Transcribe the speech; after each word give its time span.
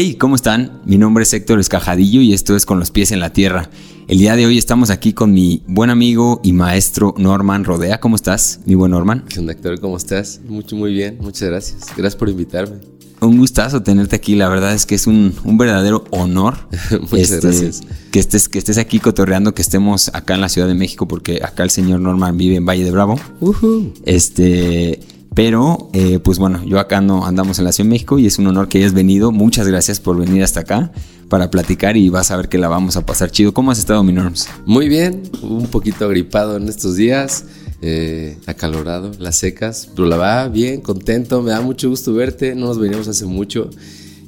Hey, 0.00 0.14
¿cómo 0.14 0.36
están? 0.36 0.80
Mi 0.84 0.96
nombre 0.96 1.24
es 1.24 1.32
Héctor 1.32 1.58
Escajadillo 1.58 2.20
y 2.20 2.32
esto 2.32 2.54
es 2.54 2.64
Con 2.64 2.78
los 2.78 2.92
pies 2.92 3.10
en 3.10 3.18
la 3.18 3.32
tierra. 3.32 3.68
El 4.06 4.18
día 4.18 4.36
de 4.36 4.46
hoy 4.46 4.56
estamos 4.56 4.90
aquí 4.90 5.12
con 5.12 5.32
mi 5.32 5.64
buen 5.66 5.90
amigo 5.90 6.40
y 6.44 6.52
maestro 6.52 7.16
Norman 7.18 7.64
Rodea. 7.64 7.98
¿Cómo 7.98 8.14
estás, 8.14 8.60
mi 8.64 8.76
buen 8.76 8.92
Norman? 8.92 9.24
¿Qué 9.28 9.40
onda, 9.40 9.54
Héctor? 9.54 9.80
¿Cómo 9.80 9.96
estás? 9.96 10.40
Mucho, 10.46 10.76
muy 10.76 10.92
bien. 10.92 11.18
Muchas 11.20 11.48
gracias. 11.48 11.86
Gracias 11.96 12.14
por 12.14 12.28
invitarme. 12.28 12.76
Un 13.20 13.38
gustazo 13.38 13.82
tenerte 13.82 14.14
aquí. 14.14 14.36
La 14.36 14.48
verdad 14.48 14.72
es 14.72 14.86
que 14.86 14.94
es 14.94 15.08
un, 15.08 15.34
verdadero 15.58 16.04
honor. 16.12 16.68
Muchas 17.10 17.32
este, 17.32 17.40
gracias. 17.40 17.80
Que 18.12 18.20
estés, 18.20 18.48
que 18.48 18.58
estés 18.58 18.78
aquí 18.78 19.00
cotorreando, 19.00 19.52
que 19.52 19.62
estemos 19.62 20.12
acá 20.14 20.36
en 20.36 20.42
la 20.42 20.48
Ciudad 20.48 20.68
de 20.68 20.74
México, 20.74 21.08
porque 21.08 21.40
acá 21.42 21.64
el 21.64 21.70
señor 21.70 21.98
Norman 21.98 22.36
vive 22.36 22.54
en 22.54 22.64
Valle 22.64 22.84
de 22.84 22.92
Bravo. 22.92 23.18
Este. 24.04 25.00
Pero, 25.34 25.88
eh, 25.92 26.18
pues 26.18 26.38
bueno, 26.38 26.64
yo 26.64 26.80
acá 26.80 27.00
no 27.00 27.24
andamos 27.24 27.58
en 27.58 27.64
la 27.64 27.72
Ciudad 27.72 27.86
de 27.86 27.90
México 27.90 28.18
y 28.18 28.26
es 28.26 28.38
un 28.38 28.46
honor 28.48 28.68
que 28.68 28.78
hayas 28.78 28.92
venido. 28.92 29.30
Muchas 29.30 29.68
gracias 29.68 30.00
por 30.00 30.16
venir 30.16 30.42
hasta 30.42 30.60
acá 30.60 30.90
para 31.28 31.50
platicar 31.50 31.96
y 31.96 32.08
vas 32.08 32.30
a 32.30 32.36
ver 32.36 32.48
que 32.48 32.58
la 32.58 32.68
vamos 32.68 32.96
a 32.96 33.06
pasar 33.06 33.30
chido. 33.30 33.52
¿Cómo 33.52 33.70
has 33.70 33.78
estado, 33.78 34.02
mi 34.02 34.12
Norms? 34.12 34.48
Muy 34.66 34.88
bien, 34.88 35.22
un 35.42 35.66
poquito 35.66 36.06
agripado 36.06 36.56
en 36.56 36.68
estos 36.68 36.96
días, 36.96 37.44
eh, 37.82 38.38
acalorado, 38.46 39.12
las 39.18 39.36
secas, 39.36 39.88
pero 39.94 40.08
la 40.08 40.16
va 40.16 40.48
bien, 40.48 40.80
contento, 40.80 41.42
me 41.42 41.50
da 41.50 41.60
mucho 41.60 41.88
gusto 41.88 42.12
verte, 42.14 42.54
no 42.54 42.66
nos 42.66 42.78
venimos 42.78 43.06
hace 43.06 43.26
mucho 43.26 43.70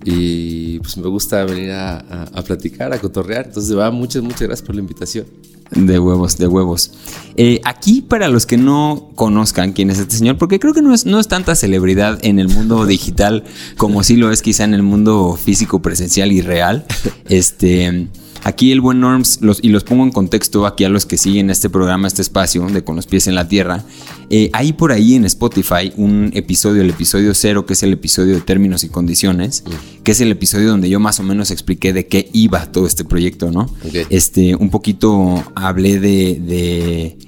y 0.05 0.79
pues 0.81 0.97
me 0.97 1.09
gusta 1.09 1.45
venir 1.45 1.73
a, 1.73 2.43
platicar, 2.47 2.93
a 2.93 2.99
cotorrear. 2.99 3.47
Entonces, 3.47 3.77
va, 3.77 3.91
muchas, 3.91 4.23
muchas 4.23 4.43
gracias 4.43 4.63
por 4.63 4.75
la 4.75 4.81
invitación. 4.81 5.27
De 5.71 5.99
huevos, 5.99 6.37
de 6.37 6.47
huevos. 6.47 6.93
Eh, 7.37 7.61
aquí, 7.65 8.03
para 8.03 8.29
los 8.29 8.45
que 8.45 8.57
no 8.57 9.11
conozcan 9.15 9.73
quién 9.73 9.91
es 9.91 9.99
este 9.99 10.17
señor, 10.17 10.37
porque 10.37 10.59
creo 10.59 10.75
que 10.75 10.83
no 10.83 10.93
es, 10.93 11.07
no 11.07 11.21
es 11.21 11.29
tanta 11.29 11.55
celebridad 11.55 12.19
en 12.23 12.39
el 12.39 12.49
mundo 12.49 12.87
digital 12.87 13.45
como 13.77 14.03
sí 14.03 14.17
lo 14.17 14.33
es 14.33 14.43
quizá 14.43 14.65
en 14.65 14.75
el 14.75 14.83
mundo 14.83 15.39
físico, 15.43 15.81
presencial 15.81 16.33
y 16.33 16.41
real. 16.41 16.85
Este. 17.29 18.09
Aquí 18.43 18.73
el 18.73 18.81
buen 18.81 19.01
Norms, 19.01 19.41
los, 19.43 19.63
y 19.63 19.69
los 19.69 19.85
pongo 19.85 20.03
en 20.03 20.13
contexto 20.13 20.67
aquí 20.67 20.85
a 20.85 20.89
los 20.89 21.05
que 21.05 21.19
siguen 21.19 21.51
este 21.51 21.69
programa, 21.69 22.09
este 22.09 22.23
espacio 22.23 22.67
de 22.67 22.83
Con 22.83 22.97
los 22.97 23.07
pies 23.07 23.27
en 23.27 23.35
la 23.35 23.49
tierra. 23.49 23.85
Eh, 24.31 24.49
hay 24.53 24.73
por 24.73 24.93
ahí 24.93 25.17
en 25.17 25.25
Spotify 25.25 25.93
un 25.97 26.31
episodio, 26.35 26.83
el 26.83 26.91
episodio 26.91 27.35
cero, 27.35 27.67
que 27.67 27.73
es 27.73 27.83
el 27.83 27.93
episodio 27.93 28.35
de 28.35 28.41
términos 28.41 28.85
y 28.85 28.89
condiciones, 28.89 29.65
que 30.05 30.13
es 30.13 30.21
el 30.21 30.31
episodio 30.31 30.69
donde 30.69 30.89
yo 30.89 31.01
más 31.01 31.19
o 31.19 31.25
menos 31.25 31.51
expliqué 31.51 31.93
de 31.93 32.07
qué 32.07 32.31
iba 32.33 32.71
todo 32.71 32.87
este 32.87 33.05
proyecto, 33.05 33.51
¿no? 33.51 33.69
Este, 34.09 34.55
un 34.55 34.71
poquito 34.71 35.43
hablé 35.57 35.99
de 35.99 37.19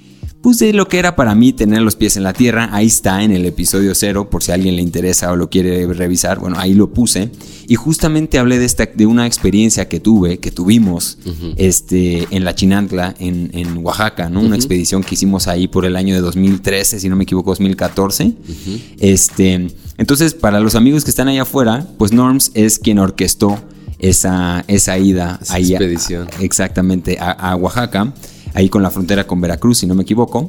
pues 0.42 0.58
de 0.58 0.72
lo 0.72 0.88
que 0.88 0.98
era 0.98 1.14
para 1.14 1.34
mí 1.36 1.52
tener 1.52 1.82
los 1.82 1.94
pies 1.94 2.16
en 2.16 2.24
la 2.24 2.32
tierra. 2.32 2.68
Ahí 2.72 2.88
está 2.88 3.22
en 3.22 3.30
el 3.30 3.46
episodio 3.46 3.94
cero, 3.94 4.28
por 4.28 4.42
si 4.42 4.50
a 4.50 4.54
alguien 4.54 4.74
le 4.74 4.82
interesa 4.82 5.30
o 5.30 5.36
lo 5.36 5.48
quiere 5.48 5.86
revisar. 5.86 6.40
Bueno, 6.40 6.56
ahí 6.58 6.74
lo 6.74 6.92
puse. 6.92 7.30
Y 7.68 7.74
justamente 7.76 8.38
hablé 8.38 8.58
de, 8.58 8.64
esta, 8.64 8.86
de 8.86 9.06
una 9.06 9.26
experiencia 9.26 9.88
que 9.88 10.00
tuve, 10.00 10.38
que 10.38 10.50
tuvimos 10.50 11.18
este, 11.56 12.26
en 12.30 12.44
la 12.44 12.54
Chinantla, 12.54 13.14
en, 13.18 13.50
en 13.54 13.78
Oaxaca, 13.78 14.28
¿no? 14.28 14.40
Una 14.40 14.56
expedición 14.56 15.02
que 15.02 15.14
hicimos 15.14 15.48
ahí 15.48 15.68
por 15.68 15.84
el 15.84 15.96
año 15.96 16.14
de 16.14 16.20
2013, 16.20 17.00
si 17.00 17.08
no 17.08 17.16
me 17.16 17.24
equivoco, 17.24 17.50
2014. 17.50 18.32
este, 18.98 19.68
entonces, 19.98 20.34
para 20.34 20.60
los 20.60 20.74
amigos 20.74 21.04
que 21.04 21.10
están 21.10 21.28
allá 21.28 21.42
afuera, 21.42 21.86
pues 21.98 22.12
Norms 22.12 22.50
es 22.54 22.78
quien 22.78 22.98
orquestó 22.98 23.62
esa, 23.98 24.64
esa 24.66 24.98
ida 24.98 25.38
esa 25.40 25.58
expedición. 25.58 26.28
exactamente, 26.40 27.18
a 27.20 27.54
Oaxaca 27.56 28.12
ahí 28.54 28.68
con 28.68 28.82
la 28.82 28.90
frontera 28.90 29.26
con 29.26 29.40
Veracruz, 29.40 29.78
si 29.78 29.86
no 29.86 29.94
me 29.94 30.02
equivoco. 30.02 30.48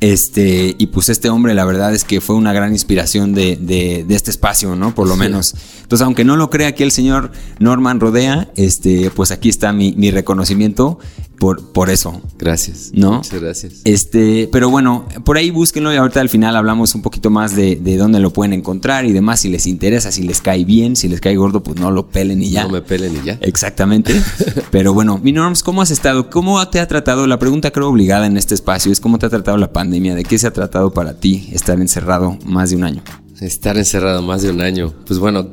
Este, 0.00 0.74
y 0.78 0.86
pues 0.86 1.08
este 1.08 1.28
hombre, 1.28 1.54
la 1.54 1.64
verdad 1.64 1.92
es 1.94 2.04
que 2.04 2.20
fue 2.20 2.36
una 2.36 2.52
gran 2.52 2.72
inspiración 2.72 3.34
de, 3.34 3.56
de, 3.56 4.04
este 4.14 4.30
espacio, 4.30 4.76
¿no? 4.76 4.94
Por 4.94 5.08
lo 5.08 5.16
menos. 5.16 5.54
Entonces, 5.82 6.04
aunque 6.04 6.24
no 6.24 6.36
lo 6.36 6.50
crea 6.50 6.68
aquí 6.68 6.82
el 6.82 6.92
señor 6.92 7.32
Norman 7.58 7.98
Rodea, 7.98 8.50
este, 8.56 9.10
pues 9.10 9.30
aquí 9.32 9.48
está 9.48 9.72
mi, 9.72 9.92
mi 9.96 10.10
reconocimiento 10.10 10.98
por, 11.42 11.72
por 11.72 11.90
eso. 11.90 12.22
Gracias. 12.38 12.92
¿No? 12.94 13.14
Muchas 13.14 13.40
gracias. 13.40 13.72
Este, 13.82 14.48
pero 14.52 14.70
bueno, 14.70 15.08
por 15.24 15.36
ahí 15.36 15.50
búsquenlo 15.50 15.92
y 15.92 15.96
ahorita 15.96 16.20
al 16.20 16.28
final 16.28 16.54
hablamos 16.54 16.94
un 16.94 17.02
poquito 17.02 17.30
más 17.30 17.56
de, 17.56 17.74
de, 17.74 17.96
dónde 17.96 18.20
lo 18.20 18.32
pueden 18.32 18.52
encontrar 18.52 19.06
y 19.06 19.12
demás, 19.12 19.40
si 19.40 19.48
les 19.48 19.66
interesa, 19.66 20.12
si 20.12 20.22
les 20.22 20.40
cae 20.40 20.64
bien, 20.64 20.94
si 20.94 21.08
les 21.08 21.20
cae 21.20 21.34
gordo, 21.34 21.60
pues 21.60 21.80
no 21.80 21.90
lo 21.90 22.06
pelen 22.06 22.40
y 22.44 22.50
ya. 22.50 22.62
No 22.62 22.68
me 22.68 22.80
pelen 22.80 23.16
y 23.20 23.26
ya. 23.26 23.38
Exactamente. 23.40 24.14
pero 24.70 24.94
bueno, 24.94 25.18
mi 25.18 25.32
Norms, 25.32 25.64
¿cómo 25.64 25.82
has 25.82 25.90
estado? 25.90 26.30
¿Cómo 26.30 26.64
te 26.68 26.78
ha 26.78 26.86
tratado? 26.86 27.26
La 27.26 27.40
pregunta 27.40 27.72
creo 27.72 27.88
obligada 27.88 28.28
en 28.28 28.36
este 28.36 28.54
espacio 28.54 28.92
es 28.92 29.00
¿cómo 29.00 29.18
te 29.18 29.26
ha 29.26 29.28
tratado 29.28 29.56
la 29.56 29.72
pandemia? 29.72 30.14
¿De 30.14 30.22
qué 30.22 30.38
se 30.38 30.46
ha 30.46 30.52
tratado 30.52 30.92
para 30.92 31.18
ti 31.18 31.48
estar 31.50 31.80
encerrado 31.80 32.38
más 32.46 32.70
de 32.70 32.76
un 32.76 32.84
año? 32.84 33.02
Estar 33.40 33.76
encerrado 33.76 34.22
más 34.22 34.42
de 34.42 34.50
un 34.50 34.60
año. 34.60 34.94
Pues 35.08 35.18
bueno, 35.18 35.48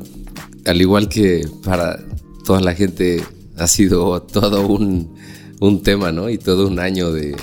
al 0.67 0.81
igual 0.81 1.09
que 1.09 1.50
para 1.63 1.97
toda 2.45 2.61
la 2.61 2.75
gente 2.75 3.23
ha 3.57 3.67
sido 3.67 4.21
todo 4.21 4.67
un 4.67 5.17
un 5.59 5.83
tema, 5.83 6.11
¿no? 6.11 6.29
Y 6.29 6.37
todo 6.37 6.67
un 6.67 6.79
año 6.79 7.11
de, 7.11 7.35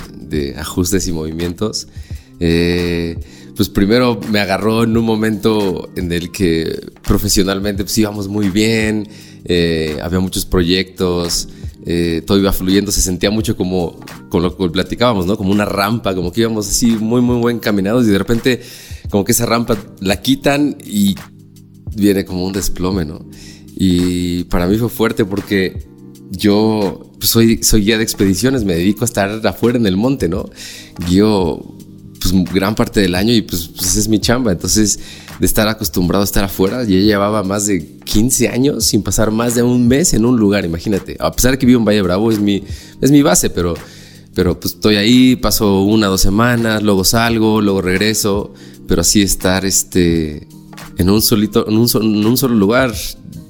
ajustes 0.57 1.07
y 1.09 1.13
movimientos. 1.13 1.89
Eh, 2.41 3.19
pues 3.57 3.71
primero 3.71 4.21
me 4.31 4.41
agarró 4.41 4.85
en 4.85 4.97
un 4.97 5.05
momento 5.05 5.89
en 5.97 6.13
el 6.13 6.31
que 6.31 6.79
profesionalmente 7.03 7.85
pues 7.85 7.97
íbamos 7.97 8.29
muy 8.29 8.51
bien, 8.51 9.09
eh, 9.47 9.99
había 10.03 10.21
muchos 10.21 10.45
proyectos, 10.45 11.49
eh, 11.87 12.23
todo 12.27 12.39
iba 12.39 12.53
fluyendo, 12.53 12.93
se 12.93 13.01
sentía 13.01 13.31
mucho 13.31 13.57
como 13.57 13.99
con 14.29 14.43
lo 14.43 14.57
que 14.57 14.69
platicábamos, 14.69 15.25
¿no? 15.25 15.39
Como 15.39 15.53
una 15.53 15.65
rampa, 15.65 16.15
como 16.15 16.33
que 16.33 16.43
íbamos 16.43 16.69
así 16.69 16.89
muy, 16.97 17.23
muy 17.23 17.39
buen 17.39 17.59
caminados 17.59 18.07
y 18.07 18.11
de 18.11 18.19
repente 18.19 18.61
como 19.09 19.25
que 19.25 19.33
esa 19.33 19.47
rampa 19.47 19.79
la 20.01 20.21
quitan 20.21 20.77
y 20.85 21.15
viene 21.95 22.27
como 22.27 22.45
un 22.45 22.53
desplome, 22.53 23.05
¿no? 23.07 23.25
Y 23.75 24.45
para 24.45 24.67
mí 24.67 24.77
fue 24.77 24.89
fuerte 24.89 25.25
porque 25.25 25.87
yo 26.31 27.11
pues, 27.19 27.31
soy, 27.31 27.63
soy 27.63 27.85
guía 27.85 27.97
de 27.97 28.03
expediciones, 28.03 28.65
me 28.65 28.75
dedico 28.75 29.03
a 29.03 29.07
estar 29.07 29.47
afuera 29.47 29.79
en 29.79 29.87
el 29.87 29.97
monte, 29.97 30.29
¿no? 30.29 30.49
Guío 31.09 31.77
pues, 32.21 32.33
gran 32.53 32.75
parte 32.75 33.01
del 33.01 33.15
año 33.15 33.33
y 33.33 33.43
pues, 33.43 33.69
pues 33.69 33.97
es 33.97 34.09
mi 34.09 34.19
chamba. 34.19 34.53
Entonces, 34.53 34.99
de 35.39 35.47
estar 35.47 35.69
acostumbrado 35.69 36.23
a 36.23 36.25
estar 36.25 36.45
afuera, 36.45 36.85
yo 36.85 36.99
llevaba 36.99 37.43
más 37.43 37.67
de 37.67 37.99
15 38.05 38.49
años 38.49 38.85
sin 38.87 39.03
pasar 39.03 39.31
más 39.31 39.55
de 39.55 39.63
un 39.63 39.87
mes 39.87 40.15
en 40.15 40.25
un 40.25 40.39
lugar, 40.39 40.65
imagínate. 40.65 41.17
A 41.21 41.33
pesar 41.33 41.53
de 41.53 41.59
que 41.59 41.67
vivo 41.67 41.79
en 41.79 41.85
Valle 41.85 42.03
Bravo, 42.03 42.31
es 42.31 42.39
mi, 42.39 42.63
es 43.01 43.11
mi 43.11 43.23
base, 43.23 43.51
pero, 43.51 43.75
pero 44.35 44.59
pues 44.59 44.75
estoy 44.75 44.97
ahí, 44.97 45.37
paso 45.37 45.83
una, 45.83 46.07
dos 46.07 46.21
semanas, 46.21 46.83
luego 46.83 47.05
salgo, 47.05 47.61
luego 47.61 47.83
regreso, 47.83 48.55
pero 48.89 49.03
así 49.03 49.23
estar 49.23 49.65
este, 49.65 50.47
en, 50.97 51.11
un 51.11 51.21
solito, 51.21 51.69
en, 51.69 51.77
un, 51.77 51.89
en 51.95 52.27
un 52.27 52.37
solo 52.37 52.55
lugar, 52.55 52.95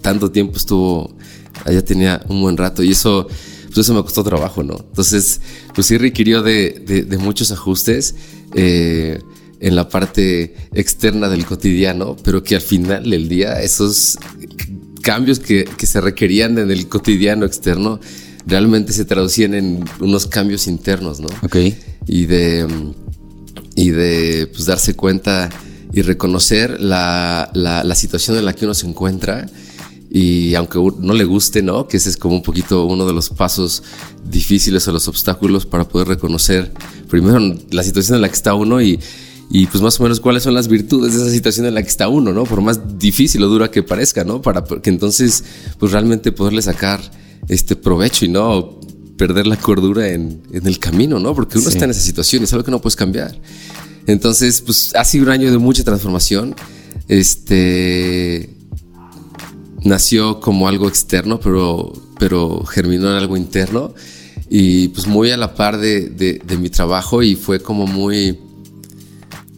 tanto 0.03 0.31
tiempo 0.31 0.57
estuvo 0.57 1.17
allá 1.65 1.85
tenía 1.85 2.23
un 2.29 2.41
buen 2.41 2.57
rato 2.57 2.83
y 2.83 2.93
eso, 2.93 3.27
pues 3.67 3.79
eso 3.79 3.95
me 3.95 4.03
costó 4.03 4.23
trabajo, 4.25 4.63
¿no? 4.63 4.77
Entonces, 4.77 5.41
pues 5.75 5.87
sí 5.87 5.99
requirió 5.99 6.43
de, 6.43 7.07
muchos 7.19 7.53
ajustes 7.53 8.15
eh, 8.55 9.21
en 9.61 9.75
la 9.75 9.89
parte 9.89 10.55
externa 10.75 11.29
del 11.29 11.47
cotidiano, 11.47 12.17
pero 12.23 12.43
que 12.43 12.55
al 12.55 12.61
final 12.61 13.09
del 13.09 13.29
día 13.29 13.61
esos 13.63 14.19
cambios 15.03 15.39
que, 15.39 15.69
se 15.79 16.01
requerían 16.01 16.59
en 16.59 16.71
el 16.71 16.89
cotidiano 16.89 17.47
externo 17.47 18.01
realmente 18.47 18.93
se 18.93 19.05
traducían 19.05 19.55
en 19.55 19.85
unos 20.01 20.27
cambios 20.27 20.67
internos, 20.67 21.21
¿no? 21.21 21.29
Ok. 21.43 21.57
Y 22.07 22.27
de, 22.27 22.67
y 23.75 23.91
de 23.91 24.49
pues, 24.53 24.67
darse 24.67 24.95
cuenta 24.95 25.49
y 25.93 26.03
reconocer 26.03 26.81
la, 26.81 27.51
la 27.55 27.95
situación 27.95 28.37
en 28.37 28.45
la 28.45 28.53
que 28.53 28.65
uno 28.65 28.75
se 28.75 28.87
encuentra 28.87 29.47
y 30.17 30.55
aunque 30.55 30.79
no 30.99 31.13
le 31.13 31.25
guste, 31.25 31.63
¿no? 31.63 31.87
Que 31.87 31.99
ese 31.99 32.09
es 32.09 32.17
como 32.17 32.37
un 32.37 32.43
poquito 32.43 32.87
uno 32.87 33.07
de 33.07 33.13
los 33.13 33.29
pasos 33.29 33.83
difíciles 34.25 34.89
o 34.89 34.93
los 34.93 35.09
obstáculos 35.09 35.67
para 35.67 35.87
poder 35.87 36.09
reconocer 36.09 36.73
primero 37.11 37.39
la 37.71 37.83
situación 37.83 38.15
en 38.17 38.23
la 38.23 38.29
que 38.31 38.35
está 38.35 38.55
uno 38.55 38.81
y, 38.81 38.99
y 39.51 39.67
pues 39.67 39.83
más 39.83 40.01
o 40.01 40.05
menos 40.05 40.21
cuáles 40.21 40.43
son 40.43 40.55
las 40.55 40.69
virtudes 40.69 41.13
de 41.13 41.21
esa 41.21 41.31
situación 41.31 41.67
en 41.67 41.75
la 41.75 41.83
que 41.83 41.91
está 41.91 42.09
uno, 42.09 42.33
¿no? 42.33 42.45
Por 42.45 42.63
más 42.63 42.99
difícil 42.99 43.43
o 43.43 43.49
dura 43.49 43.71
que 43.71 43.83
parezca, 43.83 44.25
¿no? 44.25 44.41
Para 44.41 44.65
que 44.65 44.89
entonces 44.89 45.45
pues 45.79 45.93
realmente 45.93 46.33
poderle 46.33 46.63
sacar 46.63 46.99
este 47.49 47.77
provecho 47.77 48.25
y 48.25 48.29
no 48.29 48.81
perder 49.19 49.47
la 49.47 49.59
cordura 49.59 50.09
en, 50.09 50.41
en 50.51 50.67
el 50.67 50.79
camino, 50.79 51.19
¿no? 51.19 51.35
Porque 51.35 51.59
uno 51.59 51.69
está 51.69 51.85
en 51.85 51.91
esa 51.91 52.01
situación 52.01 52.41
y 52.41 52.45
es 52.45 52.53
algo 52.55 52.65
que 52.65 52.71
no 52.71 52.81
puedes 52.81 52.97
cambiar. 52.97 53.39
Entonces, 54.07 54.63
pues 54.63 54.95
ha 54.95 55.05
sido 55.05 55.25
un 55.25 55.31
año 55.31 55.51
de 55.51 55.59
mucha 55.59 55.85
transformación. 55.85 56.55
Este, 57.07 58.56
nació 59.83 60.41
como 60.41 60.69
algo 60.69 60.89
externo, 60.89 61.41
pero, 61.41 61.93
pero 62.19 62.65
germinó 62.65 63.11
en 63.11 63.17
algo 63.17 63.37
interno 63.37 63.95
y 64.49 64.89
pues 64.89 65.07
muy 65.07 65.31
a 65.31 65.37
la 65.37 65.55
par 65.55 65.79
de, 65.79 66.09
de, 66.11 66.57
mi 66.57 66.71
trabajo 66.71 67.23
y 67.23 67.35
fue 67.35 67.61
como 67.61 67.87
muy... 67.87 68.39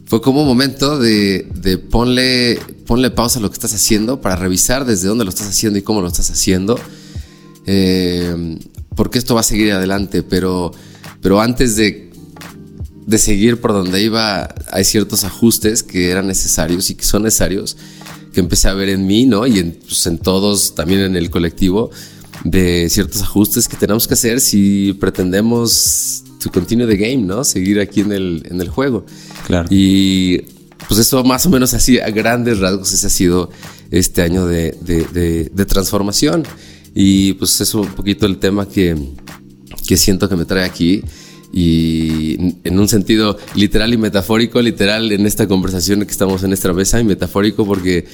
Fue 0.05 0.21
como 0.21 0.41
un 0.41 0.47
momento 0.47 0.97
de, 0.97 1.47
de 1.53 1.77
ponle, 1.77 2.59
ponle 2.87 3.11
pausa 3.11 3.37
a 3.37 3.43
lo 3.43 3.49
que 3.49 3.53
estás 3.53 3.75
haciendo 3.75 4.21
para 4.21 4.35
revisar 4.35 4.83
desde 4.83 5.07
dónde 5.07 5.23
lo 5.23 5.29
estás 5.29 5.47
haciendo 5.47 5.77
y 5.77 5.83
cómo 5.83 6.01
lo 6.01 6.07
estás 6.07 6.31
haciendo. 6.31 6.79
Eh, 7.67 8.57
porque 8.95 9.19
esto 9.19 9.35
va 9.35 9.41
a 9.41 9.43
seguir 9.43 9.71
adelante, 9.71 10.23
pero, 10.23 10.71
pero 11.21 11.39
antes 11.39 11.75
de, 11.75 12.09
de 13.05 13.17
seguir 13.19 13.61
por 13.61 13.71
donde 13.71 14.01
iba, 14.01 14.55
hay 14.71 14.83
ciertos 14.83 15.23
ajustes 15.25 15.83
que 15.83 16.09
eran 16.09 16.25
necesarios 16.25 16.89
y 16.89 16.95
que 16.95 17.03
son 17.03 17.21
necesarios 17.21 17.77
que 18.33 18.39
empecé 18.39 18.67
a 18.67 18.73
ver 18.73 18.89
en 18.89 19.05
mí, 19.05 19.25
¿no? 19.25 19.47
Y 19.47 19.59
en, 19.59 19.79
pues, 19.85 20.05
en 20.07 20.17
todos, 20.17 20.75
también 20.75 21.01
en 21.01 21.15
el 21.15 21.29
colectivo, 21.29 21.91
de 22.43 22.87
ciertos 22.89 23.21
ajustes 23.21 23.67
que 23.67 23.75
tenemos 23.75 24.07
que 24.07 24.13
hacer 24.13 24.39
si 24.39 24.93
pretendemos 24.93 26.23
to 26.41 26.49
continue 26.51 26.87
the 26.87 26.95
game, 26.95 27.23
¿no? 27.23 27.43
Seguir 27.43 27.79
aquí 27.79 28.01
en 28.01 28.11
el, 28.11 28.43
en 28.49 28.61
el 28.61 28.69
juego. 28.69 29.05
Claro. 29.45 29.67
Y 29.69 30.41
pues 30.87 30.99
eso 30.99 31.23
más 31.23 31.45
o 31.45 31.49
menos 31.49 31.73
así, 31.73 31.99
a 31.99 32.09
grandes 32.09 32.59
rasgos, 32.59 32.91
ese 32.93 33.07
ha 33.07 33.09
sido 33.09 33.49
este 33.91 34.21
año 34.21 34.45
de, 34.45 34.75
de, 34.81 35.49
de, 35.53 35.65
transformación. 35.65 36.43
Y 36.95 37.33
pues 37.33 37.59
eso 37.61 37.81
un 37.81 37.89
poquito 37.89 38.25
el 38.25 38.37
tema 38.37 38.67
que, 38.67 38.95
que 39.85 39.97
siento 39.97 40.29
que 40.29 40.35
me 40.35 40.45
trae 40.45 40.65
aquí 40.65 41.03
y 41.51 42.55
en 42.63 42.79
un 42.79 42.87
sentido 42.87 43.37
literal 43.55 43.93
y 43.93 43.97
metafórico, 43.97 44.61
literal 44.61 45.11
en 45.11 45.25
esta 45.25 45.47
conversación 45.47 46.05
que 46.05 46.11
estamos 46.11 46.43
en 46.43 46.53
esta 46.53 46.71
mesa 46.73 46.99
y 46.99 47.03
metafórico 47.03 47.65
porque 47.65 48.05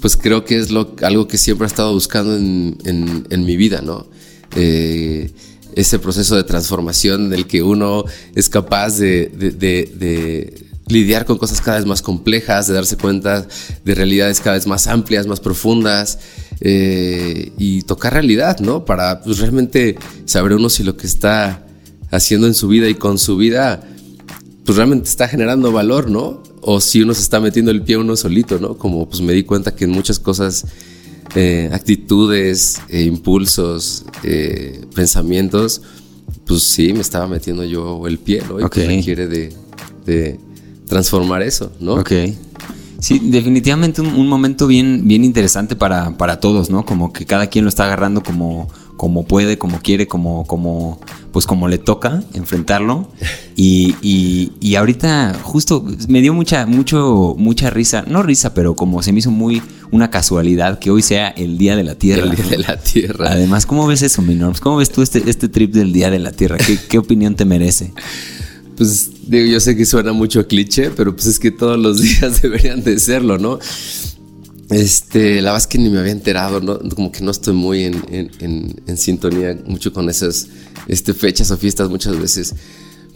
pues 0.00 0.16
creo 0.16 0.44
que 0.44 0.58
es 0.58 0.70
lo, 0.70 0.94
algo 1.02 1.28
que 1.28 1.38
siempre 1.38 1.64
he 1.64 1.68
estado 1.68 1.92
buscando 1.92 2.36
en, 2.36 2.76
en, 2.84 3.44
mi 3.44 3.56
vida, 3.56 3.80
¿no? 3.82 4.08
Eh, 4.56 5.30
ese 5.76 5.98
proceso 6.00 6.36
de 6.36 6.42
transformación 6.42 7.26
en 7.26 7.32
el 7.32 7.46
que 7.46 7.62
uno 7.62 8.04
es 8.34 8.48
capaz 8.48 8.98
de, 8.98 9.28
de, 9.28 10.66
lidiar 10.88 11.24
con 11.24 11.38
cosas 11.38 11.60
cada 11.62 11.78
vez 11.78 11.86
más 11.86 12.02
complejas, 12.02 12.66
de 12.66 12.74
darse 12.74 12.96
cuenta 12.96 13.46
de 13.84 13.94
realidades 13.94 14.40
cada 14.40 14.56
vez 14.56 14.66
más 14.66 14.88
amplias, 14.88 15.26
más 15.26 15.40
profundas 15.40 16.18
eh, 16.60 17.52
y 17.56 17.82
tocar 17.82 18.12
realidad, 18.12 18.58
¿no? 18.58 18.84
Para 18.84 19.22
pues, 19.22 19.38
realmente 19.38 19.96
saber 20.26 20.52
uno 20.52 20.68
si 20.68 20.82
lo 20.82 20.96
que 20.96 21.06
está 21.06 21.64
haciendo 22.12 22.46
en 22.46 22.54
su 22.54 22.68
vida 22.68 22.88
y 22.88 22.94
con 22.94 23.18
su 23.18 23.36
vida, 23.36 23.82
pues 24.64 24.76
realmente 24.76 25.08
está 25.08 25.26
generando 25.26 25.72
valor, 25.72 26.08
¿no? 26.08 26.42
o 26.62 26.80
si 26.80 27.02
uno 27.02 27.12
se 27.12 27.22
está 27.22 27.40
metiendo 27.40 27.70
el 27.70 27.82
pie 27.82 27.96
uno 27.96 28.16
solito, 28.16 28.58
¿no? 28.58 28.78
Como 28.78 29.06
pues 29.08 29.20
me 29.20 29.32
di 29.32 29.42
cuenta 29.42 29.74
que 29.74 29.84
en 29.84 29.90
muchas 29.90 30.18
cosas, 30.18 30.64
eh, 31.34 31.68
actitudes, 31.72 32.80
eh, 32.88 33.02
impulsos, 33.02 34.04
eh, 34.22 34.84
pensamientos, 34.94 35.82
pues 36.46 36.62
sí, 36.62 36.92
me 36.92 37.00
estaba 37.00 37.26
metiendo 37.26 37.64
yo 37.64 38.06
el 38.06 38.18
pie, 38.18 38.42
¿no? 38.48 38.60
Y 38.60 38.68
pues, 38.68 38.86
requiere 38.86 39.26
de, 39.26 39.52
de, 40.06 40.38
transformar 40.86 41.42
eso, 41.42 41.72
¿no? 41.80 41.94
Ok. 41.94 42.12
Sí, 43.00 43.18
definitivamente 43.18 44.00
un, 44.00 44.14
un, 44.14 44.28
momento 44.28 44.68
bien, 44.68 45.08
bien 45.08 45.24
interesante 45.24 45.74
para, 45.74 46.16
para 46.16 46.38
todos, 46.38 46.70
¿no? 46.70 46.86
Como 46.86 47.12
que 47.12 47.26
cada 47.26 47.48
quien 47.48 47.64
lo 47.64 47.68
está 47.68 47.86
agarrando 47.86 48.22
como 48.22 48.68
como 49.02 49.24
puede, 49.24 49.58
como 49.58 49.80
quiere, 49.80 50.06
como, 50.06 50.46
como, 50.46 51.00
pues 51.32 51.44
como 51.44 51.66
le 51.66 51.78
toca 51.78 52.22
enfrentarlo. 52.34 53.08
Y, 53.56 53.96
y, 54.00 54.76
ahorita 54.76 55.40
justo 55.42 55.84
me 56.06 56.20
dio 56.20 56.32
mucha, 56.32 56.66
mucho, 56.66 57.34
mucha 57.36 57.68
risa, 57.68 58.04
no 58.06 58.22
risa, 58.22 58.54
pero 58.54 58.76
como 58.76 59.02
se 59.02 59.12
me 59.12 59.18
hizo 59.18 59.32
muy 59.32 59.60
una 59.90 60.08
casualidad 60.08 60.78
que 60.78 60.92
hoy 60.92 61.02
sea 61.02 61.30
el 61.30 61.58
Día 61.58 61.74
de 61.74 61.82
la 61.82 61.96
Tierra. 61.96 62.26
El 62.26 62.36
Día 62.36 62.46
de 62.46 62.58
la 62.58 62.76
Tierra. 62.76 63.32
Además, 63.32 63.66
¿cómo 63.66 63.88
ves 63.88 64.02
eso, 64.02 64.22
mi 64.22 64.38
¿Cómo 64.60 64.76
ves 64.76 64.92
tú 64.92 65.02
este, 65.02 65.28
este 65.28 65.48
trip 65.48 65.74
del 65.74 65.92
Día 65.92 66.08
de 66.08 66.20
la 66.20 66.30
Tierra? 66.30 66.56
¿Qué, 66.58 66.78
qué 66.88 66.98
opinión 66.98 67.34
te 67.34 67.44
merece? 67.44 67.92
Pues 68.76 69.10
digo, 69.26 69.46
yo 69.46 69.58
sé 69.58 69.76
que 69.76 69.84
suena 69.84 70.12
mucho 70.12 70.46
cliché, 70.46 70.90
pero 70.90 71.12
pues 71.12 71.26
es 71.26 71.40
que 71.40 71.50
todos 71.50 71.76
los 71.76 72.00
días 72.02 72.40
deberían 72.40 72.84
de 72.84 73.00
serlo, 73.00 73.36
¿no? 73.36 73.58
Este, 74.72 75.42
la 75.42 75.50
verdad 75.50 75.58
es 75.58 75.66
que 75.66 75.78
ni 75.78 75.90
me 75.90 75.98
había 75.98 76.12
enterado, 76.12 76.60
¿no? 76.60 76.78
como 76.94 77.12
que 77.12 77.22
no 77.22 77.30
estoy 77.30 77.54
muy 77.54 77.84
en, 77.84 78.96
sintonía 78.96 79.58
mucho 79.66 79.92
con 79.92 80.08
esas 80.08 80.48
este, 80.88 81.14
fechas 81.14 81.50
o 81.50 81.56
fiestas 81.56 81.90
muchas 81.90 82.18
veces. 82.18 82.54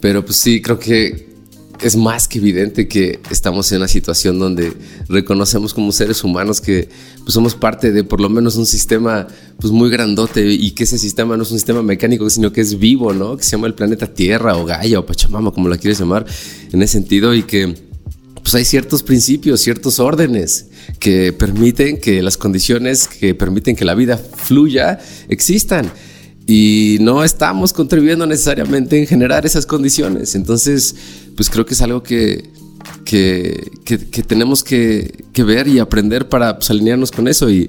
Pero 0.01 0.25
pues 0.25 0.37
sí, 0.37 0.61
creo 0.61 0.79
que 0.79 1.35
es 1.81 1.97
más 1.97 2.29
que 2.29 2.39
evidente 2.39 2.89
que 2.89 3.21
estamos 3.31 3.71
en 3.73 3.79
una 3.79 3.89
situación 3.89 4.39
donde 4.39 4.73
reconocemos 5.09 5.75
como 5.75 5.93
seres 5.93 6.25
humanos 6.25 6.61
que 6.61 6.89
pues, 7.23 7.35
somos 7.35 7.55
parte 7.55 7.93
de 7.93 8.05
por 8.05 8.21
lo 8.21 8.29
menos 8.29 8.57
un 8.57 8.67
sistema 8.67 9.27
pues, 9.59 9.73
muy 9.73 9.91
grandote 9.91 10.47
y 10.47 10.71
que 10.73 10.85
ese 10.85 10.99
sistema 10.99 11.37
no 11.37 11.43
es 11.43 11.51
un 11.51 11.59
sistema 11.59 11.83
mecánico, 11.83 12.29
sino 12.31 12.53
que 12.53 12.61
es 12.61 12.79
vivo, 12.79 13.13
¿no? 13.13 13.37
Que 13.37 13.45
se 13.45 13.53
llama 13.53 13.67
el 13.67 13.75
planeta 13.75 14.13
Tierra 14.13 14.57
o 14.57 14.65
Gaia 14.65 14.99
o 14.99 15.07
Pachamama, 15.07 15.51
como 15.51 15.69
la 15.69 15.79
quieres 15.79 15.99
llamar, 15.99 16.27
en 16.73 16.83
ese 16.83 16.95
sentido 16.95 17.35
y 17.35 17.43
que 17.43 17.86
pues 18.47 18.55
hay 18.55 18.65
ciertos 18.65 19.03
principios, 19.03 19.61
ciertos 19.61 19.99
órdenes 19.99 20.67
que 21.01 21.33
permiten 21.33 21.99
que 21.99 22.23
las 22.23 22.37
condiciones 22.37 23.09
que 23.09 23.35
permiten 23.35 23.75
que 23.75 23.85
la 23.85 23.97
vida 23.97 24.19
fluya 24.19 25.01
existan. 25.29 25.91
Y 26.47 26.99
no 27.01 27.25
estamos 27.25 27.73
contribuyendo 27.73 28.25
necesariamente 28.25 29.01
en 29.01 29.09
generar 29.09 29.45
esas 29.47 29.67
condiciones. 29.67 30.37
Entonces, 30.37 30.95
pues 31.35 31.51
creo 31.51 31.67
que 31.67 31.75
es 31.75 31.83
algo 31.83 32.05
que, 32.05 32.49
que, 33.05 34.23
tenemos 34.29 34.63
que, 34.63 35.25
ver 35.45 35.67
y 35.67 35.81
aprender 35.81 36.29
para 36.29 36.57
pues, 36.57 36.71
alinearnos 36.71 37.11
con 37.11 37.27
eso. 37.27 37.51
Y 37.51 37.69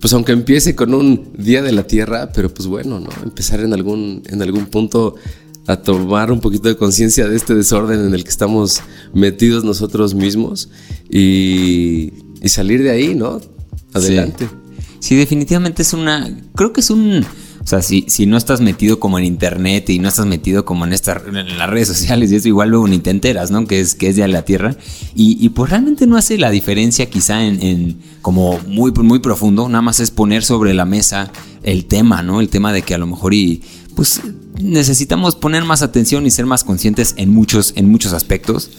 pues 0.00 0.14
aunque 0.14 0.32
empiece 0.32 0.74
con 0.74 0.94
un 0.94 1.32
día 1.36 1.60
de 1.60 1.72
la 1.72 1.86
Tierra, 1.86 2.32
pero 2.32 2.48
pues 2.48 2.66
bueno, 2.66 2.98
¿no? 2.98 3.10
Empezar 3.22 3.60
en 3.60 3.74
algún, 3.74 4.22
en 4.24 4.40
algún 4.40 4.64
punto 4.68 5.16
a 5.66 5.76
tomar 5.76 6.30
un 6.30 6.40
poquito 6.40 6.68
de 6.68 6.76
conciencia 6.76 7.28
de 7.28 7.36
este 7.36 7.54
desorden 7.54 8.06
en 8.06 8.14
el 8.14 8.24
que 8.24 8.30
estamos 8.30 8.82
metidos 9.12 9.64
nosotros 9.64 10.14
mismos 10.14 10.68
y, 11.08 12.12
salir 12.46 12.82
de 12.82 12.90
ahí, 12.90 13.14
¿no? 13.14 13.40
Adelante. 13.94 14.48
Sí. 15.00 15.16
definitivamente 15.16 15.80
es 15.80 15.94
una, 15.94 16.30
creo 16.54 16.74
que 16.74 16.80
es 16.80 16.90
un, 16.90 17.24
o 17.64 17.66
sea, 17.66 17.80
si, 17.80 18.04
si 18.08 18.26
no 18.26 18.36
estás 18.36 18.60
metido 18.60 19.00
como 19.00 19.18
en 19.18 19.24
internet 19.24 19.88
y 19.88 19.98
no 19.98 20.08
estás 20.08 20.26
metido 20.26 20.66
como 20.66 20.84
en, 20.84 20.92
esta, 20.92 21.22
en 21.26 21.56
las 21.56 21.70
redes 21.70 21.88
sociales 21.88 22.30
y 22.30 22.36
eso 22.36 22.48
igual 22.48 22.68
luego 22.68 22.86
ni 22.86 22.98
te 22.98 23.08
enteras, 23.08 23.50
¿no? 23.50 23.66
Que 23.66 23.80
es, 23.80 23.94
que 23.94 24.08
es 24.08 24.16
de 24.16 24.28
la 24.28 24.42
Tierra. 24.42 24.76
Y, 25.14 25.38
y 25.40 25.48
pues 25.48 25.70
realmente 25.70 26.06
no 26.06 26.18
hace 26.18 26.36
la 26.36 26.50
diferencia 26.50 27.08
quizá 27.08 27.42
en, 27.42 27.62
en, 27.62 27.98
como 28.20 28.60
muy, 28.66 28.92
muy 28.92 29.20
profundo, 29.20 29.66
nada 29.70 29.80
más 29.80 30.00
es 30.00 30.10
poner 30.10 30.44
sobre 30.44 30.74
la 30.74 30.84
mesa 30.84 31.32
el 31.62 31.86
tema, 31.86 32.22
¿no? 32.22 32.42
El 32.42 32.50
tema 32.50 32.74
de 32.74 32.82
que 32.82 32.94
a 32.94 32.98
lo 32.98 33.06
mejor 33.06 33.32
y 33.32 33.62
pues 33.94 34.20
necesitamos 34.60 35.36
poner 35.36 35.64
más 35.64 35.82
atención 35.82 36.26
y 36.26 36.30
ser 36.30 36.46
más 36.46 36.64
conscientes 36.64 37.14
en 37.16 37.30
muchos, 37.30 37.72
en 37.76 37.88
muchos 37.90 38.12
aspectos. 38.12 38.70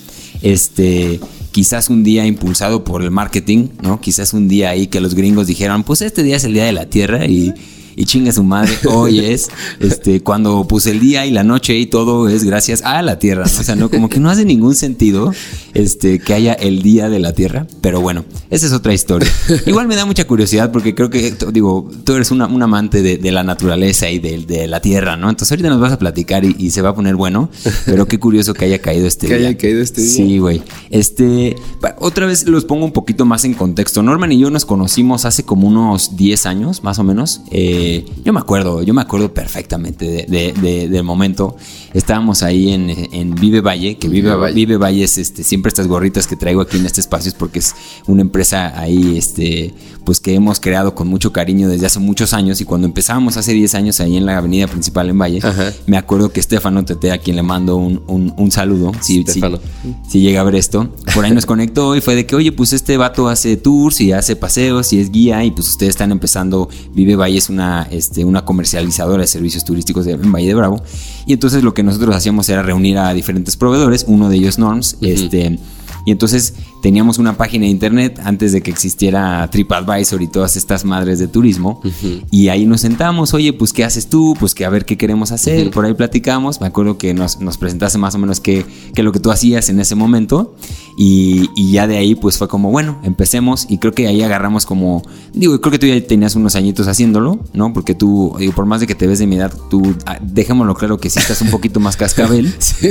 Este, 0.41 1.19
quizás 1.51 1.89
un 1.89 2.03
día 2.03 2.25
impulsado 2.25 2.83
por 2.83 3.01
el 3.01 3.11
marketing, 3.11 3.69
¿no? 3.81 4.01
Quizás 4.01 4.33
un 4.33 4.47
día 4.47 4.69
ahí 4.69 4.87
que 4.87 4.99
los 4.99 5.15
gringos 5.15 5.47
dijeran, 5.47 5.83
pues 5.83 6.01
este 6.01 6.23
día 6.23 6.35
es 6.35 6.43
el 6.43 6.53
día 6.53 6.65
de 6.65 6.73
la 6.73 6.87
Tierra 6.87 7.25
y 7.25 7.53
y 7.95 8.05
chinga 8.05 8.31
su 8.31 8.43
madre, 8.43 8.71
hoy 8.89 9.19
es 9.19 9.49
este, 9.79 10.21
cuando 10.21 10.67
puse 10.67 10.91
el 10.91 10.99
día 10.99 11.25
y 11.25 11.31
la 11.31 11.43
noche 11.43 11.77
y 11.77 11.85
todo 11.85 12.27
es 12.29 12.43
gracias 12.43 12.81
a 12.83 13.01
la 13.01 13.19
Tierra. 13.19 13.45
O 13.45 13.63
sea, 13.63 13.75
no, 13.75 13.89
como 13.89 14.09
que 14.09 14.19
no 14.19 14.29
hace 14.29 14.45
ningún 14.45 14.75
sentido 14.75 15.33
este, 15.73 16.19
que 16.19 16.33
haya 16.33 16.53
el 16.53 16.81
día 16.81 17.09
de 17.09 17.19
la 17.19 17.33
Tierra, 17.33 17.67
pero 17.81 18.01
bueno, 18.01 18.25
esa 18.49 18.65
es 18.65 18.73
otra 18.73 18.93
historia. 18.93 19.31
Igual 19.65 19.87
me 19.87 19.95
da 19.95 20.05
mucha 20.05 20.25
curiosidad 20.25 20.71
porque 20.71 20.95
creo 20.95 21.09
que, 21.09 21.33
digo, 21.51 21.89
tú 22.03 22.13
eres 22.13 22.31
una, 22.31 22.47
un 22.47 22.61
amante 22.61 23.01
de, 23.01 23.31
la 23.31 23.43
naturaleza 23.43 24.09
y 24.09 24.19
de, 24.19 24.67
la 24.67 24.79
Tierra, 24.79 25.17
¿no? 25.17 25.29
Entonces 25.29 25.51
ahorita 25.51 25.69
nos 25.69 25.79
vas 25.79 25.91
a 25.91 25.99
platicar 25.99 26.45
y, 26.45 26.69
se 26.75 26.81
va 26.81 26.89
a 26.89 26.95
poner 26.95 27.15
bueno, 27.15 27.49
pero 27.85 28.07
qué 28.07 28.19
curioso 28.19 28.53
que 28.53 28.65
haya 28.65 28.79
caído 28.79 29.07
este 29.07 29.27
día. 29.27 29.35
Que 29.35 29.47
haya 29.47 29.57
caído 29.57 29.81
este 29.81 30.01
día. 30.01 30.11
Sí, 30.11 30.37
güey. 30.39 30.61
Este, 30.89 31.55
otra 31.99 32.25
vez 32.25 32.47
los 32.47 32.65
pongo 32.65 32.85
un 32.85 32.91
poquito 32.91 33.25
más 33.25 33.43
en 33.45 33.53
contexto. 33.53 34.01
Norman 34.01 34.31
y 34.31 34.39
yo 34.39 34.49
nos 34.49 34.65
conocimos 34.65 35.25
hace 35.25 35.43
como 35.43 35.67
unos 35.67 36.15
10 36.15 36.45
años, 36.45 36.83
más 36.83 36.99
o 36.99 37.03
menos. 37.03 37.41
Eh, 37.51 37.84
yo 38.23 38.33
me 38.33 38.39
acuerdo, 38.39 38.83
yo 38.83 38.93
me 38.93 39.01
acuerdo 39.01 39.33
perfectamente 39.33 40.25
del 40.27 41.03
momento. 41.03 41.55
Estábamos 41.95 42.43
ahí 42.43 42.73
en, 42.73 43.35
Vive 43.35 43.61
Valle, 43.61 43.97
que 43.97 44.09
Vive, 44.09 44.35
Vive 44.53 44.75
Valle, 44.75 45.05
es 45.05 45.17
este, 45.17 45.45
siempre 45.45 45.69
estas 45.69 45.87
gorritas 45.87 46.27
que 46.27 46.35
traigo 46.35 46.59
aquí 46.59 46.75
en 46.75 46.85
este 46.85 46.99
espacio 46.99 47.29
es 47.29 47.35
porque 47.35 47.59
es 47.59 47.73
una 48.05 48.21
empresa 48.21 48.77
ahí, 48.77 49.17
este, 49.17 49.73
pues 50.03 50.19
que 50.19 50.33
hemos 50.33 50.59
creado 50.59 50.93
con 50.93 51.07
mucho 51.07 51.31
cariño 51.31 51.69
desde 51.69 51.85
hace 51.85 51.99
muchos 51.99 52.33
años. 52.33 52.59
Y 52.59 52.65
cuando 52.65 52.85
empezábamos 52.85 53.37
hace 53.37 53.53
10 53.53 53.75
años 53.75 53.99
ahí 54.01 54.17
en 54.17 54.25
la 54.25 54.37
avenida 54.37 54.67
principal 54.67 55.09
en 55.09 55.17
Valle, 55.17 55.39
me 55.87 55.97
acuerdo 55.97 56.33
que 56.33 56.41
Estefano 56.41 56.83
Tete, 56.83 57.13
a 57.13 57.17
quien 57.17 57.37
le 57.37 57.43
mando 57.43 57.77
un, 57.77 58.51
saludo, 58.51 58.91
si, 58.99 59.23
si, 60.07 60.19
llega 60.19 60.41
a 60.41 60.43
ver 60.43 60.55
esto, 60.55 60.89
por 61.13 61.23
ahí 61.23 61.31
nos 61.31 61.45
conectó 61.45 61.95
y 61.95 62.01
fue 62.01 62.15
de 62.15 62.25
que, 62.25 62.35
oye, 62.35 62.51
pues 62.51 62.73
este 62.73 62.97
vato 62.97 63.29
hace 63.29 63.55
tours 63.55 64.01
y 64.01 64.11
hace 64.11 64.35
paseos 64.35 64.91
y 64.91 64.99
es 64.99 65.11
guía 65.11 65.45
y 65.45 65.51
pues 65.51 65.69
ustedes 65.69 65.91
están 65.91 66.11
empezando, 66.11 66.67
Vive 66.93 67.15
Valle 67.15 67.37
es 67.37 67.49
una 67.49 67.87
este, 67.89 68.25
una 68.25 68.43
comercializadora 68.43 69.21
de 69.21 69.27
servicios 69.27 69.63
turísticos 69.63 70.05
de, 70.05 70.11
en 70.11 70.31
Valle 70.31 70.47
de 70.47 70.55
Bravo. 70.55 70.83
Y 71.25 71.33
entonces 71.33 71.63
lo 71.63 71.73
que 71.73 71.83
nosotros 71.83 72.15
hacíamos 72.15 72.47
era 72.49 72.61
reunir 72.61 72.97
a 72.97 73.13
diferentes 73.13 73.57
proveedores, 73.57 74.05
uno 74.07 74.29
de 74.29 74.37
ellos 74.37 74.59
Norms, 74.59 74.97
este, 75.01 75.59
y 76.05 76.11
entonces 76.11 76.53
teníamos 76.83 77.17
una 77.17 77.35
página 77.35 77.65
de 77.65 77.71
internet 77.71 78.21
antes 78.23 78.51
de 78.51 78.61
que 78.61 78.69
existiera 78.69 79.49
TripAdvisor 79.49 80.21
y 80.21 80.27
todas 80.27 80.55
estas 80.55 80.85
madres 80.85 81.17
de 81.17 81.27
turismo. 81.27 81.81
Y 82.29 82.49
ahí 82.49 82.67
nos 82.67 82.81
sentamos, 82.81 83.33
oye, 83.33 83.53
pues 83.53 83.73
¿qué 83.73 83.83
haces 83.83 84.07
tú? 84.07 84.35
Pues 84.39 84.53
que 84.53 84.65
a 84.65 84.69
ver 84.69 84.85
qué 84.85 84.97
queremos 84.97 85.31
hacer. 85.31 85.71
Por 85.71 85.83
ahí 85.83 85.95
platicamos. 85.95 86.61
Me 86.61 86.67
acuerdo 86.67 86.99
que 86.99 87.15
nos, 87.15 87.39
nos 87.39 87.57
presentaste 87.57 87.97
más 87.97 88.13
o 88.13 88.19
menos 88.19 88.39
qué, 88.39 88.65
qué, 88.93 89.01
lo 89.01 89.11
que 89.11 89.19
tú 89.19 89.31
hacías 89.31 89.69
en 89.69 89.79
ese 89.79 89.95
momento. 89.95 90.55
Y, 90.97 91.49
y, 91.55 91.71
ya 91.71 91.87
de 91.87 91.97
ahí 91.97 92.15
pues 92.15 92.37
fue 92.37 92.47
como, 92.47 92.71
bueno, 92.71 92.99
empecemos 93.03 93.65
y 93.69 93.79
creo 93.79 93.93
que 93.93 94.07
ahí 94.07 94.21
agarramos 94.21 94.65
como, 94.65 95.03
digo, 95.33 95.59
creo 95.59 95.71
que 95.71 95.79
tú 95.79 95.87
ya 95.87 96.07
tenías 96.07 96.35
unos 96.35 96.55
añitos 96.55 96.87
haciéndolo, 96.87 97.39
¿no? 97.53 97.73
Porque 97.73 97.95
tú, 97.95 98.33
digo, 98.39 98.53
por 98.53 98.65
más 98.65 98.79
de 98.79 98.87
que 98.87 98.95
te 98.95 99.05
ves 99.05 99.19
de 99.19 99.27
mi 99.27 99.35
edad, 99.35 99.53
tú, 99.69 99.93
ah, 100.05 100.19
dejémoslo 100.21 100.73
claro 100.75 100.97
que 100.97 101.09
sí 101.09 101.19
estás 101.19 101.41
un 101.41 101.49
poquito 101.49 101.81
más 101.81 101.97
cascabel. 101.97 102.53
sí. 102.59 102.89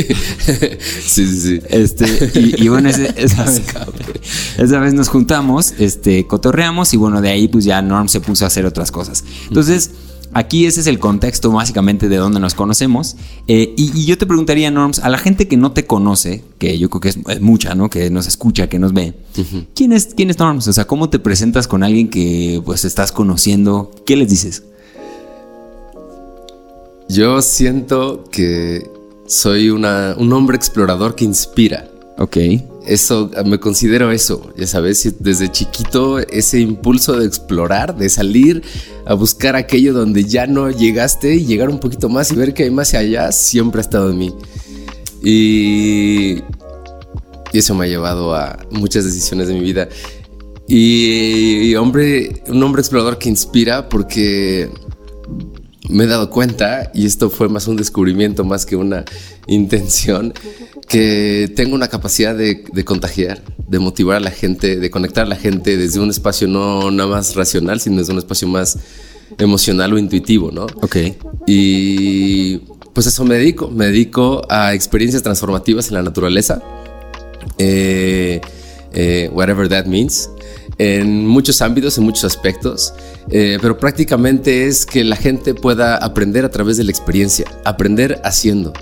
sí, 1.03 1.27
sí. 1.27 1.61
Este, 1.71 2.31
y, 2.59 2.69
bueno, 2.69 2.89
esa, 3.17 3.45
vez, 3.45 3.63
esa, 4.59 4.79
vez, 4.81 4.93
nos 4.93 5.09
juntamos, 5.09 5.73
este, 5.79 6.27
cotorreamos 6.27 6.93
y 6.93 6.99
bueno, 6.99 7.23
de 7.23 7.31
ahí 7.31 7.49
pues 7.49 7.65
ya 7.65 7.81
Norm 7.81 8.09
se 8.09 8.21
puso 8.21 8.45
a 8.45 8.49
hacer 8.49 8.67
otras 8.67 8.91
cosas. 8.91 9.25
Entonces... 9.49 9.91
Aquí 10.35 10.67
ese 10.67 10.81
es 10.81 10.89
el 10.89 10.99
contexto 10.99 11.53
básicamente 11.53 12.09
de 12.09 12.17
donde 12.17 12.41
nos 12.41 12.55
conocemos. 12.55 13.17
Eh, 13.47 13.73
y, 13.77 14.05
yo 14.05 14.19
te 14.19 14.27
preguntaría, 14.27 14.71
Norms, 14.71 14.99
a 14.99 15.09
la 15.09 15.19
gente 15.19 15.47
que 15.47 15.57
no 15.57 15.71
te 15.73 15.87
conoce, 15.87 16.43
que 16.59 16.77
yo 16.77 16.91
creo 16.91 17.01
que 17.01 17.09
es, 17.11 17.41
mucha, 17.41 17.77
¿no? 17.77 17.89
Que 17.89 18.11
nos 18.11 18.27
escucha, 18.27 18.69
que 18.69 18.81
nos 18.81 18.93
ve. 18.93 19.15
¿quién, 19.75 19.93
es, 19.93 20.15
¿Quién 20.17 20.31
es 20.31 20.39
Norms? 20.39 20.67
O 20.67 20.73
sea, 20.73 20.87
¿cómo 20.87 21.09
te 21.09 21.21
presentas 21.21 21.69
con 21.69 21.85
alguien 21.85 22.09
que 22.09 22.61
pues 22.65 22.85
estás 22.85 23.13
conociendo? 23.13 23.93
¿Qué 24.05 24.17
les 24.17 24.29
dices? 24.29 24.65
Yo 27.09 27.41
siento 27.41 28.25
que 28.33 28.91
soy 29.27 29.71
una, 29.71 30.17
un 30.19 30.33
hombre 30.33 30.57
explorador 30.57 31.15
que 31.15 31.25
inspira. 31.25 31.89
Ok. 32.19 32.37
Eso, 32.87 33.31
me 33.47 33.59
considero 33.59 34.11
eso, 34.11 34.53
ya 34.57 34.67
sabes, 34.67 35.15
desde 35.19 35.51
chiquito 35.51 36.19
ese 36.19 36.61
impulso 36.61 37.19
de 37.19 37.27
explorar, 37.27 37.97
de 37.97 38.11
salir 38.11 38.63
a 39.07 39.15
buscar 39.15 39.57
aquello 39.57 39.95
donde 39.95 40.25
ya 40.25 40.47
no 40.47 40.71
llegaste 40.71 41.35
y 41.35 41.47
llegar 41.47 41.71
un 41.71 41.81
poquito 41.81 42.09
más 42.09 42.31
y 42.31 42.37
ver 42.37 42.53
que 42.53 42.65
hay 42.65 42.71
más 42.71 42.93
allá, 42.93 43.33
siempre 43.33 43.81
ha 43.81 43.83
estado 43.83 44.11
en 44.11 44.19
mí. 44.19 44.35
Y, 45.23 46.43
y 47.53 47.59
eso 47.59 47.75
me 47.75 47.87
ha 47.87 47.89
llevado 47.89 48.35
a 48.35 48.59
muchas 48.71 49.05
decisiones 49.05 49.49
de 49.49 49.55
mi 49.55 49.61
vida. 49.61 49.89
Y, 50.67 51.75
hombre, 51.75 52.43
un 52.49 52.63
hombre 52.63 52.81
explorador 52.81 53.19
que 53.19 53.29
inspira 53.29 53.89
porque 53.89 54.71
me 55.89 56.05
he 56.05 56.07
dado 56.07 56.31
cuenta, 56.31 56.91
y 56.95 57.05
esto 57.05 57.29
fue 57.29 57.49
más 57.49 57.69
un 57.69 57.77
descubrimiento 57.77 58.45
más 58.45 58.65
que 58.65 58.75
una 58.75 59.05
intención, 59.47 60.33
que 60.89 61.53
tengo 61.55 61.75
una 61.75 61.89
capacidad 61.89 62.35
de, 62.35 62.63
contagiar, 62.85 63.43
de 63.69 63.79
motivar 63.79 64.17
a 64.17 64.21
la 64.21 64.31
gente, 64.31 64.77
de 64.77 64.91
conectar 64.91 65.25
a 65.25 65.29
la 65.29 65.37
gente 65.37 65.77
desde 65.77 66.01
un 66.01 66.11
espacio 66.11 66.49
no 66.49 66.91
nada 66.91 67.09
más 67.09 67.35
racional, 67.35 67.81
sino 67.81 67.99
desde 67.99 68.13
un 68.13 68.19
espacio 68.19 68.49
más 68.49 68.79
emocional 69.39 69.93
o 69.93 69.99
intuitivo, 69.99 70.51
¿no? 70.53 70.67
Ok. 70.83 70.97
Y 71.47 72.59
pues 72.93 73.07
eso 73.07 73.25
me 73.25 73.37
dedico, 73.37 73.71
me 73.71 73.87
dedico 73.87 74.47
a 74.49 74.75
experiencias 74.75 75.23
transformativas 75.23 75.89
en 75.89 75.95
la 75.95 76.03
naturaleza, 76.03 76.63
eh, 77.59 78.41
eh, 78.93 79.31
whatever 79.33 79.69
that 79.69 79.87
means 79.87 80.29
en 80.79 81.27
muchos 81.27 81.63
ámbitos, 81.63 81.99
en 81.99 82.05
muchos 82.05 82.25
aspectos, 82.25 82.95
eh, 83.31 83.59
pero 83.61 83.79
prácticamente 83.79 84.67
es 84.67 84.87
que 84.87 85.05
la 85.05 85.17
gente 85.17 85.55
pueda 85.55 85.97
aprender 85.97 86.45
a 86.45 86.51
través 86.51 86.77
de 86.77 86.85
la 86.85 86.91
experiencia, 86.91 87.47
aprender 87.65 88.21
haciendo. 88.25 88.73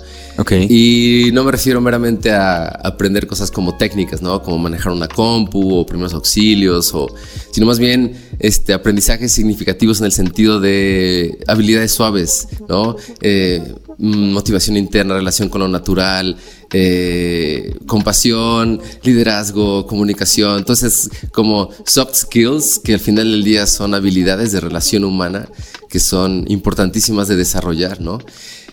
Y 0.69 1.29
no 1.33 1.43
me 1.43 1.51
refiero 1.51 1.79
meramente 1.79 2.31
a 2.31 2.65
aprender 2.65 3.27
cosas 3.27 3.51
como 3.51 3.75
técnicas, 3.75 4.21
¿no? 4.21 4.41
Como 4.41 4.57
manejar 4.57 4.91
una 4.91 5.07
compu 5.07 5.75
o 5.75 5.85
primeros 5.85 6.13
auxilios, 6.13 6.93
o, 6.93 7.07
sino 7.51 7.67
más 7.67 7.79
bien 7.79 8.13
este, 8.39 8.73
aprendizajes 8.73 9.31
significativos 9.31 9.99
en 9.99 10.05
el 10.05 10.11
sentido 10.11 10.59
de 10.59 11.37
habilidades 11.47 11.91
suaves, 11.91 12.47
¿no? 12.67 12.95
Eh, 13.21 13.61
motivación 13.97 14.75
interna, 14.75 15.13
relación 15.13 15.49
con 15.49 15.61
lo 15.61 15.67
natural, 15.67 16.35
eh, 16.71 17.75
compasión, 17.85 18.81
liderazgo, 19.03 19.85
comunicación. 19.85 20.57
Entonces, 20.57 21.09
como 21.31 21.69
soft 21.85 22.15
skills, 22.15 22.79
que 22.83 22.95
al 22.95 22.99
final 22.99 23.31
del 23.31 23.43
día 23.43 23.67
son 23.67 23.93
habilidades 23.93 24.51
de 24.51 24.59
relación 24.59 25.03
humana 25.03 25.47
que 25.89 25.99
son 25.99 26.45
importantísimas 26.47 27.27
de 27.27 27.35
desarrollar, 27.35 28.01
¿no? 28.01 28.17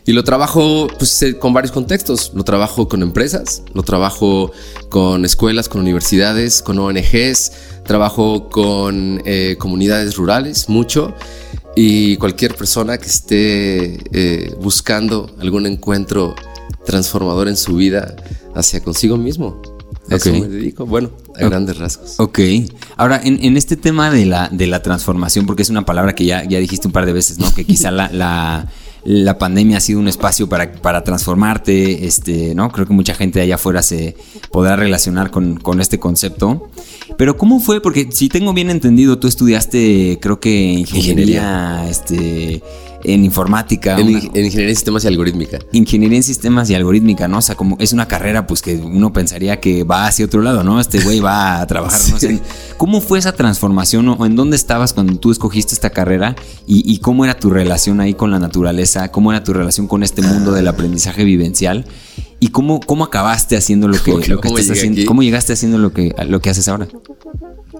Y 0.06 0.12
lo 0.12 0.24
trabajo 0.24 0.88
pues, 0.98 1.22
eh, 1.22 1.38
con 1.38 1.52
varios 1.52 1.72
contextos. 1.72 2.32
Lo 2.34 2.44
trabajo 2.44 2.88
con 2.88 3.02
empresas, 3.02 3.62
lo 3.74 3.82
trabajo 3.82 4.52
con 4.88 5.24
escuelas, 5.24 5.68
con 5.68 5.80
universidades, 5.80 6.62
con 6.62 6.78
ONGs, 6.78 7.52
trabajo 7.84 8.48
con 8.48 9.22
eh, 9.24 9.56
comunidades 9.58 10.16
rurales, 10.16 10.68
mucho. 10.68 11.14
Y 11.76 12.16
cualquier 12.16 12.54
persona 12.56 12.98
que 12.98 13.06
esté 13.06 14.00
eh, 14.12 14.54
buscando 14.60 15.30
algún 15.40 15.66
encuentro 15.66 16.34
transformador 16.84 17.48
en 17.48 17.56
su 17.56 17.76
vida 17.76 18.16
hacia 18.54 18.82
consigo 18.82 19.16
mismo. 19.16 19.60
A 20.10 20.16
eso 20.16 20.32
me 20.32 20.48
dedico, 20.48 20.86
bueno, 20.86 21.10
a 21.40 21.44
grandes 21.44 21.78
rasgos. 21.78 22.18
Ok. 22.18 22.40
Ahora, 22.96 23.20
en, 23.22 23.56
este 23.56 23.76
tema 23.76 24.10
de 24.10 24.26
la, 24.26 24.48
de 24.48 24.66
la 24.66 24.82
transformación, 24.82 25.46
porque 25.46 25.62
es 25.62 25.70
una 25.70 25.84
palabra 25.84 26.16
que 26.16 26.24
ya, 26.24 26.42
ya 26.42 26.58
dijiste 26.58 26.88
un 26.88 26.92
par 26.92 27.06
de 27.06 27.12
veces, 27.12 27.38
¿no? 27.38 27.52
Que 27.54 27.64
quizá 27.64 27.92
la, 27.92 28.10
la 28.12 28.66
la 29.04 29.38
pandemia 29.38 29.78
ha 29.78 29.80
sido 29.80 30.00
un 30.00 30.08
espacio 30.08 30.48
para, 30.48 30.72
para 30.72 31.04
transformarte, 31.04 32.06
este, 32.06 32.54
¿no? 32.54 32.70
Creo 32.70 32.86
que 32.86 32.92
mucha 32.92 33.14
gente 33.14 33.40
allá 33.40 33.54
afuera 33.54 33.82
se 33.82 34.16
podrá 34.50 34.76
relacionar 34.76 35.30
con, 35.30 35.56
con, 35.56 35.80
este 35.80 35.98
concepto. 35.98 36.70
Pero 37.16 37.36
¿cómo 37.36 37.60
fue? 37.60 37.80
Porque 37.80 38.08
si 38.10 38.28
tengo 38.28 38.52
bien 38.52 38.70
entendido, 38.70 39.18
tú 39.18 39.28
estudiaste, 39.28 40.18
creo 40.20 40.40
que 40.40 40.50
ingeniería, 40.50 41.86
este 41.88 42.62
en 43.04 43.24
informática. 43.24 43.98
En, 43.98 44.10
ingeniería 44.10 44.68
en 44.68 44.76
sistemas 44.76 45.04
y 45.04 45.08
algorítmica. 45.08 45.58
Ingeniería 45.72 46.16
en 46.16 46.22
sistemas 46.22 46.70
y 46.70 46.74
algorítmica, 46.74 47.28
¿no? 47.28 47.38
O 47.38 47.42
sea, 47.42 47.54
como 47.54 47.76
es 47.78 47.92
una 47.92 48.08
carrera, 48.08 48.46
pues 48.46 48.62
que 48.62 48.76
uno 48.76 49.12
pensaría 49.12 49.60
que 49.60 49.84
va 49.84 50.06
hacia 50.06 50.24
otro 50.24 50.42
lado, 50.42 50.64
¿no? 50.64 50.80
Este 50.80 51.00
güey 51.00 51.20
va 51.20 51.60
a 51.60 51.66
trabajar, 51.66 52.00
no 52.10 52.18
sé. 52.18 52.40
¿Cómo 52.76 53.00
fue 53.00 53.18
esa 53.18 53.32
transformación 53.32 54.08
o 54.08 54.26
en 54.26 54.36
dónde 54.36 54.56
estabas 54.56 54.92
cuando 54.92 55.16
tú 55.16 55.30
escogiste 55.30 55.74
esta 55.74 55.90
carrera 55.90 56.36
y, 56.66 56.98
cómo 56.98 57.24
era 57.24 57.34
tu 57.34 57.50
relación 57.50 58.00
ahí 58.00 58.14
con 58.14 58.30
la 58.30 58.38
naturaleza? 58.38 59.10
¿Cómo 59.10 59.32
era 59.32 59.42
tu 59.44 59.52
relación 59.52 59.86
con 59.86 60.02
este 60.02 60.22
mundo 60.22 60.52
del 60.52 60.68
aprendizaje 60.68 61.24
vivencial? 61.24 61.86
¿Y 62.40 62.48
cómo, 62.48 62.80
cómo 62.80 63.04
acabaste 63.04 63.56
haciendo 63.56 63.86
lo 63.86 64.02
que, 64.02 64.10
lo 64.28 64.40
que 64.40 64.48
estás 64.48 64.70
haciendo? 64.70 65.02
¿Cómo 65.06 65.22
llegaste 65.22 65.52
haciendo 65.52 65.78
lo 65.78 65.92
que, 65.92 66.14
lo 66.26 66.40
que 66.40 66.50
haces 66.50 66.66
ahora? 66.68 66.88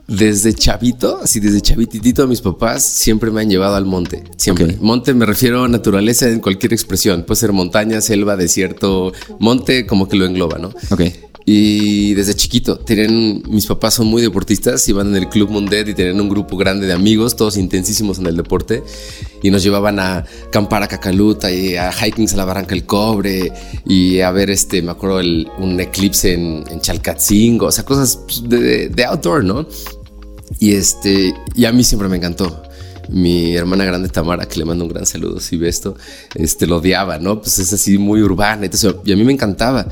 Desde 0.07 0.52
chavito, 0.55 1.21
así 1.23 1.40
desde 1.40 1.61
chavititito, 1.61 2.26
mis 2.26 2.40
papás 2.40 2.85
siempre 2.85 3.31
me 3.31 3.40
han 3.40 3.49
llevado 3.49 3.76
al 3.76 3.87
monte. 3.87 4.25
Siempre. 4.37 4.76
Monte 4.81 5.14
me 5.14 5.25
refiero 5.25 5.64
a 5.64 5.69
naturaleza 5.69 6.29
en 6.29 6.40
cualquier 6.40 6.73
expresión. 6.73 7.25
Puede 7.25 7.40
ser 7.40 7.52
montaña, 7.52 8.00
selva, 8.00 8.37
desierto. 8.37 9.12
Monte 9.38 9.87
como 9.87 10.09
que 10.09 10.17
lo 10.17 10.26
engloba, 10.26 10.59
¿no? 10.59 10.71
Ok. 10.90 11.02
Y 11.47 12.14
desde 12.14 12.35
chiquito, 12.35 12.78
tienen, 12.78 13.42
mis 13.49 13.66
papás 13.66 13.94
son 13.94 14.06
muy 14.06 14.23
deportistas, 14.23 14.87
iban 14.88 15.09
en 15.09 15.16
el 15.16 15.28
Club 15.28 15.50
Mundet 15.50 15.88
y 15.88 15.94
tenían 15.94 16.20
un 16.20 16.28
grupo 16.28 16.56
grande 16.56 16.87
de 16.87 16.92
amigos, 16.92 17.35
todos 17.35 17.56
intensísimos 17.56 18.18
en 18.18 18.26
el 18.26 18.37
deporte, 18.37 18.82
y 19.42 19.50
nos 19.50 19.62
llevaban 19.62 19.99
a 19.99 20.26
acampar 20.47 20.82
a 20.82 20.88
Cacaluta 20.88 21.50
y 21.50 21.76
a 21.76 21.90
hikings 21.90 22.35
a 22.35 22.37
la 22.37 22.44
Barranca 22.44 22.75
del 22.75 22.85
Cobre 22.85 23.52
y 23.87 24.20
a 24.20 24.30
ver, 24.30 24.50
este, 24.50 24.82
me 24.82 24.92
acuerdo, 24.92 25.20
un 25.59 25.80
eclipse 25.80 26.35
en, 26.35 26.64
en 26.70 26.80
Chalcatzingo, 26.80 27.66
o 27.66 27.73
sea, 27.73 27.85
cosas 27.85 28.16
pues, 28.16 28.49
de, 28.49 28.88
de 28.88 29.04
outdoor, 29.06 29.42
¿no? 29.42 29.66
Y 30.59 30.75
este, 30.75 31.35
y 31.54 31.64
a 31.64 31.73
mí 31.73 31.82
siempre 31.85 32.09
me 32.09 32.16
encantó. 32.16 32.62
Mi 33.11 33.57
hermana 33.57 33.85
grande 33.85 34.09
Tamara, 34.09 34.47
que 34.47 34.59
le 34.59 34.64
mando 34.64 34.85
un 34.85 34.90
gran 34.90 35.07
saludo 35.07 35.40
si 35.40 35.57
ve 35.57 35.69
esto, 35.69 35.97
este, 36.35 36.67
lo 36.67 36.76
odiaba, 36.76 37.19
¿no? 37.19 37.40
Pues 37.40 37.59
es 37.59 37.73
así 37.73 37.99
muy 37.99 38.23
urbana, 38.23 38.69
y 39.05 39.12
a 39.12 39.17
mí 39.17 39.25
me 39.25 39.33
encantaba. 39.33 39.87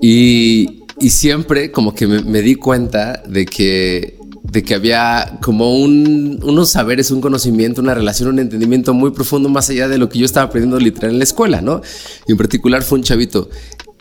Y, 0.00 0.82
y 0.98 1.10
siempre 1.10 1.70
como 1.70 1.94
que 1.94 2.06
me, 2.06 2.42
di 2.42 2.54
cuenta 2.56 3.22
de 3.26 3.46
que, 3.46 4.18
de 4.42 4.62
que 4.62 4.74
había 4.74 5.38
como 5.40 5.76
un, 5.76 6.40
unos 6.42 6.70
saberes, 6.70 7.10
un 7.10 7.20
conocimiento, 7.20 7.80
una 7.80 7.94
relación, 7.94 8.28
un 8.28 8.38
entendimiento 8.38 8.92
muy 8.92 9.10
profundo 9.12 9.48
más 9.48 9.70
allá 9.70 9.88
de 9.88 9.98
lo 9.98 10.08
que 10.08 10.18
yo 10.18 10.26
estaba 10.26 10.46
aprendiendo 10.46 10.78
literal 10.78 11.12
en 11.12 11.18
la 11.18 11.24
escuela, 11.24 11.60
¿no? 11.60 11.80
Y 12.26 12.32
en 12.32 12.38
particular 12.38 12.82
fue 12.82 12.98
un 12.98 13.04
chavito 13.04 13.48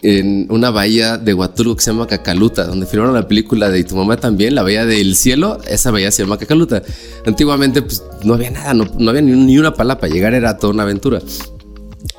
en 0.01 0.48
una 0.50 0.72
bahía 0.72 1.17
de 1.17 1.34
Huatulco 1.34 1.75
que 1.75 1.84
se 1.84 1.91
llama 1.91 2.08
Cacaluta, 2.08 2.65
donde 2.65 2.86
filmaron 2.88 3.13
la 3.13 3.27
película 3.27 3.70
de 3.70 3.84
tu 3.84 3.96
mamá 3.96 4.17
también, 4.17 4.55
la 4.55 4.63
bahía 4.63 4.86
del 4.86 5.15
cielo, 5.15 5.60
esa 5.67 5.91
bahía 5.91 6.12
se 6.12 6.24
llama 6.24 6.38
Cacaluta. 6.38 6.81
Antiguamente 7.25 7.81
pues 7.81 8.03
no 8.24 8.34
había 8.34 8.51
nada, 8.51 8.74
no, 8.74 9.10
había 9.10 9.22
ni, 9.22 9.31
ni, 9.34 9.58
una 9.58 9.74
pala 9.74 10.00
para 10.00 10.12
llegar, 10.12 10.34
era 10.34 10.58
toda 10.58 10.74
una 10.74 10.84
aventura. 10.84 11.22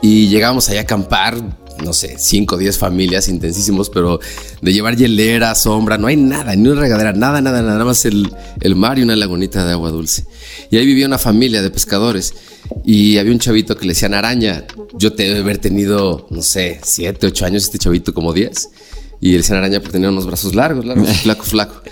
Y 0.01 0.29
llegábamos 0.29 0.69
allá 0.69 0.81
a 0.81 0.83
acampar, 0.85 1.37
no 1.83 1.93
sé, 1.93 2.17
5 2.19 2.55
o 2.55 2.59
10 2.59 2.79
familias 2.79 3.29
intensísimos, 3.29 3.91
pero 3.91 4.21
de 4.61 4.73
llevar 4.73 4.97
hielera, 4.97 5.55
sombra, 5.57 5.99
no 5.99 6.07
hay 6.07 6.17
nada, 6.17 6.55
ni 6.55 6.69
una 6.69 6.81
regadera, 6.81 7.12
nada, 7.12 7.41
nada, 7.41 7.62
nada 7.62 7.85
más 7.85 8.05
el, 8.05 8.33
el 8.61 8.77
mar 8.77 9.01
y 9.01 9.03
una 9.03 9.17
lagunita 9.17 9.65
de 9.65 9.73
agua 9.73 9.91
dulce. 9.91 10.25
Y 10.71 10.77
ahí 10.77 10.87
vivía 10.87 11.07
una 11.07 11.19
familia 11.19 11.62
de 11.62 11.71
pescadores 11.71 12.33
y 12.85 13.19
había 13.19 13.33
un 13.33 13.38
chavito 13.38 13.76
que 13.76 13.87
le 13.87 13.93
decían 13.93 14.14
araña. 14.14 14.64
Yo 14.95 15.12
te 15.12 15.25
debe 15.25 15.41
haber 15.41 15.59
tenido, 15.59 16.26
no 16.31 16.43
sé, 16.43 16.81
7, 16.83 17.26
8 17.26 17.47
años, 17.47 17.64
este 17.64 17.79
chavito 17.79 18.12
como 18.14 18.33
10. 18.33 18.71
Y 19.21 19.31
le 19.33 19.37
decían 19.38 19.59
araña 19.59 19.79
porque 19.79 19.93
tenía 19.93 20.09
unos 20.09 20.26
brazos 20.26 20.55
largos, 20.55 20.85
largos, 20.85 21.09
flaco, 21.23 21.45
flaco. 21.45 21.83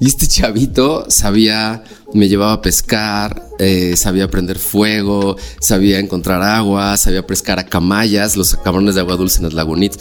Y 0.00 0.06
este 0.06 0.26
chavito 0.26 1.06
sabía, 1.08 1.82
me 2.12 2.28
llevaba 2.28 2.52
a 2.52 2.62
pescar, 2.62 3.42
eh, 3.58 3.96
sabía 3.96 4.30
prender 4.30 4.58
fuego, 4.58 5.36
sabía 5.60 5.98
encontrar 5.98 6.42
agua, 6.42 6.96
sabía 6.96 7.26
pescar 7.26 7.58
a 7.58 7.64
camayas, 7.64 8.36
los 8.36 8.54
cabrones 8.56 8.96
de 8.96 9.00
agua 9.00 9.16
dulce 9.16 9.38
en 9.38 9.44
las 9.44 9.54
lagunitas 9.54 9.98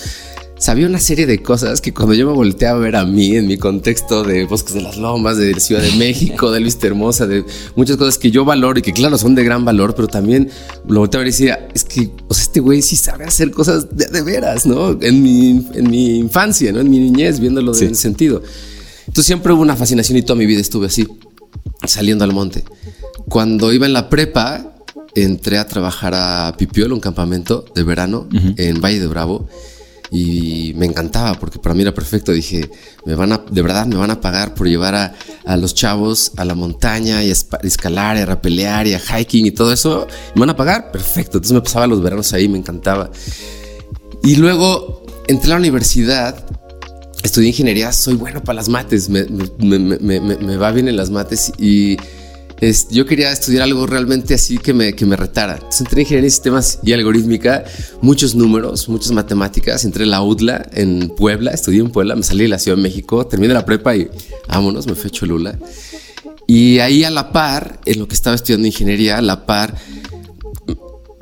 sabía 0.64 0.88
una 0.88 1.00
serie 1.00 1.26
de 1.26 1.44
cosas 1.44 1.82
que 1.82 1.94
cuando 1.94 2.14
yo 2.14 2.26
me 2.26 2.32
volteé 2.32 2.70
a 2.70 2.74
ver 2.76 2.96
a 2.96 3.04
mí 3.04 3.36
en 3.36 3.48
mi 3.48 3.58
contexto 3.58 4.24
de 4.24 4.46
Bosques 4.46 4.74
de 4.74 4.82
las 4.82 4.96
Lomas, 4.96 5.36
de 5.36 5.60
Ciudad 5.60 5.82
de 5.82 5.92
México, 5.98 6.52
de 6.52 6.62
Luis 6.62 6.78
Hermosa, 6.82 7.28
de 7.28 7.44
muchas 7.76 7.98
cosas 7.98 8.18
que 8.18 8.32
yo 8.32 8.46
valoro 8.46 8.80
y 8.80 8.82
que 8.82 8.94
claro 8.94 9.18
son 9.18 9.36
de 9.36 9.44
gran 9.44 9.66
valor, 9.66 9.94
pero 9.94 10.08
también 10.08 10.50
lo 10.88 11.02
volteé 11.02 11.18
a 11.18 11.20
ver 11.20 11.28
y 11.28 11.32
decía, 11.32 11.68
es 11.76 11.84
que 11.84 12.12
o 12.30 12.34
sea, 12.34 12.44
este 12.44 12.62
güey 12.62 12.82
sí 12.82 12.96
sabe 12.96 13.26
hacer 13.26 13.52
cosas 13.52 13.88
de, 13.94 14.22
veras, 14.22 14.66
¿no? 14.66 14.98
En 15.02 15.22
mi, 15.22 15.68
en 15.74 15.92
mi 15.92 16.20
infancia, 16.20 16.72
¿no? 16.72 16.80
En 16.80 16.90
mi 16.90 17.00
niñez, 17.00 17.42
viéndolo 17.42 17.76
en 17.76 17.88
ese 17.88 17.96
sentido. 17.96 18.42
Entonces 19.00 19.26
siempre 19.26 19.52
hubo 19.52 19.62
una 19.62 19.76
fascinación 19.76 20.18
y 20.18 20.22
toda 20.22 20.38
mi 20.38 20.46
vida 20.46 20.62
estuve 20.62 20.88
así, 20.88 21.06
saliendo 21.86 22.24
al 22.24 22.32
monte. 22.32 22.64
Cuando 23.28 23.74
iba 23.74 23.86
en 23.86 23.92
la 23.92 24.10
prepa, 24.10 24.78
entré 25.14 25.58
a 25.58 25.68
trabajar 25.68 26.14
a 26.16 26.56
Pipiol, 26.58 26.94
un 26.94 27.02
campamento 27.02 27.66
de 27.76 27.84
verano 27.84 28.30
en 28.56 28.80
Valle 28.80 29.02
de 29.02 29.08
Bravo 29.08 29.50
y 30.14 30.76
me 30.76 30.86
encantaba 30.86 31.34
porque 31.40 31.58
para 31.58 31.74
mí 31.74 31.82
era 31.82 31.92
perfecto. 31.92 32.32
Dije, 32.32 32.70
me 33.04 33.16
van 33.16 33.32
a, 33.32 33.44
de 33.50 33.62
verdad 33.64 33.88
me 33.88 33.96
van 33.96 34.12
a 34.12 34.22
pagar 34.22 34.54
por 34.54 34.68
llevar 34.68 34.94
a, 34.94 35.58
los 35.58 35.74
chavos 35.74 36.34
a 36.38 36.46
la 36.46 36.54
montaña 36.54 37.24
y 37.24 37.32
a 37.32 37.34
escalar, 37.64 38.18
y 38.18 38.20
a 38.20 38.26
rapelear 38.28 38.86
y 38.86 38.94
a 38.94 39.00
hiking 39.00 39.48
y 39.48 39.52
todo 39.52 39.74
eso. 39.74 40.06
¿Me 40.36 40.42
van 40.42 40.52
a 40.52 40.56
pagar? 40.56 40.92
Perfecto. 40.92 41.40
Entonces 41.40 41.54
me 41.54 41.62
pasaba 41.62 41.88
los 41.88 42.04
veranos 42.04 42.32
ahí, 42.32 42.48
me 42.48 42.60
encantaba. 42.60 43.10
Y 44.22 44.36
luego 44.36 45.04
entré 45.28 45.48
a 45.48 45.56
la 45.56 45.60
universidad, 45.60 46.46
estudié 47.24 47.48
ingeniería, 47.48 47.92
soy 47.92 48.14
bueno 48.14 48.44
para 48.44 48.58
las 48.58 48.70
mates, 48.70 49.10
me, 49.10 49.26
me, 49.26 49.80
me, 50.00 50.58
va 50.58 50.72
bien 50.72 50.88
en 50.90 50.96
las 50.96 51.10
mates 51.10 51.52
y 51.58 51.98
yo 52.90 53.06
quería 53.06 53.32
estudiar 53.32 53.64
algo 53.64 53.86
realmente 53.86 54.34
así 54.34 54.58
que 54.58 54.74
me, 54.74 54.94
que 54.94 55.06
me 55.06 55.16
retara. 55.16 55.56
Entonces 55.56 55.82
entré 55.82 55.98
en 55.98 56.02
ingeniería 56.02 56.26
de 56.26 56.30
sistemas 56.30 56.80
y 56.84 56.94
algorítmica, 56.94 57.64
muchos 58.02 58.36
números, 58.36 58.88
muchas 58.90 59.12
matemáticas. 59.12 59.84
Entré 59.86 60.04
en 60.04 60.12
la 60.12 60.22
UDLA 60.22 60.70
en 60.74 61.10
Puebla, 61.10 61.52
estudié 61.52 61.82
en 61.82 61.92
Puebla, 61.92 62.16
me 62.16 62.24
salí 62.24 62.44
de 62.44 62.50
la 62.50 62.60
Ciudad 62.60 62.78
de 62.78 62.84
México, 62.84 63.26
terminé 63.26 63.54
la 63.54 63.66
prepa 63.66 63.96
y 63.96 64.10
vámonos, 64.48 64.88
me 64.88 64.96
fui 64.96 65.08
a 65.08 65.12
Cholula. 65.12 65.60
Y 66.48 66.80
ahí 66.80 67.04
a 67.04 67.10
la 67.10 67.32
par, 67.32 67.80
en 67.86 68.00
lo 68.00 68.08
que 68.08 68.16
estaba 68.16 68.36
estudiando 68.36 68.68
ingeniería, 68.68 69.18
a 69.18 69.22
la 69.22 69.46
par, 69.46 69.76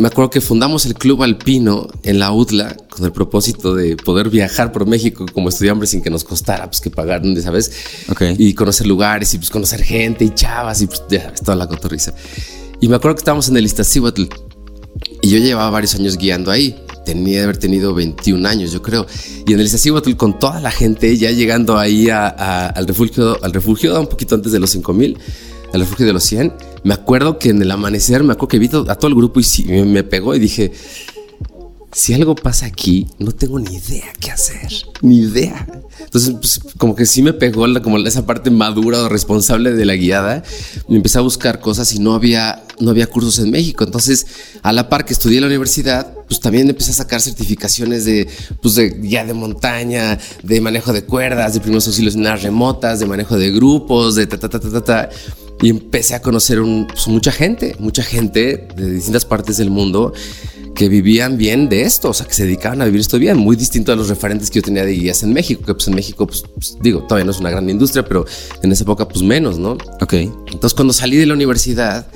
me 0.01 0.07
acuerdo 0.07 0.31
que 0.31 0.41
fundamos 0.41 0.87
el 0.87 0.95
Club 0.95 1.21
Alpino 1.21 1.87
en 2.01 2.17
la 2.17 2.31
UDLA 2.31 2.75
con 2.89 3.05
el 3.05 3.11
propósito 3.11 3.75
de 3.75 3.95
poder 3.95 4.29
viajar 4.29 4.71
por 4.71 4.87
México 4.87 5.27
como 5.31 5.49
estudiantes 5.49 5.91
sin 5.91 6.01
que 6.01 6.09
nos 6.09 6.23
costara 6.23 6.65
pues 6.65 6.81
que 6.81 6.89
pagar, 6.89 7.21
¿sabes? 7.41 7.71
Okay. 8.09 8.35
Y 8.37 8.55
conocer 8.55 8.87
lugares 8.87 9.31
y 9.35 9.37
pues 9.37 9.51
conocer 9.51 9.83
gente 9.83 10.25
y 10.25 10.31
chavas 10.31 10.81
y 10.81 10.87
pues 10.87 11.03
ya 11.07 11.31
toda 11.33 11.55
la 11.55 11.67
cotorriza. 11.67 12.15
Y 12.79 12.87
me 12.87 12.95
acuerdo 12.95 13.15
que 13.15 13.19
estábamos 13.19 13.47
en 13.49 13.57
el 13.57 13.65
Iztaccíhuatl 13.65 14.23
y 15.21 15.29
yo 15.29 15.37
llevaba 15.37 15.69
varios 15.69 15.93
años 15.93 16.17
guiando 16.17 16.49
ahí. 16.49 16.75
Tenía 17.05 17.37
de 17.37 17.43
haber 17.43 17.57
tenido 17.57 17.93
21 17.93 18.47
años, 18.47 18.71
yo 18.71 18.81
creo. 18.81 19.05
Y 19.45 19.53
en 19.53 19.59
el 19.59 19.67
Iztaccíhuatl 19.67 20.15
con 20.15 20.39
toda 20.39 20.59
la 20.61 20.71
gente 20.71 21.15
ya 21.15 21.29
llegando 21.29 21.77
ahí 21.77 22.09
al 22.09 22.87
refugio, 22.87 23.37
al 23.43 23.53
refugio 23.53 23.99
un 23.99 24.07
poquito 24.07 24.33
antes 24.33 24.51
de 24.51 24.59
los 24.59 24.71
5000 24.71 25.19
al 25.73 25.79
refugio 25.79 26.05
de 26.05 26.13
los 26.13 26.23
100, 26.23 26.53
me 26.83 26.93
acuerdo 26.93 27.39
que 27.39 27.49
en 27.49 27.61
el 27.61 27.71
amanecer 27.71 28.23
me 28.23 28.33
acuerdo 28.33 28.49
que 28.49 28.59
vi 28.59 28.67
a 28.67 28.95
todo 28.95 29.07
el 29.07 29.15
grupo 29.15 29.39
y 29.39 29.71
me 29.83 30.03
pegó 30.03 30.35
y 30.35 30.39
dije, 30.39 30.71
si 31.93 32.13
algo 32.13 32.35
pasa 32.35 32.65
aquí, 32.65 33.07
no 33.19 33.31
tengo 33.33 33.59
ni 33.59 33.75
idea 33.75 34.13
qué 34.19 34.31
hacer, 34.31 34.71
ni 35.01 35.19
idea. 35.19 35.67
Entonces, 35.99 36.33
pues, 36.39 36.61
como 36.77 36.95
que 36.95 37.05
sí 37.05 37.21
me 37.21 37.33
pegó 37.33 37.65
como 37.81 37.97
esa 37.97 38.25
parte 38.25 38.49
madura 38.49 39.01
o 39.01 39.09
responsable 39.09 39.73
de 39.73 39.85
la 39.85 39.95
guiada. 39.95 40.41
Me 40.87 40.97
empecé 40.97 41.17
a 41.17 41.21
buscar 41.21 41.59
cosas 41.59 41.93
y 41.93 41.99
no 41.99 42.13
había, 42.13 42.63
no 42.79 42.91
había 42.91 43.07
cursos 43.07 43.39
en 43.39 43.51
México. 43.51 43.83
Entonces, 43.83 44.25
a 44.61 44.71
la 44.71 44.87
par 44.87 45.03
que 45.03 45.11
estudié 45.11 45.37
en 45.37 45.41
la 45.41 45.47
universidad, 45.47 46.13
pues 46.27 46.39
también 46.39 46.69
empecé 46.69 46.91
a 46.91 46.95
sacar 46.95 47.19
certificaciones 47.19 48.05
de, 48.05 48.27
pues 48.61 48.75
de 48.75 48.89
guía 48.91 49.25
de 49.25 49.33
montaña, 49.33 50.17
de 50.43 50.61
manejo 50.61 50.93
de 50.93 51.03
cuerdas, 51.03 51.53
de 51.53 51.59
primeros 51.59 51.87
auxilios 51.87 52.15
en 52.15 52.25
áreas 52.25 52.43
remotas, 52.43 53.01
de 53.01 53.05
manejo 53.05 53.37
de 53.37 53.51
grupos, 53.51 54.15
de 54.15 54.27
ta, 54.27 54.39
ta, 54.39 54.47
ta, 54.47 54.59
ta, 54.59 54.69
ta. 54.69 54.81
ta 54.81 55.09
y 55.61 55.69
empecé 55.69 56.15
a 56.15 56.21
conocer 56.21 56.59
pues, 56.87 57.07
mucha 57.07 57.31
gente, 57.31 57.75
mucha 57.79 58.03
gente 58.03 58.67
de 58.75 58.91
distintas 58.91 59.25
partes 59.25 59.57
del 59.57 59.69
mundo 59.69 60.13
que 60.73 60.89
vivían 60.89 61.37
bien 61.37 61.69
de 61.69 61.83
esto, 61.83 62.09
o 62.09 62.13
sea, 62.13 62.25
que 62.25 62.33
se 62.33 62.43
dedicaban 62.43 62.81
a 62.81 62.85
vivir 62.85 63.01
esto 63.01 63.19
bien, 63.19 63.37
muy 63.37 63.55
distinto 63.55 63.91
a 63.91 63.95
los 63.95 64.09
referentes 64.09 64.49
que 64.49 64.59
yo 64.59 64.63
tenía 64.63 64.85
de 64.85 64.93
guías 64.93 65.21
en 65.21 65.33
México, 65.33 65.63
que 65.65 65.73
pues 65.73 65.87
en 65.87 65.95
México, 65.95 66.25
pues, 66.25 66.43
pues, 66.53 66.77
digo, 66.81 67.03
todavía 67.03 67.25
no 67.25 67.31
es 67.31 67.39
una 67.39 67.49
gran 67.49 67.69
industria, 67.69 68.03
pero 68.03 68.25
en 68.63 68.71
esa 68.71 68.83
época 68.83 69.07
pues 69.07 69.21
menos, 69.21 69.59
¿no? 69.59 69.77
Ok. 70.01 70.13
Entonces 70.13 70.73
cuando 70.73 70.93
salí 70.93 71.17
de 71.17 71.25
la 71.25 71.33
universidad, 71.33 72.07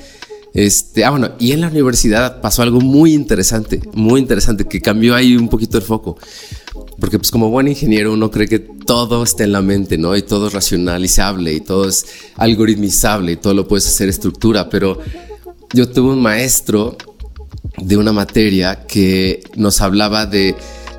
este, 0.56 1.04
ah, 1.04 1.10
bueno, 1.10 1.32
y 1.38 1.52
en 1.52 1.60
la 1.60 1.68
universidad 1.68 2.40
pasó 2.40 2.62
algo 2.62 2.80
muy 2.80 3.12
interesante, 3.12 3.82
muy 3.92 4.22
interesante, 4.22 4.64
que 4.64 4.80
cambió 4.80 5.14
ahí 5.14 5.36
un 5.36 5.50
poquito 5.50 5.76
el 5.76 5.82
foco. 5.84 6.16
Porque 6.98 7.18
pues 7.18 7.30
como 7.30 7.50
buen 7.50 7.68
ingeniero 7.68 8.14
uno 8.14 8.30
cree 8.30 8.48
que 8.48 8.60
todo 8.60 9.22
está 9.22 9.44
en 9.44 9.52
la 9.52 9.60
mente, 9.60 9.98
¿no? 9.98 10.16
Y 10.16 10.22
todo 10.22 10.46
es 10.46 10.54
racionalizable 10.54 11.52
y 11.52 11.60
todo 11.60 11.86
es 11.86 12.06
algoritmizable 12.36 13.32
y 13.32 13.36
todo 13.36 13.52
lo 13.52 13.68
puedes 13.68 13.86
hacer 13.86 14.08
estructura, 14.08 14.70
pero 14.70 14.98
yo 15.74 15.90
tuve 15.90 16.14
un 16.14 16.22
maestro 16.22 16.96
de 17.76 17.98
una 17.98 18.14
materia 18.14 18.86
que 18.86 19.42
nos 19.56 19.82
hablaba 19.82 20.24
de 20.24 20.54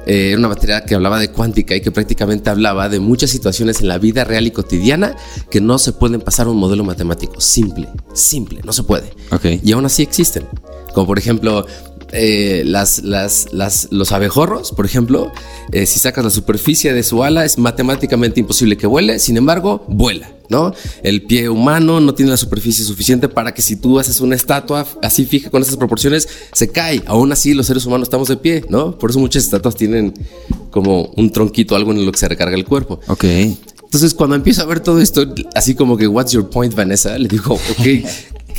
eh, 0.08 0.36
una 0.38 0.48
materia 0.48 0.86
que 0.86 0.96
hablaba 0.96 1.20
de 1.20 1.30
cuántica 1.30 1.76
y 1.76 1.82
que 1.82 1.92
prácticamente 1.92 2.50
hablaba 2.50 2.90
de 2.90 3.00
muchas 3.00 3.30
situaciones 3.30 3.82
en 3.82 3.90
la 3.90 3.98
vida 3.98 4.24
real 4.24 4.48
y 4.48 4.52
cotidiana 4.52 5.16
que 5.52 5.62
no 5.62 5.78
se 5.78 5.92
pueden 5.92 6.22
pasar 6.22 6.48
a 6.48 6.50
un 6.50 6.58
modelo 6.58 6.84
matemático 6.84 7.42
simple, 7.42 7.90
simple, 8.14 8.62
no 8.64 8.74
se 8.74 8.84
puede. 8.84 9.12
Okay. 9.32 9.60
Y 9.64 9.74
aún 9.74 9.86
así 9.86 10.02
existen. 10.04 10.46
Como 10.94 11.08
por 11.08 11.20
ejemplo, 11.20 11.66
eh, 12.14 12.64
las, 12.66 13.04
las, 13.04 13.48
las, 13.52 13.90
los 13.92 14.14
abejorros, 14.14 14.72
por 14.72 14.86
ejemplo, 14.86 15.32
eh, 15.74 15.86
si 15.86 16.00
sacas 16.00 16.24
la 16.24 16.30
superficie 16.30 16.94
de 16.94 17.04
su 17.04 17.24
ala, 17.24 17.44
es 17.44 17.58
matemáticamente 17.58 18.40
imposible 18.40 18.78
que 18.78 18.88
vuele, 18.88 19.20
sin 19.20 19.36
embargo, 19.36 19.84
vuela. 19.88 20.32
¿No? 20.50 20.74
El 21.04 21.24
pie 21.24 21.50
humano 21.50 22.00
no 22.00 22.14
tiene 22.14 22.32
la 22.32 22.38
superficie 22.38 22.84
suficiente 22.86 23.30
para 23.30 23.54
que 23.54 23.62
si 23.62 23.76
tú 23.76 24.00
haces 24.00 24.20
una 24.20 24.36
estatua 24.36 24.86
así 25.02 25.26
fija 25.26 25.50
con 25.50 25.62
esas 25.62 25.78
proporciones, 25.78 26.28
se 26.54 26.70
cae. 26.70 27.04
Aún 27.06 27.32
así, 27.32 27.54
los 27.54 27.68
seres 27.68 27.86
humanos 27.86 28.08
estamos 28.08 28.28
de 28.28 28.38
pie, 28.38 28.64
¿no? 28.70 28.98
Por 28.98 29.10
eso 29.10 29.20
muchas 29.20 29.44
estatuas 29.44 29.76
tienen 29.76 30.14
como 30.72 31.12
un 31.16 31.32
tronquito, 31.32 31.76
algo 31.76 31.92
en 31.92 32.06
lo 32.06 32.12
que 32.12 32.20
se 32.20 32.28
recarga 32.28 32.56
el 32.56 32.66
cuerpo. 32.66 33.00
Ok. 33.08 33.24
Entonces, 33.84 34.14
cuando 34.14 34.36
empiezo 34.36 34.62
a 34.62 34.66
ver 34.66 34.82
todo 34.82 35.00
esto, 35.00 35.26
así 35.56 35.74
como 35.74 35.96
que, 35.96 36.08
what's 36.08 36.34
your 36.34 36.50
point, 36.50 36.76
Vanessa? 36.76 37.18
Le 37.18 37.30
digo, 37.30 37.54
ok, 37.54 38.06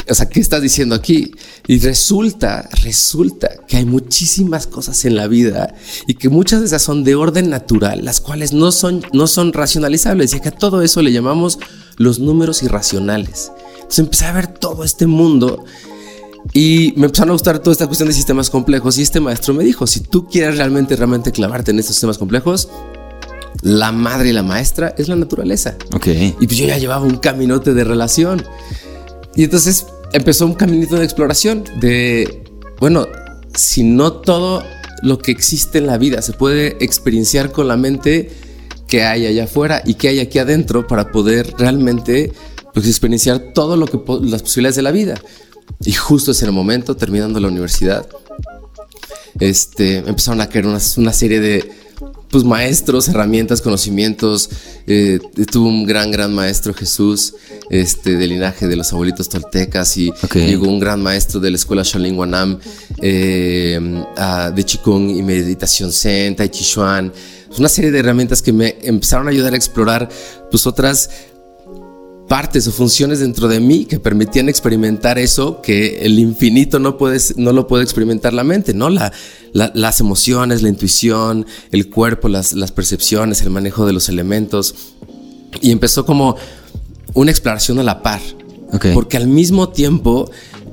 o 0.09 0.15
sea, 0.15 0.29
¿qué 0.29 0.41
estás 0.41 0.63
diciendo 0.63 0.95
aquí? 0.95 1.33
Y 1.67 1.79
resulta, 1.79 2.69
resulta 2.83 3.51
que 3.67 3.77
hay 3.77 3.85
muchísimas 3.85 4.67
cosas 4.67 5.05
en 5.05 5.17
la 5.17 5.27
vida 5.27 5.75
y 6.07 6.15
que 6.15 6.29
muchas 6.29 6.61
de 6.61 6.67
esas 6.67 6.83
son 6.83 7.05
de 7.05 7.15
orden 7.15 7.51
natural, 7.51 8.05
las 8.05 8.21
cuales 8.21 8.53
no 8.53 8.73
son, 8.73 9.05
no 9.13 9.27
son 9.27 9.53
racionalizables 9.53 10.35
y 10.35 10.41
que 10.41 10.49
a 10.49 10.53
todo 10.53 10.83
eso 10.83 11.03
le 11.03 11.13
llamamos 11.13 11.59
los 11.97 12.19
números 12.19 12.63
irracionales. 12.63 13.53
Entonces 13.75 13.99
empecé 13.99 14.27
a 14.27 14.33
ver 14.33 14.49
todo 14.49 14.85
este 14.85 15.07
mundo 15.07 15.65
y 16.53 16.95
me 16.97 17.07
empezaron 17.07 17.31
a 17.31 17.33
gustar 17.33 17.59
toda 17.59 17.73
esta 17.73 17.87
cuestión 17.87 18.09
de 18.09 18.15
sistemas 18.15 18.51
complejos 18.51 18.99
y 18.99 19.03
este 19.03 19.21
maestro 19.21 19.55
me 19.55 19.65
dijo, 19.65 19.87
si 19.87 20.01
tú 20.01 20.27
quieres 20.29 20.57
realmente, 20.57 20.97
realmente 20.97 21.33
clavarte 21.33 21.71
en 21.71 21.79
estos 21.79 21.97
sistemas 21.97 22.19
complejos, 22.19 22.69
la 23.63 23.93
madre 23.93 24.31
y 24.31 24.33
la 24.33 24.43
maestra 24.43 24.95
es 24.97 25.09
la 25.09 25.17
naturaleza. 25.17 25.77
Ok. 25.95 26.07
Y 26.07 26.47
pues 26.47 26.57
yo 26.57 26.67
ya 26.67 26.79
llevaba 26.79 27.05
un 27.05 27.17
caminote 27.17 27.75
de 27.75 27.85
relación. 27.85 28.45
Y 29.39 29.45
entonces 29.45 29.87
empezó 30.13 30.47
un 30.47 30.55
caminito 30.55 30.97
de 30.97 31.05
exploración 31.05 31.63
de, 31.79 32.43
bueno, 32.81 33.07
si 33.55 33.85
no 33.85 34.15
todo 34.15 34.65
lo 35.05 35.19
que 35.19 35.31
existe 35.31 35.79
en 35.79 35.87
la 35.87 35.97
vida 35.97 36.23
se 36.23 36.33
puede 36.33 36.77
experienciar 36.81 37.53
con 37.53 37.69
la 37.69 37.77
mente 37.77 38.33
que 38.89 39.05
hay 39.05 39.27
allá 39.27 39.45
afuera 39.45 39.81
y 39.87 39.95
que 39.95 40.09
hay 40.09 40.19
aquí 40.19 40.41
adentro 40.41 40.89
para 40.89 41.13
poder 41.13 41.55
realmente 41.57 42.33
pues, 42.75 42.89
experienciar 42.89 43.53
todo 43.55 43.77
lo 43.77 43.87
que 43.87 44.01
las 44.23 44.43
posibilidades 44.43 44.75
de 44.75 44.83
la 44.83 44.91
vida. 44.91 45.23
Y 45.85 45.93
justo 45.93 46.33
en 46.33 46.47
el 46.47 46.53
momento, 46.53 46.97
terminando 46.97 47.39
la 47.39 47.47
universidad, 47.47 48.09
este, 49.39 49.99
empezaron 49.99 50.41
a 50.41 50.49
caer 50.49 50.67
una 50.67 51.13
serie 51.13 51.39
de 51.39 51.71
pues 52.31 52.45
maestros, 52.45 53.09
herramientas, 53.09 53.61
conocimientos. 53.61 54.51
Eh, 54.87 55.19
tuvo 55.51 55.69
un 55.69 55.87
gran, 55.87 56.11
gran 56.11 56.35
maestro 56.35 56.75
Jesús, 56.75 57.35
este, 57.71 58.17
del 58.17 58.31
linaje 58.31 58.67
de 58.67 58.77
los 58.77 58.93
abuelitos 58.93 59.29
toltecas 59.29 59.97
y 59.97 60.13
llegó 60.35 60.69
un 60.69 60.79
gran 60.79 61.03
maestro 61.03 61.41
de 61.41 61.51
la 61.51 61.57
escuela 61.57 61.83
Shaolin 61.83 62.19
Wanam, 62.19 62.59
eh, 63.01 63.79
de 64.55 64.65
Qigong 64.65 65.11
y 65.11 65.23
meditación 65.23 65.93
Zen, 65.93 66.37
Tai 66.37 66.49
Chi 66.49 66.65
Chuan. 66.65 67.13
Una 67.59 67.69
serie 67.69 67.91
de 67.91 67.99
herramientas 68.01 68.43
que 68.43 68.53
me 68.53 68.77
empezaron 68.83 69.27
a 69.27 69.31
ayudar 69.31 69.55
a 69.55 69.57
explorar 69.57 70.09
pues 70.51 70.67
otras 70.67 71.11
partes 72.29 72.69
o 72.69 72.73
funciones 72.73 73.21
dentro 73.21 73.49
de 73.49 73.59
mí 73.59 73.87
que 73.87 73.99
permitían 73.99 74.49
experimentar 74.49 75.19
eso 75.19 75.63
que 75.63 76.01
el 76.01 76.19
infinito 76.19 76.79
no, 76.79 76.99
puedes, 76.99 77.37
no 77.37 77.53
lo 77.53 77.67
puede 77.67 77.85
experimentar 77.85 78.35
la 78.35 78.45
mente, 78.45 78.75
¿no? 78.75 78.91
La, 78.91 79.13
las 79.53 80.01
emociones, 80.01 80.63
la 80.63 80.69
intuición, 80.69 81.47
el 81.73 81.89
cuerpo, 81.89 82.29
las, 82.29 82.53
las 82.53 82.71
percepciones, 82.71 83.41
el 83.43 83.51
manejo 83.51 83.87
de 83.87 83.95
los 83.95 84.09
elementos. 84.09 84.75
Y 85.63 85.73
empezó 85.73 86.05
como 86.05 86.37
una 87.15 87.31
exploración 87.31 87.79
a 87.79 87.83
la 87.83 88.03
par. 88.03 88.21
Porque 88.93 89.17
al 89.17 89.29
mismo 89.29 89.71
tiempo 89.71 90.31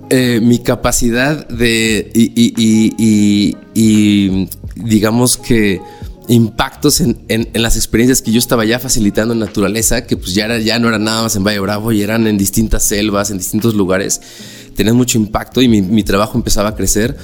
eh, 0.09 0.39
mi 0.41 0.59
capacidad 0.59 1.47
de 1.47 2.11
y, 2.13 2.31
y, 2.35 2.93
y, 2.97 3.57
y, 3.73 4.49
digamos 4.75 5.37
que 5.37 5.79
impactos 6.27 7.01
en, 7.01 7.49
las 7.53 7.75
experiencias 7.75 8.21
que 8.21 8.31
yo 8.31 8.39
estaba 8.39 8.65
ya 8.65 8.79
facilitando 8.79 9.33
en 9.33 9.39
naturaleza, 9.39 10.05
que 10.05 10.17
pues 10.17 10.33
ya, 10.33 10.45
era, 10.45 10.59
ya 10.59 10.79
no 10.79 10.87
eran 10.87 11.03
nada 11.03 11.23
más 11.23 11.35
en 11.35 11.43
Valle 11.43 11.59
Bravo, 11.59 11.91
y 11.91 12.01
eran 12.01 12.27
en 12.27 12.37
distintas 12.37 12.83
selvas, 12.83 13.31
en 13.31 13.37
distintos 13.37 13.73
lugares, 13.73 14.21
tenían 14.75 14.95
mucho 14.95 15.17
impacto 15.17 15.61
y 15.61 15.67
mi, 15.67 16.03
trabajo 16.03 16.37
empezaba 16.37 16.69
a 16.69 16.75
crecer, 16.75 17.15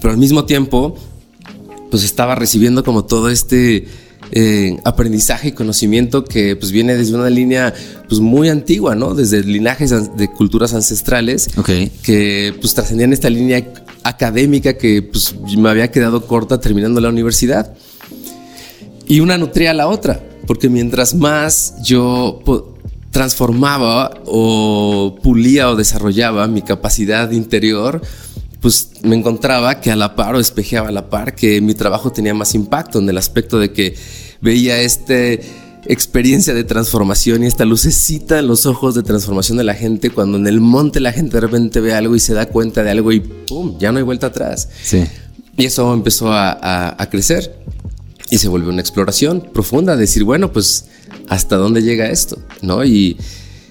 pero 0.00 0.12
al 0.12 0.18
mismo 0.18 0.44
tiempo, 0.44 0.96
pues 1.90 2.04
estaba 2.04 2.34
recibiendo 2.34 2.84
como 2.84 3.04
todo 3.04 3.28
este... 3.28 3.86
Eh, 4.32 4.76
aprendizaje 4.84 5.48
y 5.48 5.52
conocimiento 5.52 6.24
que 6.24 6.54
pues 6.54 6.70
viene 6.70 6.94
desde 6.94 7.16
una 7.16 7.28
línea 7.28 7.74
pues 8.08 8.20
muy 8.20 8.48
antigua, 8.48 8.94
¿no? 8.94 9.14
Desde 9.14 9.42
linajes 9.42 9.92
de 10.16 10.28
culturas 10.28 10.72
ancestrales 10.72 11.48
que 12.04 12.54
pues 12.60 12.74
trascendían 12.74 13.12
esta 13.12 13.28
línea 13.28 13.66
académica 14.04 14.74
que 14.74 15.02
pues 15.02 15.34
me 15.56 15.68
había 15.68 15.90
quedado 15.90 16.26
corta 16.28 16.60
terminando 16.60 17.00
la 17.00 17.08
universidad. 17.08 17.74
Y 19.10 19.18
una 19.18 19.36
nutría 19.36 19.72
a 19.72 19.74
la 19.74 19.88
otra, 19.88 20.20
porque 20.46 20.68
mientras 20.68 21.16
más 21.16 21.74
yo 21.82 22.40
transformaba 23.10 24.22
o 24.24 25.16
pulía 25.20 25.68
o 25.68 25.74
desarrollaba 25.74 26.46
mi 26.46 26.62
capacidad 26.62 27.28
interior, 27.32 28.02
pues 28.60 28.92
me 29.02 29.16
encontraba 29.16 29.80
que 29.80 29.90
a 29.90 29.96
la 29.96 30.14
par 30.14 30.36
o 30.36 30.38
espejeaba 30.38 30.90
a 30.90 30.92
la 30.92 31.10
par 31.10 31.34
que 31.34 31.60
mi 31.60 31.74
trabajo 31.74 32.12
tenía 32.12 32.34
más 32.34 32.54
impacto 32.54 33.00
en 33.00 33.08
el 33.08 33.18
aspecto 33.18 33.58
de 33.58 33.72
que 33.72 33.96
veía 34.40 34.80
esta 34.80 35.16
experiencia 35.86 36.54
de 36.54 36.62
transformación 36.62 37.42
y 37.42 37.48
esta 37.48 37.64
lucecita 37.64 38.38
en 38.38 38.46
los 38.46 38.64
ojos 38.64 38.94
de 38.94 39.02
transformación 39.02 39.58
de 39.58 39.64
la 39.64 39.74
gente 39.74 40.10
cuando 40.10 40.38
en 40.38 40.46
el 40.46 40.60
monte 40.60 41.00
la 41.00 41.10
gente 41.10 41.32
de 41.32 41.40
repente 41.40 41.80
ve 41.80 41.94
algo 41.94 42.14
y 42.14 42.20
se 42.20 42.32
da 42.32 42.46
cuenta 42.46 42.84
de 42.84 42.90
algo 42.92 43.10
y 43.10 43.18
¡pum! 43.18 43.76
ya 43.80 43.90
no 43.90 43.98
hay 43.98 44.04
vuelta 44.04 44.28
atrás. 44.28 44.68
Sí. 44.84 45.02
Y 45.56 45.64
eso 45.64 45.92
empezó 45.92 46.32
a, 46.32 46.94
a 46.96 47.10
crecer. 47.10 47.58
Y 48.30 48.38
se 48.38 48.48
volvió 48.48 48.70
una 48.70 48.80
exploración 48.80 49.48
profunda, 49.52 49.96
decir, 49.96 50.24
bueno, 50.24 50.52
pues, 50.52 50.86
¿hasta 51.28 51.56
dónde 51.56 51.82
llega 51.82 52.08
esto? 52.08 52.38
¿No? 52.62 52.84
Y, 52.84 53.16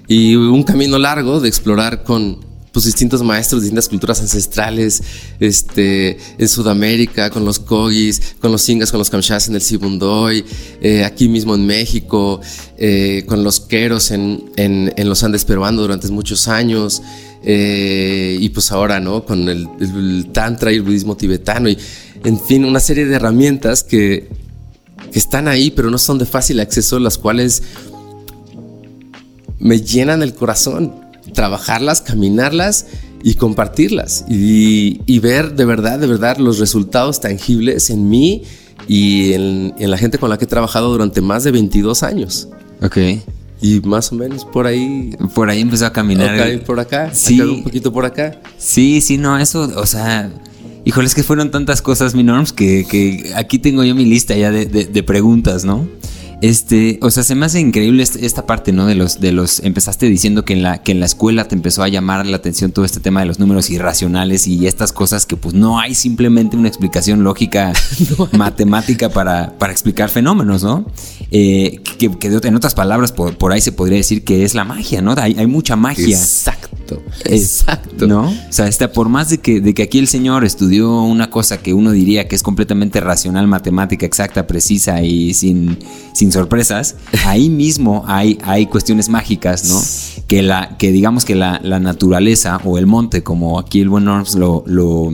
y 0.08 0.36
un 0.36 0.63
camino 0.63 0.98
largo 0.98 1.39
de 1.39 1.48
explorar 1.48 2.04
con 2.04 2.50
pues, 2.80 2.86
distintos 2.86 3.22
maestros, 3.24 3.62
distintas 3.62 3.89
culturas 3.89 4.22
ancestrales, 4.22 5.04
este, 5.39 6.17
en 6.38 6.48
Sudamérica, 6.48 7.30
con 7.30 7.43
los 7.43 7.60
Kogis, 7.60 8.36
con 8.39 8.54
los 8.54 8.69
Ingas, 8.69 8.89
con 8.89 9.00
los 9.00 9.10
Kamchas 9.10 9.50
en 9.50 9.56
el 9.56 9.62
Sibundoy, 9.62 10.45
eh, 10.82 11.04
aquí 11.04 11.28
mismo 11.28 11.56
en 11.56 11.65
México, 11.65 12.39
eh, 12.78 13.26
con 13.28 13.43
los 13.43 13.60
Queros 13.60 14.12
en, 14.12 14.45
en, 14.56 14.93
en, 14.95 15.10
los 15.10 15.24
Andes 15.24 15.43
peruanos 15.43 15.82
durante 15.82 16.08
muchos 16.08 16.48
años, 16.48 17.02
eh, 17.43 18.38
y 18.39 18.48
pues 18.48 18.72
ahora, 18.72 19.02
¿no? 19.02 19.26
Con 19.26 19.50
el, 19.50 19.67
el 19.82 20.30
Tantra 20.32 20.72
y 20.72 20.76
el 20.76 20.84
budismo 20.84 21.17
tibetano, 21.17 21.67
y 21.67 21.78
en 22.24 22.39
fin, 22.39 22.63
una 22.63 22.80
serie 22.80 23.06
de 23.06 23.15
herramientas 23.15 23.84
que 23.84 24.30
que 25.10 25.19
están 25.19 25.48
ahí, 25.48 25.72
pero 25.72 25.89
no 25.89 25.98
son 25.98 26.17
de 26.17 26.26
fácil 26.26 26.60
acceso, 26.60 27.00
las 27.00 27.17
cuales 27.17 27.63
me 29.60 29.82
llenan 29.82 30.24
el 30.24 30.34
corazón. 30.34 30.93
Trabajarlas, 31.34 32.02
caminarlas 32.02 32.88
y 33.24 33.36
compartirlas 33.36 34.26
y, 34.30 35.19
ver 35.19 35.56
de 35.56 35.65
verdad, 35.65 36.00
de 36.00 36.08
verdad 36.08 36.38
los 36.38 36.60
resultados 36.60 37.19
tangibles 37.19 37.89
en 37.89 38.10
mí 38.10 38.43
y 38.88 39.34
en, 39.34 39.74
la 39.78 39.98
gente 39.98 40.17
con 40.17 40.30
la 40.30 40.38
que 40.38 40.45
he 40.45 40.48
trabajado 40.48 40.91
durante 40.91 41.22
más 41.22 41.43
de 41.43 41.52
22 41.52 42.04
años. 42.04 42.48
Ok. 42.82 42.98
Y 43.62 43.82
más 43.82 44.12
o 44.12 44.15
menos 44.15 44.45
por 44.45 44.65
ahí. 44.65 45.15
Por 45.36 45.50
ahí 45.50 45.60
empezó 45.60 45.86
a 45.86 45.91
caminar. 45.91 46.39
Okay, 46.39 46.58
por 46.60 46.80
acá. 46.80 47.13
Sí. 47.13 47.39
un 47.41 47.63
poquito 47.63 47.91
por 47.91 48.06
acá. 48.06 48.39
Sí, 48.58 49.02
sí, 49.02 49.17
no, 49.17 49.38
eso, 49.38 49.69
o 49.76 49.86
sea, 49.86 50.32
Híjole, 50.89 51.06
es 51.06 51.13
que 51.13 51.21
fueron 51.21 51.52
tantas 51.52 51.84
cosas, 51.84 52.15
mi 52.15 52.23
norms, 52.23 52.52
que, 52.52 53.32
aquí 53.36 53.60
tengo 53.60 53.84
yo 53.84 53.93
mi 53.93 54.06
lista 54.06 54.36
ya 54.36 54.49
de, 54.49 55.04
preguntas, 55.04 55.63
¿no? 55.63 55.88
Este, 56.41 56.97
o 57.04 57.12
sea, 57.12 57.21
se 57.21 57.36
me 57.36 57.45
hace 57.45 57.60
increíble 57.60 58.02
esta 58.02 58.47
parte, 58.47 58.71
¿no? 58.71 58.88
De 58.88 58.95
los, 58.95 59.19
de 59.19 59.32
los, 59.32 59.60
empezaste 59.60 60.08
diciendo 60.08 60.45
que 60.45 60.54
en 60.54 60.63
la, 60.63 60.82
que 60.82 60.91
en 60.91 60.99
la 60.99 61.06
escuela 61.06 61.47
te 61.47 61.54
empezó 61.54 61.84
a 61.84 61.89
llamar 61.89 62.25
la 62.25 62.38
atención 62.38 62.71
todo 62.71 62.86
este 62.86 62.99
tema 62.99 63.19
de 63.19 63.28
los 63.28 63.38
números 63.38 63.69
irracionales 63.69 64.47
y 64.47 64.65
estas 64.65 64.91
cosas 64.91 65.28
que 65.28 65.38
pues 65.38 65.54
no 65.54 65.80
hay 65.80 65.93
simplemente 65.93 66.58
una 66.58 66.69
explicación 66.69 67.23
lógica 67.23 67.71
matemática 68.32 69.10
para, 69.10 69.60
para 69.60 69.71
explicar 69.71 70.10
fenómenos, 70.10 70.63
¿no? 70.63 70.88
Eh, 71.30 71.82
que, 71.99 72.10
en 72.47 72.56
otras 72.56 72.73
palabras, 72.73 73.12
por, 73.12 73.54
ahí 73.54 73.62
se 73.62 73.73
podría 73.73 73.97
decir 73.97 74.23
que 74.23 74.43
es 74.43 74.56
la 74.56 74.63
magia, 74.63 75.04
¿no? 75.04 75.13
Hay, 75.19 75.36
hay 75.38 75.45
mucha 75.45 75.75
magia. 75.75 76.17
Exacto. 76.17 76.79
Exacto. 77.25 78.08
¿No? 78.08 78.30
O 78.30 78.52
sea, 78.52 78.67
está, 78.67 78.91
por 78.91 79.10
más 79.10 79.30
de 79.30 79.39
que, 79.39 79.62
de 79.62 79.73
que 79.73 79.84
aquí 79.84 79.99
el 79.99 80.08
señor 80.08 80.45
estudió 80.45 81.02
una 81.04 81.30
cosa 81.30 81.58
que 81.58 81.73
uno 81.73 81.91
diría 81.91 82.28
que 82.28 82.36
es 82.36 82.43
completamente 82.43 82.99
racional, 83.02 83.47
matemática, 83.47 84.06
exacta, 84.06 84.47
precisa 84.47 85.02
y 85.02 85.34
sin, 85.34 85.80
sin 86.13 86.32
sorpresas, 86.32 86.95
ahí 87.25 87.49
mismo 87.49 88.04
hay, 88.08 88.38
hay 88.43 88.65
cuestiones 88.65 89.10
mágicas, 89.10 89.69
¿no? 89.69 90.23
Que, 90.28 90.41
la, 90.41 90.78
que 90.78 90.91
digamos 90.91 91.25
que 91.25 91.36
la, 91.36 91.60
naturaleza 91.60 92.60
o 92.63 92.78
el 92.78 92.86
monte, 92.86 93.23
como 93.23 93.60
aquí 93.60 93.82
el 93.82 93.89
buen 93.89 94.06
Norms 94.06 94.36
lo, 94.36 94.63
lo, 94.67 95.12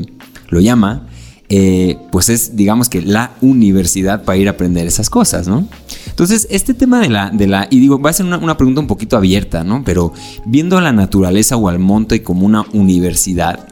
lo 0.49 0.59
llama, 0.59 1.07
eh, 1.47 1.97
pues 2.11 2.29
es, 2.29 2.55
digamos 2.55 2.89
que 2.89 3.01
la 3.03 3.33
universidad 3.41 4.23
para 4.23 4.37
ir 4.37 4.47
a 4.47 4.51
aprender 4.51 4.87
esas 4.87 5.09
cosas, 5.11 5.47
¿no? 5.47 5.67
Entonces, 6.15 6.47
este 6.49 6.73
tema 6.73 7.01
de 7.01 7.09
la, 7.09 7.29
de 7.29 7.45
la 7.45 7.67
y 7.69 7.81
digo, 7.81 7.99
va 7.99 8.09
a 8.09 8.13
ser 8.13 8.25
una, 8.25 8.55
pregunta 8.55 8.79
un 8.79 8.87
poquito 8.87 9.17
abierta, 9.17 9.65
¿no? 9.65 9.83
Pero 9.83 10.13
viendo 10.45 10.77
a 10.77 10.81
la 10.81 10.93
naturaleza 10.93 11.57
o 11.57 11.67
al 11.67 11.77
monte 11.77 12.23
como 12.23 12.45
una 12.45 12.65
universidad, 12.71 13.67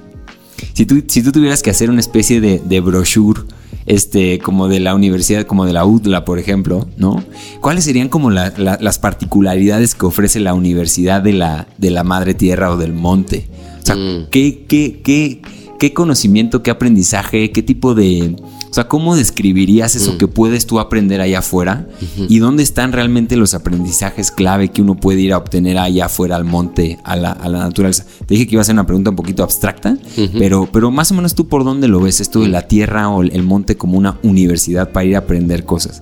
si 0.73 0.85
tú, 0.85 1.01
si 1.07 1.23
tú 1.23 1.31
tuvieras 1.31 1.63
que 1.63 1.69
hacer 1.69 1.89
una 1.89 2.01
especie 2.01 2.41
de, 2.41 2.59
de 2.59 2.81
brochure, 2.81 3.43
este, 3.85 4.39
como 4.39 4.67
de 4.67 4.81
la 4.81 4.93
universidad, 4.93 5.45
como 5.45 5.65
de 5.65 5.71
la 5.71 5.85
UDLA, 5.85 6.25
por 6.25 6.37
ejemplo, 6.37 6.85
¿no? 6.97 7.23
¿Cuáles 7.61 7.85
serían 7.85 8.09
como 8.09 8.29
las 8.29 8.99
particularidades 8.99 9.95
que 9.95 10.05
ofrece 10.05 10.41
la 10.41 10.53
universidad 10.53 11.21
de 11.21 11.31
la, 11.31 11.67
de 11.77 11.91
la 11.91 12.03
madre 12.03 12.33
tierra 12.33 12.71
o 12.71 12.77
del 12.77 12.91
monte? 12.91 13.47
O 13.81 13.85
sea, 13.85 13.95
mm. 13.95 14.27
¿qué, 14.31 14.65
qué, 14.67 14.99
qué 15.01 15.41
¿Qué 15.83 15.91
conocimiento, 15.91 16.63
qué 16.63 16.71
aprendizaje, 16.71 17.51
qué 17.51 17.61
tipo 17.61 17.93
de... 17.93 18.37
O 18.73 18.75
sea, 18.75 18.87
¿cómo 18.87 19.15
describirías 19.15 19.95
eso 19.95 20.13
mm. 20.13 20.17
que 20.17 20.27
puedes 20.27 20.65
tú 20.65 20.79
aprender 20.79 21.21
allá 21.21 21.39
afuera? 21.39 21.87
¿Y 22.27 22.39
dónde 22.39 22.63
están 22.63 22.91
realmente 22.91 23.35
los 23.35 23.53
aprendizajes 23.53 24.31
clave 24.31 24.69
que 24.69 24.81
uno 24.81 24.95
puede 24.95 25.21
ir 25.21 25.33
a 25.33 25.37
obtener 25.37 25.77
allá 25.77 26.05
afuera 26.07 26.37
al 26.37 26.43
monte, 26.43 26.97
a 27.03 27.15
la, 27.15 27.35
naturaleza? 27.35 28.03
Te 28.25 28.33
dije 28.33 28.47
que 28.47 28.55
iba 28.55 28.63
a 28.63 28.65
ser 28.65 28.73
una 28.73 28.87
pregunta 28.87 29.11
un 29.11 29.15
poquito 29.15 29.43
abstracta, 29.43 29.95
pero, 30.39 30.67
pero 30.73 30.89
más 30.89 31.11
o 31.11 31.13
menos 31.13 31.35
tú 31.35 31.47
por 31.47 31.63
dónde 31.63 31.87
lo 31.87 31.99
ves, 31.99 32.19
esto 32.19 32.39
de 32.39 32.47
la 32.47 32.63
tierra 32.63 33.09
o 33.09 33.21
el 33.21 33.43
monte 33.43 33.77
como 33.77 33.95
una 33.95 34.17
universidad 34.23 34.91
para 34.91 35.05
ir 35.05 35.15
a 35.17 35.19
aprender 35.19 35.65
cosas. 35.65 36.01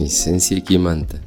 Esencia 0.00 0.58
y 0.58 0.62
Kimanta. 0.62 1.20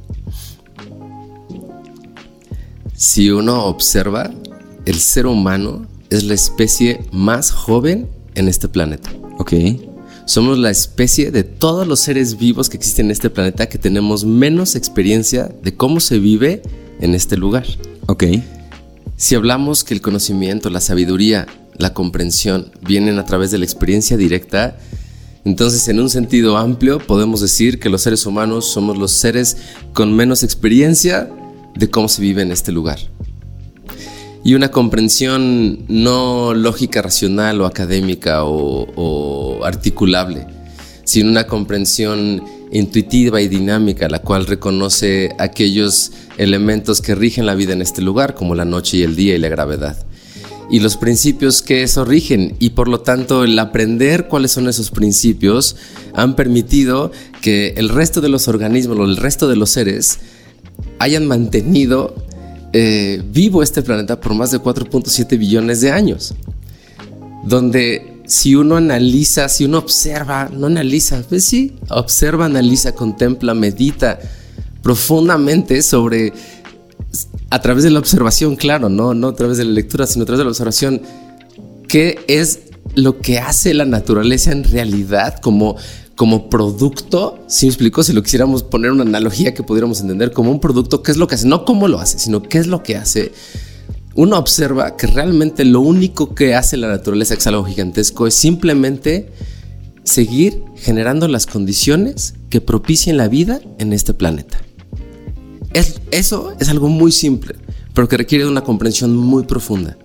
Si 2.94 3.30
uno 3.30 3.64
observa, 3.64 4.30
el 4.84 4.96
ser 4.96 5.24
humano 5.24 5.86
es 6.10 6.24
la 6.24 6.34
especie 6.34 7.06
más 7.10 7.52
joven 7.52 8.06
en 8.34 8.48
este 8.48 8.68
planeta. 8.68 9.12
Ok. 9.38 9.52
Somos 10.26 10.58
la 10.58 10.70
especie 10.70 11.30
de 11.30 11.44
todos 11.44 11.86
los 11.86 12.00
seres 12.00 12.38
vivos 12.38 12.70
que 12.70 12.76
existen 12.76 13.06
en 13.06 13.12
este 13.12 13.28
planeta 13.28 13.68
que 13.68 13.78
tenemos 13.78 14.24
menos 14.24 14.74
experiencia 14.74 15.50
de 15.62 15.74
cómo 15.74 16.00
se 16.00 16.18
vive 16.18 16.62
en 17.00 17.14
este 17.14 17.36
lugar. 17.36 17.66
Ok. 18.06 18.24
Si 19.16 19.34
hablamos 19.34 19.84
que 19.84 19.94
el 19.94 20.00
conocimiento, 20.00 20.70
la 20.70 20.80
sabiduría, 20.80 21.46
la 21.76 21.92
comprensión 21.92 22.72
vienen 22.80 23.18
a 23.18 23.24
través 23.24 23.50
de 23.50 23.58
la 23.58 23.64
experiencia 23.64 24.16
directa, 24.16 24.78
entonces 25.44 25.86
en 25.88 26.00
un 26.00 26.08
sentido 26.08 26.56
amplio 26.56 26.98
podemos 26.98 27.40
decir 27.40 27.78
que 27.78 27.90
los 27.90 28.02
seres 28.02 28.24
humanos 28.24 28.66
somos 28.66 28.96
los 28.96 29.12
seres 29.12 29.58
con 29.92 30.14
menos 30.14 30.42
experiencia 30.42 31.30
de 31.74 31.90
cómo 31.90 32.08
se 32.08 32.22
vive 32.22 32.42
en 32.42 32.50
este 32.50 32.72
lugar 32.72 32.98
y 34.44 34.54
una 34.54 34.70
comprensión 34.70 35.86
no 35.88 36.52
lógica, 36.52 37.00
racional 37.00 37.62
o 37.62 37.66
académica 37.66 38.44
o, 38.44 39.64
articulable, 39.64 40.46
sino 41.04 41.30
una 41.30 41.46
comprensión 41.46 42.44
intuitiva 42.70 43.40
y 43.40 43.48
dinámica, 43.48 44.08
la 44.08 44.20
cual 44.20 44.46
reconoce 44.46 45.30
aquellos 45.38 46.12
elementos 46.36 47.00
que 47.00 47.14
rigen 47.14 47.46
la 47.46 47.54
vida 47.54 47.72
en 47.72 47.80
este 47.80 48.02
lugar, 48.02 48.34
como 48.34 48.54
la 48.54 48.66
noche 48.66 48.98
y 48.98 49.02
el 49.02 49.16
día 49.16 49.34
y 49.34 49.38
la 49.38 49.48
gravedad. 49.48 49.96
Y 50.70 50.80
los 50.80 50.96
principios 50.96 51.62
que 51.62 51.82
eso 51.82 52.04
rigen, 52.04 52.56
y 52.58 52.70
por 52.70 52.88
lo 52.88 53.00
tanto 53.00 53.44
el 53.44 53.58
aprender 53.58 54.28
cuáles 54.28 54.52
son 54.52 54.68
esos 54.68 54.90
principios 54.90 55.76
han 56.12 56.36
permitido 56.36 57.12
que 57.40 57.74
el 57.76 57.88
resto 57.88 58.20
de 58.20 58.28
los 58.28 58.48
organismos 58.48 58.98
el 59.08 59.16
resto 59.16 59.48
de 59.48 59.56
los 59.56 59.70
seres 59.70 60.18
hayan 60.98 61.26
mantenido 61.26 62.14
eh, 62.76 63.22
vivo 63.30 63.62
este 63.62 63.82
planeta 63.82 64.20
por 64.20 64.34
más 64.34 64.50
de 64.50 64.58
4.7 64.58 65.38
billones 65.38 65.80
de 65.80 65.92
años. 65.92 66.34
Donde 67.44 68.20
si 68.26 68.56
uno 68.56 68.76
analiza, 68.76 69.48
si 69.48 69.64
uno 69.64 69.78
observa, 69.78 70.50
no 70.52 70.66
analiza, 70.66 71.22
pues 71.28 71.44
sí, 71.44 71.76
observa, 71.88 72.46
analiza, 72.46 72.92
contempla, 72.92 73.54
medita 73.54 74.18
profundamente 74.82 75.82
sobre, 75.82 76.32
a 77.48 77.60
través 77.60 77.84
de 77.84 77.90
la 77.90 78.00
observación, 78.00 78.56
claro, 78.56 78.88
no, 78.88 79.14
no 79.14 79.28
a 79.28 79.36
través 79.36 79.58
de 79.58 79.64
la 79.66 79.70
lectura, 79.70 80.08
sino 80.08 80.24
a 80.24 80.26
través 80.26 80.38
de 80.38 80.44
la 80.44 80.50
observación, 80.50 81.00
qué 81.86 82.18
es 82.26 82.58
lo 82.96 83.20
que 83.20 83.38
hace 83.38 83.72
la 83.72 83.84
naturaleza 83.84 84.50
en 84.50 84.64
realidad, 84.64 85.38
como 85.40 85.76
como 86.16 86.48
producto, 86.48 87.44
si 87.48 87.66
me 87.66 87.70
explico, 87.70 88.02
si 88.02 88.12
lo 88.12 88.22
quisiéramos 88.22 88.62
poner 88.62 88.92
una 88.92 89.02
analogía 89.02 89.52
que 89.52 89.62
pudiéramos 89.62 90.00
entender 90.00 90.32
como 90.32 90.50
un 90.50 90.60
producto, 90.60 91.02
qué 91.02 91.10
es 91.10 91.16
lo 91.16 91.26
que 91.26 91.34
hace, 91.34 91.46
no 91.46 91.64
cómo 91.64 91.88
lo 91.88 91.98
hace, 91.98 92.18
sino 92.18 92.42
qué 92.42 92.58
es 92.58 92.66
lo 92.66 92.82
que 92.82 92.96
hace, 92.96 93.32
uno 94.14 94.38
observa 94.38 94.96
que 94.96 95.08
realmente 95.08 95.64
lo 95.64 95.80
único 95.80 96.34
que 96.34 96.54
hace 96.54 96.76
la 96.76 96.88
naturaleza, 96.88 97.34
que 97.34 97.40
es 97.40 97.46
algo 97.48 97.64
gigantesco, 97.64 98.26
es 98.26 98.34
simplemente 98.34 99.32
seguir 100.04 100.62
generando 100.76 101.26
las 101.26 101.46
condiciones 101.46 102.34
que 102.48 102.60
propicien 102.60 103.16
la 103.16 103.26
vida 103.26 103.60
en 103.78 103.92
este 103.92 104.14
planeta. 104.14 104.58
eso 106.12 106.54
es 106.60 106.68
algo 106.68 106.88
muy 106.88 107.10
simple, 107.10 107.56
pero 107.92 108.06
que 108.08 108.16
requiere 108.16 108.46
una 108.46 108.60
comprensión 108.60 109.16
muy 109.16 109.44
profunda. 109.44 109.98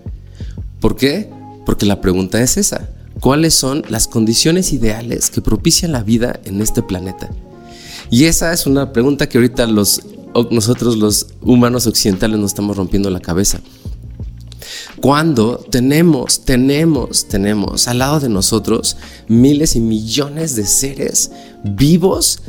¿Por 0.80 0.96
qué? 0.96 1.30
Porque 1.64 1.86
la 1.86 2.00
pregunta 2.00 2.42
es 2.42 2.56
esa. 2.56 2.88
¿Cuáles 3.20 3.54
son 3.54 3.84
las 3.88 4.08
condiciones 4.08 4.72
ideales 4.72 5.28
que 5.28 5.42
propician 5.42 5.92
la 5.92 6.02
vida 6.02 6.40
en 6.44 6.62
este 6.62 6.82
planeta? 6.82 7.28
Y 8.10 8.24
esa 8.24 8.52
es 8.52 8.66
una 8.66 8.92
pregunta 8.92 9.28
que 9.28 9.36
ahorita 9.36 9.66
los, 9.66 10.02
nosotros 10.50 10.96
los 10.96 11.26
humanos 11.42 11.86
occidentales 11.86 12.38
nos 12.38 12.52
estamos 12.52 12.78
rompiendo 12.78 13.10
la 13.10 13.20
cabeza. 13.20 13.60
Cuando 15.00 15.58
tenemos, 15.58 16.44
tenemos, 16.44 17.26
tenemos 17.28 17.88
al 17.88 17.98
lado 17.98 18.20
de 18.20 18.28
nosotros 18.28 18.96
miles 19.28 19.76
y 19.76 19.80
millones 19.80 20.56
de 20.56 20.66
seres 20.66 21.30
vivos, 21.62 22.40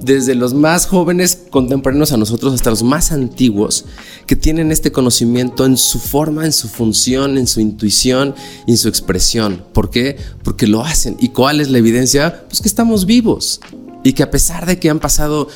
desde 0.00 0.34
los 0.34 0.54
más 0.54 0.86
jóvenes 0.86 1.38
contemporáneos 1.50 2.12
a 2.12 2.16
nosotros 2.16 2.54
hasta 2.54 2.70
los 2.70 2.82
más 2.82 3.12
antiguos, 3.12 3.84
que 4.26 4.36
tienen 4.36 4.72
este 4.72 4.92
conocimiento 4.92 5.66
en 5.66 5.76
su 5.76 5.98
forma, 5.98 6.46
en 6.46 6.52
su 6.52 6.68
función, 6.68 7.36
en 7.36 7.46
su 7.46 7.60
intuición 7.60 8.34
y 8.66 8.72
en 8.72 8.78
su 8.78 8.88
expresión. 8.88 9.64
¿Por 9.72 9.90
qué? 9.90 10.16
Porque 10.42 10.66
lo 10.66 10.82
hacen. 10.82 11.16
¿Y 11.20 11.28
cuál 11.30 11.60
es 11.60 11.70
la 11.70 11.78
evidencia? 11.78 12.44
Pues 12.48 12.60
que 12.60 12.68
estamos 12.68 13.04
vivos 13.04 13.60
y 14.04 14.14
que 14.14 14.22
a 14.22 14.30
pesar 14.30 14.64
de 14.64 14.78
que 14.78 14.88
han 14.88 15.00
pasado 15.00 15.48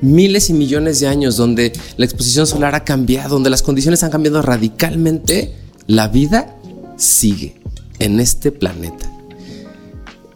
miles 0.00 0.50
y 0.50 0.54
millones 0.54 0.98
de 0.98 1.06
años 1.06 1.36
donde 1.36 1.72
la 1.96 2.04
exposición 2.04 2.46
solar 2.46 2.74
ha 2.74 2.84
cambiado, 2.84 3.34
donde 3.34 3.50
las 3.50 3.62
condiciones 3.62 4.02
han 4.02 4.10
cambiado 4.10 4.42
radicalmente, 4.42 5.54
la 5.86 6.08
vida 6.08 6.56
sigue 6.96 7.60
en 7.98 8.18
este 8.18 8.50
planeta. 8.50 9.12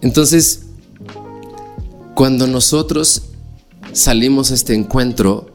Entonces, 0.02 0.63
cuando 2.14 2.46
nosotros 2.46 3.22
salimos 3.92 4.50
a 4.50 4.54
este 4.54 4.74
encuentro, 4.74 5.52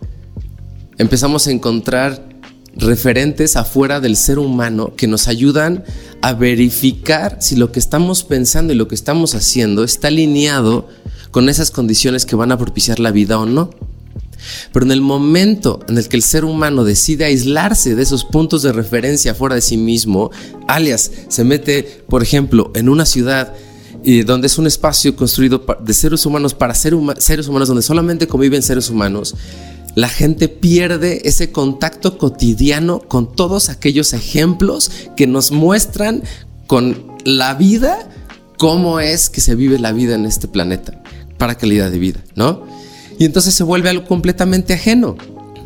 empezamos 0.97 1.47
a 1.47 1.51
encontrar 1.51 2.27
referentes 2.75 3.55
afuera 3.55 3.99
del 3.99 4.15
ser 4.15 4.39
humano 4.39 4.93
que 4.95 5.07
nos 5.07 5.27
ayudan 5.27 5.83
a 6.21 6.33
verificar 6.33 7.37
si 7.41 7.55
lo 7.55 7.71
que 7.71 7.79
estamos 7.79 8.23
pensando 8.23 8.73
y 8.73 8.75
lo 8.75 8.87
que 8.87 8.95
estamos 8.95 9.35
haciendo 9.35 9.83
está 9.83 10.09
alineado 10.09 10.87
con 11.31 11.49
esas 11.49 11.71
condiciones 11.71 12.25
que 12.25 12.35
van 12.35 12.51
a 12.51 12.57
propiciar 12.57 12.99
la 12.99 13.11
vida 13.11 13.39
o 13.39 13.45
no. 13.45 13.69
Pero 14.71 14.85
en 14.85 14.91
el 14.91 15.01
momento 15.01 15.79
en 15.87 15.97
el 15.97 16.07
que 16.07 16.17
el 16.17 16.23
ser 16.23 16.45
humano 16.45 16.83
decide 16.83 17.25
aislarse 17.25 17.95
de 17.95 18.03
esos 18.03 18.23
puntos 18.23 18.61
de 18.63 18.71
referencia 18.71 19.35
fuera 19.35 19.55
de 19.55 19.61
sí 19.61 19.77
mismo, 19.77 20.31
alias 20.67 21.11
se 21.27 21.43
mete, 21.43 22.03
por 22.07 22.23
ejemplo, 22.23 22.71
en 22.75 22.89
una 22.89 23.05
ciudad 23.05 23.53
y 24.03 24.21
donde 24.23 24.47
es 24.47 24.57
un 24.57 24.67
espacio 24.67 25.15
construido 25.15 25.63
de 25.81 25.93
seres 25.93 26.25
humanos 26.25 26.53
para 26.53 26.73
seres 26.73 27.47
humanos, 27.47 27.67
donde 27.67 27.83
solamente 27.83 28.27
conviven 28.27 28.63
seres 28.63 28.89
humanos, 28.89 29.35
la 29.95 30.07
gente 30.07 30.47
pierde 30.47 31.27
ese 31.27 31.51
contacto 31.51 32.17
cotidiano 32.17 32.99
con 32.99 33.35
todos 33.35 33.69
aquellos 33.69 34.13
ejemplos 34.13 34.91
que 35.17 35.27
nos 35.27 35.51
muestran 35.51 36.23
con 36.67 37.17
la 37.25 37.53
vida 37.55 38.09
cómo 38.57 38.99
es 38.99 39.29
que 39.29 39.41
se 39.41 39.55
vive 39.55 39.79
la 39.79 39.91
vida 39.91 40.15
en 40.15 40.25
este 40.25 40.47
planeta 40.47 41.01
para 41.37 41.55
calidad 41.55 41.89
de 41.89 41.97
vida, 41.97 42.23
¿no? 42.35 42.63
Y 43.17 43.25
entonces 43.25 43.53
se 43.53 43.63
vuelve 43.63 43.89
algo 43.89 44.05
completamente 44.05 44.73
ajeno 44.73 45.17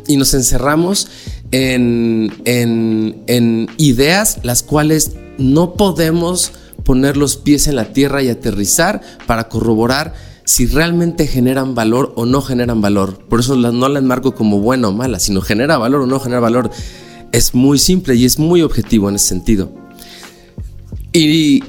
y 0.06 0.16
nos 0.16 0.32
encerramos 0.34 1.08
en, 1.50 2.32
en, 2.46 3.68
ideas 3.76 4.38
las 4.42 4.62
cuales 4.62 5.12
no 5.38 5.74
podemos 5.74 6.52
poner 6.84 7.16
los 7.16 7.36
pies 7.36 7.66
en 7.66 7.76
la 7.76 7.92
tierra 7.92 8.22
y 8.22 8.28
aterrizar 8.28 9.00
para 9.26 9.48
corroborar 9.48 10.14
si 10.44 10.66
realmente 10.66 11.26
generan 11.26 11.74
valor 11.74 12.12
o 12.16 12.26
no 12.26 12.42
generan 12.42 12.80
valor. 12.80 13.18
Por 13.28 13.40
eso 13.40 13.56
no 13.56 13.88
la 13.88 13.98
enmarco 13.98 14.34
como 14.34 14.60
buena 14.60 14.88
o 14.88 14.92
mala, 14.92 15.18
sino 15.18 15.40
genera 15.40 15.78
valor 15.78 16.02
o 16.02 16.06
no 16.06 16.20
genera 16.20 16.40
valor. 16.40 16.70
Es 17.32 17.54
muy 17.54 17.78
simple 17.78 18.14
y 18.14 18.24
es 18.24 18.38
muy 18.38 18.62
objetivo 18.62 19.08
en 19.08 19.16
ese 19.16 19.28
sentido. 19.28 19.72
Y, 21.12 21.64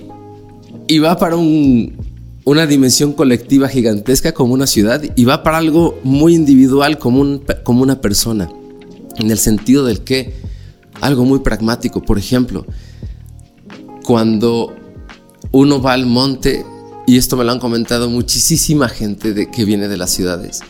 y 0.88 1.00
va 1.00 1.18
para 1.18 1.38
un, 1.38 1.98
una 2.44 2.68
dimensión 2.68 3.14
colectiva 3.14 3.68
gigantesca 3.68 4.34
como 4.34 4.54
una 4.54 4.68
ciudad 4.68 5.02
y 5.16 5.26
va 5.26 5.42
para 5.42 5.58
algo 5.58 6.00
muy 6.04 6.36
individual 6.36 7.00
como, 7.00 7.42
como 7.64 7.82
una 7.82 8.02
persona. 8.02 8.50
En 9.18 9.32
el 9.32 9.38
sentido 9.38 9.86
del 9.86 10.02
que 10.02 10.34
algo 11.02 11.26
muy 11.26 11.40
pragmático, 11.40 12.02
por 12.02 12.18
ejemplo, 12.18 12.66
cuando 14.04 14.76
uno 15.52 15.82
va 15.82 15.94
al 15.94 16.06
monte, 16.06 16.66
y 17.08 17.18
esto 17.18 17.38
me 17.38 17.44
lo 17.44 17.52
han 17.52 17.60
comentado 17.60 18.10
muchísima 18.10 18.90
gente 18.90 19.34
de, 19.34 19.50
que 19.50 19.66
viene 19.66 19.88
de 19.88 19.98
las 19.98 20.12
ciudades, 20.12 20.62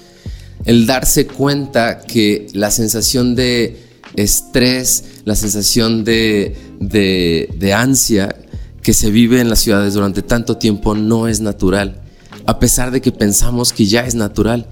el 0.65 0.85
darse 0.85 1.27
cuenta 1.27 1.99
que 1.99 2.47
la 2.53 2.71
sensación 2.71 3.35
de 3.35 3.81
estrés, 4.15 5.03
la 5.25 5.35
sensación 5.35 6.03
de, 6.03 6.55
de, 6.79 7.49
de 7.57 7.73
ansia 7.73 8.35
que 8.81 8.93
se 8.93 9.11
vive 9.11 9.41
en 9.41 9.49
las 9.49 9.59
ciudades 9.59 9.93
durante 9.93 10.21
tanto 10.21 10.57
tiempo 10.57 10.95
no 10.95 11.27
es 11.27 11.41
natural, 11.41 12.01
a 12.45 12.59
pesar 12.59 12.91
de 12.91 13.01
que 13.01 13.11
pensamos 13.11 13.73
que 13.73 13.85
ya 13.85 14.05
es 14.05 14.15
natural. 14.15 14.67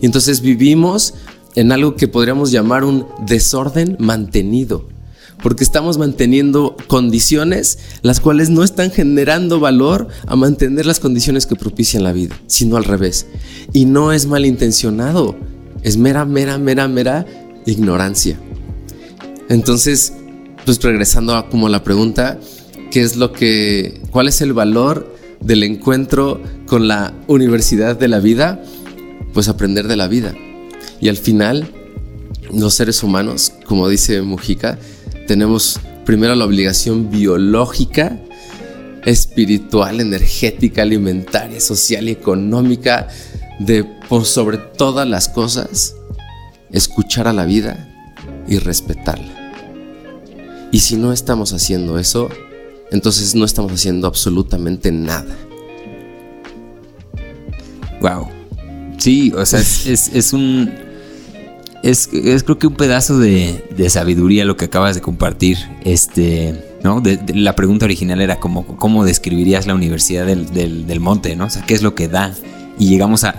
Y 0.00 0.06
entonces 0.06 0.40
vivimos 0.40 1.14
en 1.56 1.72
algo 1.72 1.96
que 1.96 2.06
podríamos 2.06 2.50
llamar 2.50 2.84
un 2.84 3.06
desorden 3.26 3.96
mantenido, 3.98 4.88
porque 5.42 5.64
estamos 5.64 5.98
manteniendo 5.98 6.76
condiciones 6.86 7.78
las 8.02 8.20
cuales 8.20 8.50
no 8.50 8.64
están 8.64 8.90
generando 8.90 9.60
valor 9.60 10.08
a 10.26 10.36
mantener 10.36 10.86
las 10.86 11.00
condiciones 11.00 11.46
que 11.46 11.56
propician 11.56 12.04
la 12.04 12.12
vida, 12.12 12.38
sino 12.46 12.76
al 12.76 12.84
revés. 12.84 13.26
Y 13.72 13.84
no 13.84 14.12
es 14.12 14.26
malintencionado, 14.26 15.36
es 15.82 15.96
mera, 15.96 16.24
mera, 16.24 16.58
mera, 16.58 16.88
mera 16.88 17.26
ignorancia. 17.66 18.38
Entonces, 19.48 20.12
pues 20.64 20.82
regresando 20.82 21.34
a 21.36 21.48
como 21.48 21.68
la 21.68 21.84
pregunta, 21.84 22.38
qué 22.90 23.02
es 23.02 23.16
lo 23.16 23.32
que, 23.32 24.00
cuál 24.10 24.28
es 24.28 24.40
el 24.40 24.52
valor 24.52 25.14
del 25.40 25.62
encuentro 25.62 26.40
con 26.66 26.88
la 26.88 27.14
universidad 27.28 27.96
de 27.96 28.08
la 28.08 28.20
vida, 28.20 28.62
pues 29.32 29.48
aprender 29.48 29.86
de 29.86 29.96
la 29.96 30.08
vida. 30.08 30.34
Y 31.00 31.08
al 31.08 31.16
final, 31.16 31.70
los 32.52 32.74
seres 32.74 33.02
humanos, 33.02 33.52
como 33.66 33.88
dice 33.88 34.22
Mujica, 34.22 34.78
tenemos 35.26 35.80
primero 36.04 36.34
la 36.34 36.44
obligación 36.44 37.10
biológica, 37.10 38.18
espiritual, 39.04 40.00
energética, 40.00 40.82
alimentaria, 40.82 41.60
social 41.60 42.08
y 42.08 42.12
económica 42.12 43.08
de, 43.58 43.84
por 44.08 44.24
sobre 44.24 44.58
todas 44.58 45.08
las 45.08 45.28
cosas, 45.28 45.94
escuchar 46.70 47.28
a 47.28 47.32
la 47.32 47.44
vida 47.44 47.88
y 48.48 48.58
respetarla. 48.58 49.52
Y 50.72 50.80
si 50.80 50.96
no 50.96 51.12
estamos 51.12 51.52
haciendo 51.52 51.98
eso, 51.98 52.28
entonces 52.90 53.34
no 53.34 53.44
estamos 53.44 53.72
haciendo 53.72 54.06
absolutamente 54.06 54.92
nada. 54.92 55.36
Wow. 58.00 58.28
Sí, 58.98 59.32
o 59.36 59.44
sea, 59.44 59.60
es, 59.60 60.32
un. 60.32 60.72
Es, 61.86 62.08
creo 62.08 62.58
que 62.58 62.66
un 62.66 62.74
pedazo 62.74 63.16
de, 63.16 63.62
sabiduría 63.88 64.44
lo 64.44 64.56
que 64.56 64.64
acabas 64.64 64.96
de 64.96 65.00
compartir. 65.00 65.58
Este. 65.84 66.62
¿No? 66.82 67.02
la 67.34 67.56
pregunta 67.56 67.84
original 67.84 68.20
era 68.20 68.38
como, 68.38 68.64
cómo 68.64 69.04
describirías 69.04 69.66
la 69.66 69.74
Universidad 69.74 70.24
del, 70.26 70.52
del, 70.86 71.00
Monte, 71.00 71.34
¿no? 71.34 71.46
O 71.46 71.50
sea, 71.50 71.62
¿qué 71.62 71.74
es 71.74 71.82
lo 71.82 71.96
que 71.96 72.06
da? 72.06 72.32
Y 72.78 72.88
llegamos 72.88 73.24
a, 73.24 73.30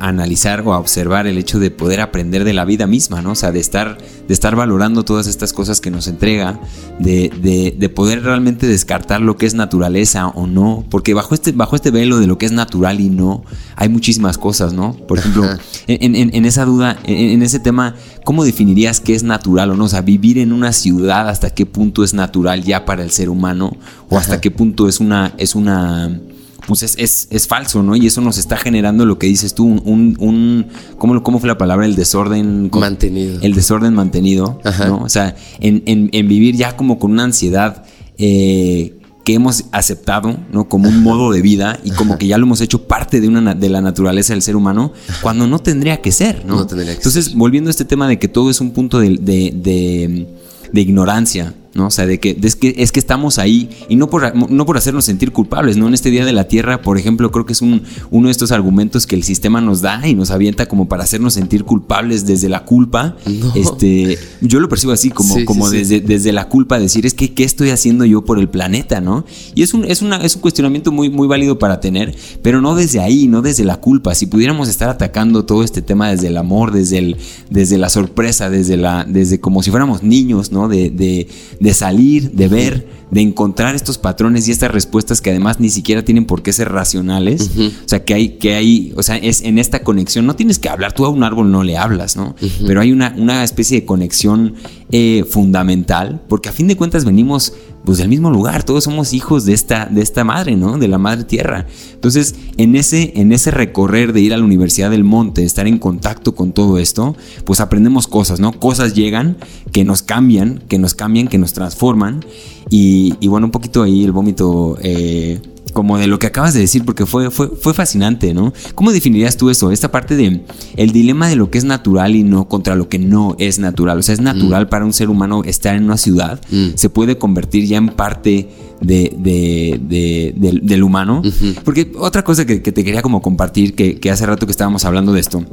analizar 0.00 0.62
o 0.62 0.72
a 0.72 0.78
observar 0.78 1.26
el 1.26 1.36
hecho 1.36 1.58
de 1.58 1.70
poder 1.70 2.00
aprender 2.00 2.44
de 2.44 2.54
la 2.54 2.64
vida 2.64 2.86
misma, 2.86 3.20
¿no? 3.20 3.32
O 3.32 3.34
sea, 3.34 3.52
de 3.52 3.60
estar, 3.60 3.98
de 3.98 4.32
estar 4.32 4.56
valorando 4.56 5.04
todas 5.04 5.26
estas 5.26 5.52
cosas 5.52 5.80
que 5.80 5.90
nos 5.90 6.08
entrega, 6.08 6.58
de, 6.98 7.74
de, 7.76 7.88
poder 7.90 8.22
realmente 8.22 8.66
descartar 8.66 9.20
lo 9.20 9.36
que 9.36 9.44
es 9.44 9.54
naturaleza 9.54 10.28
o 10.28 10.46
no, 10.46 10.84
porque 10.88 11.12
bajo 11.12 11.34
este, 11.34 11.52
bajo 11.52 11.76
este 11.76 11.90
velo 11.90 12.18
de 12.18 12.26
lo 12.26 12.38
que 12.38 12.46
es 12.46 12.52
natural 12.52 13.00
y 13.00 13.10
no, 13.10 13.44
hay 13.76 13.90
muchísimas 13.90 14.38
cosas, 14.38 14.72
¿no? 14.72 14.94
Por 14.94 15.18
ejemplo, 15.18 15.44
en, 15.86 16.14
en, 16.16 16.44
esa 16.46 16.64
duda, 16.64 16.96
en, 17.04 17.42
ese 17.42 17.58
tema, 17.58 17.96
¿cómo 18.24 18.44
definirías 18.44 19.00
qué 19.00 19.14
es 19.14 19.24
natural 19.24 19.72
o 19.72 19.76
no? 19.76 19.84
O 19.84 19.88
sea, 19.88 20.00
vivir 20.00 20.38
en 20.38 20.52
una 20.52 20.72
ciudad, 20.72 21.28
¿hasta 21.28 21.50
qué 21.50 21.66
punto 21.66 22.02
es 22.02 22.14
natural 22.14 22.62
ya 22.62 22.86
para 22.86 23.02
el 23.02 23.10
ser 23.10 23.28
humano? 23.28 23.76
¿O 24.08 24.16
hasta 24.16 24.40
qué 24.40 24.50
punto 24.50 24.88
es 24.88 25.00
una... 25.00 25.34
Es 25.36 25.54
una 25.54 26.18
pues 26.66 26.82
es, 26.82 27.48
falso, 27.48 27.82
¿no? 27.82 27.96
Y 27.96 28.06
eso 28.06 28.20
nos 28.20 28.38
está 28.38 28.56
generando 28.56 29.04
lo 29.06 29.18
que 29.18 29.26
dices 29.26 29.54
tú, 29.54 29.64
un, 29.66 30.16
un 30.18 30.66
¿cómo, 30.98 31.22
¿cómo, 31.22 31.38
fue 31.38 31.48
la 31.48 31.58
palabra? 31.58 31.86
El 31.86 31.96
desorden 31.96 32.70
mantenido. 32.72 33.38
El 33.42 33.54
desorden 33.54 33.94
mantenido, 33.94 34.60
¿no? 34.86 35.02
O 35.02 35.08
sea, 35.08 35.36
en, 35.60 36.10
vivir 36.28 36.56
ya 36.56 36.76
como 36.76 36.98
con 36.98 37.12
una 37.12 37.24
ansiedad 37.24 37.84
eh, 38.18 38.98
que 39.24 39.34
hemos 39.34 39.64
aceptado, 39.72 40.36
¿no? 40.52 40.68
Como 40.68 40.88
un 40.88 41.02
modo 41.02 41.32
de 41.32 41.42
vida 41.42 41.78
y 41.84 41.90
como 41.90 42.18
que 42.18 42.26
ya 42.26 42.38
lo 42.38 42.46
hemos 42.46 42.60
hecho 42.60 42.86
parte 42.86 43.20
de, 43.20 43.28
una, 43.28 43.54
de 43.54 43.68
la 43.68 43.80
naturaleza 43.80 44.32
del 44.32 44.42
ser 44.42 44.56
humano, 44.56 44.92
cuando 45.22 45.46
no 45.46 45.58
tendría 45.58 46.00
que 46.00 46.12
ser, 46.12 46.44
¿no? 46.44 46.66
Entonces, 46.70 47.34
volviendo 47.34 47.68
a 47.68 47.72
este 47.72 47.84
tema 47.84 48.08
de 48.08 48.18
que 48.18 48.28
todo 48.28 48.50
es 48.50 48.60
un 48.60 48.70
punto 48.70 48.98
de, 49.00 49.16
de, 49.18 50.26
de 50.72 50.80
ignorancia, 50.80 51.54
¿no? 51.74 51.86
O 51.86 51.90
sea, 51.90 52.06
de 52.06 52.18
que 52.18 52.36
es, 52.42 52.56
que 52.56 52.74
es 52.78 52.90
que 52.90 52.98
estamos 52.98 53.38
ahí 53.38 53.70
y 53.88 53.96
no 53.96 54.10
por, 54.10 54.34
no 54.50 54.66
por 54.66 54.76
hacernos 54.76 55.04
sentir 55.04 55.32
culpables, 55.32 55.76
¿no? 55.76 55.86
En 55.86 55.94
este 55.94 56.10
Día 56.10 56.24
de 56.24 56.32
la 56.32 56.48
Tierra, 56.48 56.82
por 56.82 56.98
ejemplo, 56.98 57.30
creo 57.30 57.46
que 57.46 57.52
es 57.52 57.62
un, 57.62 57.82
uno 58.10 58.26
de 58.26 58.32
estos 58.32 58.50
argumentos 58.50 59.06
que 59.06 59.14
el 59.14 59.22
sistema 59.22 59.60
nos 59.60 59.80
da 59.80 60.06
y 60.06 60.14
nos 60.14 60.30
avienta 60.30 60.66
como 60.66 60.88
para 60.88 61.04
hacernos 61.04 61.34
sentir 61.34 61.64
culpables 61.64 62.26
desde 62.26 62.48
la 62.48 62.64
culpa. 62.64 63.16
Este, 63.54 64.18
yo 64.40 64.58
lo 64.60 64.68
percibo 64.68 64.92
así, 64.92 65.10
como, 65.10 65.44
como 65.44 65.70
desde, 65.70 66.00
desde 66.00 66.32
la 66.32 66.48
culpa, 66.48 66.78
decir, 66.78 67.06
es 67.06 67.14
que, 67.14 67.32
¿qué 67.32 67.44
estoy 67.44 67.70
haciendo 67.70 68.04
yo 68.04 68.24
por 68.24 68.38
el 68.38 68.48
planeta, 68.48 69.00
no? 69.00 69.24
Y 69.54 69.62
es 69.62 69.72
un, 69.72 69.84
es 69.84 70.02
una, 70.02 70.16
es 70.16 70.34
un 70.34 70.42
cuestionamiento 70.42 70.90
muy, 70.90 71.08
muy 71.08 71.28
válido 71.28 71.58
para 71.58 71.80
tener, 71.80 72.16
pero 72.42 72.60
no 72.60 72.74
desde 72.74 73.00
ahí, 73.00 73.28
no 73.28 73.42
desde 73.42 73.64
la 73.64 73.76
culpa. 73.76 74.14
Si 74.14 74.26
pudiéramos 74.26 74.68
estar 74.68 74.88
atacando 74.88 75.44
todo 75.44 75.62
este 75.62 75.82
tema 75.82 76.10
desde 76.10 76.26
el 76.28 76.36
amor, 76.36 76.72
desde, 76.72 76.98
el, 76.98 77.16
desde 77.48 77.78
la 77.78 77.88
sorpresa, 77.88 78.50
desde, 78.50 78.76
la, 78.76 79.04
desde 79.04 79.38
como 79.38 79.62
si 79.62 79.70
fuéramos 79.70 80.02
niños, 80.02 80.50
¿no? 80.50 80.68
de, 80.68 80.90
de 80.90 81.28
de 81.60 81.74
salir, 81.74 82.32
de 82.32 82.48
ver, 82.48 82.88
de 83.10 83.20
encontrar 83.20 83.74
estos 83.74 83.98
patrones 83.98 84.48
y 84.48 84.50
estas 84.50 84.70
respuestas 84.70 85.20
que 85.20 85.30
además 85.30 85.60
ni 85.60 85.68
siquiera 85.68 86.02
tienen 86.02 86.24
por 86.24 86.42
qué 86.42 86.52
ser 86.52 86.72
racionales. 86.72 87.50
O 87.84 87.88
sea, 87.88 88.02
que 88.04 88.14
hay, 88.14 88.28
que 88.38 88.54
hay, 88.54 88.92
o 88.96 89.02
sea, 89.02 89.16
es 89.16 89.42
en 89.42 89.58
esta 89.58 89.82
conexión, 89.82 90.26
no 90.26 90.34
tienes 90.34 90.58
que 90.58 90.70
hablar, 90.70 90.94
tú 90.94 91.04
a 91.04 91.10
un 91.10 91.22
árbol 91.22 91.50
no 91.50 91.62
le 91.62 91.76
hablas, 91.76 92.16
¿no? 92.16 92.34
Pero 92.66 92.80
hay 92.80 92.92
una, 92.92 93.14
una 93.16 93.44
especie 93.44 93.80
de 93.80 93.86
conexión 93.86 94.54
eh, 94.92 95.24
fundamental, 95.28 96.20
porque 96.28 96.48
a 96.48 96.52
fin 96.52 96.66
de 96.66 96.76
cuentas 96.76 97.04
venimos 97.04 97.52
pues 97.84 97.98
del 97.98 98.08
mismo 98.08 98.30
lugar, 98.30 98.62
todos 98.62 98.84
somos 98.84 99.14
hijos 99.14 99.44
de 99.46 99.54
esta, 99.54 99.86
de 99.86 100.02
esta 100.02 100.22
madre, 100.22 100.56
¿no? 100.56 100.78
De 100.78 100.88
la 100.88 100.98
madre 100.98 101.24
tierra. 101.24 101.66
Entonces, 101.94 102.34
en 102.58 102.76
ese, 102.76 103.12
en 103.16 103.32
ese 103.32 103.50
recorrer 103.50 104.12
de 104.12 104.20
ir 104.20 104.34
a 104.34 104.36
la 104.36 104.44
Universidad 104.44 104.90
del 104.90 105.04
Monte, 105.04 105.44
estar 105.44 105.66
en 105.66 105.78
contacto 105.78 106.34
con 106.34 106.52
todo 106.52 106.78
esto, 106.78 107.16
pues 107.44 107.60
aprendemos 107.60 108.06
cosas, 108.06 108.38
¿no? 108.38 108.52
Cosas 108.52 108.94
llegan 108.94 109.38
que 109.72 109.84
nos 109.84 110.02
cambian, 110.02 110.62
que 110.68 110.78
nos 110.78 110.94
cambian, 110.94 111.28
que 111.28 111.38
nos 111.38 111.52
transforman. 111.52 112.24
Y, 112.68 113.14
bueno, 113.26 113.46
un 113.46 113.50
poquito 113.50 113.82
ahí 113.82 114.04
el 114.04 114.12
vómito 114.12 114.76
eh, 114.82 115.40
como 115.72 115.98
de 115.98 116.06
lo 116.06 116.18
que 116.18 116.26
acabas 116.26 116.54
de 116.54 116.60
decir, 116.60 116.84
porque 116.84 117.06
fue, 117.06 117.30
fue, 117.30 117.48
fue 117.48 117.74
fascinante, 117.74 118.34
¿no? 118.34 118.52
¿Cómo 118.74 118.92
definirías 118.92 119.36
tú 119.36 119.50
eso? 119.50 119.70
Esta 119.70 119.90
parte 119.90 120.16
de 120.16 120.42
el 120.76 120.92
dilema 120.92 121.28
de 121.28 121.36
lo 121.36 121.50
que 121.50 121.58
es 121.58 121.64
natural 121.64 122.14
y 122.14 122.22
no 122.22 122.48
contra 122.48 122.74
lo 122.74 122.88
que 122.88 122.98
no 122.98 123.36
es 123.38 123.58
natural. 123.58 123.98
O 123.98 124.02
sea, 124.02 124.14
es 124.14 124.20
natural 124.20 124.66
mm. 124.66 124.68
para 124.68 124.84
un 124.84 124.92
ser 124.92 125.10
humano 125.10 125.42
estar 125.44 125.76
en 125.76 125.84
una 125.84 125.96
ciudad, 125.96 126.40
mm. 126.50 126.70
se 126.74 126.90
puede 126.90 127.18
convertir 127.18 127.66
ya 127.66 127.78
en 127.78 127.88
parte 127.88 128.48
de, 128.80 130.30
del, 130.62 130.82
humano. 130.82 131.22
Porque 131.64 131.92
otra 131.98 132.24
cosa 132.24 132.46
que, 132.46 132.60
te 132.60 132.84
quería 132.84 133.02
como 133.02 133.22
compartir, 133.22 133.74
que, 133.74 133.98
que 133.98 134.10
hace 134.10 134.26
rato 134.26 134.46
que 134.46 134.52
estábamos 134.52 134.84
hablando 134.84 135.12
de 135.12 135.20
esto, 135.20 135.44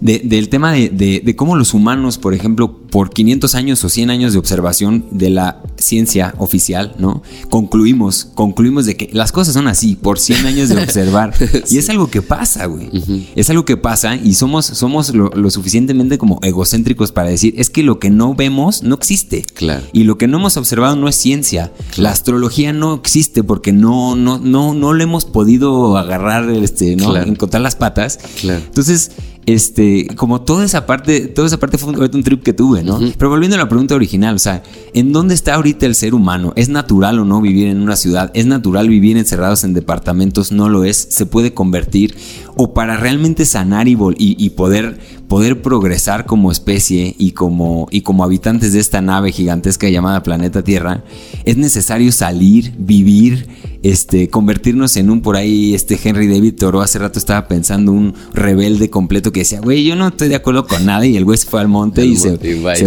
del 0.00 0.48
tema 0.48 0.72
de, 0.72 1.34
cómo 1.36 1.56
los 1.56 1.74
humanos, 1.74 2.18
por 2.18 2.34
ejemplo, 2.34 2.78
por 2.78 3.10
500 3.10 3.54
años 3.54 3.84
o 3.84 3.88
100 3.88 4.10
años 4.10 4.32
de 4.32 4.38
observación 4.38 5.06
de 5.10 5.30
la 5.30 5.62
ciencia 5.76 6.34
oficial, 6.38 6.94
¿no? 6.98 7.22
Concluimos, 7.50 8.28
concluimos 8.34 8.86
de 8.86 8.96
que 8.96 9.10
las 9.12 9.32
cosas 9.32 9.54
son 9.54 9.66
así, 9.66 9.96
por 9.96 10.18
100 10.18 10.46
años 10.46 10.68
de 10.68 10.82
observar. 10.82 11.34
Y 11.70 11.78
es 11.78 11.88
algo 11.88 12.08
que 12.08 12.22
pasa, 12.22 12.66
güey. 12.66 12.90
Es 13.34 13.50
algo 13.50 13.64
que 13.64 13.76
pasa 13.76 14.16
y 14.16 14.34
somos, 14.34 14.66
somos 14.66 15.14
lo, 15.14 15.50
suficientemente 15.50 16.18
como 16.18 16.38
egocéntricos 16.42 17.12
para 17.12 17.30
decir, 17.30 17.54
es 17.56 17.70
que 17.70 17.82
lo 17.82 17.98
que 17.98 18.10
no 18.10 18.34
vemos 18.34 18.82
no 18.82 18.94
existe. 18.94 19.42
Claro. 19.54 19.82
Y 19.92 20.04
lo 20.04 20.18
que 20.18 20.28
no 20.28 20.38
hemos 20.38 20.56
observado 20.56 20.96
no 20.96 21.08
es 21.08 21.16
ciencia. 21.16 21.72
La 21.96 22.10
astrología 22.10 22.72
no 22.72 22.94
existe 22.94 23.42
porque 23.42 23.72
no, 23.72 24.16
no, 24.16 24.38
no, 24.38 24.74
no 24.74 24.92
le 24.92 25.04
hemos 25.04 25.24
podido 25.24 25.96
agarrar, 25.96 26.50
este, 26.50 26.96
¿no? 26.96 27.16
Encontrar 27.16 27.62
las 27.62 27.76
patas. 27.76 28.18
Claro. 28.40 28.62
Entonces, 28.64 29.12
este, 29.46 30.06
como 30.16 30.42
toda 30.42 30.64
esa 30.64 30.86
parte, 30.86 31.26
toda 31.28 31.46
esa 31.46 31.58
parte 31.58 31.78
fue 31.78 31.92
un, 31.92 32.22
trip 32.22 32.42
que 32.42 32.52
tuve, 32.52 32.82
¿no? 32.82 32.98
Pero 33.18 33.30
volviendo 33.30 33.56
a 33.56 33.58
la 33.58 33.68
pregunta 33.68 33.94
original, 33.94 34.36
o 34.36 34.38
sea, 34.38 34.62
¿en 34.94 35.12
dónde 35.12 35.34
está 35.34 35.54
ahorita 35.54 35.86
el 35.86 35.94
ser 35.94 36.14
humano? 36.14 36.52
¿Es 36.56 36.68
natural 36.68 37.18
o 37.18 37.24
no 37.24 37.40
vivir 37.40 37.68
en 37.68 37.80
una 37.80 37.96
ciudad? 37.96 38.30
¿Es 38.34 38.46
natural 38.46 38.88
vivir 38.88 39.16
encerrados 39.16 39.64
en 39.64 39.74
departamentos? 39.74 40.52
No 40.52 40.68
lo 40.68 40.84
es. 40.84 40.96
¿Se 40.96 41.26
puede 41.26 41.52
convertir? 41.52 42.16
O 42.56 42.72
para 42.72 42.96
realmente 42.96 43.44
sanar 43.44 43.88
y, 43.88 43.96
y, 44.18 44.50
poder, 44.50 44.98
poder 45.28 45.62
progresar 45.62 46.26
como 46.26 46.52
especie 46.52 47.14
y 47.18 47.32
como, 47.32 47.88
y 47.90 48.02
como 48.02 48.24
habitantes 48.24 48.72
de 48.72 48.80
esta 48.80 49.00
nave 49.00 49.32
gigantesca 49.32 49.88
llamada 49.88 50.22
planeta 50.22 50.62
Tierra, 50.62 51.04
es 51.44 51.56
necesario 51.56 52.12
salir, 52.12 52.74
vivir, 52.78 53.48
este, 53.82 54.28
convertirnos 54.28 54.96
en 54.96 55.10
un 55.10 55.20
por 55.22 55.36
ahí, 55.36 55.74
este 55.74 55.98
Henry 56.02 56.26
David 56.28 56.54
Thoreau 56.54 56.82
hace 56.82 56.98
rato 56.98 57.18
estaba 57.18 57.48
pensando 57.48 57.92
un 57.92 58.14
rebelde 58.32 58.90
completo 58.90 59.32
que 59.32 59.40
decía, 59.40 59.60
güey, 59.60 59.84
yo 59.84 59.96
no 59.96 60.08
estoy 60.08 60.28
de 60.28 60.36
acuerdo 60.36 60.66
con 60.66 60.84
nada 60.84 61.04
y 61.06 61.16
el 61.16 61.24
güey 61.24 61.38
se 61.38 61.46
fue 61.46 61.60
al 61.60 61.68
monte 61.68 62.04
y, 62.04 62.16
se, 62.16 62.38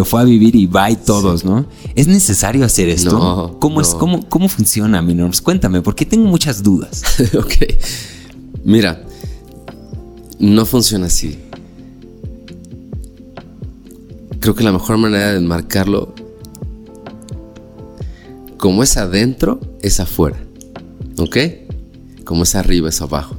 fue 0.03 0.21
a 0.21 0.23
vivir 0.23 0.55
y 0.55 0.67
bye 0.67 0.95
todos, 0.95 1.43
¿no? 1.43 1.65
¿Es 1.95 2.07
necesario 2.07 2.65
hacer 2.65 2.89
esto? 2.89 3.57
¿Cómo, 3.59 3.81
Es, 3.81 3.89
cómo, 3.89 4.27
¿Cómo 4.29 4.47
funciona, 4.47 5.01
mi 5.01 5.17
Cuéntame, 5.43 5.81
porque 5.81 6.05
tengo 6.05 6.27
muchas 6.27 6.63
dudas. 6.63 7.03
ok. 7.37 7.53
Mira, 8.63 9.03
no 10.39 10.65
funciona 10.65 11.07
así. 11.07 11.37
Creo 14.39 14.55
que 14.55 14.63
la 14.63 14.71
mejor 14.71 14.97
manera 14.97 15.31
de 15.31 15.37
enmarcarlo, 15.37 16.13
como 18.57 18.83
es 18.83 18.97
adentro, 18.97 19.59
es 19.81 19.99
afuera. 19.99 20.37
¿Ok? 21.17 21.37
Como 22.23 22.43
es 22.43 22.55
arriba, 22.55 22.89
es 22.89 23.01
abajo. 23.01 23.35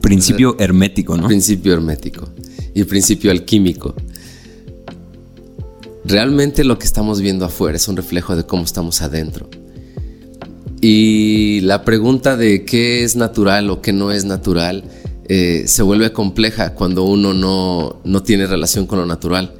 Principio 0.00 0.56
hermético, 0.58 1.16
¿no? 1.16 1.26
Principio 1.26 1.74
hermético. 1.74 2.28
Y 2.74 2.84
principio 2.84 3.30
alquímico. 3.30 3.94
Realmente 6.04 6.62
lo 6.62 6.78
que 6.78 6.86
estamos 6.86 7.20
viendo 7.20 7.44
afuera 7.44 7.76
es 7.76 7.88
un 7.88 7.96
reflejo 7.96 8.36
de 8.36 8.44
cómo 8.46 8.62
estamos 8.62 9.02
adentro. 9.02 9.48
Y 10.80 11.60
la 11.62 11.84
pregunta 11.84 12.36
de 12.36 12.64
qué 12.64 13.02
es 13.02 13.16
natural 13.16 13.70
o 13.70 13.80
qué 13.80 13.92
no 13.92 14.12
es 14.12 14.24
natural 14.24 14.84
eh, 15.28 15.64
se 15.66 15.82
vuelve 15.82 16.12
compleja 16.12 16.74
cuando 16.74 17.04
uno 17.04 17.34
no, 17.34 18.00
no, 18.04 18.22
tiene 18.22 18.46
relación 18.46 18.86
con 18.86 18.98
lo 18.98 19.06
natural. 19.06 19.52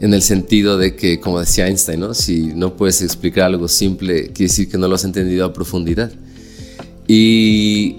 En 0.00 0.14
el 0.14 0.22
sentido 0.22 0.78
de 0.78 0.96
que, 0.96 1.20
como 1.20 1.40
decía 1.40 1.68
Einstein, 1.68 2.00
¿no? 2.00 2.14
si 2.14 2.52
no 2.54 2.76
puedes 2.76 3.02
explicar 3.02 3.46
algo 3.46 3.68
simple, 3.68 4.28
quiere 4.28 4.50
decir 4.50 4.68
que 4.68 4.78
no 4.78 4.88
lo 4.88 4.94
has 4.96 5.04
entendido 5.04 5.44
a 5.44 5.52
profundidad. 5.52 6.12
Y 7.06 7.96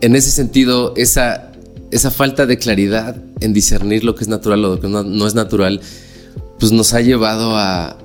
en 0.00 0.16
ese 0.16 0.30
sentido, 0.30 0.94
esa, 0.96 1.52
esa 1.90 2.10
falta 2.10 2.46
de 2.46 2.58
claridad 2.58 3.16
en 3.40 3.52
discernir 3.52 4.04
lo 4.04 4.14
que 4.14 4.24
es 4.24 4.28
natural 4.28 4.64
o 4.64 4.76
lo 4.76 4.80
que 4.80 4.88
no, 4.88 5.26
es 5.26 5.34
natural, 5.34 5.80
pues 6.58 6.72
nos 6.72 6.92
ha 6.94 7.00
llevado 7.00 7.56
a, 7.56 7.96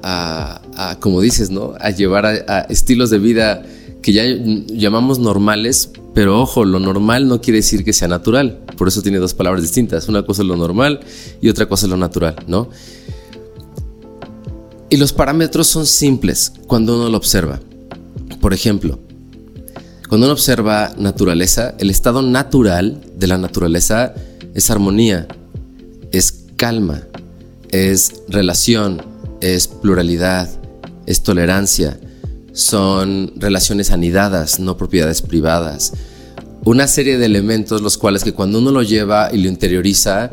a, 0.75 0.99
como 0.99 1.21
dices, 1.21 1.49
¿no? 1.49 1.73
A 1.79 1.89
llevar 1.91 2.25
a, 2.25 2.61
estilos 2.69 3.09
de 3.09 3.19
vida 3.19 3.63
que 4.01 4.13
ya 4.13 4.23
llamamos 4.67 5.19
normales, 5.19 5.89
pero 6.15 6.41
ojo, 6.41 6.63
lo 6.63 6.79
normal 6.79 7.27
no 7.27 7.41
quiere 7.41 7.57
decir 7.57 7.83
que 7.83 7.91
sea 7.91 8.07
natural. 8.07 8.63
Por 8.77 8.87
eso 8.87 9.01
tiene 9.01 9.17
dos 9.17 9.33
palabras 9.33 9.61
distintas. 9.61 10.07
Una 10.07 10.25
cosa 10.25 10.43
es 10.43 10.47
lo 10.47 10.55
normal 10.55 11.01
y 11.41 11.49
otra 11.49 11.67
cosa 11.67 11.87
es 11.87 11.89
lo 11.89 11.97
natural, 11.97 12.37
¿no? 12.47 12.69
Y 14.89 14.95
los 14.95 15.11
parámetros 15.11 15.67
son 15.67 15.85
simples 15.85 16.53
cuando 16.67 16.95
uno 16.95 17.09
lo 17.09 17.17
observa. 17.17 17.59
Por 18.39 18.53
ejemplo, 18.53 18.97
cuando 20.07 20.27
uno 20.27 20.33
observa 20.33 20.93
naturaleza, 20.97 21.75
el 21.79 21.89
estado 21.89 22.21
natural 22.21 23.01
de 23.17 23.27
la 23.27 23.37
naturaleza 23.37 24.13
es 24.53 24.71
armonía, 24.71 25.27
es 26.13 26.45
calma, 26.55 27.01
es 27.71 28.23
relación, 28.29 29.01
es 29.41 29.67
pluralidad, 29.67 30.49
es 31.07 31.23
tolerancia, 31.23 31.99
son 32.55 33.33
relaciones 33.35 33.91
anidadas, 33.91 34.59
no 34.59 34.77
propiedades 34.77 35.21
privadas. 35.21 35.91
Una 36.63 36.87
serie 36.87 37.17
de 37.17 37.25
elementos 37.25 37.81
los 37.81 37.97
cuales 37.97 38.23
que 38.23 38.33
cuando 38.33 38.59
uno 38.59 38.71
lo 38.71 38.81
lleva 38.81 39.29
y 39.31 39.37
lo 39.37 39.49
interioriza, 39.49 40.31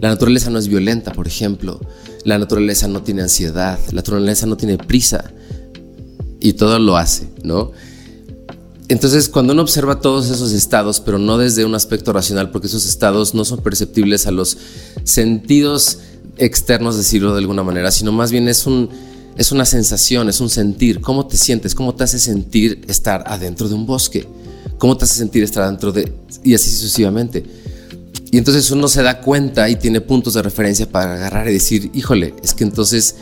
la 0.00 0.08
naturaleza 0.08 0.50
no 0.50 0.58
es 0.58 0.68
violenta, 0.68 1.12
por 1.12 1.26
ejemplo. 1.26 1.80
La 2.24 2.38
naturaleza 2.38 2.86
no 2.88 3.02
tiene 3.02 3.22
ansiedad, 3.22 3.78
la 3.88 3.96
naturaleza 3.96 4.46
no 4.46 4.56
tiene 4.56 4.78
prisa. 4.78 5.32
Y 6.40 6.54
todo 6.54 6.78
lo 6.78 6.96
hace, 6.96 7.28
¿no? 7.42 7.72
Entonces, 8.86 9.28
cuando 9.28 9.52
uno 9.52 9.62
observa 9.62 10.00
todos 10.00 10.30
esos 10.30 10.52
estados, 10.52 11.00
pero 11.00 11.18
no 11.18 11.38
desde 11.38 11.64
un 11.64 11.74
aspecto 11.74 12.12
racional, 12.12 12.50
porque 12.50 12.68
esos 12.68 12.86
estados 12.86 13.34
no 13.34 13.44
son 13.44 13.62
perceptibles 13.62 14.26
a 14.26 14.30
los 14.30 14.58
sentidos 15.02 15.98
externos, 16.36 16.96
decirlo 16.96 17.32
de 17.32 17.40
alguna 17.40 17.62
manera, 17.62 17.90
sino 17.90 18.12
más 18.12 18.30
bien 18.30 18.46
es 18.46 18.66
un, 18.66 18.90
es 19.36 19.52
una 19.52 19.64
sensación, 19.64 20.28
es 20.28 20.40
un 20.40 20.50
sentir. 20.50 21.00
¿Cómo 21.00 21.26
te 21.26 21.36
sientes? 21.36 21.74
¿Cómo 21.74 21.94
te 21.94 22.04
hace 22.04 22.18
sentir 22.18 22.84
estar 22.88 23.24
adentro 23.26 23.68
de 23.68 23.74
un 23.74 23.86
bosque? 23.86 24.26
¿Cómo 24.78 24.96
te 24.96 25.04
hace 25.04 25.14
sentir 25.14 25.42
estar 25.42 25.64
adentro 25.64 25.92
de... 25.92 26.12
y 26.42 26.54
así 26.54 26.70
sucesivamente? 26.70 27.44
Y 28.30 28.38
entonces 28.38 28.70
uno 28.70 28.88
se 28.88 29.02
da 29.02 29.20
cuenta 29.20 29.68
y 29.68 29.76
tiene 29.76 30.00
puntos 30.00 30.34
de 30.34 30.42
referencia 30.42 30.88
para 30.88 31.14
agarrar 31.14 31.48
y 31.48 31.52
decir, 31.52 31.90
híjole, 31.94 32.34
es 32.42 32.54
que 32.54 32.64
entonces 32.64 33.16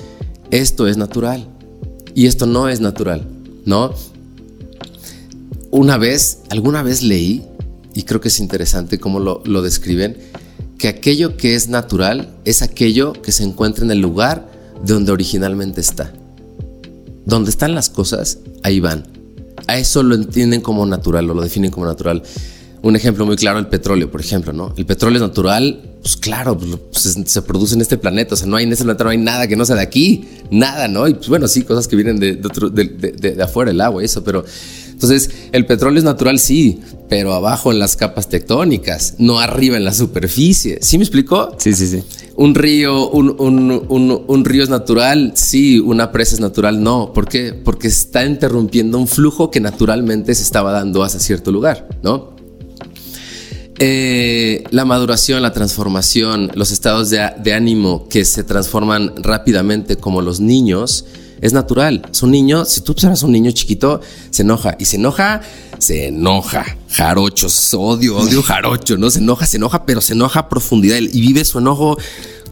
esto 0.50 0.86
es 0.86 0.96
natural 0.96 1.46
y 2.14 2.26
esto 2.26 2.46
no 2.46 2.68
es 2.68 2.80
natural. 2.80 3.26
¿no? 3.64 3.94
Una 5.70 5.96
vez, 5.96 6.40
alguna 6.50 6.82
vez 6.82 7.02
leí, 7.02 7.44
y 7.94 8.02
creo 8.04 8.20
que 8.20 8.28
es 8.28 8.40
interesante 8.40 8.98
cómo 8.98 9.20
lo, 9.20 9.42
lo 9.44 9.62
describen, 9.62 10.16
que 10.78 10.88
aquello 10.88 11.36
que 11.36 11.54
es 11.54 11.68
natural 11.68 12.34
es 12.44 12.62
aquello 12.62 13.12
que 13.12 13.32
se 13.32 13.44
encuentra 13.44 13.84
en 13.84 13.90
el 13.90 14.00
lugar 14.00 14.51
de 14.82 14.94
donde 14.94 15.12
originalmente 15.12 15.80
está. 15.80 16.12
Donde 17.24 17.50
están 17.50 17.74
las 17.74 17.88
cosas, 17.88 18.38
ahí 18.62 18.80
van. 18.80 19.06
A 19.66 19.78
eso 19.78 20.02
lo 20.02 20.14
entienden 20.14 20.60
como 20.60 20.84
natural 20.86 21.30
o 21.30 21.34
lo 21.34 21.42
definen 21.42 21.70
como 21.70 21.86
natural. 21.86 22.22
Un 22.82 22.96
ejemplo 22.96 23.24
muy 23.24 23.36
claro, 23.36 23.60
el 23.60 23.68
petróleo, 23.68 24.10
por 24.10 24.20
ejemplo, 24.20 24.52
¿no? 24.52 24.74
El 24.76 24.86
petróleo 24.86 25.18
es 25.18 25.22
natural, 25.22 25.96
pues 26.02 26.16
claro, 26.16 26.58
pues, 26.58 26.76
pues 26.90 27.30
se 27.30 27.42
produce 27.42 27.76
en 27.76 27.80
este 27.80 27.96
planeta, 27.96 28.34
o 28.34 28.36
sea, 28.36 28.48
no 28.48 28.56
hay 28.56 28.64
en 28.64 28.72
este 28.72 28.82
planeta, 28.82 29.04
no 29.04 29.10
hay 29.10 29.18
nada 29.18 29.46
que 29.46 29.54
no 29.54 29.64
sea 29.64 29.76
de 29.76 29.82
aquí, 29.82 30.24
nada, 30.50 30.88
¿no? 30.88 31.06
Y 31.06 31.14
pues 31.14 31.28
bueno, 31.28 31.46
sí, 31.46 31.62
cosas 31.62 31.86
que 31.86 31.94
vienen 31.94 32.18
de, 32.18 32.34
de, 32.34 33.12
de 33.12 33.42
afuera, 33.42 33.70
el 33.70 33.80
agua 33.80 34.02
eso, 34.02 34.24
pero 34.24 34.44
entonces 35.02 35.30
el 35.50 35.66
petróleo 35.66 35.98
es 35.98 36.04
natural, 36.04 36.38
sí, 36.38 36.80
pero 37.08 37.34
abajo 37.34 37.72
en 37.72 37.80
las 37.80 37.96
capas 37.96 38.28
tectónicas, 38.28 39.16
no 39.18 39.40
arriba 39.40 39.76
en 39.76 39.84
la 39.84 39.92
superficie. 39.92 40.78
¿Sí 40.80 40.96
me 40.96 41.04
explicó? 41.04 41.56
Sí, 41.58 41.74
sí, 41.74 41.88
sí. 41.88 42.04
Un 42.34 42.54
río, 42.54 43.10
un, 43.10 43.36
un, 43.38 44.24
un, 44.26 44.44
río 44.44 44.62
es 44.62 44.70
natural, 44.70 45.32
sí, 45.36 45.78
una 45.78 46.12
presa 46.12 46.34
es 46.34 46.40
natural, 46.40 46.82
no. 46.82 47.12
¿Por 47.12 47.28
qué? 47.28 47.52
Porque 47.52 47.88
está 47.88 48.24
interrumpiendo 48.24 48.98
un 48.98 49.06
flujo 49.06 49.50
que 49.50 49.60
naturalmente 49.60 50.34
se 50.34 50.42
estaba 50.42 50.72
dando 50.72 51.02
hacia 51.02 51.20
cierto 51.20 51.52
lugar, 51.52 51.88
¿no? 52.02 52.32
Eh, 53.84 54.62
la 54.70 54.84
maduración, 54.84 55.42
la 55.42 55.52
transformación, 55.52 56.52
los 56.54 56.70
estados 56.70 57.10
de, 57.10 57.52
ánimo 57.52 58.06
que 58.08 58.24
se 58.24 58.44
transforman 58.44 59.12
rápidamente 59.16 59.96
como 59.96 60.22
los 60.22 60.38
niños, 60.38 61.04
es 61.40 61.52
natural. 61.52 62.06
Es 62.10 62.22
un 62.22 62.30
niño, 62.30 62.64
si 62.64 62.82
tú 62.82 62.92
observas 62.92 63.24
un 63.24 63.32
niño 63.32 63.50
chiquito, 63.50 64.00
se 64.30 64.42
enoja. 64.42 64.76
Y 64.78 64.84
se 64.84 64.96
enoja, 64.96 65.40
se 65.82 66.06
enoja. 66.06 66.64
Jarochos, 66.90 67.74
odio, 67.74 68.16
odio 68.16 68.42
jarocho, 68.44 68.96
¿no? 68.96 69.10
Se 69.10 69.18
enoja, 69.18 69.46
se 69.46 69.56
enoja, 69.56 69.84
pero 69.84 70.00
se 70.00 70.12
enoja 70.12 70.40
a 70.40 70.48
profundidad. 70.48 70.98
Y 70.98 71.20
vive 71.20 71.44
su 71.44 71.58
enojo 71.58 71.98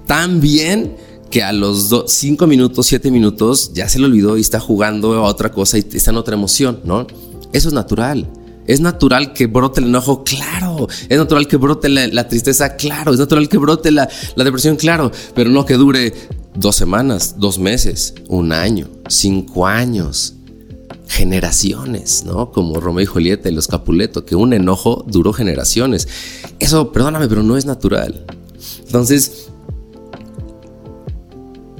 tan 0.06 0.40
bien 0.40 0.96
que 1.30 1.44
a 1.44 1.52
los 1.52 1.94
cinco 2.08 2.48
minutos, 2.48 2.88
siete 2.88 3.10
minutos, 3.12 3.72
ya 3.72 3.88
se 3.88 4.00
le 4.00 4.06
olvidó 4.06 4.36
y 4.36 4.40
está 4.40 4.58
jugando 4.58 5.14
a 5.14 5.22
otra 5.22 5.52
cosa 5.52 5.78
y 5.78 5.86
está 5.92 6.10
en 6.10 6.16
otra 6.16 6.34
emoción, 6.34 6.80
¿no? 6.84 7.06
Eso 7.52 7.68
es 7.68 7.74
natural. 7.74 8.28
Es 8.66 8.80
natural 8.80 9.32
que 9.32 9.46
brote 9.46 9.80
el 9.80 9.86
enojo, 9.86 10.24
claro. 10.24 10.88
Es 11.08 11.16
natural 11.16 11.46
que 11.46 11.56
brote 11.56 11.88
la, 11.88 12.28
tristeza, 12.28 12.74
claro. 12.74 13.12
Es 13.12 13.20
natural 13.20 13.48
que 13.48 13.58
brote 13.58 13.92
la, 13.92 14.08
la, 14.34 14.44
depresión, 14.44 14.74
claro. 14.74 15.12
Pero 15.34 15.50
no 15.50 15.64
que 15.64 15.74
dure 15.74 16.12
dos 16.54 16.74
semanas, 16.74 17.36
dos 17.38 17.58
meses, 17.60 18.14
un 18.28 18.52
año, 18.52 18.88
cinco 19.08 19.66
años, 19.68 20.34
generaciones, 21.10 22.24
¿no? 22.24 22.52
Como 22.52 22.78
Romeo 22.78 23.02
y 23.02 23.06
Julieta 23.06 23.48
y 23.48 23.52
los 23.52 23.66
Capuleto, 23.66 24.24
que 24.24 24.36
un 24.36 24.52
enojo 24.52 25.04
duró 25.08 25.32
generaciones. 25.32 26.06
Eso, 26.60 26.92
perdóname, 26.92 27.26
pero 27.28 27.42
no 27.42 27.56
es 27.56 27.66
natural. 27.66 28.24
Entonces, 28.86 29.48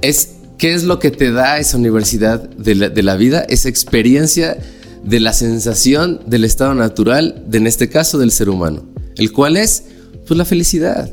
es, 0.03 0.33
¿qué 0.59 0.75
es 0.75 0.83
lo 0.83 0.99
que 0.99 1.13
te 1.13 1.31
da 1.31 1.61
esa 1.61 1.77
universidad 1.77 2.41
de 2.41 2.75
la, 2.75 3.17
vida? 3.17 3.47
Esa 3.49 3.69
experiencia 3.69 4.59
de 5.05 5.21
la 5.21 5.33
sensación 5.33 6.21
del 6.27 6.45
estado 6.45 6.75
natural, 6.75 7.45
de, 7.47 7.59
en 7.59 7.69
este 7.69 7.89
caso 7.89 8.19
del 8.19 8.33
ser 8.33 8.49
humano, 8.49 8.83
el 9.17 9.33
cual 9.33 9.57
es 9.57 9.85
pues 10.27 10.37
la 10.37 10.45
felicidad, 10.45 11.09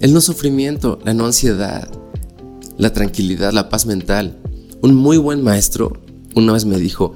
el 0.00 0.12
no 0.12 0.20
sufrimiento, 0.20 0.98
la 1.06 1.14
no 1.14 1.24
ansiedad, 1.24 1.88
la 2.76 2.92
tranquilidad, 2.92 3.52
la 3.54 3.70
paz 3.70 3.86
mental. 3.86 4.36
Un 4.82 4.94
muy 4.94 5.16
buen 5.16 5.42
maestro 5.42 6.00
una 6.34 6.52
vez 6.52 6.64
me 6.64 6.78
dijo, 6.78 7.14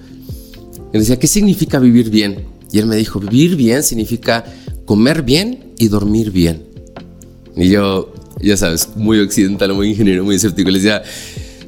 me 0.95 1.01
decía, 1.01 1.19
¿qué 1.19 1.27
significa 1.27 1.79
vivir 1.79 2.09
bien? 2.09 2.45
Y 2.71 2.79
él 2.79 2.87
me 2.87 2.97
dijo, 2.97 3.21
vivir 3.21 3.57
bien 3.57 3.83
significa 3.83 4.45
comer 4.85 5.23
bien 5.23 5.73
y 5.79 5.89
dormir 5.89 6.31
bien. 6.31 6.63
Y 7.57 7.69
yo, 7.69 8.13
ya 8.41 8.57
sabes, 8.57 8.89
muy 8.97 9.19
occidental, 9.19 9.75
muy 9.75 9.91
ingeniero, 9.91 10.25
muy 10.25 10.37
escéptico, 10.37 10.71
le 10.71 10.79
decía, 10.79 11.03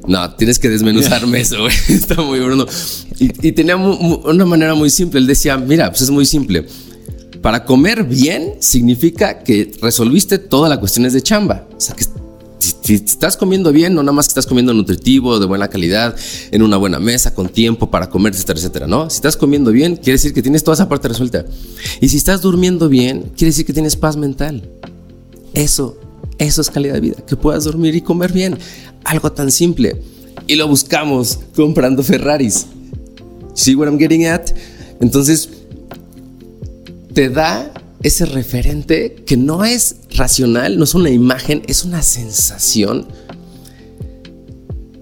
no, 0.07 0.33
tienes 0.35 0.59
que 0.59 0.69
desmenuzarme 0.69 1.41
eso, 1.41 1.59
güey. 1.59 1.73
Está 1.89 2.21
muy 2.21 2.39
bueno. 2.39 2.65
Y, 3.19 3.51
tenía 3.51 3.75
una 3.75 4.45
manera 4.45 4.73
muy 4.75 4.89
simple. 4.89 5.19
Él 5.19 5.27
decía, 5.27 5.57
mira, 5.57 5.89
pues 5.89 6.01
es 6.03 6.09
muy 6.09 6.25
simple. 6.25 6.65
Para 7.41 7.65
comer 7.65 8.03
bien 8.05 8.53
significa 8.59 9.43
que 9.43 9.71
resolviste 9.81 10.37
todas 10.37 10.69
las 10.69 10.79
cuestiones 10.79 11.11
de 11.13 11.21
chamba. 11.21 11.67
O 11.75 11.81
sea, 11.81 11.95
que 11.95 12.05
si, 12.87 12.95
estás 12.95 13.35
comiendo 13.35 13.73
bien, 13.73 13.93
no 13.93 14.01
nada 14.01 14.13
más 14.13 14.27
que 14.27 14.31
estás 14.31 14.47
comiendo 14.47 14.73
nutritivo, 14.73 15.39
de 15.39 15.45
buena 15.45 15.67
calidad, 15.67 16.15
en 16.51 16.61
una 16.61 16.77
buena 16.77 16.99
mesa, 16.99 17.33
con 17.33 17.49
tiempo 17.49 17.91
para 17.91 18.09
comer, 18.09 18.33
etcétera, 18.33 18.59
etcétera, 18.59 18.87
¿no? 18.87 19.09
Si 19.09 19.17
estás 19.17 19.35
comiendo 19.35 19.71
bien, 19.71 19.97
quiere 19.97 20.13
decir 20.13 20.33
que 20.33 20.41
tienes 20.41 20.63
toda 20.63 20.75
esa 20.75 20.87
parte 20.87 21.09
resuelta. 21.09 21.45
Y 21.99 22.07
si 22.07 22.15
estás 22.15 22.41
durmiendo 22.41 22.87
bien, 22.87 23.23
quiere 23.35 23.47
decir 23.47 23.65
que 23.65 23.73
tienes 23.73 23.97
paz 23.97 24.15
mental. 24.15 24.69
Eso, 25.53 25.97
eso 26.37 26.61
es 26.61 26.69
calidad 26.69 26.93
de 26.93 27.01
vida, 27.01 27.17
que 27.27 27.35
puedas 27.35 27.65
dormir 27.65 27.93
y 27.93 28.01
comer 28.01 28.31
bien. 28.31 28.57
Algo 29.03 29.33
tan 29.33 29.51
simple. 29.51 30.01
Y 30.47 30.55
lo 30.55 30.67
buscamos 30.67 31.39
comprando 31.55 32.03
Ferraris. 32.03 32.67
See 33.53 33.75
what 33.75 33.87
I'm 33.87 33.99
getting 33.99 34.25
at? 34.27 34.51
Entonces, 35.01 35.49
te 37.13 37.29
da 37.29 37.73
ese 38.03 38.25
referente 38.25 39.15
que 39.25 39.37
no 39.37 39.65
es 39.65 39.97
racional, 40.15 40.77
no 40.77 40.83
es 40.83 40.93
una 40.93 41.09
imagen, 41.09 41.63
es 41.67 41.83
una 41.83 42.01
sensación 42.01 43.07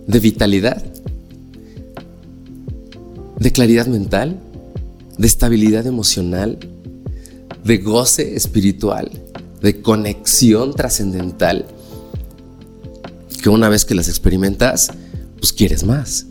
de 0.08 0.20
vitalidad, 0.20 0.84
de 3.39 3.52
claridad 3.52 3.88
mental, 3.88 4.39
de 5.18 5.28
estabilidad 5.28 5.88
emocional, 5.88 6.58
de 7.64 7.78
goce 7.80 8.36
espiritual, 8.36 9.12
de 9.62 9.82
conexión 9.82 10.74
trascendental 10.74 11.66
que 13.46 13.50
una 13.50 13.70
vez 13.70 13.86
que 13.86 13.93
las 13.93 14.08
experimentas, 14.08 14.89
pues 15.38 15.54
quieres 15.54 15.84
más. 15.84 16.26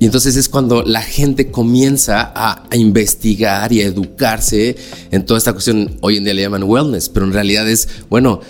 Y 0.00 0.06
entonces 0.06 0.34
es 0.36 0.48
cuando 0.48 0.82
la 0.82 1.02
gente 1.02 1.50
comienza 1.50 2.32
a, 2.34 2.64
investigar 2.74 3.70
y 3.70 3.82
a 3.82 3.84
educarse 3.84 4.74
en 5.10 5.26
toda 5.26 5.36
esta 5.36 5.52
cuestión. 5.52 5.98
Hoy 6.00 6.16
en 6.16 6.24
día 6.24 6.32
le 6.32 6.40
llaman 6.40 6.62
wellness, 6.62 7.10
pero 7.10 7.26
en 7.26 7.34
realidad 7.34 7.68
es, 7.68 7.86
bueno, 8.08 8.40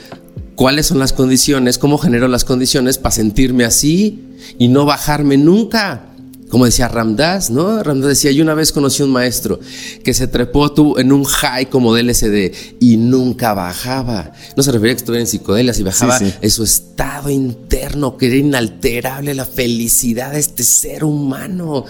¿cuáles 0.55 0.86
son 0.86 1.01
las 1.01 1.12
condiciones? 1.12 1.76
¿Cómo 1.76 1.98
genero 1.98 2.28
las 2.28 2.44
condiciones 2.44 2.98
para 2.98 3.11
sentirme 3.11 3.64
así 3.64 4.20
y 4.59 4.68
no 4.68 4.84
bajarme 4.84 5.38
nunca? 5.38 6.10
Como 6.51 6.64
decía 6.64 6.88
Ramdas, 6.88 7.51
¿no? 7.51 7.82
Ramdas 7.82 8.09
decía, 8.09 8.32
yo 8.32 8.42
una 8.42 8.55
vez 8.55 8.72
conocí 8.72 9.03
a 9.03 9.07
un 9.07 9.12
maestro 9.12 9.61
que 10.03 10.12
se 10.12 10.26
trepó 10.26 10.72
tú 10.72 10.98
en 10.98 11.12
un 11.12 11.24
high 11.24 11.70
como 11.70 11.94
de 11.94 12.03
LSD 12.03 12.53
y 12.80 12.96
nunca 12.96 13.55
bajaba. 13.55 14.32
No 14.57 14.62
se 14.62 14.72
refería 14.72 14.92
a 14.92 14.96
que 14.96 15.01
estuviera 15.01 15.22
en 15.22 15.28
psicodelias 15.28 15.78
y 15.78 15.84
bajaba 15.84 16.18
en 16.18 16.51
su 16.51 16.64
estado 16.64 17.30
interno, 17.30 18.16
que 18.16 18.26
era 18.26 18.36
inalterable 18.36 19.32
la 19.34 19.44
felicidad 19.44 20.32
de 20.32 20.40
este 20.40 20.64
ser 20.64 21.05
humano. 21.05 21.84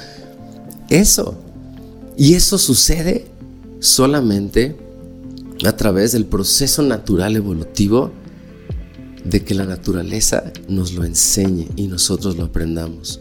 Eso. 0.91 1.39
Y 2.19 2.35
eso 2.35 2.59
sucede 2.59 3.27
solamente 3.81 4.77
a 5.65 5.77
través 5.77 6.13
del 6.13 6.27
proceso 6.27 6.83
natural 6.83 7.35
evolutivo 7.35 8.13
de 9.25 9.43
que 9.43 9.55
la 9.55 9.65
naturaleza 9.65 10.53
nos 10.69 10.93
lo 10.93 11.05
enseñe 11.05 11.69
y 11.77 11.87
nosotros 11.87 12.37
lo 12.37 12.45
aprendamos. 12.45 13.21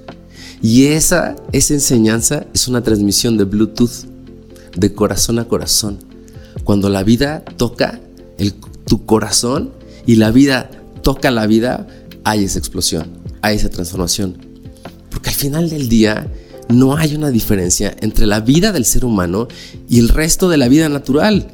Y 0.62 0.88
esa, 0.88 1.36
esa 1.52 1.74
enseñanza 1.74 2.46
es 2.54 2.68
una 2.68 2.84
transmisión 2.84 3.38
de 3.38 3.46
Bluetooth, 3.46 4.06
de 4.76 4.94
corazón 4.94 5.40
a 5.40 5.46
corazón. 5.46 6.00
Cuando 6.64 6.90
la 6.90 7.04
vida 7.04 7.44
toca 7.58 8.00
el, 8.38 8.54
tu 8.86 9.06
corazón 9.06 9.72
y 10.06 10.16
la 10.16 10.32
vida 10.32 10.70
toca 11.02 11.32
la 11.32 11.48
vida, 11.48 11.88
hay 12.24 12.44
esa 12.44 12.60
explosión, 12.60 13.08
hay 13.42 13.56
esa 13.56 13.70
transformación. 13.70 14.38
Porque 15.10 15.30
al 15.30 15.36
final 15.36 15.70
del 15.70 15.88
día 15.88 16.28
no 16.68 16.96
hay 16.96 17.16
una 17.16 17.32
diferencia 17.32 17.96
entre 18.02 18.28
la 18.28 18.42
vida 18.42 18.72
del 18.72 18.86
ser 18.86 19.06
humano 19.06 19.48
y 19.90 20.00
el 20.00 20.10
resto 20.10 20.50
de 20.50 20.58
la 20.58 20.68
vida 20.68 20.90
natural. 20.90 21.48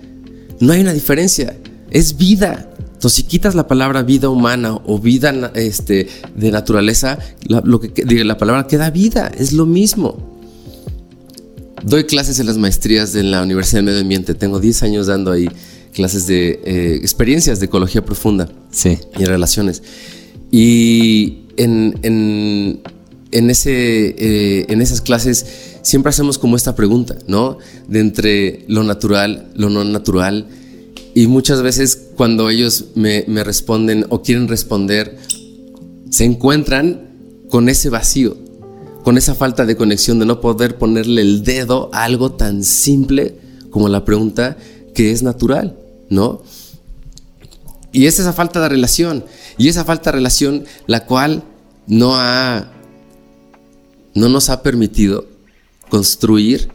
No 0.59 0.73
hay 0.73 0.81
una 0.81 0.93
diferencia, 0.93 1.55
es 1.91 2.17
vida. 2.17 2.71
Entonces, 3.05 3.23
si 3.23 3.29
quitas 3.29 3.53
la 3.53 3.67
palabra 3.67 4.01
vida 4.01 4.29
humana 4.29 4.79
o 4.83 4.97
vida 4.97 5.51
este, 5.53 6.07
de 6.33 6.49
naturaleza, 6.49 7.19
la, 7.47 7.61
lo 7.63 7.79
que, 7.79 8.03
la 8.03 8.35
palabra 8.39 8.65
queda 8.65 8.89
vida, 8.89 9.31
es 9.37 9.53
lo 9.53 9.67
mismo. 9.67 10.17
Doy 11.83 12.05
clases 12.05 12.39
en 12.39 12.47
las 12.47 12.57
maestrías 12.57 13.13
de 13.13 13.21
la 13.21 13.43
Universidad 13.43 13.81
de 13.81 13.83
Medio 13.83 14.01
Ambiente. 14.01 14.33
Tengo 14.33 14.59
10 14.59 14.81
años 14.81 15.05
dando 15.05 15.31
ahí 15.31 15.47
clases 15.93 16.25
de 16.25 16.59
eh, 16.65 16.95
experiencias 16.95 17.59
de 17.59 17.67
ecología 17.67 18.03
profunda 18.03 18.49
sí. 18.71 18.97
y 19.19 19.25
relaciones. 19.25 19.83
Y 20.49 21.41
en, 21.57 21.99
en, 22.01 22.79
en 23.29 23.49
ese, 23.51 24.15
eh, 24.17 24.65
en 24.67 24.81
esas 24.81 25.01
clases 25.01 25.45
siempre 25.83 26.09
hacemos 26.09 26.39
como 26.39 26.55
esta 26.55 26.75
pregunta, 26.75 27.15
¿no? 27.27 27.59
De 27.87 27.99
entre 27.99 28.65
lo 28.67 28.81
natural, 28.83 29.51
lo 29.53 29.69
no 29.69 29.83
natural 29.83 30.47
y 31.15 31.27
muchas 31.27 31.63
veces 31.63 32.09
cuando 32.17 32.49
ellos 32.49 32.87
me, 32.93 33.23
responden 33.43 34.05
o 34.09 34.21
quieren 34.21 34.49
responder, 34.49 35.17
se 36.09 36.25
encuentran 36.25 37.09
con 37.49 37.69
ese 37.69 37.89
vacío. 37.89 38.37
con 39.03 39.19
esa 39.19 39.35
falta 39.35 39.67
de 39.67 39.77
conexión 39.77 40.17
de 40.17 40.25
no 40.25 40.41
poder 40.41 40.79
ponerle 40.79 41.21
el 41.21 41.43
dedo 41.43 41.91
a 41.93 42.05
algo 42.05 42.31
tan 42.31 42.63
simple 42.63 43.37
como 43.69 43.87
la 43.87 44.03
pregunta 44.03 44.57
que 44.95 45.11
es 45.11 45.21
natural, 45.21 45.77
¿no? 46.09 46.41
Y 47.91 48.07
es 48.07 48.17
esa 48.17 48.33
falta 48.33 48.59
de 48.61 48.67
relación, 48.67 49.23
y 49.59 49.67
esa 49.67 49.85
falta 49.85 50.09
de 50.09 50.17
relación 50.17 50.65
la 50.87 51.05
cual 51.05 51.43
no 51.85 52.15
ha 52.15 52.71
no 54.15 54.27
nos 54.27 54.49
ha 54.49 54.63
permitido 54.63 55.27
construir 55.87 56.69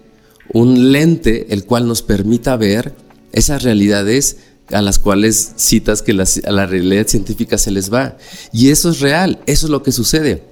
un 0.52 0.92
lente 0.92 1.52
el 1.52 1.64
cual 1.64 1.88
nos 1.88 2.02
permita 2.02 2.56
ver 2.56 2.94
esas 3.32 3.62
realidades 3.62 4.36
a 4.72 4.82
las 4.82 4.98
cuales 4.98 5.52
citas 5.56 6.02
que 6.02 6.12
a 6.12 6.52
la 6.52 6.66
realidad 6.66 7.06
científica 7.06 7.58
se 7.58 7.70
les 7.70 7.92
va. 7.92 8.16
Y 8.52 8.70
eso 8.70 8.90
es 8.90 9.00
real, 9.00 9.40
eso 9.46 9.66
es 9.66 9.70
lo 9.70 9.82
que 9.82 9.92
sucede. 9.92 10.44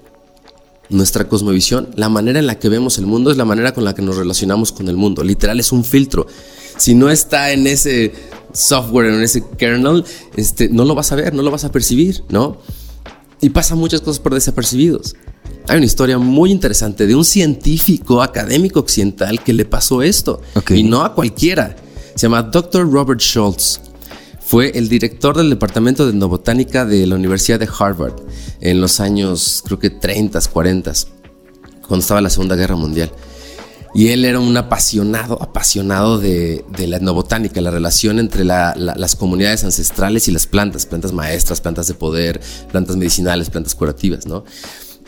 Nuestra 0.90 1.28
cosmovisión, 1.28 1.90
la 1.96 2.08
manera 2.08 2.38
en 2.38 2.46
la 2.46 2.58
que 2.58 2.68
vemos 2.68 2.98
el 2.98 3.06
mundo 3.06 3.30
es 3.30 3.36
la 3.36 3.44
manera 3.44 3.74
con 3.74 3.84
la 3.84 3.94
que 3.94 4.02
nos 4.02 4.16
relacionamos 4.16 4.72
con 4.72 4.88
el 4.88 4.96
mundo. 4.96 5.22
Literal 5.22 5.60
es 5.60 5.70
un 5.70 5.84
filtro. 5.84 6.26
Si 6.78 6.94
no 6.94 7.10
está 7.10 7.52
en 7.52 7.66
ese 7.66 8.12
software, 8.52 9.12
en 9.12 9.22
ese 9.22 9.44
kernel, 9.58 10.04
este, 10.36 10.68
no 10.68 10.84
lo 10.84 10.94
vas 10.94 11.12
a 11.12 11.16
ver, 11.16 11.34
no 11.34 11.42
lo 11.42 11.50
vas 11.50 11.64
a 11.64 11.72
percibir, 11.72 12.24
¿no? 12.30 12.56
Y 13.40 13.50
pasan 13.50 13.78
muchas 13.78 14.00
cosas 14.00 14.20
por 14.20 14.34
desapercibidos. 14.34 15.14
Hay 15.68 15.76
una 15.76 15.86
historia 15.86 16.18
muy 16.18 16.50
interesante 16.50 17.06
de 17.06 17.14
un 17.14 17.24
científico 17.24 18.22
académico 18.22 18.80
occidental 18.80 19.42
que 19.44 19.52
le 19.52 19.66
pasó 19.66 20.02
esto. 20.02 20.40
Y 20.70 20.82
no 20.82 21.04
a 21.04 21.14
cualquiera. 21.14 21.76
Se 22.18 22.26
llama 22.26 22.42
Dr. 22.42 22.90
Robert 22.90 23.20
Schultz. 23.20 23.80
Fue 24.40 24.72
el 24.74 24.88
director 24.88 25.36
del 25.36 25.50
departamento 25.50 26.04
de 26.04 26.10
etnobotánica 26.10 26.84
de 26.84 27.06
la 27.06 27.14
Universidad 27.14 27.60
de 27.60 27.68
Harvard 27.78 28.14
en 28.60 28.80
los 28.80 28.98
años, 28.98 29.62
creo 29.64 29.78
que 29.78 29.90
30, 29.90 30.40
40, 30.52 30.92
cuando 31.86 32.02
estaba 32.02 32.20
la 32.20 32.28
Segunda 32.28 32.56
Guerra 32.56 32.74
Mundial. 32.74 33.12
Y 33.94 34.08
él 34.08 34.24
era 34.24 34.40
un 34.40 34.56
apasionado, 34.56 35.40
apasionado 35.40 36.18
de, 36.18 36.64
la 36.76 36.96
etnobotánica, 36.96 37.60
la 37.60 37.70
relación 37.70 38.18
entre 38.18 38.44
las 38.44 39.14
comunidades 39.14 39.62
ancestrales 39.62 40.26
y 40.26 40.32
las 40.32 40.48
plantas, 40.48 40.86
plantas 40.86 41.12
maestras, 41.12 41.60
plantas 41.60 41.86
de 41.86 41.94
poder, 41.94 42.40
plantas 42.72 42.96
medicinales, 42.96 43.48
plantas 43.48 43.76
curativas, 43.76 44.26
¿no? 44.26 44.44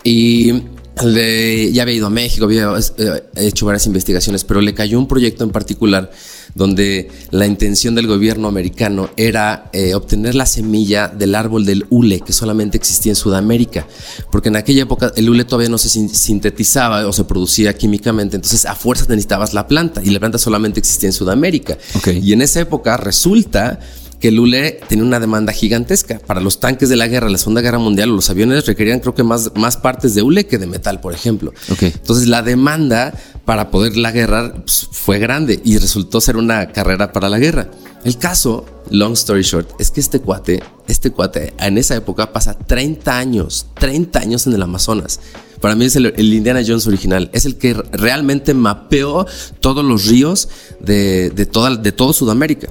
Y 0.04 0.62
ya 1.02 1.82
había 1.82 1.94
ido 1.94 2.06
a 2.06 2.10
México, 2.10 2.44
había 2.44 2.72
eh, 2.98 3.22
hecho 3.36 3.66
varias 3.66 3.86
investigaciones, 3.86 4.44
pero 4.44 4.60
le 4.60 4.74
cayó 4.74 4.96
un 4.96 5.08
proyecto 5.08 5.42
en 5.42 5.50
particular 5.50 6.12
donde 6.54 7.08
la 7.30 7.46
intención 7.46 7.94
del 7.94 8.06
gobierno 8.06 8.48
americano 8.48 9.10
era 9.16 9.70
eh, 9.72 9.94
obtener 9.94 10.34
la 10.34 10.46
semilla 10.46 11.08
del 11.08 11.34
árbol 11.34 11.64
del 11.64 11.86
hule, 11.90 12.20
que 12.20 12.32
solamente 12.32 12.76
existía 12.76 13.12
en 13.12 13.16
Sudamérica, 13.16 13.86
porque 14.30 14.48
en 14.48 14.56
aquella 14.56 14.82
época 14.82 15.12
el 15.16 15.28
hule 15.28 15.44
todavía 15.44 15.68
no 15.68 15.78
se 15.78 15.88
sintetizaba 15.88 17.06
o 17.06 17.12
se 17.12 17.24
producía 17.24 17.74
químicamente, 17.74 18.36
entonces 18.36 18.66
a 18.66 18.74
fuerza 18.74 19.06
necesitabas 19.08 19.54
la 19.54 19.66
planta 19.66 20.02
y 20.04 20.10
la 20.10 20.18
planta 20.18 20.38
solamente 20.38 20.80
existía 20.80 21.08
en 21.08 21.12
Sudamérica. 21.12 21.78
Y 22.22 22.32
en 22.32 22.42
esa 22.42 22.60
época 22.60 22.96
resulta 22.96 23.80
que 24.20 24.28
el 24.28 24.38
hule 24.38 24.80
tenía 24.86 25.04
una 25.04 25.18
demanda 25.18 25.52
gigantesca. 25.52 26.18
Para 26.18 26.40
los 26.40 26.60
tanques 26.60 26.88
de 26.88 26.96
la 26.96 27.08
guerra, 27.08 27.28
la 27.28 27.38
Segunda 27.38 27.62
Guerra 27.62 27.78
Mundial, 27.78 28.10
los 28.10 28.28
aviones 28.30 28.66
requerían 28.66 29.00
creo 29.00 29.14
que 29.14 29.22
más, 29.22 29.52
más 29.56 29.78
partes 29.78 30.14
de 30.14 30.22
hule 30.22 30.46
que 30.46 30.58
de 30.58 30.66
metal, 30.66 31.00
por 31.00 31.14
ejemplo. 31.14 31.52
Entonces 31.80 32.28
la 32.28 32.42
demanda 32.42 33.14
para 33.46 33.70
poder 33.70 33.96
la 33.96 34.12
guerra 34.12 34.52
pues, 34.54 34.88
fue 34.92 35.18
grande 35.18 35.60
y 35.64 35.78
resultó 35.78 36.20
ser 36.20 36.36
una 36.36 36.70
carrera 36.70 37.12
para 37.12 37.28
la 37.28 37.38
guerra. 37.38 37.70
El 38.04 38.18
caso, 38.18 38.64
long 38.90 39.14
story 39.14 39.42
short, 39.42 39.68
es 39.78 39.90
que 39.90 40.00
este 40.00 40.20
cuate, 40.20 40.62
este 40.86 41.10
cuate 41.10 41.54
en 41.58 41.78
esa 41.78 41.96
época 41.96 42.32
pasa 42.32 42.54
30 42.54 43.16
años, 43.16 43.66
30 43.78 44.18
años 44.18 44.46
en 44.46 44.52
el 44.52 44.62
Amazonas. 44.62 45.20
Para 45.60 45.74
mí 45.74 45.84
es 45.84 45.96
el, 45.96 46.14
Indiana 46.18 46.62
Jones 46.66 46.86
original. 46.86 47.30
Es 47.34 47.44
el 47.44 47.56
que 47.56 47.74
realmente 47.74 48.54
mapeó 48.54 49.26
todos 49.60 49.84
los 49.84 50.06
ríos 50.06 50.48
de, 50.80 51.28
de, 51.30 51.44
toda, 51.44 51.76
de 51.76 51.92
todo 51.92 52.14
Sudamérica 52.14 52.68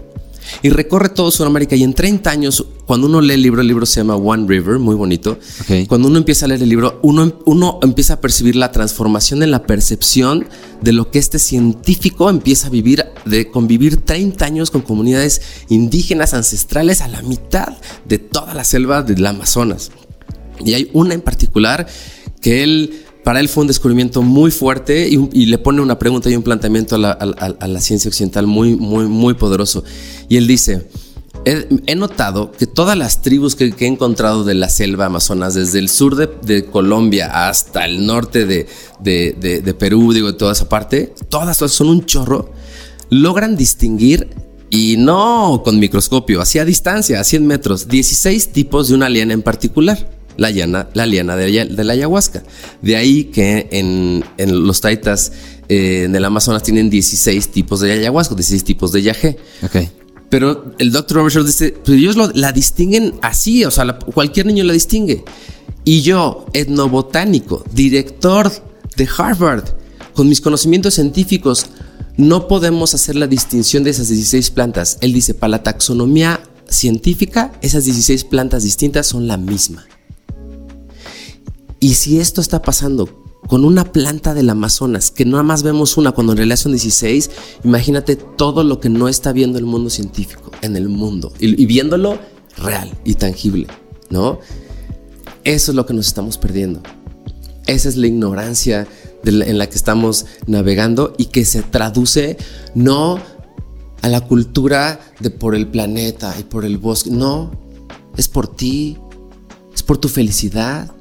y 0.61 0.69
recorre 0.69 1.09
todo 1.09 1.31
Sudamérica. 1.31 1.75
Y 1.75 1.83
en 1.83 1.93
30 1.93 2.29
años, 2.29 2.65
cuando 2.85 3.07
uno 3.07 3.21
lee 3.21 3.33
el 3.33 3.41
libro, 3.41 3.61
el 3.61 3.67
libro 3.67 3.85
se 3.85 3.99
llama 3.99 4.15
One 4.15 4.45
River, 4.47 4.79
muy 4.79 4.95
bonito, 4.95 5.37
cuando 5.87 6.07
uno 6.07 6.17
empieza 6.17 6.45
a 6.45 6.49
leer 6.49 6.63
el 6.63 6.69
libro, 6.69 6.99
uno, 7.03 7.39
uno 7.45 7.79
empieza 7.81 8.15
a 8.15 8.21
percibir 8.21 8.55
la 8.55 8.71
transformación 8.71 9.43
en 9.43 9.51
la 9.51 9.63
percepción 9.63 10.47
de 10.81 10.93
lo 10.93 11.11
que 11.11 11.19
este 11.19 11.39
científico 11.39 12.29
empieza 12.29 12.67
a 12.67 12.69
vivir, 12.69 13.05
de 13.25 13.49
convivir 13.49 13.97
30 13.97 14.45
años 14.45 14.71
con 14.71 14.81
comunidades 14.81 15.41
indígenas 15.69 16.33
ancestrales 16.33 17.01
a 17.01 17.07
la 17.07 17.21
mitad 17.21 17.77
de 18.05 18.17
toda 18.17 18.53
la 18.53 18.63
selva 18.63 19.03
del 19.03 19.25
Amazonas. 19.25 19.91
Y 20.63 20.73
hay 20.73 20.89
una 20.93 21.13
en 21.13 21.21
particular 21.21 21.87
que 22.41 22.63
él 22.63 23.05
para 23.23 23.39
él 23.39 23.49
fue 23.49 23.61
un 23.61 23.67
descubrimiento 23.67 24.21
muy 24.21 24.51
fuerte 24.51 25.07
y, 25.07 25.45
le 25.45 25.57
pone 25.57 25.81
una 25.81 25.99
pregunta 25.99 26.29
y 26.29 26.35
un 26.35 26.43
planteamiento 26.43 26.95
a 26.95 26.97
la, 26.97 27.81
ciencia 27.81 28.09
occidental 28.09 28.47
muy, 28.47 28.75
muy, 28.75 29.05
muy 29.05 29.33
poderoso. 29.33 29.83
Y 30.29 30.37
él 30.37 30.47
dice, 30.47 30.87
he, 31.45 31.95
notado 31.95 32.51
que 32.51 32.65
todas 32.65 32.97
las 32.97 33.21
tribus 33.21 33.55
que, 33.55 33.73
he 33.77 33.85
encontrado 33.85 34.43
de 34.43 34.53
la 34.53 34.69
selva 34.69 35.07
amazonas, 35.07 35.53
desde 35.53 35.79
el 35.79 35.89
sur 35.89 36.15
de, 36.15 36.65
Colombia 36.65 37.47
hasta 37.47 37.85
el 37.85 38.05
norte 38.05 38.45
de, 38.45 39.73
Perú, 39.77 40.13
digo, 40.13 40.31
de 40.31 40.37
toda 40.37 40.53
esa 40.53 40.69
parte, 40.69 41.13
todas, 41.29 41.57
todas 41.57 41.71
son 41.71 41.89
un 41.89 42.05
chorro, 42.05 42.51
logran 43.09 43.57
distinguir 43.57 44.29
y 44.69 44.95
no 44.97 45.61
con 45.65 45.79
microscopio, 45.79 46.41
así 46.41 46.57
a 46.57 46.65
distancia, 46.65 47.19
a 47.19 47.23
100 47.23 47.45
metros, 47.45 47.87
16 47.87 48.49
tipos 48.53 48.87
de 48.87 48.95
una 48.95 49.09
liana 49.09 49.33
en 49.33 49.41
particular 49.41 50.18
la, 50.39 50.89
la 50.93 51.05
liana 51.05 51.35
de, 51.35 51.83
la 51.83 51.93
ayahuasca. 51.93 52.43
De 52.81 52.95
ahí 52.95 53.25
que 53.25 53.67
en, 53.71 54.23
los 54.65 54.81
taitas 54.81 55.31
eh, 55.67 56.03
en 56.05 56.15
el 56.15 56.25
Amazonas 56.25 56.63
tienen 56.63 56.89
16 56.89 57.49
tipos 57.49 57.81
de 57.81 57.91
ayahuasca, 57.91 58.35
16 58.35 58.63
tipos 58.63 58.91
de 58.91 59.01
yagé. 59.01 59.37
Okay. 59.63 59.89
Pero 60.29 60.73
el 60.77 60.91
doctor 60.91 61.17
Robert 61.17 61.45
dice, 61.45 61.73
pues 61.83 61.97
ellos 61.97 62.15
la 62.35 62.51
distinguen 62.51 63.15
así, 63.21 63.65
o 63.65 63.71
sea, 63.71 63.97
cualquier 63.97 64.45
niño 64.45 64.63
la 64.63 64.73
distingue. 64.73 65.23
Y 65.83 66.01
yo, 66.01 66.45
etnobotánico, 66.53 67.63
director 67.73 68.51
de 68.95 69.09
Harvard, 69.17 69.63
con 70.13 70.29
mis 70.29 70.39
conocimientos 70.39 70.93
científicos, 70.93 71.65
no 72.17 72.47
podemos 72.47 72.93
hacer 72.93 73.15
la 73.15 73.27
distinción 73.27 73.83
de 73.83 73.91
esas 73.91 74.09
16 74.09 74.51
plantas. 74.51 74.97
Él 75.01 75.13
dice, 75.13 75.33
para 75.33 75.51
la 75.51 75.63
taxonomía 75.63 76.41
científica, 76.67 77.53
esas 77.61 77.85
16 77.85 78.25
plantas 78.25 78.63
distintas 78.63 79.07
son 79.07 79.27
la 79.27 79.37
misma. 79.37 79.87
Y 81.79 81.95
si 81.95 82.19
esto 82.19 82.41
está 82.41 82.61
pasando 82.61 83.07
con 83.47 83.63
una 83.63 83.91
planta 83.91 84.33
del 84.33 84.49
Amazonas, 84.49 85.11
que 85.11 85.25
nada 85.25 85.43
más 85.43 85.63
vemos 85.63 85.97
una 85.97 86.11
cuando 86.11 86.33
en 86.33 86.37
realidad 86.37 86.57
son 86.57 86.73
16, 86.73 87.31
imagínate 87.63 88.15
todo 88.15 88.63
lo 88.63 88.79
que 88.79 88.89
no 88.89 89.07
está 89.07 89.31
viendo 89.31 89.57
el 89.57 89.65
mundo 89.65 89.89
científico 89.89 90.51
en 90.61 90.75
el 90.75 90.89
mundo 90.89 91.31
y, 91.39 91.65
viéndolo 91.65 92.19
real 92.57 92.91
y 93.05 93.15
tangible, 93.15 93.67
¿no? 94.09 94.39
Eso 95.45 95.71
es 95.71 95.75
lo 95.75 95.85
que 95.85 95.93
nos 95.93 96.07
estamos 96.07 96.37
perdiendo. 96.37 96.81
Esa 97.65 97.87
es 97.87 97.95
la 97.95 98.07
ignorancia 98.07 98.87
en 99.23 99.57
la 99.57 99.67
que 99.67 99.75
estamos 99.75 100.25
navegando 100.47 101.13
y 101.17 101.25
que 101.25 101.45
se 101.45 101.61
traduce 101.61 102.37
no 102.75 103.19
a 104.01 104.07
la 104.09 104.21
cultura 104.21 104.99
de 105.19 105.29
por 105.29 105.55
el 105.55 105.67
planeta 105.67 106.35
y 106.39 106.43
por 106.43 106.65
el 106.65 106.77
bosque, 106.77 107.09
no, 107.09 107.51
es 108.17 108.27
por 108.27 108.47
ti, 108.47 108.97
es 109.73 109.83
por 109.83 109.97
tu 109.97 110.07
felicidad, 110.07 110.91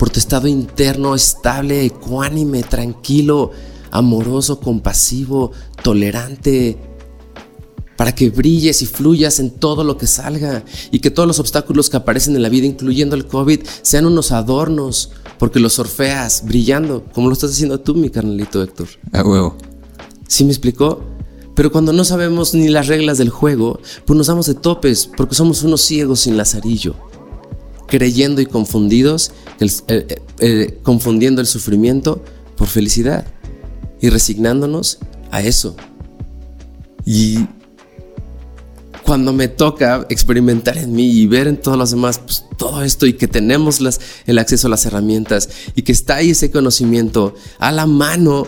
por 0.00 0.08
tu 0.08 0.18
estado 0.18 0.48
interno 0.48 1.14
estable, 1.14 1.84
ecuánime, 1.84 2.62
tranquilo, 2.62 3.50
amoroso, 3.90 4.58
compasivo, 4.58 5.52
tolerante, 5.82 6.78
para 7.98 8.14
que 8.14 8.30
brilles 8.30 8.80
y 8.80 8.86
fluyas 8.86 9.40
en 9.40 9.50
todo 9.50 9.84
lo 9.84 9.98
que 9.98 10.06
salga 10.06 10.64
y 10.90 11.00
que 11.00 11.10
todos 11.10 11.26
los 11.26 11.38
obstáculos 11.38 11.90
que 11.90 11.98
aparecen 11.98 12.34
en 12.34 12.40
la 12.40 12.48
vida, 12.48 12.66
incluyendo 12.66 13.14
el 13.14 13.26
COVID, 13.26 13.60
sean 13.82 14.06
unos 14.06 14.32
adornos, 14.32 15.10
porque 15.38 15.60
los 15.60 15.78
orfeas 15.78 16.44
brillando, 16.46 17.04
como 17.12 17.28
lo 17.28 17.34
estás 17.34 17.50
haciendo 17.50 17.78
tú, 17.80 17.94
mi 17.94 18.08
carnalito 18.08 18.62
Héctor. 18.62 18.88
A 19.12 19.22
huevo. 19.22 19.58
¿Sí 20.26 20.46
me 20.46 20.50
explicó? 20.50 21.04
Pero 21.54 21.70
cuando 21.70 21.92
no 21.92 22.04
sabemos 22.04 22.54
ni 22.54 22.70
las 22.70 22.86
reglas 22.86 23.18
del 23.18 23.28
juego, 23.28 23.80
pues 24.06 24.16
nos 24.16 24.28
damos 24.28 24.46
de 24.46 24.54
topes, 24.54 25.10
porque 25.14 25.34
somos 25.34 25.62
unos 25.62 25.82
ciegos 25.82 26.20
sin 26.20 26.38
lazarillo 26.38 27.09
creyendo 27.90 28.40
y 28.40 28.46
confundidos, 28.46 29.32
eh, 29.58 29.68
eh, 29.88 30.22
eh, 30.38 30.78
confundiendo 30.82 31.42
el 31.42 31.46
sufrimiento 31.46 32.24
por 32.56 32.68
felicidad 32.68 33.26
y 34.00 34.08
resignándonos 34.08 34.98
a 35.30 35.42
eso. 35.42 35.76
Y 37.04 37.46
cuando 39.02 39.32
me 39.32 39.48
toca 39.48 40.06
experimentar 40.08 40.78
en 40.78 40.92
mí 40.92 41.10
y 41.10 41.26
ver 41.26 41.48
en 41.48 41.60
todos 41.60 41.76
los 41.76 41.90
demás 41.90 42.20
pues, 42.20 42.44
todo 42.56 42.82
esto 42.84 43.06
y 43.06 43.14
que 43.14 43.26
tenemos 43.26 43.80
las, 43.80 44.00
el 44.26 44.38
acceso 44.38 44.68
a 44.68 44.70
las 44.70 44.86
herramientas 44.86 45.48
y 45.74 45.82
que 45.82 45.92
está 45.92 46.16
ahí 46.16 46.30
ese 46.30 46.50
conocimiento 46.50 47.34
a 47.58 47.72
la 47.72 47.86
mano 47.86 48.46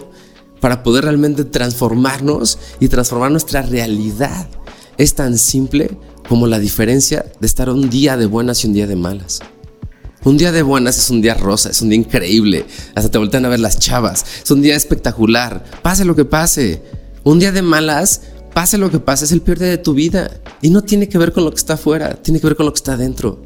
para 0.60 0.84
poder 0.84 1.04
realmente 1.04 1.44
transformarnos 1.44 2.58
y 2.78 2.86
transformar 2.86 3.32
nuestra 3.32 3.62
realidad. 3.62 4.48
Es 4.98 5.14
tan 5.14 5.36
simple 5.36 5.98
como 6.28 6.46
la 6.46 6.58
diferencia 6.58 7.26
de 7.40 7.46
estar 7.46 7.68
un 7.70 7.90
día 7.90 8.16
de 8.16 8.26
buenas 8.26 8.64
y 8.64 8.66
un 8.68 8.72
día 8.72 8.86
de 8.86 8.96
malas. 8.96 9.40
Un 10.24 10.36
día 10.36 10.52
de 10.52 10.62
buenas 10.62 10.98
es 10.98 11.10
un 11.10 11.20
día 11.20 11.34
rosa, 11.34 11.70
es 11.70 11.82
un 11.82 11.88
día 11.88 11.98
increíble. 11.98 12.64
Hasta 12.94 13.10
te 13.10 13.18
voltean 13.18 13.44
a 13.44 13.48
ver 13.48 13.58
las 13.58 13.78
chavas. 13.78 14.24
Es 14.44 14.50
un 14.52 14.62
día 14.62 14.76
espectacular. 14.76 15.64
Pase 15.82 16.04
lo 16.04 16.14
que 16.14 16.24
pase. 16.24 16.80
Un 17.24 17.40
día 17.40 17.50
de 17.50 17.62
malas, 17.62 18.22
pase 18.54 18.78
lo 18.78 18.90
que 18.90 19.00
pase, 19.00 19.24
es 19.24 19.32
el 19.32 19.42
peor 19.42 19.58
día 19.58 19.68
de 19.68 19.78
tu 19.78 19.94
vida. 19.94 20.30
Y 20.60 20.70
no 20.70 20.82
tiene 20.82 21.08
que 21.08 21.18
ver 21.18 21.32
con 21.32 21.44
lo 21.44 21.50
que 21.50 21.56
está 21.56 21.74
afuera, 21.74 22.14
tiene 22.22 22.40
que 22.40 22.46
ver 22.46 22.56
con 22.56 22.66
lo 22.66 22.72
que 22.72 22.78
está 22.78 22.92
adentro. 22.92 23.42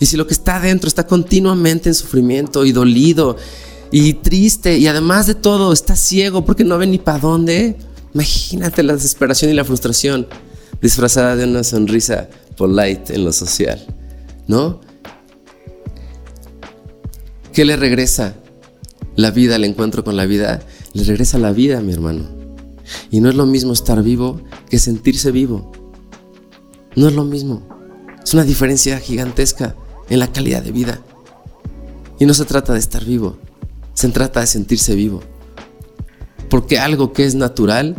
Y 0.00 0.06
si 0.06 0.16
lo 0.16 0.26
que 0.26 0.34
está 0.34 0.56
adentro 0.56 0.88
está 0.88 1.06
continuamente 1.06 1.88
en 1.88 1.94
sufrimiento 1.94 2.64
y 2.64 2.72
dolido 2.72 3.36
y 3.90 4.14
triste 4.14 4.76
y 4.78 4.88
además 4.88 5.26
de 5.26 5.34
todo 5.34 5.72
está 5.72 5.96
ciego 5.96 6.44
porque 6.44 6.64
no 6.64 6.76
ve 6.78 6.86
ni 6.86 6.98
para 6.98 7.18
dónde, 7.18 7.76
imagínate 8.12 8.82
la 8.82 8.94
desesperación 8.94 9.50
y 9.50 9.54
la 9.54 9.64
frustración 9.64 10.26
disfrazada 10.80 11.36
de 11.36 11.44
una 11.44 11.64
sonrisa 11.64 12.28
polite 12.56 13.14
en 13.14 13.24
lo 13.24 13.32
social, 13.32 13.84
¿no? 14.46 14.80
¿Qué 17.52 17.64
le 17.64 17.76
regresa 17.76 18.34
la 19.14 19.30
vida, 19.30 19.56
el 19.56 19.64
encuentro 19.64 20.04
con 20.04 20.16
la 20.16 20.26
vida? 20.26 20.60
Le 20.92 21.04
regresa 21.04 21.38
la 21.38 21.52
vida, 21.52 21.80
mi 21.80 21.92
hermano. 21.92 22.24
Y 23.10 23.20
no 23.20 23.28
es 23.30 23.34
lo 23.34 23.46
mismo 23.46 23.72
estar 23.72 24.02
vivo 24.02 24.40
que 24.68 24.78
sentirse 24.78 25.30
vivo. 25.30 25.72
No 26.94 27.08
es 27.08 27.14
lo 27.14 27.24
mismo. 27.24 27.66
Es 28.22 28.34
una 28.34 28.44
diferencia 28.44 28.98
gigantesca 28.98 29.74
en 30.10 30.18
la 30.18 30.32
calidad 30.32 30.62
de 30.62 30.72
vida. 30.72 31.00
Y 32.18 32.26
no 32.26 32.34
se 32.34 32.44
trata 32.44 32.72
de 32.72 32.78
estar 32.78 33.04
vivo, 33.04 33.38
se 33.94 34.08
trata 34.08 34.40
de 34.40 34.46
sentirse 34.46 34.94
vivo. 34.94 35.22
Porque 36.48 36.78
algo 36.78 37.12
que 37.12 37.24
es 37.24 37.34
natural 37.34 37.96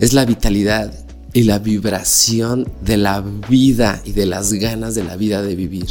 es 0.00 0.12
la 0.12 0.24
vitalidad 0.24 0.92
y 1.32 1.44
la 1.44 1.58
vibración 1.58 2.70
de 2.82 2.96
la 2.96 3.20
vida 3.20 4.02
y 4.04 4.12
de 4.12 4.26
las 4.26 4.52
ganas 4.52 4.94
de 4.94 5.04
la 5.04 5.16
vida 5.16 5.42
de 5.42 5.54
vivir. 5.54 5.86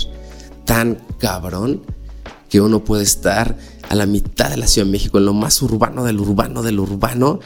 Tan 0.66 1.00
cabrón 1.18 1.82
que 2.50 2.62
uno 2.62 2.84
puede 2.84 3.04
estar 3.04 3.58
a 3.88 3.96
la 3.96 4.06
mitad 4.06 4.50
de 4.50 4.58
la 4.58 4.68
Ciudad 4.68 4.86
de 4.86 4.92
México, 4.92 5.18
en 5.18 5.26
lo 5.26 5.34
más 5.34 5.62
urbano 5.62 6.04
del 6.04 6.20
urbano 6.20 6.62
del 6.62 6.80
urbano, 6.80 7.40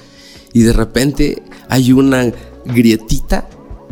y 0.54 0.62
de 0.62 0.74
repente 0.74 1.44
hay 1.70 1.92
una 1.92 2.32
grietita 2.66 3.48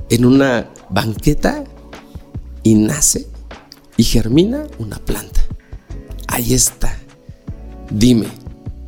en 0.09 0.25
una 0.25 0.69
banqueta 0.89 1.63
y 2.63 2.75
nace 2.75 3.27
y 3.97 4.03
germina 4.03 4.63
una 4.77 4.97
planta. 4.97 5.41
Ahí 6.27 6.53
está. 6.53 6.97
Dime, 7.89 8.27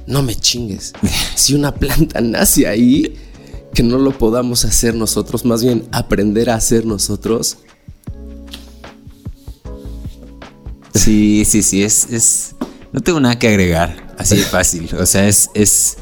no 0.07 0.22
me 0.22 0.36
chingues. 0.36 0.93
Si 1.36 1.53
una 1.53 1.74
planta 1.74 2.22
nace 2.22 2.68
ahí, 2.68 3.18
que 3.74 3.84
no 3.84 3.97
lo 3.97 4.17
podamos 4.17 4.65
hacer 4.65 4.95
nosotros, 4.95 5.45
más 5.45 5.63
bien 5.63 5.88
aprender 5.91 6.49
a 6.49 6.55
hacer 6.55 6.86
nosotros, 6.86 7.57
Sí, 10.93 11.43
sí, 11.45 11.63
sí, 11.63 11.84
es, 11.84 12.07
es, 12.11 12.55
no 12.91 13.01
tengo 13.01 13.19
nada 13.19 13.38
que 13.39 13.47
agregar, 13.47 14.13
así 14.17 14.38
de 14.38 14.43
fácil. 14.43 14.89
O 14.99 15.05
sea, 15.05 15.28
es, 15.28 15.49
es, 15.55 15.97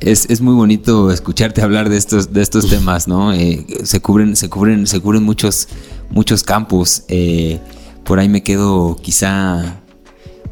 es, 0.00 0.40
muy 0.42 0.54
bonito 0.54 1.10
escucharte 1.10 1.62
hablar 1.62 1.88
de 1.88 1.96
estos, 1.96 2.32
de 2.32 2.42
estos 2.42 2.68
temas, 2.68 3.08
¿no? 3.08 3.32
Eh, 3.32 3.66
se 3.84 4.00
cubren, 4.00 4.36
se 4.36 4.50
cubren, 4.50 4.86
se 4.86 5.00
cubren 5.00 5.22
muchos, 5.22 5.68
muchos 6.10 6.42
campos. 6.42 7.04
Eh, 7.08 7.58
por 8.04 8.18
ahí 8.18 8.28
me 8.28 8.42
quedo 8.42 8.96
quizá, 9.02 9.80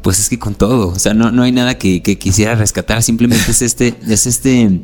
pues 0.01 0.19
es 0.19 0.29
que 0.29 0.39
con 0.39 0.55
todo. 0.55 0.87
O 0.89 0.99
sea, 0.99 1.13
no, 1.13 1.31
no 1.31 1.43
hay 1.43 1.51
nada 1.51 1.77
que, 1.77 2.01
que 2.01 2.17
quisiera 2.17 2.55
rescatar. 2.55 3.03
Simplemente 3.03 3.51
es 3.51 3.61
este, 3.61 3.95
es 4.07 4.25
este 4.25 4.81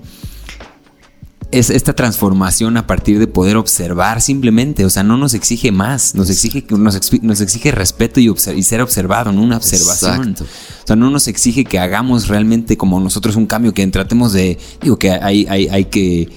es 1.51 1.69
esta 1.69 1.93
transformación 1.93 2.77
a 2.77 2.87
partir 2.87 3.19
de 3.19 3.27
poder 3.27 3.57
observar 3.57 4.21
simplemente, 4.21 4.85
o 4.85 4.89
sea, 4.89 5.03
no 5.03 5.17
nos 5.17 5.33
exige 5.33 5.71
más, 5.71 6.15
nos 6.15 6.29
exige, 6.29 6.65
nos, 6.69 7.13
nos 7.21 7.41
exige 7.41 7.71
respeto 7.71 8.19
y, 8.19 8.33
y, 8.55 8.63
ser 8.63 8.81
observado, 8.81 9.31
no 9.31 9.41
una 9.41 9.57
observación. 9.57 10.35
O 10.39 10.87
sea, 10.87 10.95
no 10.95 11.09
nos 11.09 11.27
exige 11.27 11.65
que 11.65 11.79
hagamos 11.79 12.29
realmente 12.29 12.77
como 12.77 12.99
nosotros 12.99 13.35
un 13.35 13.47
cambio, 13.47 13.73
que 13.73 13.85
tratemos 13.87 14.33
de, 14.33 14.57
digo 14.81 14.97
que 14.97 15.11
hay, 15.11 15.45
hay, 15.49 15.67
hay 15.67 15.85
que 15.85 16.29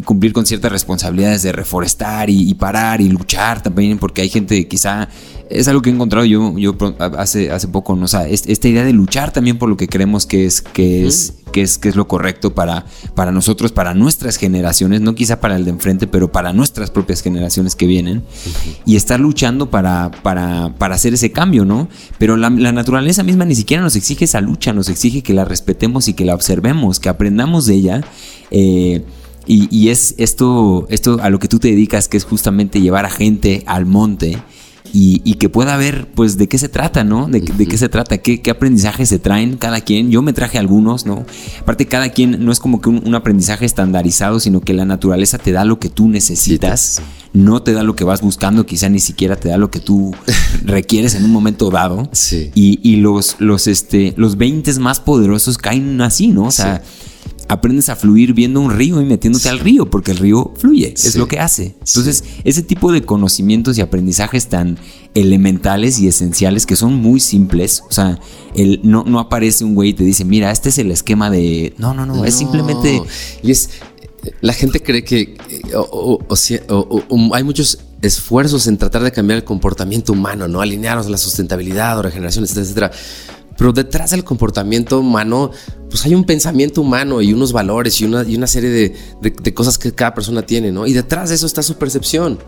cumplir 0.00 0.32
con 0.32 0.46
ciertas 0.46 0.72
responsabilidades 0.72 1.42
de 1.42 1.52
reforestar 1.52 2.30
y, 2.30 2.54
parar 2.54 3.00
y 3.00 3.08
luchar 3.08 3.62
también, 3.62 3.98
porque 3.98 4.22
hay 4.22 4.28
gente 4.30 4.66
quizá 4.66 5.08
es 5.50 5.68
algo 5.68 5.82
que 5.82 5.90
he 5.90 5.92
encontrado 5.92 6.24
yo, 6.24 6.56
yo 6.56 6.74
hace, 7.18 7.50
hace 7.50 7.68
poco, 7.68 7.94
¿no? 7.94 8.06
o 8.06 8.08
sea, 8.08 8.26
esta 8.26 8.68
idea 8.68 8.84
de 8.84 8.92
luchar 8.92 9.32
también 9.32 9.58
por 9.58 9.68
lo 9.68 9.76
que 9.76 9.86
creemos 9.86 10.24
que 10.24 10.46
es, 10.46 10.62
que 10.62 11.06
es, 11.06 11.34
que 11.52 11.62
es, 11.62 11.76
que 11.76 11.90
es 11.90 11.96
lo 11.96 12.08
correcto 12.08 12.54
para, 12.54 12.86
para 13.14 13.32
nosotros, 13.32 13.70
para 13.70 13.92
nuestras 13.92 14.36
generaciones, 14.36 15.02
no 15.02 15.14
quizá 15.14 15.40
para 15.40 15.56
el 15.56 15.64
de 15.64 15.70
enfrente, 15.70 16.06
pero 16.06 16.32
para 16.32 16.52
nuestras 16.52 16.90
propias 16.90 17.22
generaciones 17.22 17.76
que 17.76 17.86
vienen, 17.86 18.22
y 18.86 18.96
estar 18.96 19.20
luchando 19.20 19.70
para, 19.70 20.10
para, 20.22 20.74
para, 20.78 20.94
hacer 20.94 21.14
ese 21.14 21.32
cambio, 21.32 21.64
¿no? 21.64 21.88
Pero 22.18 22.36
la, 22.36 22.48
la, 22.48 22.72
naturaleza 22.72 23.22
misma 23.22 23.44
ni 23.44 23.54
siquiera 23.54 23.82
nos 23.82 23.96
exige 23.96 24.24
esa 24.24 24.40
lucha, 24.40 24.72
nos 24.72 24.88
exige 24.88 25.22
que 25.22 25.34
la 25.34 25.44
respetemos 25.44 26.08
y 26.08 26.14
que 26.14 26.24
la 26.24 26.34
observemos, 26.34 26.98
que 26.98 27.10
aprendamos 27.10 27.66
de 27.66 27.74
ella. 27.74 28.04
Eh, 28.50 29.04
y, 29.46 29.88
es 29.88 30.14
esto, 30.18 30.86
esto 30.88 31.18
a 31.20 31.30
lo 31.30 31.38
que 31.38 31.48
tú 31.48 31.58
te 31.58 31.68
dedicas, 31.68 32.08
que 32.08 32.16
es 32.16 32.24
justamente 32.24 32.80
llevar 32.80 33.04
a 33.04 33.10
gente 33.10 33.62
al 33.66 33.86
monte 33.86 34.38
y, 34.94 35.34
que 35.34 35.48
pueda 35.48 35.76
ver, 35.76 36.06
pues, 36.14 36.36
de 36.36 36.48
qué 36.48 36.58
se 36.58 36.68
trata, 36.68 37.02
¿no? 37.02 37.26
De, 37.26 37.40
qué 37.40 37.78
se 37.78 37.88
trata, 37.88 38.18
qué, 38.18 38.42
qué 38.42 38.50
aprendizajes 38.50 39.08
se 39.08 39.18
traen 39.18 39.56
cada 39.56 39.80
quien. 39.80 40.10
Yo 40.10 40.20
me 40.20 40.32
traje 40.32 40.58
algunos, 40.58 41.06
¿no? 41.06 41.24
Aparte, 41.60 41.86
cada 41.86 42.10
quien 42.10 42.44
no 42.44 42.52
es 42.52 42.60
como 42.60 42.80
que 42.80 42.90
un, 42.90 43.14
aprendizaje 43.14 43.64
estandarizado, 43.64 44.38
sino 44.38 44.60
que 44.60 44.74
la 44.74 44.84
naturaleza 44.84 45.38
te 45.38 45.52
da 45.52 45.64
lo 45.64 45.78
que 45.78 45.88
tú 45.88 46.08
necesitas, 46.08 47.00
no 47.32 47.62
te 47.62 47.72
da 47.72 47.82
lo 47.82 47.96
que 47.96 48.04
vas 48.04 48.20
buscando, 48.20 48.66
quizá 48.66 48.90
ni 48.90 49.00
siquiera 49.00 49.36
te 49.36 49.48
da 49.48 49.56
lo 49.56 49.70
que 49.70 49.80
tú 49.80 50.14
requieres 50.64 51.14
en 51.14 51.24
un 51.24 51.32
momento 51.32 51.70
dado. 51.70 52.08
Sí. 52.12 52.50
Y, 52.54 52.96
los, 52.96 53.36
los, 53.38 53.66
este, 53.66 54.12
los 54.16 54.36
20 54.36 54.78
más 54.78 55.00
poderosos 55.00 55.56
caen 55.56 56.00
así, 56.02 56.28
¿no? 56.28 56.44
O 56.44 56.50
sea 56.52 56.82
aprendes 57.48 57.88
a 57.88 57.96
fluir 57.96 58.32
viendo 58.34 58.60
un 58.60 58.70
río 58.70 59.00
y 59.00 59.04
metiéndote 59.04 59.48
al 59.48 59.58
río, 59.58 59.90
porque 59.90 60.10
el 60.10 60.18
río 60.18 60.52
fluye, 60.56 60.94
es 60.94 61.16
lo 61.16 61.28
que 61.28 61.38
hace. 61.38 61.74
Entonces, 61.78 62.24
ese 62.44 62.62
tipo 62.62 62.92
de 62.92 63.02
conocimientos 63.02 63.78
y 63.78 63.80
aprendizajes 63.80 64.48
tan 64.48 64.78
elementales 65.14 65.98
y 65.98 66.08
esenciales 66.08 66.66
que 66.66 66.76
son 66.76 66.94
muy 66.94 67.20
simples, 67.20 67.82
o 67.88 67.92
sea, 67.92 68.18
el, 68.54 68.80
no, 68.82 69.04
no 69.04 69.18
aparece 69.18 69.64
un 69.64 69.74
güey 69.74 69.90
y 69.90 69.94
te 69.94 70.04
dice, 70.04 70.24
mira, 70.24 70.50
este 70.50 70.70
es 70.70 70.78
el 70.78 70.90
esquema 70.90 71.30
de... 71.30 71.74
No, 71.78 71.94
no, 71.94 72.06
no, 72.06 72.24
es 72.24 72.34
simplemente... 72.34 73.02
Y 73.42 73.50
es... 73.50 73.70
La 74.40 74.52
gente 74.52 74.80
cree 74.80 75.02
que 75.02 75.34
o, 75.74 76.18
hay 77.34 77.42
muchos 77.42 77.80
esfuerzos 78.02 78.68
en 78.68 78.78
tratar 78.78 79.02
de 79.02 79.10
cambiar 79.10 79.38
el 79.38 79.44
comportamiento 79.44 80.12
humano, 80.12 80.46
¿no? 80.46 80.60
Alinearnos 80.60 81.06
a 81.06 81.10
la 81.10 81.16
sustentabilidad 81.16 81.98
o 81.98 82.02
regeneración, 82.02 82.44
etcétera, 82.44 82.64
etcétera. 82.64 82.90
Pero 83.56 83.72
detrás 83.72 84.10
del 84.10 84.24
comportamiento 84.24 85.00
humano, 85.00 85.50
pues 85.92 86.06
hay 86.06 86.14
un 86.14 86.24
pensamiento 86.24 86.80
humano 86.80 87.20
y 87.20 87.34
unos 87.34 87.52
valores 87.52 88.00
y 88.00 88.06
una, 88.06 88.22
y 88.22 88.34
una 88.34 88.46
serie 88.46 88.70
de, 89.20 89.52
cosas 89.52 89.76
que 89.76 89.92
cada 89.92 90.14
persona 90.14 90.40
tiene, 90.40 90.72
¿no? 90.72 90.86
Y 90.86 90.94
detrás 90.94 91.28
de 91.28 91.34
eso 91.34 91.44
está 91.44 91.62
su 91.62 91.74
percepción. 91.76 92.38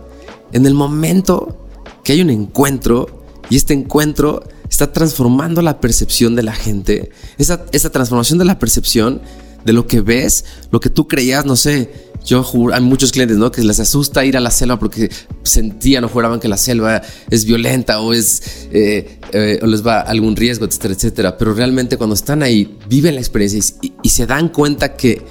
En 0.52 0.64
el 0.64 0.72
momento 0.72 1.54
que 2.02 2.12
hay 2.14 2.22
un 2.22 2.30
encuentro 2.30 3.22
y 3.50 3.56
este 3.56 3.74
encuentro 3.74 4.42
está 4.70 4.94
transformando 4.94 5.60
la 5.60 5.78
percepción 5.78 6.34
de 6.34 6.42
la 6.42 6.54
gente, 6.54 7.10
esa, 7.36 7.66
esa 7.72 7.90
transformación 7.90 8.38
de 8.38 8.46
la 8.46 8.58
percepción 8.58 9.20
de 9.62 9.74
lo 9.74 9.86
que 9.86 10.00
ves, 10.00 10.46
lo 10.70 10.80
que 10.80 10.88
tú 10.88 11.06
creías, 11.06 11.44
no 11.44 11.56
sé, 11.56 11.90
yo 12.24 12.44
hay 12.72 12.80
muchos 12.80 13.12
clientes, 13.12 13.36
¿no? 13.36 13.50
Que 13.52 13.62
les 13.62 13.78
asusta 13.80 14.24
ir 14.24 14.36
a 14.36 14.40
la 14.40 14.50
selva 14.50 14.78
porque 14.78 15.10
sentían 15.42 16.04
o 16.04 16.08
juraban 16.08 16.40
que 16.40 16.48
la 16.48 16.56
selva 16.56 17.02
es 17.30 17.44
violenta 17.44 18.00
o 18.00 18.14
es 18.14 18.66
eh, 18.72 19.18
eh, 19.32 19.58
o 19.62 19.66
les 19.66 19.86
va 19.86 20.00
algún 20.00 20.34
riesgo, 20.34 20.64
etcétera, 20.64 20.94
etcétera. 20.94 21.38
Pero 21.38 21.54
realmente 21.54 21.98
cuando 21.98 22.14
están 22.14 22.42
ahí, 22.42 22.78
viven 22.88 23.14
la 23.14 23.20
experiencia 23.20 23.60
y, 24.02 24.08
se 24.08 24.26
dan 24.26 24.48
cuenta 24.48 24.96
que, 24.96 25.22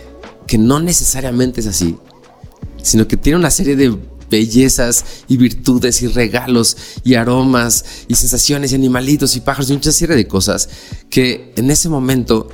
que 0.46 0.58
no 0.58 0.80
necesariamente 0.80 1.62
es 1.62 1.68
así, 1.68 1.98
sino 2.82 3.08
que 3.08 3.18
tiene 3.18 3.40
una 3.40 3.50
serie 3.50 3.76
de 3.76 3.98
bellezas 4.30 5.06
y 5.28 5.38
virtudes 5.38 6.02
y 6.02 6.08
regalos 6.08 6.78
y 7.04 7.16
aromas 7.16 7.86
y 8.08 8.16
sensaciones 8.16 8.72
y 8.72 8.76
animalitos 8.76 9.36
y 9.36 9.42
pájaros 9.42 9.70
y 9.70 9.74
mucha 9.74 9.92
serie 9.92 10.16
de 10.16 10.28
cosas 10.28 10.70
que 11.10 11.54
en 11.56 11.70
ese 11.70 11.88
momento 11.88 12.50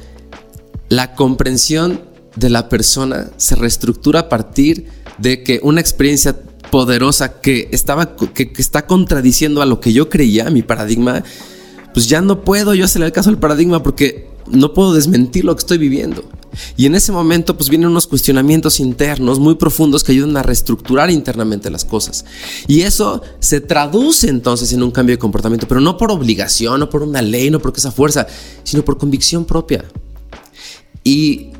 la 0.89 1.15
comprensión 1.15 2.08
de 2.39 2.49
la 2.49 2.69
persona 2.69 3.29
se 3.37 3.55
reestructura 3.55 4.21
a 4.21 4.29
partir 4.29 4.87
de 5.17 5.43
que 5.43 5.59
una 5.61 5.81
experiencia 5.81 6.35
poderosa 6.71 7.41
que 7.41 7.67
estaba 7.71 8.15
que, 8.15 8.51
está 8.57 8.85
contradiciendo 8.85 9.61
a 9.61 9.65
lo 9.65 9.79
que 9.79 9.93
yo 9.93 10.09
creía, 10.09 10.49
mi 10.49 10.61
paradigma, 10.61 11.23
pues 11.93 12.07
ya 12.07 12.21
no 12.21 12.43
puedo 12.43 12.73
yo 12.73 12.85
hacerle 12.85 13.07
el 13.07 13.11
caso 13.11 13.29
al 13.29 13.39
paradigma 13.39 13.83
porque 13.83 14.29
no 14.47 14.73
puedo 14.73 14.93
desmentir 14.93 15.45
lo 15.45 15.55
que 15.55 15.59
estoy 15.59 15.77
viviendo. 15.77 16.23
Y 16.75 16.85
en 16.85 16.95
ese 16.95 17.11
momento 17.11 17.55
pues 17.57 17.69
vienen 17.69 17.89
unos 17.89 18.07
cuestionamientos 18.07 18.79
internos 18.79 19.39
muy 19.39 19.55
profundos 19.55 20.03
que 20.03 20.11
ayudan 20.11 20.37
a 20.37 20.43
reestructurar 20.43 21.11
internamente 21.11 21.69
las 21.69 21.85
cosas. 21.85 22.25
Y 22.67 22.81
eso 22.81 23.21
se 23.39 23.61
traduce 23.61 24.29
entonces 24.29 24.73
en 24.73 24.81
un 24.81 24.91
cambio 24.91 25.15
de 25.15 25.19
comportamiento, 25.19 25.67
pero 25.67 25.81
no 25.81 25.97
por 25.97 26.11
obligación, 26.11 26.79
no 26.79 26.89
por 26.89 27.03
una 27.03 27.21
ley, 27.21 27.49
no 27.49 27.59
porque 27.59 27.79
esa 27.79 27.91
fuerza, 27.91 28.27
sino 28.63 28.83
por 28.83 28.97
convicción 28.97 29.45
propia. 29.45 29.85
Y 31.03 31.51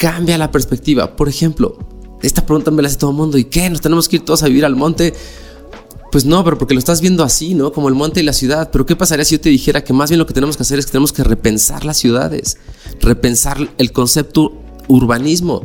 cambia 0.00 0.38
la 0.38 0.50
perspectiva. 0.50 1.14
Por 1.14 1.28
ejemplo, 1.28 1.76
esta 2.22 2.46
pregunta 2.46 2.70
me 2.70 2.80
la 2.80 2.88
hace 2.88 2.96
todo 2.96 3.10
el 3.10 3.18
mundo. 3.18 3.36
¿Y 3.36 3.44
qué? 3.44 3.68
¿Nos 3.68 3.82
tenemos 3.82 4.08
que 4.08 4.16
ir 4.16 4.24
todos 4.24 4.42
a 4.42 4.46
vivir 4.46 4.64
al 4.64 4.74
monte? 4.74 5.12
Pues 6.10 6.24
no, 6.24 6.42
pero 6.42 6.56
porque 6.56 6.72
lo 6.72 6.78
estás 6.78 7.02
viendo 7.02 7.22
así, 7.22 7.54
¿no? 7.54 7.70
Como 7.70 7.90
el 7.90 7.94
monte 7.94 8.20
y 8.20 8.22
la 8.22 8.32
ciudad. 8.32 8.70
Pero 8.72 8.86
¿qué 8.86 8.96
pasaría 8.96 9.26
si 9.26 9.36
yo 9.36 9.42
te 9.42 9.50
dijera 9.50 9.84
que 9.84 9.92
más 9.92 10.08
bien 10.08 10.18
lo 10.18 10.24
que 10.24 10.32
tenemos 10.32 10.56
que 10.56 10.62
hacer 10.62 10.78
es 10.78 10.86
que 10.86 10.92
tenemos 10.92 11.12
que 11.12 11.22
repensar 11.22 11.84
las 11.84 11.98
ciudades, 11.98 12.56
repensar 13.02 13.58
el 13.76 13.92
concepto 13.92 14.54
urbanismo? 14.88 15.64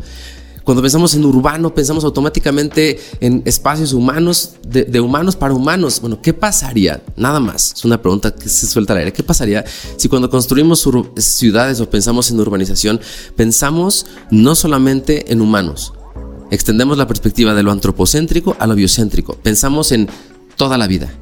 Cuando 0.66 0.82
pensamos 0.82 1.14
en 1.14 1.24
urbano, 1.24 1.76
pensamos 1.76 2.04
automáticamente 2.06 3.00
en 3.20 3.44
espacios 3.46 3.94
humanos, 3.94 4.54
de, 4.68 5.00
humanos 5.00 5.36
para 5.36 5.54
humanos. 5.54 6.02
Bueno, 6.02 6.20
¿qué 6.24 6.34
pasaría? 6.34 7.04
Nada 7.16 7.40
más, 7.40 7.74
es 7.74 7.86
una 7.86 8.02
pregunta 8.02 8.34
que 8.34 8.50
se 8.50 8.66
suelta 8.66 8.94
al 8.94 9.00
aire. 9.00 9.14
¿Qué 9.14 9.22
pasaría 9.22 9.64
si 9.96 10.10
cuando 10.10 10.28
construimos 10.28 10.84
ciudades 11.18 11.80
o 11.82 11.88
pensamos 11.88 12.32
en 12.32 12.40
urbanización, 12.40 13.00
pensamos 13.36 14.08
no 14.32 14.56
solamente 14.56 15.32
en 15.32 15.42
humanos? 15.42 15.94
Extendemos 16.50 16.98
la 16.98 17.06
perspectiva 17.06 17.54
de 17.54 17.62
lo 17.62 17.72
antropocéntrico 17.72 18.58
a 18.58 18.66
lo 18.66 18.74
biocéntrico. 18.74 19.36
Pensamos 19.36 19.92
en 19.92 20.10
toda 20.56 20.80
la 20.80 20.88
vida. 20.88 21.14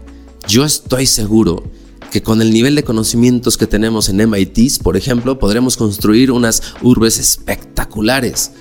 Yo 0.47 0.63
estoy 0.63 1.05
seguro 1.05 1.63
que 2.11 2.23
con 2.23 2.41
el 2.41 2.53
nivel 2.53 2.75
de 2.75 2.85
conocimientos 2.85 3.57
que 3.57 3.67
tenemos 3.67 4.07
en 4.07 4.25
MIT, 4.25 4.81
por 4.83 4.95
ejemplo, 4.95 5.37
podremos 5.37 5.75
construir 5.75 6.31
unas 6.31 6.63
urbes 6.81 7.17
espectaculares 7.17 8.51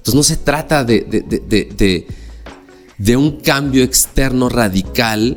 entonces 0.00 0.14
no 0.14 0.22
se 0.22 0.36
trata 0.36 0.82
de, 0.82 1.04
de, 2.98 3.16
un 3.18 3.32
cambio 3.40 3.84
externo 3.84 4.48
radical 4.48 5.36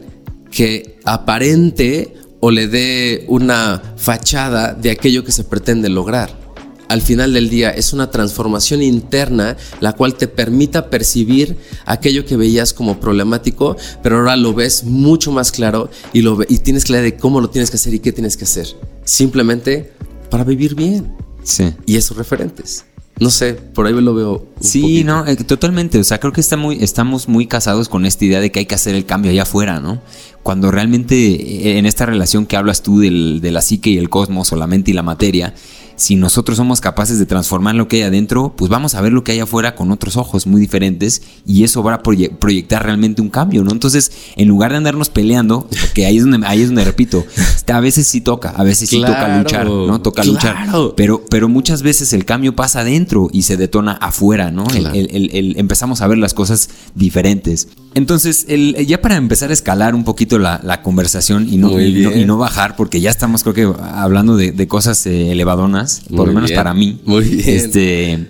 que 0.49 0.99
aparente 1.03 2.14
o 2.39 2.49
le 2.49 2.70
dé 2.70 3.26
una 3.28 3.82
fachada 3.97 4.74
de 4.74 4.91
aquello 4.91 5.26
que 5.26 5.34
se 5.34 5.43
pretende 5.43 5.89
lograr. 5.89 6.41
Al 6.88 7.01
final 7.01 7.34
del 7.34 7.49
día 7.49 7.72
es 7.72 7.91
una 7.91 8.09
transformación 8.09 8.82
interna 8.82 9.57
la 9.82 9.91
cual 9.91 10.16
te 10.16 10.30
permita 10.30 10.89
percibir 10.89 11.57
aquello 11.86 12.26
que 12.26 12.38
veías 12.38 12.72
como 12.72 13.01
problemático, 13.01 13.76
pero 14.01 14.20
ahora 14.20 14.38
lo 14.38 14.53
ves 14.53 14.86
mucho 14.86 15.34
más 15.34 15.51
claro 15.51 15.89
y, 16.14 16.22
lo, 16.22 16.39
y 16.47 16.59
tienes 16.59 16.86
claridad 16.86 17.11
de 17.11 17.18
cómo 17.18 17.41
lo 17.41 17.49
tienes 17.49 17.70
que 17.70 17.76
hacer 17.76 17.93
y 17.93 17.99
qué 17.99 18.14
tienes 18.14 18.38
que 18.38 18.45
hacer. 18.45 18.68
Simplemente 19.03 19.91
para 20.30 20.45
vivir 20.45 20.74
bien. 20.74 21.14
Sí. 21.43 21.74
Y 21.86 21.97
esos 21.97 22.16
referentes. 22.16 22.86
No 23.20 23.30
sé, 23.30 23.53
por 23.53 23.86
ahí 23.86 23.93
lo 23.93 24.16
veo. 24.16 24.47
sí, 24.59 25.03
no, 25.03 25.26
eh, 25.28 25.36
totalmente. 25.36 25.99
O 25.99 26.03
sea, 26.03 26.20
creo 26.20 26.34
que 26.34 26.41
está 26.41 26.57
muy, 26.57 26.84
estamos 26.84 27.28
muy 27.28 27.45
casados 27.45 27.88
con 27.88 28.05
esta 28.05 28.26
idea 28.26 28.39
de 28.39 28.51
que 28.51 28.59
hay 28.59 28.66
que 28.66 28.76
hacer 28.76 28.95
el 28.95 29.05
cambio 29.05 29.32
allá 29.32 29.43
afuera, 29.43 29.80
¿no? 29.80 30.01
Cuando 30.41 30.72
realmente 30.72 31.16
eh, 31.16 31.78
en 31.78 31.86
esta 31.86 32.05
relación 32.05 32.45
que 32.45 32.57
hablas 32.57 32.82
tú 32.82 32.99
del, 32.99 33.39
de 33.39 33.51
la 33.51 33.61
psique 33.61 33.91
y 33.91 33.97
el 33.97 34.09
cosmos 34.09 34.51
o 34.51 34.55
la 34.55 34.68
mente 34.68 34.91
y 34.91 34.93
la 34.93 35.03
materia, 35.03 35.53
si 35.95 36.15
nosotros 36.15 36.57
somos 36.57 36.81
capaces 36.81 37.19
de 37.19 37.25
transformar 37.25 37.75
lo 37.75 37.87
que 37.87 37.97
hay 37.97 38.01
adentro, 38.03 38.53
pues 38.55 38.69
vamos 38.69 38.95
a 38.95 39.01
ver 39.01 39.13
lo 39.13 39.23
que 39.23 39.33
hay 39.33 39.39
afuera 39.39 39.75
con 39.75 39.91
otros 39.91 40.17
ojos 40.17 40.47
muy 40.47 40.59
diferentes 40.59 41.21
y 41.45 41.63
eso 41.63 41.83
va 41.83 41.95
a 41.95 42.03
proyectar 42.03 42.83
realmente 42.83 43.21
un 43.21 43.29
cambio, 43.29 43.63
¿no? 43.63 43.71
Entonces, 43.71 44.11
en 44.35 44.47
lugar 44.47 44.71
de 44.71 44.77
andarnos 44.77 45.09
peleando, 45.09 45.67
que 45.93 46.05
ahí 46.05 46.17
es 46.17 46.23
donde, 46.25 46.45
ahí 46.47 46.61
es 46.61 46.67
donde 46.67 46.85
repito, 46.85 47.25
a 47.71 47.79
veces 47.79 48.07
sí 48.07 48.21
toca, 48.21 48.49
a 48.49 48.63
veces 48.63 48.89
sí 48.89 49.01
toca 49.01 49.37
luchar, 49.37 49.65
¿no? 49.67 50.01
Toca 50.01 50.23
luchar. 50.23 50.55
Pero, 50.95 51.23
pero 51.29 51.49
muchas 51.49 51.81
veces 51.81 52.13
el 52.13 52.25
cambio 52.25 52.55
pasa 52.55 52.81
adentro 52.81 53.29
y 53.31 53.43
se 53.43 53.57
detona 53.57 53.93
afuera, 53.93 54.51
¿no? 54.51 54.65
empezamos 54.73 56.01
a 56.01 56.07
ver 56.07 56.17
las 56.17 56.33
cosas 56.33 56.69
diferentes. 56.95 57.67
Entonces, 57.95 58.47
ya 58.87 59.01
para 59.01 59.15
empezar 59.17 59.51
a 59.51 59.53
escalar 59.53 59.95
un 59.95 60.03
poquito 60.03 60.39
la, 60.39 60.81
conversación 60.83 61.47
y 61.49 61.57
no, 61.57 61.79
y 61.79 62.25
no, 62.25 62.37
bajar, 62.37 62.75
porque 62.75 63.01
ya 63.01 63.09
estamos, 63.09 63.43
creo 63.43 63.53
que, 63.53 63.81
hablando 63.81 64.35
de, 64.35 64.67
cosas 64.67 65.05
eh, 65.05 65.31
elevadonas, 65.31 66.01
por 66.15 66.27
lo 66.27 66.33
menos 66.33 66.51
para 66.51 66.73
mí. 66.73 66.99
Muy 67.05 67.23
bien. 67.23 67.43
Este, 67.45 68.27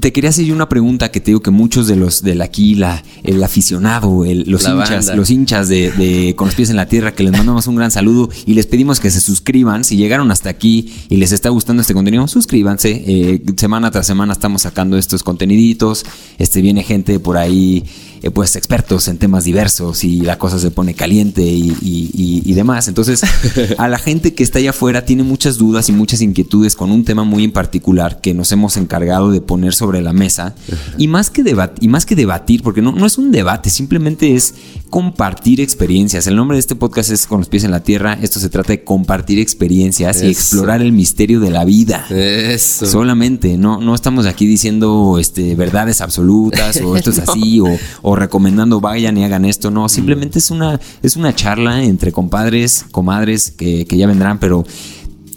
te 0.00 0.12
quería 0.12 0.30
hacer 0.30 0.50
una 0.52 0.68
pregunta 0.68 1.10
que 1.10 1.20
te 1.20 1.26
digo 1.26 1.40
que 1.40 1.50
muchos 1.50 1.86
de 1.86 1.94
los 1.94 2.22
del 2.22 2.42
aquí, 2.42 2.74
la, 2.74 3.04
el 3.22 3.42
aficionado, 3.42 4.24
los, 4.24 4.66
hinchas, 4.66 5.14
los 5.14 5.30
hinchas 5.30 5.68
de, 5.68 6.34
Con 6.36 6.48
los 6.48 6.56
pies 6.56 6.70
en 6.70 6.76
la 6.76 6.86
tierra, 6.86 7.14
que 7.14 7.22
les 7.22 7.32
mandamos 7.32 7.68
un 7.68 7.76
gran 7.76 7.92
saludo 7.92 8.28
y 8.46 8.54
les 8.54 8.66
pedimos 8.66 8.98
que 8.98 9.10
se 9.10 9.20
suscriban. 9.20 9.84
Si 9.84 9.96
llegaron 9.96 10.30
hasta 10.32 10.50
aquí 10.50 10.92
y 11.08 11.16
les 11.16 11.30
está 11.30 11.50
gustando 11.50 11.82
este 11.82 11.94
contenido, 11.94 12.26
suscríbanse. 12.26 13.04
Eh, 13.06 13.42
semana 13.56 13.90
tras 13.92 14.06
semana 14.06 14.32
estamos 14.32 14.62
sacando 14.62 14.98
estos 14.98 15.22
conteniditos. 15.22 16.04
Este 16.38 16.62
viene 16.62 16.82
gente 16.82 17.20
por 17.20 17.36
ahí 17.36 17.84
eh, 18.22 18.30
pues 18.30 18.56
expertos 18.56 19.08
en 19.08 19.18
temas 19.18 19.44
diversos 19.44 20.04
y 20.04 20.20
la 20.20 20.38
cosa 20.38 20.58
se 20.58 20.70
pone 20.70 20.94
caliente 20.94 21.42
y, 21.42 22.52
demás. 22.56 22.88
Entonces, 22.88 23.20
a 23.78 23.88
la 23.88 23.98
gente 23.98 24.32
que 24.32 24.42
está 24.42 24.58
allá 24.58 24.70
afuera 24.70 25.04
tiene 25.04 25.22
muchas 25.22 25.58
dudas 25.58 25.90
y 25.90 25.92
muchas 25.92 26.22
inquietudes 26.22 26.74
con 26.74 26.90
un 26.90 27.04
tema 27.04 27.22
muy 27.22 27.44
en 27.44 27.52
particular 27.52 28.22
que 28.22 28.32
nos 28.32 28.50
hemos 28.50 28.78
encargado 28.78 29.30
de 29.30 29.42
poner 29.42 29.74
sobre 29.74 30.00
la 30.00 30.14
mesa. 30.14 30.54
Y 30.96 31.06
más 31.08 31.28
que, 31.28 31.44
y 31.80 31.88
más 31.88 32.06
que 32.06 32.16
debatir, 32.16 32.62
porque 32.62 32.80
no, 32.80 32.92
no 32.92 33.04
es 33.04 33.18
un 33.18 33.30
debate, 33.30 33.68
simplemente 33.68 34.34
es 34.34 34.54
compartir 34.88 35.60
experiencias. 35.60 36.26
El 36.26 36.36
nombre 36.36 36.56
de 36.56 36.60
este 36.60 36.76
podcast 36.76 37.10
es 37.10 37.26
Con 37.26 37.40
los 37.40 37.48
pies 37.48 37.64
en 37.64 37.70
la 37.70 37.80
tierra. 37.80 38.18
Esto 38.22 38.40
se 38.40 38.48
trata 38.48 38.68
de 38.68 38.84
compartir 38.84 39.38
experiencias 39.38 40.22
y 40.22 40.28
explorar 40.28 40.80
el 40.80 40.92
misterio 40.92 41.40
de 41.40 41.50
la 41.50 41.64
vida. 41.64 42.06
Eso. 42.08 42.86
Solamente, 42.86 43.58
no, 43.58 43.80
no 43.80 43.94
estamos 43.94 44.24
aquí 44.24 44.46
diciendo 44.46 45.18
este, 45.20 45.54
verdades 45.54 46.00
absolutas 46.00 46.80
o 46.80 46.96
esto 46.96 47.10
es 47.10 47.18
así 47.26 47.60
o 48.08 48.14
recomendando 48.14 48.80
vayan 48.80 49.18
y 49.18 49.24
hagan 49.24 49.44
esto, 49.44 49.72
no, 49.72 49.88
simplemente 49.88 50.38
es 50.38 50.52
una, 50.52 50.78
es 51.02 51.16
una 51.16 51.34
charla 51.34 51.82
entre 51.82 52.12
compadres, 52.12 52.84
comadres 52.92 53.50
que, 53.50 53.84
que 53.84 53.96
ya 53.96 54.06
vendrán, 54.06 54.38
pero 54.38 54.64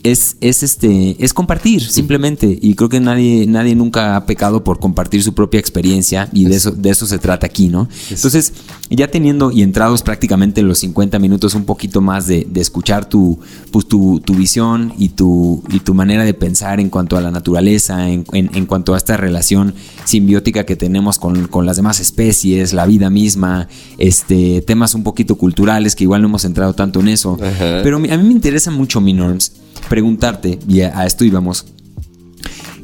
es, 0.03 0.37
es, 0.41 0.63
este, 0.63 1.15
es 1.19 1.33
compartir, 1.33 1.81
simplemente. 1.81 2.57
Y 2.61 2.75
creo 2.75 2.89
que 2.89 2.99
nadie, 2.99 3.45
nadie 3.47 3.75
nunca 3.75 4.15
ha 4.15 4.25
pecado 4.25 4.63
por 4.63 4.79
compartir 4.79 5.23
su 5.23 5.33
propia 5.33 5.59
experiencia 5.59 6.29
y 6.31 6.45
de 6.45 6.55
eso, 6.55 6.71
de 6.71 6.89
eso 6.89 7.05
se 7.05 7.19
trata 7.19 7.45
aquí, 7.45 7.67
¿no? 7.67 7.89
Entonces, 8.09 8.53
ya 8.89 9.09
teniendo 9.09 9.51
y 9.51 9.61
entrados 9.61 10.01
prácticamente 10.01 10.61
los 10.61 10.79
50 10.79 11.19
minutos, 11.19 11.53
un 11.53 11.65
poquito 11.65 12.01
más 12.01 12.27
de, 12.27 12.47
escuchar 12.55 13.07
tu, 13.07 13.39
pues, 13.71 13.87
tu, 13.87 14.21
visión 14.29 14.93
y 14.97 15.09
tu, 15.09 15.63
y 15.69 15.79
tu 15.79 15.93
manera 15.93 16.23
de 16.23 16.33
pensar 16.33 16.79
en 16.79 16.89
cuanto 16.89 17.17
a 17.17 17.21
la 17.21 17.31
naturaleza, 17.31 18.09
en, 18.09 18.65
cuanto 18.65 18.93
a 18.93 18.97
esta 18.97 19.17
relación 19.17 19.73
simbiótica 20.05 20.65
que 20.65 20.75
tenemos 20.75 21.19
con, 21.19 21.49
las 21.65 21.75
demás 21.75 21.99
especies, 21.99 22.73
la 22.73 22.85
vida 22.85 23.09
misma, 23.09 23.67
este, 23.97 24.61
temas 24.61 24.95
un 24.95 25.03
poquito 25.03 25.35
culturales, 25.35 25.95
que 25.95 26.05
igual 26.05 26.21
no 26.21 26.27
hemos 26.27 26.45
entrado 26.45 26.73
tanto 26.73 26.99
en 27.01 27.09
eso. 27.09 27.37
Pero 27.59 27.97
a 27.97 27.99
mí 27.99 28.07
me 28.07 28.31
interesa 28.31 28.71
mucho 28.71 29.01
mi 29.01 29.13
norms 29.13 29.51
preguntarte, 29.87 30.59
y 30.67 30.81
a, 30.81 31.05
esto 31.05 31.23
íbamos, 31.25 31.65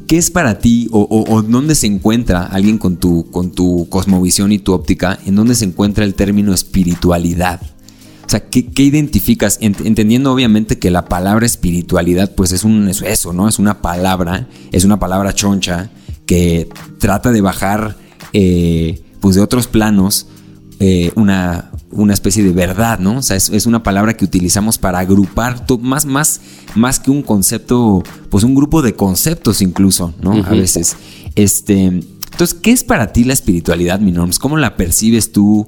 ¿qué 0.06 0.18
es 0.18 0.30
para 0.30 0.58
ti 0.58 0.88
o, 0.90 1.42
dónde 1.42 1.74
se 1.74 1.86
encuentra 1.86 2.44
alguien 2.44 2.78
con 2.78 2.96
tu, 2.96 3.30
con 3.30 3.52
tu 3.52 3.88
cosmovisión 3.88 4.52
y 4.52 4.58
tu 4.58 4.72
óptica? 4.72 5.18
¿En 5.26 5.34
dónde 5.34 5.54
se 5.54 5.64
encuentra 5.64 6.04
el 6.04 6.14
término 6.14 6.54
espiritualidad? 6.54 7.60
O 8.26 8.28
sea, 8.28 8.40
¿qué, 8.40 8.82
identificas? 8.82 9.58
Entendiendo 9.60 10.32
obviamente 10.32 10.78
que 10.80 10.90
la 10.90 11.04
palabra 11.04 11.46
espiritualidad 11.46 12.34
pues 12.34 12.50
es 12.50 12.64
un 12.64 12.88
eso, 12.88 13.32
¿no? 13.32 13.48
Es 13.48 13.60
una 13.60 13.80
palabra, 13.80 14.48
es 14.72 14.84
una 14.84 14.98
palabra 14.98 15.32
choncha 15.32 15.90
que 16.26 16.68
trata 16.98 17.30
de 17.30 17.40
bajar 17.40 17.96
eh, 18.32 19.00
pues 19.20 19.36
de 19.36 19.42
otros 19.42 19.68
planos 19.68 20.26
eh, 20.80 21.12
una, 21.14 21.70
una 21.96 22.14
especie 22.14 22.42
de 22.44 22.52
verdad, 22.52 22.98
¿no? 22.98 23.18
O 23.18 23.22
sea, 23.22 23.36
es, 23.36 23.66
una 23.66 23.82
palabra 23.82 24.16
que 24.16 24.24
utilizamos 24.24 24.78
para 24.78 24.98
agrupar 24.98 25.64
más, 25.80 26.06
más, 26.06 26.40
más 26.74 27.00
que 27.00 27.10
un 27.10 27.22
concepto, 27.22 28.02
pues 28.30 28.44
un 28.44 28.54
grupo 28.54 28.82
de 28.82 28.94
conceptos 28.94 29.62
incluso, 29.62 30.14
¿no? 30.20 30.32
A 30.32 30.50
veces. 30.50 30.96
Este, 31.34 31.84
entonces, 31.84 32.54
¿qué 32.60 32.70
es 32.70 32.84
para 32.84 33.12
ti 33.12 33.24
la 33.24 33.32
espiritualidad, 33.32 34.00
mi 34.00 34.12
Norms? 34.12 34.38
¿Cómo 34.38 34.56
la 34.56 34.76
percibes 34.76 35.32
tú? 35.32 35.66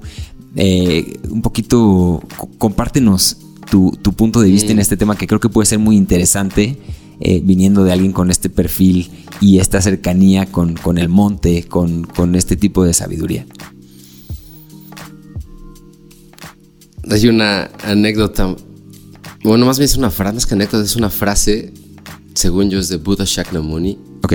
Eh, 0.55 1.19
un 1.29 1.41
poquito, 1.41 2.23
compártenos 2.57 3.37
tu, 3.69 3.91
punto 4.15 4.41
de 4.41 4.49
vista 4.49 4.71
en 4.71 4.77
mm. 4.77 4.81
este 4.81 4.97
tema 4.97 5.15
que 5.15 5.27
creo 5.27 5.39
que 5.39 5.49
puede 5.49 5.65
ser 5.65 5.79
muy 5.79 5.95
interesante. 5.95 6.77
Eh, 7.21 7.41
viniendo 7.43 7.83
de 7.83 7.91
alguien 7.91 8.13
con 8.13 8.31
este 8.31 8.49
perfil 8.49 9.11
y 9.41 9.59
esta 9.59 9.81
cercanía 9.81 10.45
con, 10.45 10.75
con 10.75 10.97
el 10.97 11.09
monte, 11.09 11.63
con, 11.63 12.05
con 12.05 12.33
este 12.35 12.55
tipo 12.55 12.85
de 12.85 12.93
sabiduría. 12.93 13.45
Hay 17.09 17.27
una 17.27 17.69
anécdota, 17.83 18.55
bueno, 19.43 19.65
más 19.65 19.79
bien 19.79 19.85
es 19.85 19.97
una 19.97 20.11
frase, 20.11 20.33
más 20.35 20.45
que 20.45 20.53
anécdota, 20.53 20.83
es 20.83 20.95
una 20.95 21.09
frase, 21.09 21.73
según 22.35 22.69
yo 22.69 22.79
es 22.79 22.89
de 22.89 22.97
Buddha 22.97 23.25
Shakyamuni, 23.25 23.97
ok 24.23 24.33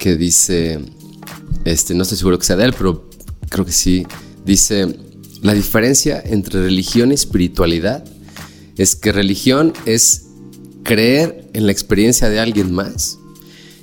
que 0.00 0.16
dice, 0.16 0.80
este, 1.64 1.94
no 1.94 2.02
estoy 2.02 2.18
seguro 2.18 2.38
que 2.38 2.46
sea 2.46 2.56
de 2.56 2.64
él, 2.64 2.74
pero 2.76 3.08
creo 3.50 3.66
que 3.66 3.70
sí, 3.70 4.06
dice, 4.44 4.96
la 5.42 5.52
diferencia 5.52 6.20
entre 6.24 6.62
religión 6.62 7.12
y 7.12 7.14
espiritualidad 7.14 8.02
es 8.76 8.96
que 8.96 9.12
religión 9.12 9.74
es 9.84 10.26
creer 10.82 11.50
en 11.52 11.66
la 11.66 11.72
experiencia 11.72 12.30
de 12.30 12.40
alguien 12.40 12.72
más 12.72 13.18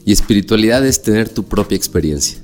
y 0.05 0.11
espiritualidad 0.11 0.85
es 0.85 1.03
tener 1.03 1.29
tu 1.29 1.43
propia 1.43 1.75
experiencia. 1.75 2.39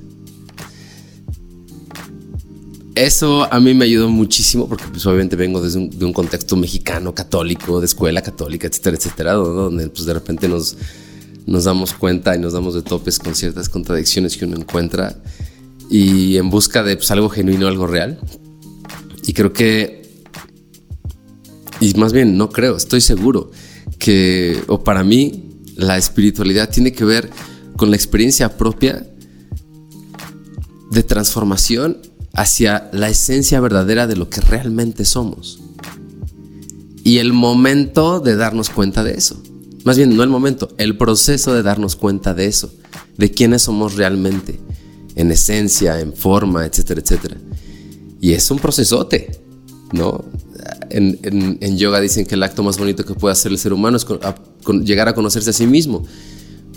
Eso 2.94 3.52
a 3.52 3.58
mí 3.58 3.74
me 3.74 3.86
ayudó 3.86 4.08
muchísimo 4.08 4.68
porque 4.68 4.84
pues 4.88 5.04
obviamente 5.06 5.34
vengo 5.34 5.60
desde 5.60 5.78
un, 5.78 5.90
de 5.90 6.04
un 6.04 6.12
contexto 6.12 6.54
mexicano, 6.56 7.12
católico, 7.12 7.80
de 7.80 7.86
escuela 7.86 8.22
católica, 8.22 8.68
etcétera, 8.68 8.96
etcétera, 8.96 9.32
donde 9.32 9.88
pues 9.88 10.06
de 10.06 10.14
repente 10.14 10.48
nos, 10.48 10.76
damos 11.46 11.92
cuenta 11.92 12.36
y 12.36 12.38
nos 12.38 12.52
damos 12.52 12.74
de 12.74 12.82
topes 12.82 13.18
con 13.18 13.34
ciertas 13.34 13.68
contradicciones 13.68 14.36
que 14.36 14.44
uno 14.44 14.56
encuentra 14.56 15.16
y 15.90 16.36
en 16.36 16.50
busca 16.50 16.84
de 16.84 16.96
pues, 16.96 17.10
algo 17.10 17.28
genuino, 17.28 17.66
algo 17.66 17.88
real. 17.88 18.20
Y 19.26 19.32
creo 19.32 19.52
que 19.52 20.04
y 21.80 21.92
más 21.94 22.12
bien 22.12 22.36
no 22.36 22.50
creo, 22.50 22.76
estoy 22.76 23.00
seguro 23.00 23.50
que, 23.98 24.62
o 24.68 24.84
para 24.84 25.02
mí, 25.02 25.50
la 25.76 25.96
espiritualidad 25.96 26.70
tiene 26.70 26.92
que 26.92 27.04
ver 27.04 27.30
con 27.76 27.90
la 27.90 27.96
experiencia 27.96 28.56
propia 28.56 29.06
de 30.90 31.02
transformación 31.02 31.98
hacia 32.34 32.90
la 32.92 33.08
esencia 33.08 33.60
verdadera 33.60 34.06
de 34.06 34.16
lo 34.16 34.28
que 34.28 34.40
realmente 34.40 35.04
somos. 35.04 35.60
Y 37.04 37.18
el 37.18 37.32
momento 37.32 38.20
de 38.20 38.36
darnos 38.36 38.70
cuenta 38.70 39.04
de 39.04 39.12
eso. 39.12 39.40
Más 39.84 39.96
bien, 39.96 40.16
no 40.16 40.22
el 40.22 40.30
momento, 40.30 40.70
el 40.78 40.96
proceso 40.96 41.54
de 41.54 41.62
darnos 41.62 41.96
cuenta 41.96 42.32
de 42.34 42.46
eso, 42.46 42.72
de 43.18 43.30
quiénes 43.30 43.62
somos 43.62 43.96
realmente, 43.96 44.58
en 45.14 45.30
esencia, 45.30 46.00
en 46.00 46.14
forma, 46.14 46.64
etcétera, 46.64 47.02
etcétera. 47.02 47.36
Y 48.20 48.32
es 48.32 48.50
un 48.50 48.58
procesote, 48.58 49.42
¿no? 49.92 50.24
En, 50.88 51.76
yoga 51.76 52.00
dicen 52.00 52.24
que 52.24 52.36
el 52.36 52.42
acto 52.42 52.62
más 52.62 52.78
bonito 52.78 53.04
que 53.04 53.14
puede 53.14 53.32
hacer 53.32 53.52
el 53.52 53.58
ser 53.58 53.72
humano 53.72 53.98
es 53.98 54.06
llegar 54.82 55.08
a 55.08 55.14
conocerse 55.14 55.50
a 55.50 55.52
sí 55.52 55.66
mismo. 55.66 56.06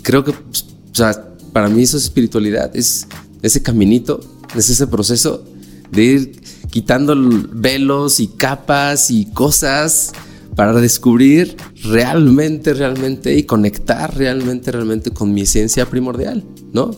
Creo 0.02 0.22
que, 0.24 0.32
pues, 0.32 0.66
o 0.92 0.94
sea, 0.94 1.34
para 1.52 1.68
mí 1.68 1.82
eso 1.82 1.96
es 1.96 2.04
espiritualidad, 2.04 2.76
es 2.76 3.06
ese 3.40 3.62
caminito, 3.62 4.20
es 4.54 4.70
ese 4.70 4.86
proceso 4.86 5.44
de 5.90 6.02
ir 6.02 6.40
quitando 6.70 7.14
velos 7.52 8.20
y 8.20 8.28
capas 8.28 9.10
y 9.10 9.26
cosas 9.32 10.12
para 10.54 10.72
descubrir 10.74 11.56
realmente, 11.84 12.74
realmente 12.74 13.36
y 13.36 13.44
conectar 13.44 14.16
realmente, 14.16 14.72
realmente 14.72 15.10
con 15.10 15.32
mi 15.32 15.42
esencia 15.42 15.88
primordial, 15.88 16.44
¿no? 16.72 16.90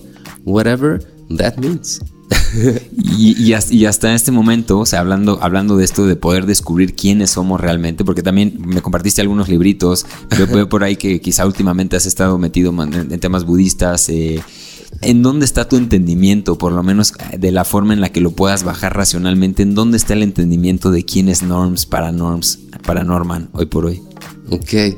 Whatever 0.45 1.07
that 1.37 1.57
means. 1.57 2.01
y, 2.97 3.53
y, 3.53 3.85
hasta 3.85 4.15
este 4.15 4.31
momento, 4.31 4.79
o 4.79 4.87
sea, 4.87 5.01
hablando, 5.01 5.39
hablando 5.43 5.77
de 5.77 5.85
esto 5.85 6.07
de 6.07 6.17
poder 6.17 6.47
descubrir 6.47 6.95
quiénes 6.95 7.31
somos 7.31 7.61
realmente, 7.61 8.05
porque 8.05 8.23
también 8.23 8.55
me 8.65 8.83
compartiste 8.83 9.21
algunos 9.21 9.49
libritos, 9.49 10.07
veo, 10.51 10.69
por 10.69 10.85
ahí 10.85 10.97
que 10.97 11.21
quizá 11.21 11.47
últimamente 11.47 11.97
has 11.97 12.07
estado 12.07 12.39
metido 12.39 12.73
en, 12.83 13.21
temas 13.21 13.45
budistas. 13.45 14.09
Eh, 14.09 14.41
¿En 15.03 15.23
dónde 15.23 15.45
está 15.45 15.69
tu 15.69 15.77
entendimiento, 15.77 16.59
por 16.59 16.73
lo 16.73 16.83
menos 16.83 17.15
de 17.37 17.53
la 17.53 17.65
forma 17.65 17.95
en 17.95 18.01
la 18.01 18.11
que 18.11 18.21
lo 18.21 18.33
puedas 18.33 18.65
bajar 18.65 18.97
racionalmente? 18.97 19.63
¿En 19.63 19.75
dónde 19.75 19.97
está 19.97 20.13
el 20.13 20.23
entendimiento 20.23 20.91
de 20.91 21.05
quién 21.05 21.29
es 21.29 21.43
Norms 21.43 21.87
para 21.87 22.13
Norms, 22.13 22.59
para 22.85 23.05
Norman, 23.05 23.49
hoy 23.53 23.67
por 23.67 23.87
hoy? 23.87 24.03
Ok. 24.51 24.97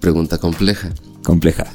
Pregunta 0.00 0.38
compleja. 0.38 0.92
Compleja. 1.22 1.66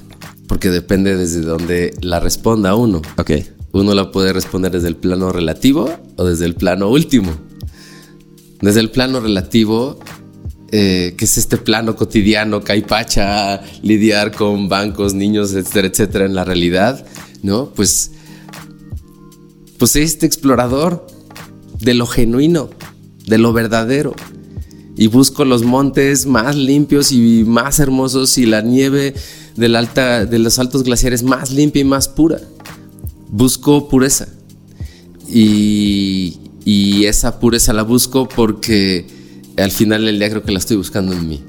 Porque 0.48 0.70
depende 0.70 1.16
desde 1.16 1.42
donde 1.42 1.94
la 2.02 2.20
responda 2.20 2.76
uno. 2.76 3.02
Ok 3.18 3.32
uno 3.74 3.96
la 3.96 4.12
puede 4.12 4.34
responder 4.34 4.72
desde 4.72 4.88
el 4.88 4.96
plano 4.96 5.32
relativo 5.32 5.90
o 6.16 6.26
desde 6.26 6.46
el 6.46 6.54
plano 6.56 6.90
último. 6.90 7.34
Desde 8.62 8.80
el 8.80 8.92
plano 8.92 9.20
relativo, 9.20 10.00
eh, 10.76 11.14
que 11.16 11.26
es 11.26 11.38
este 11.38 11.58
plano 11.58 11.96
cotidiano, 11.96 12.64
caipacha, 12.64 13.62
lidiar 13.84 14.32
con 14.32 14.68
bancos, 14.68 15.14
niños, 15.14 15.54
etcétera, 15.54 15.88
etcétera, 15.88 16.26
en 16.26 16.34
la 16.34 16.44
realidad, 16.44 17.06
¿no? 17.44 17.70
Pues, 17.70 18.12
pues 19.78 19.96
este 19.96 20.26
explorador 20.26 21.06
de 21.80 21.94
lo 21.94 22.08
genuino, 22.08 22.72
de 23.28 23.38
lo 23.38 23.54
verdadero. 23.54 24.16
Y 24.96 25.08
busco 25.08 25.46
los 25.46 25.64
montes 25.64 26.26
más 26.26 26.56
limpios 26.56 27.12
y 27.12 27.44
más 27.46 27.80
hermosos 27.80 28.38
y 28.38 28.46
la 28.46 28.62
nieve 28.62 29.14
del 29.56 29.76
alta, 29.76 30.26
de 30.26 30.40
los 30.40 30.60
altos 30.60 30.84
glaciares 30.84 31.24
más 31.24 31.52
limpia 31.52 31.82
y 31.82 31.86
más 31.86 32.08
pura 32.08 32.40
busco 33.34 33.90
pureza. 33.90 34.28
Y, 35.28 36.40
esa 37.06 37.40
pureza 37.40 37.74
la 37.74 37.84
busco 37.84 38.30
porque 38.30 39.06
al 39.58 39.72
final 39.72 40.06
del 40.06 40.20
día 40.20 40.30
creo 40.30 40.44
que 40.44 40.52
la 40.52 40.60
estoy 40.60 40.78
buscando 40.78 41.14
en 41.14 41.28
mí. 41.28 41.44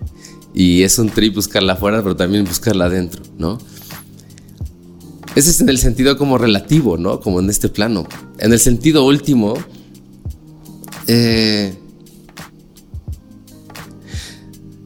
Y 0.55 0.83
es 0.83 0.99
un 0.99 1.11
trip 1.11 1.35
buscarla 1.35 1.73
afuera, 1.73 2.03
pero 2.03 2.15
también 2.15 2.45
buscarla 2.45 2.87
adentro, 2.87 3.23
¿no? 3.39 3.59
Ese 5.35 5.51
es 5.51 5.61
en 5.61 5.69
el 5.69 5.79
sentido 5.79 6.17
como 6.17 6.39
relativo, 6.39 6.97
¿no? 6.97 7.21
Como 7.21 7.41
en 7.41 7.51
este 7.51 7.69
plano. 7.69 8.07
En 8.39 8.53
el 8.53 8.61
sentido 8.61 9.05
último, 9.05 9.55
eh, 11.09 11.75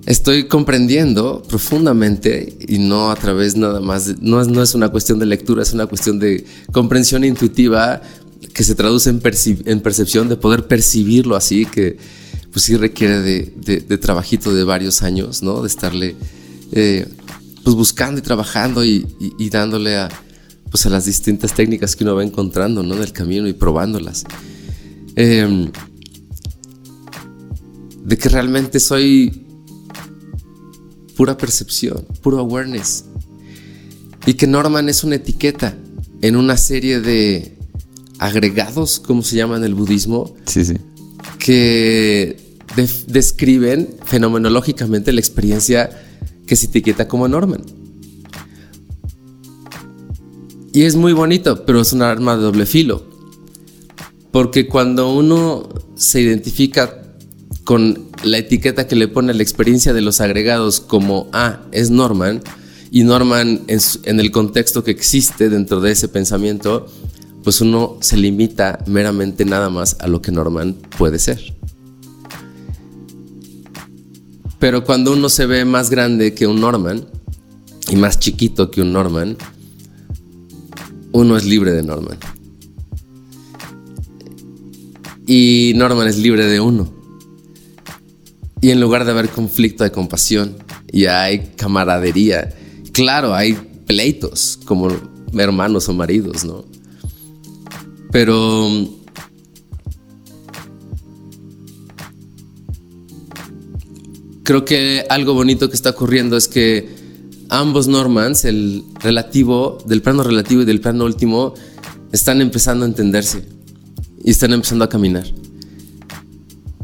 estoy 0.06 0.48
comprendiendo 0.48 1.42
profundamente 1.46 2.56
y 2.66 2.78
no 2.78 3.10
a 3.10 3.16
través 3.16 3.56
nada 3.56 3.80
más, 3.80 4.22
no, 4.22 4.42
no 4.44 4.62
es 4.62 4.74
una 4.74 4.88
cuestión 4.88 5.18
de 5.18 5.26
lectura, 5.26 5.62
es 5.62 5.74
una 5.74 5.86
cuestión 5.86 6.18
de 6.18 6.46
comprensión 6.72 7.24
intuitiva 7.24 8.00
que 8.54 8.64
se 8.64 8.74
traduce 8.74 9.10
en, 9.10 9.20
en 9.66 9.80
percepción, 9.80 10.30
de 10.30 10.36
poder 10.36 10.66
percibirlo 10.66 11.36
así, 11.36 11.66
que 11.66 11.98
pues 12.58 12.64
sí 12.64 12.76
requiere 12.76 13.20
de, 13.20 13.52
de, 13.86 13.98
trabajito 13.98 14.52
de 14.52 14.64
varios 14.64 15.02
años, 15.02 15.44
¿no? 15.44 15.62
De 15.62 15.68
estarle 15.68 16.16
eh, 16.72 17.06
pues 17.62 17.76
buscando 17.76 18.18
y 18.18 18.22
trabajando 18.22 18.84
y, 18.84 19.06
dándole 19.48 19.96
a, 19.96 20.08
pues 20.68 20.84
a 20.84 20.88
las 20.88 21.04
distintas 21.04 21.54
técnicas 21.54 21.94
que 21.94 22.02
uno 22.02 22.16
va 22.16 22.24
encontrando, 22.24 22.82
¿no? 22.82 22.96
Del 22.96 23.12
camino 23.12 23.46
y 23.46 23.52
probándolas. 23.52 24.24
Em, 25.14 25.70
de 28.04 28.18
que 28.18 28.28
realmente 28.28 28.80
soy 28.80 29.46
pura 31.16 31.36
percepción, 31.36 32.04
puro 32.22 32.40
awareness. 32.40 33.04
Y 34.26 34.34
que 34.34 34.48
Norman 34.48 34.88
es 34.88 35.04
una 35.04 35.14
etiqueta 35.14 35.78
en 36.22 36.34
una 36.34 36.56
serie 36.56 36.98
de 36.98 37.56
agregados, 38.18 38.98
como 38.98 39.22
se 39.22 39.36
llama 39.36 39.58
en 39.58 39.62
el 39.62 39.76
budismo, 39.76 40.34
sí, 40.44 40.64
sí. 40.64 40.74
que 41.38 42.47
describen 42.86 43.88
fenomenológicamente 44.04 45.12
la 45.12 45.20
experiencia 45.20 45.90
que 46.46 46.56
se 46.56 46.66
etiqueta 46.66 47.08
como 47.08 47.28
Norman. 47.28 47.62
Y 50.72 50.82
es 50.82 50.96
muy 50.96 51.12
bonito, 51.12 51.64
pero 51.64 51.80
es 51.80 51.92
un 51.92 52.02
arma 52.02 52.36
de 52.36 52.42
doble 52.42 52.66
filo. 52.66 53.04
Porque 54.30 54.68
cuando 54.68 55.12
uno 55.12 55.68
se 55.96 56.20
identifica 56.20 57.02
con 57.64 58.08
la 58.22 58.38
etiqueta 58.38 58.86
que 58.86 58.96
le 58.96 59.08
pone 59.08 59.34
la 59.34 59.42
experiencia 59.42 59.92
de 59.92 60.00
los 60.00 60.20
agregados 60.20 60.80
como, 60.80 61.28
ah, 61.32 61.60
es 61.72 61.90
Norman, 61.90 62.42
y 62.90 63.04
Norman 63.04 63.62
en, 63.66 64.20
el 64.20 64.30
contexto 64.30 64.84
que 64.84 64.90
existe 64.90 65.50
dentro 65.50 65.80
de 65.80 65.92
ese 65.92 66.08
pensamiento, 66.08 66.86
pues 67.44 67.60
uno 67.60 67.98
se 68.00 68.16
limita 68.16 68.82
meramente 68.86 69.44
nada 69.44 69.68
más 69.68 69.96
a 70.00 70.08
lo 70.08 70.22
que 70.22 70.32
Norman 70.32 70.76
puede 70.96 71.18
ser. 71.18 71.57
Pero 74.58 74.84
cuando 74.84 75.12
uno 75.12 75.28
se 75.28 75.46
ve 75.46 75.64
más 75.64 75.90
grande 75.90 76.34
que 76.34 76.46
un 76.46 76.60
Norman 76.60 77.06
y 77.90 77.96
más 77.96 78.18
chiquito 78.18 78.70
que 78.70 78.82
un 78.82 78.92
Norman, 78.92 79.36
uno 81.12 81.36
es 81.36 81.44
libre 81.44 81.72
de 81.72 81.82
Norman. 81.82 82.18
Y 85.26 85.72
Norman 85.76 86.08
es 86.08 86.18
libre 86.18 86.46
de 86.46 86.60
uno. 86.60 86.92
Y 88.60 88.70
en 88.70 88.80
lugar 88.80 89.04
de 89.04 89.12
haber 89.12 89.28
conflicto 89.28 89.84
de 89.84 89.92
compasión 89.92 90.56
y 90.90 91.06
hay 91.06 91.52
camaradería, 91.56 92.52
claro, 92.92 93.34
hay 93.34 93.56
pleitos 93.86 94.58
como 94.64 94.88
hermanos 95.36 95.88
o 95.88 95.94
maridos, 95.94 96.44
¿no? 96.44 96.64
Pero 98.10 98.97
creo 104.48 104.64
que 104.64 105.04
algo 105.10 105.34
bonito 105.34 105.68
que 105.68 105.76
está 105.76 105.90
ocurriendo 105.90 106.34
es 106.34 106.48
que 106.48 106.88
ambos 107.50 107.86
Normans, 107.86 108.46
el 108.46 108.82
relativo, 108.98 109.76
del 109.84 110.00
plano 110.00 110.22
relativo 110.22 110.62
y 110.62 110.64
del 110.64 110.80
plano 110.80 111.04
último, 111.04 111.52
están 112.12 112.40
empezando 112.40 112.86
a 112.86 112.88
entenderse 112.88 113.44
y 114.24 114.30
están 114.30 114.54
empezando 114.54 114.86
a 114.86 114.88
caminar. 114.88 115.26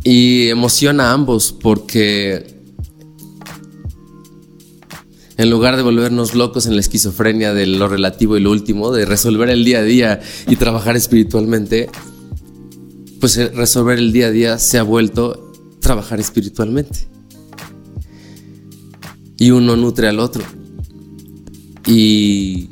Y 0.03 0.49
emociona 0.49 1.09
a 1.09 1.13
ambos 1.15 1.55
porque 1.59 2.61
en 5.39 5.49
lugar 5.49 5.79
de 5.79 5.83
volvernos 5.85 6.35
locos 6.35 6.67
en 6.67 6.75
la 6.75 6.81
esquizofrenia 6.81 7.55
de 7.55 7.67
lo 7.67 7.89
relativo 7.89 8.37
y 8.37 8.41
lo 8.41 8.51
último, 8.51 8.93
de 8.93 9.07
resolver 9.07 9.49
el 9.49 9.65
día 9.65 9.79
a 9.79 9.85
día 9.85 10.21
y 10.49 10.57
trabajar 10.57 10.97
espiritualmente, 10.97 11.89
pues 13.21 13.39
resolver 13.55 13.99
el 13.99 14.13
día 14.13 14.27
a 14.27 14.31
día 14.33 14.59
se 14.59 14.77
ha 14.77 14.83
vuelto 14.83 15.51
trabajar 15.81 16.21
espiritualmente. 16.21 17.14
Y 19.39 19.51
uno 19.51 19.77
nutre 19.77 20.09
al 20.09 20.21
otro. 20.21 20.43
Y 21.87 22.71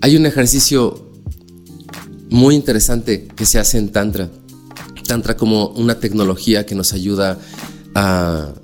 Hay 0.00 0.16
un 0.16 0.26
ejercicio 0.26 1.06
muy 2.30 2.54
interesante 2.54 3.26
que 3.36 3.44
se 3.44 3.58
hace 3.58 3.78
en 3.78 3.90
Tantra. 3.90 4.30
Tantra 5.06 5.36
como 5.36 5.68
una 5.68 5.98
tecnología 5.98 6.64
que 6.64 6.74
nos 6.74 6.92
ayuda 6.92 7.38
a, 7.94 8.54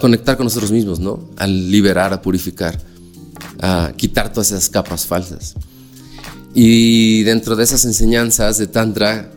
conectar 0.00 0.36
con 0.36 0.46
nosotros 0.46 0.72
mismos, 0.72 1.00
¿no? 1.00 1.30
A 1.36 1.46
liberar, 1.46 2.12
a 2.12 2.22
purificar, 2.22 2.76
a 3.60 3.92
quitar 3.96 4.32
todas 4.32 4.50
esas 4.50 4.68
capas 4.68 5.06
falsas. 5.06 5.54
Y 6.54 7.22
dentro 7.22 7.54
de 7.54 7.64
esas 7.64 7.84
enseñanzas 7.84 8.58
de 8.58 8.66
Tantra, 8.66 9.32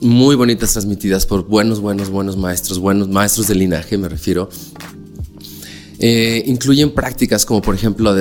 muy 0.00 0.36
bonitas 0.36 0.72
transmitidas 0.72 1.26
por 1.26 1.46
buenos, 1.46 1.80
buenos, 1.80 2.10
buenos 2.10 2.36
maestros, 2.36 2.78
buenos 2.78 3.08
maestros 3.08 3.48
de 3.48 3.54
linaje, 3.54 3.96
me 3.98 4.08
refiero, 4.08 4.48
eh, 5.98 6.44
incluyen 6.46 6.90
prácticas 6.90 7.46
como 7.46 7.62
por 7.62 7.74
ejemplo 7.74 8.14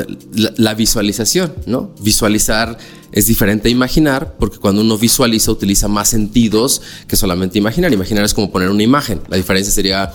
la, 0.57 0.73
visualización, 0.73 1.53
¿no? 1.65 1.93
Visualizar 2.01 2.77
es 3.11 3.27
diferente 3.27 3.67
a 3.67 3.71
imaginar 3.71 4.35
porque 4.39 4.59
cuando 4.59 4.81
uno 4.81 4.97
visualiza 4.97 5.51
utiliza 5.51 5.89
más 5.89 6.09
sentidos 6.09 6.81
que 7.07 7.17
solamente 7.17 7.57
imaginar. 7.57 7.91
Imaginar 7.91 8.23
es 8.23 8.33
como 8.33 8.49
poner 8.49 8.69
una 8.69 8.83
imagen. 8.83 9.21
La 9.27 9.35
diferencia 9.35 9.73
sería 9.73 10.13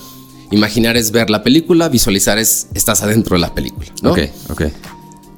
imaginar 0.51 0.97
es 0.97 1.11
ver 1.11 1.29
la 1.29 1.43
película, 1.43 1.91
visualizar 1.91 2.39
es 2.39 2.69
estás 2.73 3.03
adentro 3.03 3.37
de 3.37 3.41
la 3.41 3.55
película, 3.55 3.87
¿no? 4.03 4.13
Ok, 4.13 4.21
ok. 4.49 4.63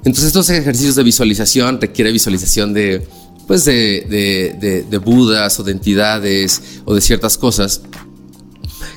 Entonces 0.05 0.25
estos 0.25 0.49
ejercicios 0.49 0.95
de 0.95 1.03
visualización 1.03 1.79
requiere 1.81 2.11
visualización 2.11 2.73
de 2.73 3.05
pues 3.47 3.65
de, 3.65 4.05
de, 4.59 4.83
de 4.83 4.97
budas 4.97 5.59
o 5.59 5.63
de 5.63 5.71
entidades 5.71 6.81
o 6.85 6.95
de 6.95 7.01
ciertas 7.01 7.37
cosas 7.37 7.81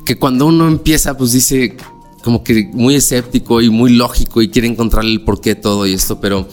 que 0.05 0.17
cuando 0.17 0.47
uno 0.47 0.69
empieza 0.69 1.17
pues 1.17 1.33
dice 1.33 1.77
como 2.23 2.43
que 2.43 2.71
muy 2.73 2.97
escéptico 2.97 3.61
y 3.61 3.71
muy 3.71 3.93
lógico 3.93 4.43
y 4.43 4.49
quiere 4.49 4.67
encontrar 4.69 5.05
el 5.05 5.23
porqué 5.23 5.51
de 5.51 5.61
todo 5.61 5.87
y 5.87 5.93
esto, 5.93 6.21
pero 6.21 6.49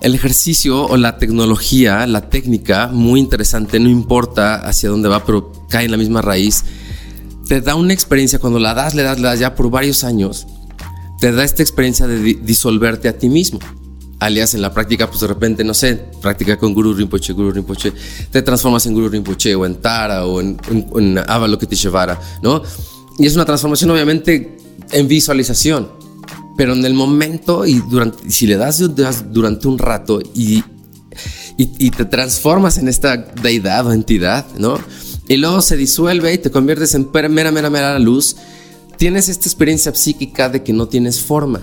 el 0.00 0.14
ejercicio 0.14 0.86
o 0.86 0.96
la 0.96 1.18
tecnología, 1.18 2.06
la 2.06 2.30
técnica, 2.30 2.88
muy 2.88 3.20
interesante, 3.20 3.78
no 3.78 3.90
importa 3.90 4.56
hacia 4.56 4.88
dónde 4.88 5.08
va, 5.08 5.24
pero 5.24 5.52
cae 5.68 5.84
en 5.84 5.90
la 5.90 5.96
misma 5.96 6.22
raíz, 6.22 6.64
te 7.46 7.60
da 7.60 7.74
una 7.74 7.92
experiencia, 7.92 8.38
cuando 8.38 8.58
la 8.58 8.72
das, 8.72 8.94
le 8.94 9.02
das, 9.02 9.18
le 9.18 9.24
das 9.24 9.38
ya 9.38 9.54
por 9.54 9.70
varios 9.70 10.02
años, 10.02 10.46
te 11.20 11.30
da 11.30 11.44
esta 11.44 11.62
experiencia 11.62 12.06
de 12.06 12.18
disolverte 12.34 13.08
a 13.08 13.18
ti 13.18 13.28
mismo. 13.28 13.58
Alias 14.24 14.54
en 14.54 14.62
la 14.62 14.72
práctica, 14.72 15.08
pues 15.08 15.20
de 15.20 15.26
repente, 15.26 15.64
no 15.64 15.74
sé, 15.74 15.96
práctica 16.20 16.56
con 16.56 16.72
Guru 16.72 16.94
Rinpoche, 16.94 17.32
Guru 17.32 17.50
Rinpoche, 17.50 17.92
te 18.30 18.42
transformas 18.42 18.86
en 18.86 18.94
Guru 18.94 19.08
Rinpoche 19.08 19.54
o 19.54 19.66
en 19.66 19.76
Tara 19.76 20.26
o 20.26 20.40
en, 20.40 20.56
en, 20.70 20.86
en 20.94 21.18
Avalokiteshvara, 21.18 22.20
¿no? 22.42 22.62
Y 23.18 23.26
es 23.26 23.34
una 23.34 23.44
transformación 23.44 23.90
obviamente 23.90 24.56
en 24.92 25.08
visualización, 25.08 25.90
pero 26.56 26.72
en 26.72 26.84
el 26.84 26.94
momento 26.94 27.66
y 27.66 27.80
durante, 27.90 28.30
si 28.30 28.46
le 28.46 28.56
das, 28.56 28.80
durante 29.32 29.68
un 29.68 29.78
rato 29.78 30.20
y, 30.34 30.62
y, 31.56 31.90
te 31.90 32.04
transformas 32.04 32.78
en 32.78 32.88
esta 32.88 33.16
deidad 33.16 33.86
o 33.86 33.92
entidad, 33.92 34.46
¿no? 34.56 34.78
Y 35.28 35.36
luego 35.36 35.62
se 35.62 35.76
disuelve 35.76 36.32
y 36.32 36.38
te 36.38 36.50
conviertes 36.50 36.94
en 36.94 37.08
mera, 37.12 37.50
mera, 37.50 37.70
mera 37.70 37.98
luz, 37.98 38.36
tienes 38.98 39.28
esta 39.28 39.48
experiencia 39.48 39.94
psíquica 39.94 40.48
de 40.48 40.62
que 40.62 40.72
no 40.72 40.88
tienes 40.88 41.20
forma. 41.20 41.60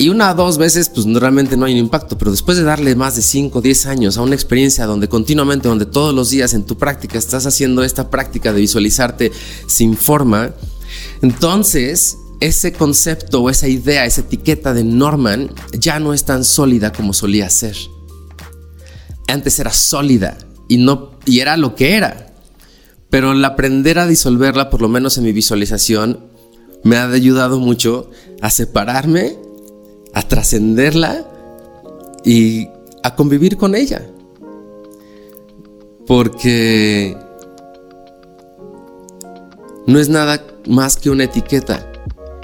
Y 0.00 0.08
una 0.08 0.30
o 0.30 0.34
dos 0.34 0.56
veces, 0.56 0.88
pues 0.88 1.04
realmente 1.04 1.58
no 1.58 1.66
hay 1.66 1.74
un 1.74 1.80
impacto, 1.80 2.16
pero 2.16 2.30
después 2.30 2.56
de 2.56 2.64
darle 2.64 2.94
más 2.94 3.16
de 3.16 3.22
5 3.22 3.58
o 3.58 3.60
10 3.60 3.84
años 3.84 4.16
a 4.16 4.22
una 4.22 4.34
experiencia 4.34 4.86
donde 4.86 5.10
continuamente, 5.10 5.68
donde 5.68 5.84
todos 5.84 6.14
los 6.14 6.30
días 6.30 6.54
en 6.54 6.64
tu 6.64 6.78
práctica 6.78 7.18
estás 7.18 7.44
haciendo 7.44 7.84
esta 7.84 8.08
práctica 8.08 8.54
de 8.54 8.62
visualizarte 8.62 9.30
sin 9.66 9.98
forma, 9.98 10.54
entonces 11.20 12.16
ese 12.40 12.72
concepto 12.72 13.42
o 13.42 13.50
esa 13.50 13.68
idea, 13.68 14.06
esa 14.06 14.22
etiqueta 14.22 14.72
de 14.72 14.84
Norman 14.84 15.50
ya 15.78 16.00
no 16.00 16.14
es 16.14 16.24
tan 16.24 16.44
sólida 16.44 16.94
como 16.94 17.12
solía 17.12 17.50
ser. 17.50 17.76
Antes 19.28 19.58
era 19.58 19.70
sólida 19.70 20.38
y 20.66 20.78
no 20.78 21.10
y 21.26 21.40
era 21.40 21.58
lo 21.58 21.74
que 21.74 21.96
era. 21.96 22.32
Pero 23.10 23.32
el 23.32 23.44
aprender 23.44 23.98
a 23.98 24.06
disolverla, 24.06 24.70
por 24.70 24.80
lo 24.80 24.88
menos 24.88 25.18
en 25.18 25.24
mi 25.24 25.32
visualización, 25.32 26.20
me 26.84 26.96
ha 26.96 27.06
ayudado 27.06 27.60
mucho 27.60 28.10
a 28.40 28.48
separarme 28.48 29.36
a 30.14 30.22
trascenderla 30.22 31.26
y 32.24 32.68
a 33.02 33.14
convivir 33.14 33.56
con 33.56 33.74
ella. 33.74 34.06
Porque 36.06 37.16
no 39.86 39.98
es 39.98 40.08
nada 40.08 40.44
más 40.66 40.96
que 40.96 41.10
una 41.10 41.24
etiqueta. 41.24 41.86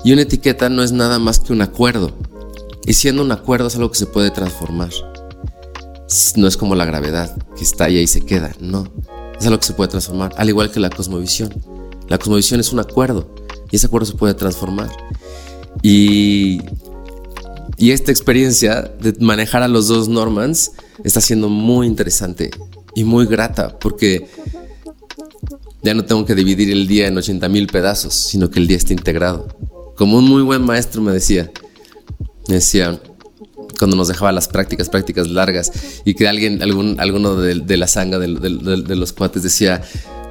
Y 0.04 0.12
una 0.12 0.22
etiqueta 0.22 0.68
no 0.68 0.82
es 0.82 0.92
nada 0.92 1.18
más 1.18 1.40
que 1.40 1.52
un 1.52 1.62
acuerdo. 1.62 2.12
Y 2.86 2.94
siendo 2.94 3.22
un 3.22 3.32
acuerdo 3.32 3.66
es 3.66 3.76
algo 3.76 3.90
que 3.90 3.98
se 3.98 4.06
puede 4.06 4.30
transformar. 4.30 4.90
No 6.36 6.46
es 6.46 6.56
como 6.56 6.76
la 6.76 6.84
gravedad, 6.84 7.36
que 7.56 7.64
está 7.64 7.86
ahí 7.86 7.98
y 7.98 8.06
se 8.06 8.24
queda. 8.24 8.52
No. 8.60 8.86
Es 9.38 9.46
algo 9.46 9.58
que 9.58 9.66
se 9.66 9.72
puede 9.72 9.90
transformar. 9.90 10.32
Al 10.36 10.48
igual 10.48 10.70
que 10.70 10.78
la 10.78 10.90
cosmovisión. 10.90 11.52
La 12.08 12.18
cosmovisión 12.18 12.60
es 12.60 12.72
un 12.72 12.78
acuerdo. 12.78 13.28
Y 13.70 13.76
ese 13.76 13.86
acuerdo 13.86 14.06
se 14.06 14.14
puede 14.14 14.34
transformar. 14.34 14.90
Y 15.82 16.60
y 17.78 17.90
esta 17.90 18.10
experiencia 18.10 18.90
de 19.00 19.14
manejar 19.20 19.62
a 19.62 19.68
los 19.68 19.88
dos 19.88 20.08
Normans 20.08 20.72
está 21.04 21.20
siendo 21.20 21.48
muy 21.48 21.86
interesante 21.86 22.50
y 22.94 23.04
muy 23.04 23.26
grata 23.26 23.78
porque 23.78 24.26
ya 25.82 25.94
no 25.94 26.04
tengo 26.04 26.24
que 26.24 26.34
dividir 26.34 26.70
el 26.70 26.86
día 26.86 27.06
en 27.06 27.16
80 27.16 27.48
mil 27.48 27.66
pedazos, 27.66 28.14
sino 28.14 28.50
que 28.50 28.58
el 28.58 28.66
día 28.66 28.76
está 28.76 28.92
integrado. 28.92 29.46
Como 29.96 30.18
un 30.18 30.24
muy 30.24 30.42
buen 30.42 30.62
maestro 30.62 31.00
me 31.00 31.12
decía, 31.12 31.50
me 32.48 32.56
decía, 32.56 33.00
cuando 33.78 33.96
nos 33.96 34.08
dejaba 34.08 34.32
las 34.32 34.48
prácticas, 34.48 34.88
prácticas 34.88 35.28
largas, 35.28 35.70
y 36.04 36.14
que 36.14 36.28
alguien, 36.28 36.62
algún, 36.62 36.98
alguno 36.98 37.36
de, 37.36 37.76
la 37.76 37.86
sanga 37.86 38.18
de, 38.18 38.26
los 38.28 39.12
cuates 39.12 39.42
decía, 39.42 39.82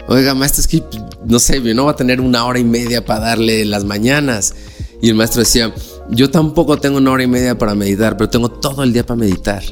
oiga, 0.08 0.34
maestro, 0.34 0.62
es 0.62 0.68
que 0.68 0.84
no 1.26 1.40
sé, 1.40 1.60
no 1.74 1.86
va 1.86 1.92
a 1.92 1.96
tener 1.96 2.22
una 2.22 2.46
hora 2.46 2.60
y 2.60 2.64
media 2.64 3.06
para 3.06 3.22
darle 3.22 3.66
las 3.66 3.84
mañanas. 3.84 4.56
Y 5.02 5.10
el 5.10 5.16
maestro 5.16 5.42
decía, 5.42 5.74
yo 6.10 6.30
tampoco 6.30 6.78
tengo 6.78 6.98
una 6.98 7.12
hora 7.12 7.24
y 7.24 7.28
media 7.28 7.58
para 7.58 7.76
meditar, 7.76 8.18
pero 8.18 8.30
tengo 8.30 8.50
todo 8.50 8.84
el 8.84 8.94
día 8.94 9.06
para 9.06 9.18
meditar. 9.18 9.64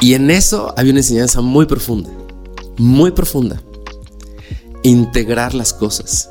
Y 0.00 0.14
en 0.14 0.30
eso 0.30 0.74
había 0.76 0.92
una 0.92 1.00
enseñanza 1.00 1.40
muy 1.40 1.66
profunda, 1.66 2.10
muy 2.76 3.10
profunda. 3.12 3.62
Integrar 4.82 5.54
las 5.54 5.72
cosas. 5.72 6.30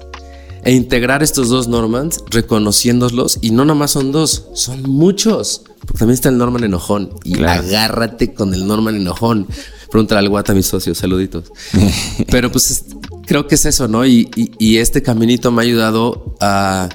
E 0.63 0.71
integrar 0.73 1.23
estos 1.23 1.49
dos 1.49 1.67
Normans, 1.67 2.23
reconociéndolos, 2.29 3.39
y 3.41 3.51
no 3.51 3.65
nomás 3.65 3.91
son 3.91 4.11
dos, 4.11 4.47
son 4.53 4.83
muchos. 4.83 5.63
Porque 5.79 5.99
también 5.99 6.13
está 6.13 6.29
el 6.29 6.37
Norman 6.37 6.63
enojón. 6.63 7.09
Y 7.23 7.43
agárrate 7.43 8.33
con 8.33 8.53
el 8.53 8.65
Norman 8.65 8.95
enojón. 8.95 9.47
Pregúntale 9.89 10.19
al 10.19 10.29
guata, 10.29 10.53
mi 10.53 10.63
socio, 10.63 10.95
saluditos. 10.95 11.51
Pero 12.31 12.51
pues 12.51 12.85
creo 13.25 13.47
que 13.47 13.55
es 13.55 13.65
eso, 13.65 13.87
¿no? 13.87 14.05
y 14.05 14.77
este 14.77 15.01
caminito 15.01 15.51
me 15.51 15.61
ha 15.61 15.65
ayudado 15.65 16.35
a 16.39 16.89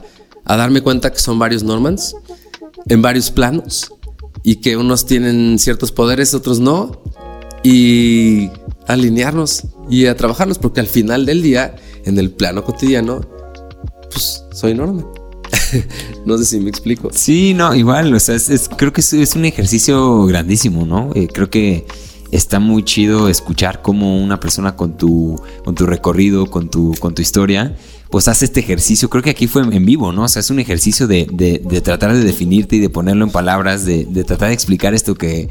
a 0.48 0.56
darme 0.56 0.80
cuenta 0.80 1.12
que 1.12 1.20
son 1.20 1.38
varios 1.38 1.62
Normans 1.62 2.16
en 2.88 3.02
varios 3.02 3.30
planos 3.30 3.92
y 4.42 4.56
que 4.56 4.76
unos 4.76 5.06
tienen 5.06 5.58
ciertos 5.58 5.92
poderes, 5.92 6.34
otros 6.34 6.58
no, 6.58 7.02
y 7.62 8.48
alinearnos 8.86 9.64
y 9.90 10.06
a 10.06 10.16
trabajarlos, 10.16 10.58
porque 10.58 10.80
al 10.80 10.86
final 10.86 11.26
del 11.26 11.42
día, 11.42 11.76
en 12.04 12.18
el 12.18 12.30
plano 12.30 12.64
cotidiano, 12.64 13.20
pues 14.10 14.44
soy 14.52 14.74
Norman. 14.74 15.06
no 16.24 16.38
sé 16.38 16.44
si 16.44 16.60
me 16.60 16.70
explico. 16.70 17.10
Sí, 17.12 17.52
no, 17.54 17.74
igual, 17.74 18.14
o 18.14 18.20
sea, 18.20 18.34
es, 18.34 18.70
creo 18.76 18.92
que 18.92 19.02
es, 19.02 19.34
un 19.34 19.44
ejercicio 19.44 20.24
grandísimo, 20.24 20.86
¿no? 20.86 21.10
Eh, 21.14 21.28
creo 21.32 21.50
que 21.50 21.86
está 22.32 22.60
muy 22.60 22.82
chido 22.82 23.28
escuchar 23.28 23.82
cómo 23.82 24.22
una 24.22 24.40
persona 24.40 24.76
con 24.76 24.96
tu, 24.96 25.40
con 25.64 25.74
tu 25.74 25.86
recorrido, 25.86 26.46
con 26.46 26.68
tu, 26.70 26.94
con 26.98 27.14
tu 27.14 27.22
historia, 27.22 27.76
pues 28.10 28.28
hace 28.28 28.44
este 28.44 28.60
ejercicio. 28.60 29.10
Creo 29.10 29.22
que 29.22 29.30
aquí 29.30 29.46
fue 29.46 29.62
en 29.62 29.84
vivo, 29.84 30.12
¿no? 30.12 30.24
O 30.24 30.28
sea, 30.28 30.40
es 30.40 30.50
un 30.50 30.58
ejercicio 30.58 31.06
de, 31.06 31.26
de, 31.30 31.80
tratar 31.80 32.12
de 32.14 32.24
definirte 32.24 32.76
y 32.76 32.80
de 32.80 32.90
ponerlo 32.90 33.24
en 33.24 33.30
palabras, 33.30 33.84
de, 33.84 34.04
de 34.04 34.24
tratar 34.24 34.48
de 34.48 34.54
explicar 34.54 34.94
esto 34.94 35.14
que, 35.14 35.48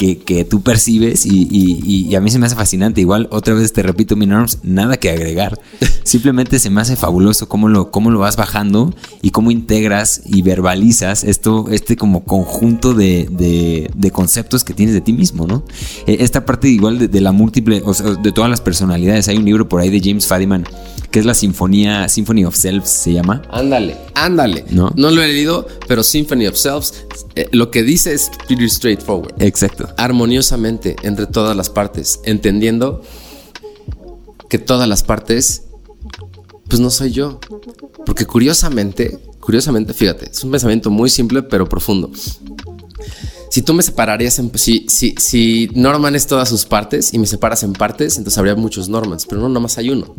que, 0.00 0.46
tú 0.48 0.62
percibes 0.62 1.26
y, 1.26 2.14
a 2.14 2.20
mí 2.20 2.30
se 2.30 2.38
me 2.38 2.46
hace 2.46 2.56
fascinante. 2.56 3.00
Igual, 3.00 3.28
otra 3.30 3.54
vez 3.54 3.72
te 3.72 3.82
repito, 3.82 4.16
mi 4.16 4.26
norms, 4.26 4.58
nada 4.62 4.96
que 4.96 5.10
agregar. 5.10 5.60
Simplemente 6.04 6.58
se 6.58 6.70
me 6.70 6.80
hace 6.80 6.96
fabuloso 6.96 7.48
cómo 7.48 7.68
lo, 7.68 7.90
cómo 7.90 8.10
lo 8.10 8.20
vas 8.20 8.36
bajando 8.36 8.94
y 9.22 9.30
cómo 9.30 9.50
integras 9.50 10.22
y 10.24 10.42
verbalizas 10.42 11.24
esto, 11.24 11.66
este 11.70 11.96
como 11.96 12.24
conjunto 12.24 12.94
de, 12.94 13.90
conceptos 14.12 14.64
que 14.64 14.74
tienes 14.74 14.94
de 14.94 15.00
ti 15.00 15.12
mismo, 15.12 15.46
¿no? 15.46 15.64
Eh, 16.06 16.18
esta 16.20 16.44
parte 16.44 16.68
igual 16.68 17.10
de, 17.10 17.20
la 17.20 17.32
múltiple, 17.32 17.82
o 17.84 17.94
sea, 17.94 18.14
de 18.14 18.32
todas 18.32 18.50
las 18.50 18.60
personalidades. 18.60 19.28
Hay 19.28 19.36
un 19.36 19.44
libro 19.44 19.68
por 19.68 19.80
ahí 19.80 19.90
de 19.90 20.00
James 20.00 20.26
Fadiman 20.26 20.64
que 21.10 21.18
es 21.18 21.26
la 21.26 21.34
Sinfonía, 21.34 22.08
Symphony 22.08 22.44
of 22.44 22.54
Selves 22.54 22.88
se 22.88 23.12
llama. 23.12 23.42
Ándale, 23.50 23.96
ándale. 24.14 24.64
No, 24.70 24.92
no 24.96 25.10
lo 25.10 25.20
he 25.22 25.26
leído, 25.26 25.66
pero 25.88 26.04
Symphony 26.04 26.46
of 26.46 26.54
Selves, 26.54 27.04
eh, 27.34 27.48
lo 27.50 27.72
que 27.72 27.82
dice 27.82 28.14
es 28.14 28.30
pretty 28.46 28.68
straightforward. 28.68 29.34
Exacto 29.40 29.89
armoniosamente 29.96 30.96
entre 31.02 31.26
todas 31.26 31.56
las 31.56 31.70
partes, 31.70 32.20
entendiendo 32.24 33.02
que 34.50 34.58
todas 34.58 34.88
las 34.88 35.02
partes, 35.02 35.62
pues 36.68 36.80
no 36.80 36.90
soy 36.90 37.12
yo. 37.12 37.40
Porque 38.04 38.26
curiosamente, 38.26 39.18
curiosamente, 39.40 39.94
fíjate, 39.94 40.30
es 40.30 40.44
un 40.44 40.50
pensamiento 40.50 40.90
muy 40.90 41.08
simple 41.08 41.42
pero 41.42 41.68
profundo. 41.68 42.10
Si 43.50 43.62
tú 43.62 43.74
me 43.74 43.82
separarías 43.82 44.38
en... 44.38 44.56
Si, 44.56 44.86
si, 44.88 45.14
si 45.18 45.70
Norman 45.74 46.14
es 46.14 46.26
todas 46.26 46.48
sus 46.48 46.66
partes 46.66 47.14
y 47.14 47.18
me 47.18 47.26
separas 47.26 47.62
en 47.62 47.72
partes, 47.72 48.16
entonces 48.16 48.38
habría 48.38 48.54
muchos 48.54 48.88
Normans, 48.88 49.26
pero 49.26 49.40
no, 49.40 49.48
nomás 49.48 49.78
hay 49.78 49.90
uno. 49.90 50.14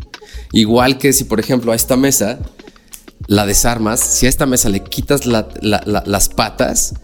Igual 0.51 0.97
que 0.97 1.13
si, 1.13 1.25
por 1.25 1.39
ejemplo, 1.39 1.71
a 1.71 1.75
esta 1.75 1.95
mesa 1.95 2.39
la 3.27 3.45
desarmas, 3.45 3.99
si 3.99 4.25
a 4.25 4.29
esta 4.29 4.45
mesa 4.45 4.69
le 4.69 4.83
quitas 4.83 5.25
las 5.25 6.29
patas, 6.29 6.95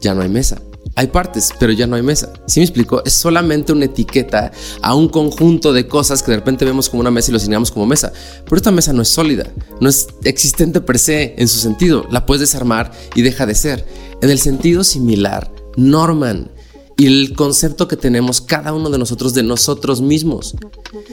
ya 0.00 0.14
no 0.14 0.22
hay 0.22 0.28
mesa 0.28 0.60
hay 0.96 1.08
partes, 1.08 1.52
pero 1.58 1.72
ya 1.72 1.86
no 1.86 1.96
hay 1.96 2.02
mesa. 2.02 2.32
¿Sí 2.46 2.60
me 2.60 2.64
explico? 2.64 3.02
Es 3.04 3.14
solamente 3.14 3.72
una 3.72 3.86
etiqueta 3.86 4.52
a 4.80 4.94
un 4.94 5.08
conjunto 5.08 5.72
de 5.72 5.88
cosas 5.88 6.22
que 6.22 6.30
de 6.30 6.38
repente 6.38 6.64
vemos 6.64 6.88
como 6.88 7.00
una 7.00 7.10
mesa 7.10 7.30
y 7.30 7.32
lo 7.32 7.38
asignamos 7.38 7.70
como 7.70 7.86
mesa. 7.86 8.12
Pero 8.44 8.56
esta 8.56 8.70
mesa 8.70 8.92
no 8.92 9.02
es 9.02 9.08
sólida, 9.08 9.50
no 9.80 9.88
es 9.88 10.08
existente 10.24 10.80
per 10.80 10.98
se 10.98 11.34
en 11.36 11.48
su 11.48 11.58
sentido. 11.58 12.06
La 12.10 12.26
puedes 12.26 12.40
desarmar 12.40 12.92
y 13.14 13.22
deja 13.22 13.46
de 13.46 13.54
ser. 13.54 13.84
En 14.22 14.30
el 14.30 14.38
sentido 14.38 14.84
similar, 14.84 15.50
Norman 15.76 16.50
y 16.96 17.06
el 17.06 17.34
concepto 17.34 17.88
que 17.88 17.96
tenemos 17.96 18.40
cada 18.40 18.72
uno 18.72 18.88
de 18.90 18.98
nosotros 18.98 19.34
de 19.34 19.42
nosotros 19.42 20.00
mismos. 20.00 20.54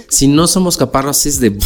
Si 0.09 0.27
no 0.27 0.47
somos 0.47 0.77
capaces 0.77 1.39
de 1.39 1.57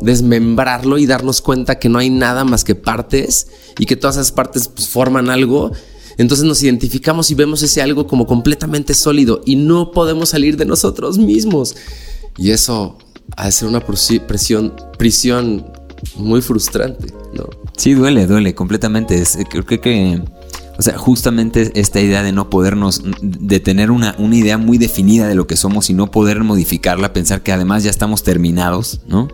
desmembrarlo 0.00 0.98
y 0.98 1.06
darnos 1.06 1.40
cuenta 1.40 1.78
que 1.78 1.88
no 1.88 1.98
hay 1.98 2.10
nada 2.10 2.44
más 2.44 2.64
que 2.64 2.74
partes 2.74 3.48
y 3.78 3.86
que 3.86 3.96
todas 3.96 4.16
esas 4.16 4.32
partes 4.32 4.68
pues, 4.68 4.88
forman 4.88 5.30
algo, 5.30 5.72
entonces 6.18 6.46
nos 6.46 6.62
identificamos 6.62 7.30
y 7.30 7.34
vemos 7.34 7.62
ese 7.62 7.82
algo 7.82 8.06
como 8.06 8.26
completamente 8.26 8.94
sólido 8.94 9.40
y 9.44 9.56
no 9.56 9.92
podemos 9.92 10.30
salir 10.30 10.56
de 10.56 10.64
nosotros 10.64 11.18
mismos. 11.18 11.76
Y 12.36 12.50
eso 12.50 12.98
ha 13.36 13.46
de 13.46 13.52
ser 13.52 13.68
una 13.68 13.80
presión, 13.80 14.74
prisión 14.98 15.66
muy 16.16 16.40
frustrante, 16.40 17.12
¿no? 17.34 17.48
Sí, 17.76 17.94
duele, 17.94 18.26
duele 18.26 18.54
completamente. 18.54 19.22
creo 19.50 19.64
que 19.64 20.22
o 20.80 20.82
sea, 20.82 20.96
justamente 20.96 21.72
esta 21.74 22.00
idea 22.00 22.22
de 22.22 22.32
no 22.32 22.48
podernos, 22.48 23.02
de 23.20 23.60
tener 23.60 23.90
una, 23.90 24.14
una 24.16 24.34
idea 24.34 24.56
muy 24.56 24.78
definida 24.78 25.28
de 25.28 25.34
lo 25.34 25.46
que 25.46 25.54
somos 25.54 25.90
y 25.90 25.92
no 25.92 26.10
poder 26.10 26.42
modificarla, 26.42 27.12
pensar 27.12 27.42
que 27.42 27.52
además 27.52 27.84
ya 27.84 27.90
estamos 27.90 28.22
terminados, 28.22 29.02
¿no? 29.06 29.28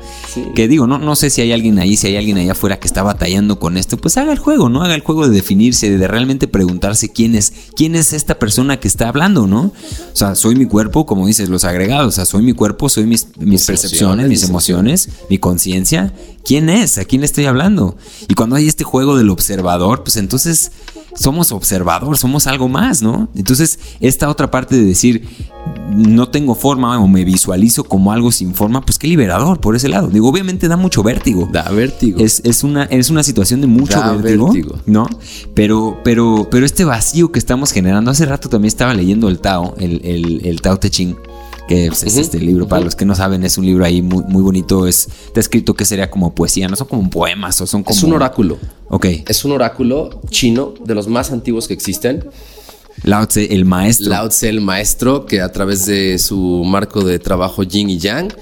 Que 0.57 0.67
digo, 0.67 0.89
no, 0.89 0.99
no 0.99 1.15
sé 1.15 1.31
si 1.31 1.43
hay 1.43 1.53
alguien 1.53 1.79
ahí, 1.79 1.97
si 1.97 2.09
hay 2.09 2.17
alguien 2.17 2.37
allá 2.37 2.51
afuera 2.51 2.81
que 2.81 2.89
está 2.89 3.05
batallando 3.05 3.61
con 3.61 3.77
esto, 3.77 3.97
pues 3.97 4.17
haga 4.17 4.33
el 4.33 4.41
juego, 4.41 4.69
¿no? 4.69 4.83
Haga 4.83 4.97
el 4.97 5.03
juego 5.03 5.29
de 5.29 5.37
definirse, 5.37 5.97
de 5.97 6.09
realmente 6.09 6.49
preguntarse 6.49 7.13
quién 7.13 7.37
es, 7.37 7.53
quién 7.77 7.95
es 7.95 8.13
esta 8.13 8.41
persona 8.41 8.81
que 8.81 8.89
está 8.89 9.09
hablando, 9.09 9.47
¿no? 9.47 9.67
O 9.67 10.17
sea, 10.17 10.35
soy 10.35 10.57
mi 10.57 10.67
cuerpo, 10.67 11.07
como 11.07 11.29
dices, 11.29 11.49
los 11.49 11.63
agregados, 11.63 12.09
o 12.09 12.11
sea, 12.11 12.25
soy 12.25 12.43
mi 12.43 12.55
cuerpo, 12.55 12.89
soy 12.89 13.07
mis, 13.07 13.29
mis, 13.39 13.67
percepciones, 13.67 14.29
mis 14.29 14.43
emociones, 14.43 15.11
mi 15.31 15.39
conciencia. 15.39 16.13
¿Quién 16.45 16.71
es? 16.71 16.99
¿A 16.99 17.05
quién 17.05 17.21
le 17.21 17.27
estoy 17.27 17.45
hablando? 17.45 17.97
Y 18.29 18.35
cuando 18.35 18.57
hay 18.57 18.67
este 18.67 18.83
juego 18.83 19.17
del 19.17 19.31
observador, 19.31 20.03
pues 20.03 20.17
entonces 20.17 20.73
somos 21.17 21.53
observador, 21.53 22.17
somos 22.17 22.47
algo 22.47 22.69
más, 22.69 23.03
¿no? 23.03 23.29
Entonces, 23.35 23.79
esta 24.01 24.29
otra 24.29 24.51
parte 24.51 24.77
de 24.77 24.85
decir, 24.85 25.27
no 25.95 26.29
tengo 26.29 26.55
forma 26.55 26.99
o 27.01 27.09
me 27.09 27.25
visualizo 27.25 27.85
como 27.85 28.13
algo 28.13 28.31
sin 28.31 28.55
forma, 28.55 28.83
pues 28.83 28.99
qué 28.99 29.09
liberador 29.09 29.61
por 29.61 29.77
ese 29.77 29.89
lado. 29.89 30.09
Digo, 30.09 30.29
obviamente 30.29 30.69
da 30.69 30.77
mucho 30.77 31.03
vértigo. 31.03 31.49
Da 31.53 31.69
vértigo. 31.71 32.19
Es, 32.21 32.65
una, 32.65 32.85
es 32.85 33.11
una 33.11 33.23
situación 33.23 33.61
de 33.61 33.67
mucho 33.67 34.01
vértigo, 34.19 34.79
¿no? 34.87 35.09
Pero, 35.55 36.01
pero, 36.05 36.49
pero 36.51 36.67
este 36.67 36.85
vacío 36.85 37.33
que 37.33 37.39
estamos 37.39 37.73
generando, 37.73 38.11
hace 38.11 38.27
rato 38.27 38.49
también 38.49 38.69
estaba 38.69 38.95
leyendo 38.95 39.29
el 39.29 39.41
Tao, 39.41 39.75
el, 39.79 40.01
el, 40.05 40.47
el 40.47 40.61
Tao 40.61 40.79
Te 40.79 40.91
Ching 40.91 41.17
que 41.67 41.89
pues, 41.89 42.03
es 42.05 42.17
este 42.17 42.39
libro, 42.39 42.69
para 42.69 42.85
los 42.85 42.95
que 42.95 43.05
no 43.05 43.15
saben, 43.15 43.45
es 43.45 43.59
un 43.59 43.67
libro 43.67 43.85
ahí 43.85 44.03
muy, 44.03 44.25
muy 44.25 44.43
bonito, 44.43 44.87
es, 44.87 45.09
está 45.27 45.41
escrito 45.41 45.75
que 45.75 45.85
sería 45.85 46.11
como 46.11 46.35
poesía, 46.35 46.69
no 46.69 46.77
son 46.77 46.87
como 46.87 47.11
poemas 47.11 47.61
o 47.61 47.67
son 47.67 47.83
como... 47.83 47.97
Es 47.97 48.03
un 48.03 48.13
oráculo. 48.13 48.59
Ok. 48.89 49.07
Es 49.27 49.45
un 49.45 49.53
oráculo 49.53 50.21
chino, 50.31 50.75
de 50.85 50.95
los 50.95 51.09
más 51.09 51.33
antiguos 51.33 51.69
que 51.69 51.75
existen. 51.75 52.25
Lao 53.03 53.27
Tse, 53.27 53.53
el 53.53 53.65
maestro. 53.65 54.09
Lao 54.09 54.29
Tse, 54.29 54.49
el 54.49 54.61
maestro, 54.61 55.27
que 55.27 55.41
a 55.41 55.51
través 55.51 55.87
de 55.87 56.19
su 56.19 56.65
marco 56.65 57.05
de 57.05 57.19
trabajo 57.19 57.63
yin 57.63 57.91
y 57.91 57.99
yang, 57.99 58.33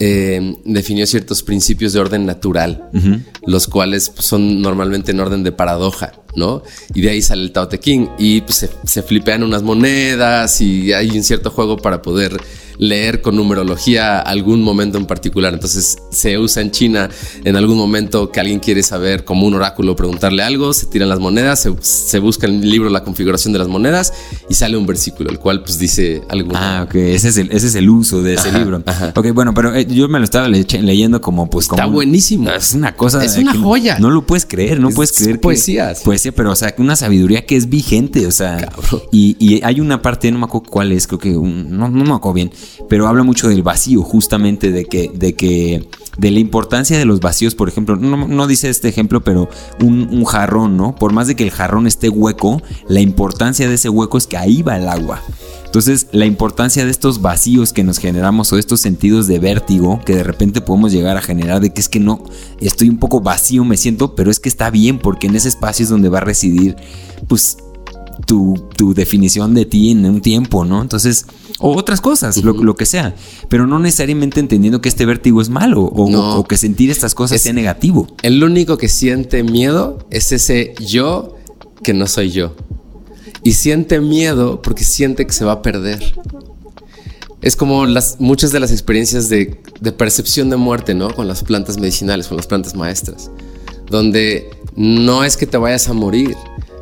eh, 0.00 0.56
definió 0.64 1.06
ciertos 1.06 1.42
principios 1.42 1.92
de 1.92 2.00
orden 2.00 2.26
natural, 2.26 2.90
los 3.46 3.68
cuales 3.68 4.10
pues, 4.10 4.26
son 4.26 4.60
normalmente 4.60 5.12
en 5.12 5.20
orden 5.20 5.44
de 5.44 5.52
paradoja, 5.52 6.12
¿no? 6.34 6.62
Y 6.94 7.00
de 7.02 7.10
ahí 7.10 7.22
sale 7.22 7.42
el 7.42 7.52
Tao 7.52 7.68
Te 7.68 7.78
King 7.78 8.08
y 8.18 8.40
pues, 8.40 8.56
se, 8.56 8.70
se 8.84 9.02
flipean 9.02 9.44
unas 9.44 9.62
monedas 9.62 10.60
y 10.60 10.92
hay 10.92 11.10
un 11.10 11.22
cierto 11.22 11.50
juego 11.50 11.76
para 11.76 12.02
poder 12.02 12.36
leer 12.78 13.20
con 13.20 13.36
numerología 13.36 14.20
algún 14.20 14.62
momento 14.62 14.98
en 14.98 15.06
particular. 15.06 15.54
Entonces 15.54 15.98
se 16.10 16.38
usa 16.38 16.62
en 16.62 16.70
China 16.70 17.10
en 17.44 17.56
algún 17.56 17.76
momento 17.76 18.30
que 18.30 18.40
alguien 18.40 18.60
quiere 18.60 18.82
saber 18.82 19.24
como 19.24 19.46
un 19.46 19.54
oráculo, 19.54 19.96
preguntarle 19.96 20.42
algo, 20.42 20.72
se 20.72 20.86
tiran 20.86 21.08
las 21.08 21.20
monedas, 21.20 21.66
se, 21.80 22.18
busca 22.18 22.46
en 22.46 22.62
el 22.62 22.70
libro 22.70 22.90
la 22.90 23.04
configuración 23.04 23.52
de 23.52 23.58
las 23.58 23.68
monedas 23.68 24.12
y 24.48 24.54
sale 24.54 24.76
un 24.76 24.86
versículo, 24.86 25.30
el 25.30 25.38
cual 25.38 25.62
pues 25.62 25.78
dice 25.78 26.22
algo. 26.28 26.52
Ah, 26.54 26.84
ok, 26.86 26.94
ese 26.94 27.28
es 27.28 27.36
el, 27.36 27.50
ese 27.50 27.66
es 27.66 27.74
el 27.74 27.88
uso 27.88 28.22
de 28.22 28.34
ese 28.34 28.52
libro. 28.52 28.82
Ok, 29.14 29.32
bueno, 29.32 29.54
pero 29.54 29.74
eh, 29.74 29.86
yo 29.86 30.08
me 30.08 30.18
lo 30.18 30.24
estaba 30.24 30.48
leyendo 30.48 31.20
como 31.20 31.48
pues... 31.50 31.66
Está 31.66 31.86
buenísimo. 31.86 32.50
Es 32.50 32.74
una 32.74 32.94
cosa... 32.96 33.24
Es 33.24 33.36
una 33.36 33.54
joya. 33.54 33.98
No 33.98 34.10
lo 34.10 34.26
puedes 34.26 34.46
creer, 34.46 34.80
no 34.80 34.90
puedes 34.90 35.12
creer. 35.12 35.40
Poesía. 35.40 35.94
Poesía, 36.04 36.32
pero 36.32 36.52
o 36.52 36.56
sea, 36.56 36.74
una 36.78 36.96
sabiduría 36.96 37.44
que 37.46 37.56
es 37.56 37.68
vigente, 37.68 38.26
o 38.26 38.32
sea... 38.32 38.72
Y, 39.12 39.36
y, 39.38 39.62
hay 39.64 39.80
una 39.80 40.02
parte, 40.02 40.30
no 40.30 40.38
me 40.38 40.44
acuerdo 40.46 40.68
cuál 40.70 40.92
es, 40.92 41.06
creo 41.06 41.18
que 41.18 41.30
no, 41.30 41.88
no 41.88 42.04
me 42.04 42.14
acuerdo 42.14 42.34
bien, 42.34 42.52
pero 42.88 43.08
habla 43.08 43.22
mucho 43.22 43.48
del 43.48 43.62
vacío, 43.62 44.02
justamente 44.02 44.72
de 44.72 44.84
que, 44.84 45.10
de 45.14 45.34
que, 45.34 45.88
de 46.18 46.30
la 46.30 46.38
importancia 46.38 46.98
de 46.98 47.04
los 47.04 47.20
vacíos, 47.20 47.54
por 47.54 47.68
ejemplo, 47.68 47.96
no, 47.96 48.46
dice 48.46 48.68
este 48.68 48.88
ejemplo, 48.88 49.22
pero 49.24 49.48
un, 49.80 50.08
un, 50.10 50.24
jarrón, 50.24 50.76
¿no? 50.76 50.94
Por 50.94 51.12
más 51.12 51.26
de 51.26 51.36
que 51.36 51.44
el 51.44 51.50
jarrón 51.50 51.86
esté 51.86 52.08
hueco, 52.08 52.62
la 52.88 53.00
importancia 53.00 53.68
de 53.68 53.74
ese 53.74 53.88
hueco 53.88 54.18
es 54.18 54.26
que 54.26 54.36
ahí 54.36 54.62
va 54.62 54.76
el 54.76 54.88
agua. 54.88 55.22
Entonces, 55.74 56.06
la 56.12 56.24
importancia 56.24 56.84
de 56.84 56.92
estos 56.92 57.20
vacíos 57.20 57.72
que 57.72 57.82
nos 57.82 57.98
generamos 57.98 58.52
o 58.52 58.58
estos 58.58 58.78
sentidos 58.78 59.26
de 59.26 59.40
vértigo 59.40 59.98
que 60.06 60.14
de 60.14 60.22
repente 60.22 60.60
podemos 60.60 60.92
llegar 60.92 61.16
a 61.16 61.20
generar 61.20 61.60
de 61.60 61.72
que 61.72 61.80
es 61.80 61.88
que 61.88 61.98
no, 61.98 62.22
estoy 62.60 62.88
un 62.88 62.98
poco 62.98 63.20
vacío, 63.20 63.64
me 63.64 63.76
siento, 63.76 64.14
pero 64.14 64.30
es 64.30 64.38
que 64.38 64.48
está 64.48 64.70
bien 64.70 65.00
porque 65.00 65.26
en 65.26 65.34
ese 65.34 65.48
espacio 65.48 65.82
es 65.82 65.88
donde 65.88 66.08
va 66.08 66.18
a 66.18 66.20
residir, 66.20 66.76
pues, 67.26 67.56
tu, 68.26 68.54
tu 68.76 68.94
definición 68.94 69.54
de 69.54 69.64
ti 69.66 69.90
en 69.90 70.04
un 70.06 70.20
tiempo, 70.20 70.64
¿no? 70.64 70.82
Entonces, 70.82 71.26
o 71.58 71.76
otras 71.76 72.00
cosas, 72.00 72.42
lo, 72.42 72.76
que 72.76 72.86
sea, 72.86 73.14
pero 73.48 73.66
no 73.66 73.78
necesariamente 73.78 74.40
entendiendo 74.40 74.80
que 74.80 74.88
este 74.88 75.06
vértigo 75.06 75.40
es 75.40 75.48
malo 75.48 75.82
o, 75.82 76.44
que 76.44 76.56
sentir 76.56 76.90
estas 76.90 77.14
cosas 77.14 77.40
sea 77.40 77.52
negativo. 77.52 78.08
El 78.22 78.42
único 78.42 78.76
que 78.76 78.88
siente 78.88 79.42
miedo 79.42 80.06
es 80.10 80.32
ese 80.32 80.74
yo 80.80 81.36
que 81.82 81.94
no 81.94 82.06
soy 82.06 82.30
yo. 82.30 82.54
Y 83.42 83.52
siente 83.52 84.00
miedo 84.00 84.62
porque 84.62 84.84
siente 84.84 85.26
que 85.26 85.32
se 85.32 85.44
va 85.44 85.52
a 85.52 85.62
perder. 85.62 86.14
Es 87.42 87.56
como 87.56 87.84
las, 87.84 88.16
muchas 88.20 88.52
de 88.52 88.60
las 88.60 88.72
experiencias 88.72 89.28
de, 89.28 89.60
de 89.80 89.92
percepción 89.92 90.48
de 90.48 90.56
muerte, 90.56 90.94
¿no? 90.94 91.10
Con 91.10 91.28
las 91.28 91.44
plantas 91.44 91.76
medicinales, 91.76 92.26
con 92.28 92.38
las 92.38 92.46
plantas 92.46 92.74
maestras, 92.74 93.30
donde 93.90 94.48
no 94.76 95.24
es 95.24 95.36
que 95.36 95.46
te 95.46 95.58
vayas 95.58 95.88
a 95.88 95.92
morir, 95.92 96.34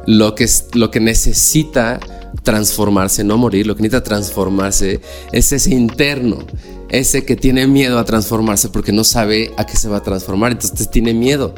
lo 0.07 0.35
que, 0.35 0.45
es, 0.45 0.67
lo 0.75 0.91
que 0.91 1.01
necesita 1.01 2.01
transformarse, 2.43 3.25
no 3.25 3.39
morir, 3.39 3.67
lo 3.67 3.77
que 3.77 3.83
necesita 3.83 4.03
transformarse 4.03 5.01
es 5.33 5.53
ese 5.53 5.71
interno, 5.71 6.39
ese 6.89 7.25
que 7.25 7.37
tiene 7.37 7.67
miedo 7.67 7.99
a 7.99 8.05
transformarse 8.05 8.69
porque 8.69 8.93
no 8.93 9.05
sabe 9.05 9.53
a 9.57 9.67
qué 9.67 9.77
se 9.77 9.89
va 9.89 9.99
a 9.99 10.03
transformar, 10.03 10.53
entonces 10.53 10.91
tiene 10.91 11.15
miedo. 11.15 11.55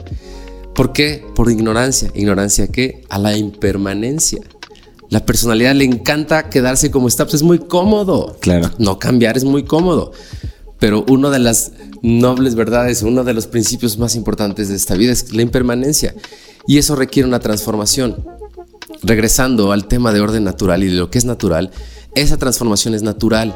¿Por 0.74 0.92
qué? 0.92 1.24
Por 1.34 1.50
ignorancia. 1.50 2.10
¿Ignorancia 2.14 2.66
qué? 2.66 3.04
A 3.08 3.18
la 3.18 3.36
impermanencia. 3.36 4.40
La 5.08 5.24
personalidad 5.24 5.74
le 5.74 5.84
encanta 5.84 6.50
quedarse 6.50 6.90
como 6.90 7.06
está, 7.06 7.24
pues 7.24 7.34
es 7.34 7.42
muy 7.42 7.60
cómodo. 7.60 8.36
Claro. 8.40 8.70
No 8.78 8.98
cambiar 8.98 9.36
es 9.36 9.44
muy 9.44 9.62
cómodo. 9.62 10.12
Pero 10.80 11.04
una 11.08 11.30
de 11.30 11.38
las 11.38 11.72
nobles 12.02 12.56
verdades, 12.56 13.02
uno 13.02 13.22
de 13.22 13.34
los 13.34 13.46
principios 13.46 13.98
más 13.98 14.16
importantes 14.16 14.68
de 14.68 14.74
esta 14.74 14.96
vida 14.96 15.12
es 15.12 15.32
la 15.32 15.42
impermanencia. 15.42 16.14
Y 16.66 16.78
eso 16.78 16.96
requiere 16.96 17.28
una 17.28 17.38
transformación 17.38 18.26
regresando 19.02 19.72
al 19.72 19.86
tema 19.86 20.12
de 20.12 20.20
orden 20.20 20.44
natural 20.44 20.82
y 20.82 20.86
de 20.86 20.94
lo 20.96 21.10
que 21.10 21.18
es 21.18 21.24
natural, 21.24 21.70
esa 22.14 22.36
transformación 22.36 22.94
es 22.94 23.02
natural. 23.02 23.54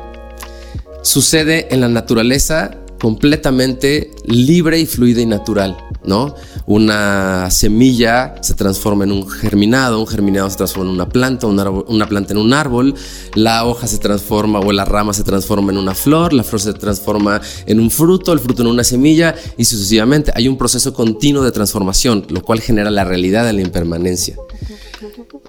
Sucede 1.02 1.72
en 1.72 1.80
la 1.80 1.88
naturaleza 1.88 2.72
completamente 2.98 4.10
libre 4.24 4.80
y 4.80 4.86
fluida 4.86 5.20
y 5.20 5.26
natural, 5.26 5.76
¿no? 6.04 6.34
Una 6.66 7.50
semilla 7.50 8.34
se 8.42 8.54
transforma 8.54 9.04
en 9.04 9.12
un 9.12 9.28
germinado, 9.28 10.00
un 10.00 10.06
germinado 10.06 10.50
se 10.50 10.56
transforma 10.56 10.90
en 10.90 10.94
una 10.96 11.08
planta, 11.08 11.46
una 11.46 12.08
planta 12.08 12.32
en 12.32 12.38
un 12.38 12.52
árbol, 12.52 12.94
la 13.34 13.64
hoja 13.64 13.86
se 13.86 13.98
transforma 13.98 14.58
o 14.58 14.72
la 14.72 14.84
rama 14.84 15.14
se 15.14 15.22
transforma 15.22 15.70
en 15.72 15.78
una 15.78 15.94
flor, 15.94 16.32
la 16.32 16.42
flor 16.42 16.60
se 16.60 16.74
transforma 16.74 17.40
en 17.66 17.78
un 17.78 17.90
fruto, 17.90 18.32
el 18.32 18.40
fruto 18.40 18.62
en 18.62 18.68
una 18.68 18.84
semilla 18.84 19.34
y 19.56 19.64
sucesivamente. 19.64 20.32
Hay 20.34 20.48
un 20.48 20.58
proceso 20.58 20.92
continuo 20.92 21.44
de 21.44 21.52
transformación, 21.52 22.26
lo 22.28 22.42
cual 22.42 22.60
genera 22.60 22.90
la 22.90 23.04
realidad 23.04 23.44
de 23.44 23.52
la 23.52 23.62
impermanencia. 23.62 24.36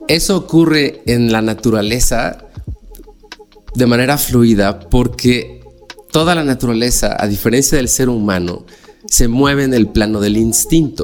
Eso 0.07 0.37
ocurre 0.37 1.01
en 1.05 1.31
la 1.31 1.41
naturaleza 1.41 2.45
de 3.75 3.85
manera 3.85 4.17
fluida 4.17 4.79
porque 4.79 5.61
toda 6.11 6.35
la 6.35 6.43
naturaleza, 6.43 7.15
a 7.19 7.27
diferencia 7.27 7.77
del 7.77 7.87
ser 7.87 8.09
humano, 8.09 8.65
se 9.05 9.27
mueve 9.27 9.63
en 9.63 9.73
el 9.73 9.87
plano 9.87 10.19
del 10.19 10.37
instinto. 10.37 11.03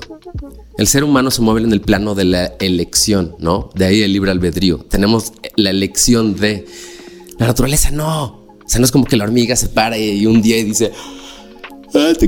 El 0.78 0.88
ser 0.88 1.04
humano 1.04 1.32
se 1.32 1.42
mueve 1.42 1.62
en 1.62 1.72
el 1.72 1.82
plano 1.82 2.16
de 2.16 2.26
la 2.26 2.46
elección, 2.60 3.36
¿no? 3.40 3.70
De 3.76 3.86
ahí 3.86 4.02
el 4.02 4.14
libre 4.14 4.32
albedrío. 4.32 4.80
Tenemos 4.80 5.34
la 5.56 5.70
elección 5.70 6.36
de... 6.36 6.66
La 7.40 7.48
naturaleza 7.48 7.92
no. 7.92 8.46
O 8.66 8.68
sea, 8.68 8.80
no 8.80 8.86
es 8.86 8.92
como 8.92 9.06
que 9.06 9.16
la 9.16 9.24
hormiga 9.24 9.56
se 9.56 9.70
pare 9.70 10.04
y 10.04 10.26
un 10.26 10.42
día 10.42 10.58
dice, 10.64 10.92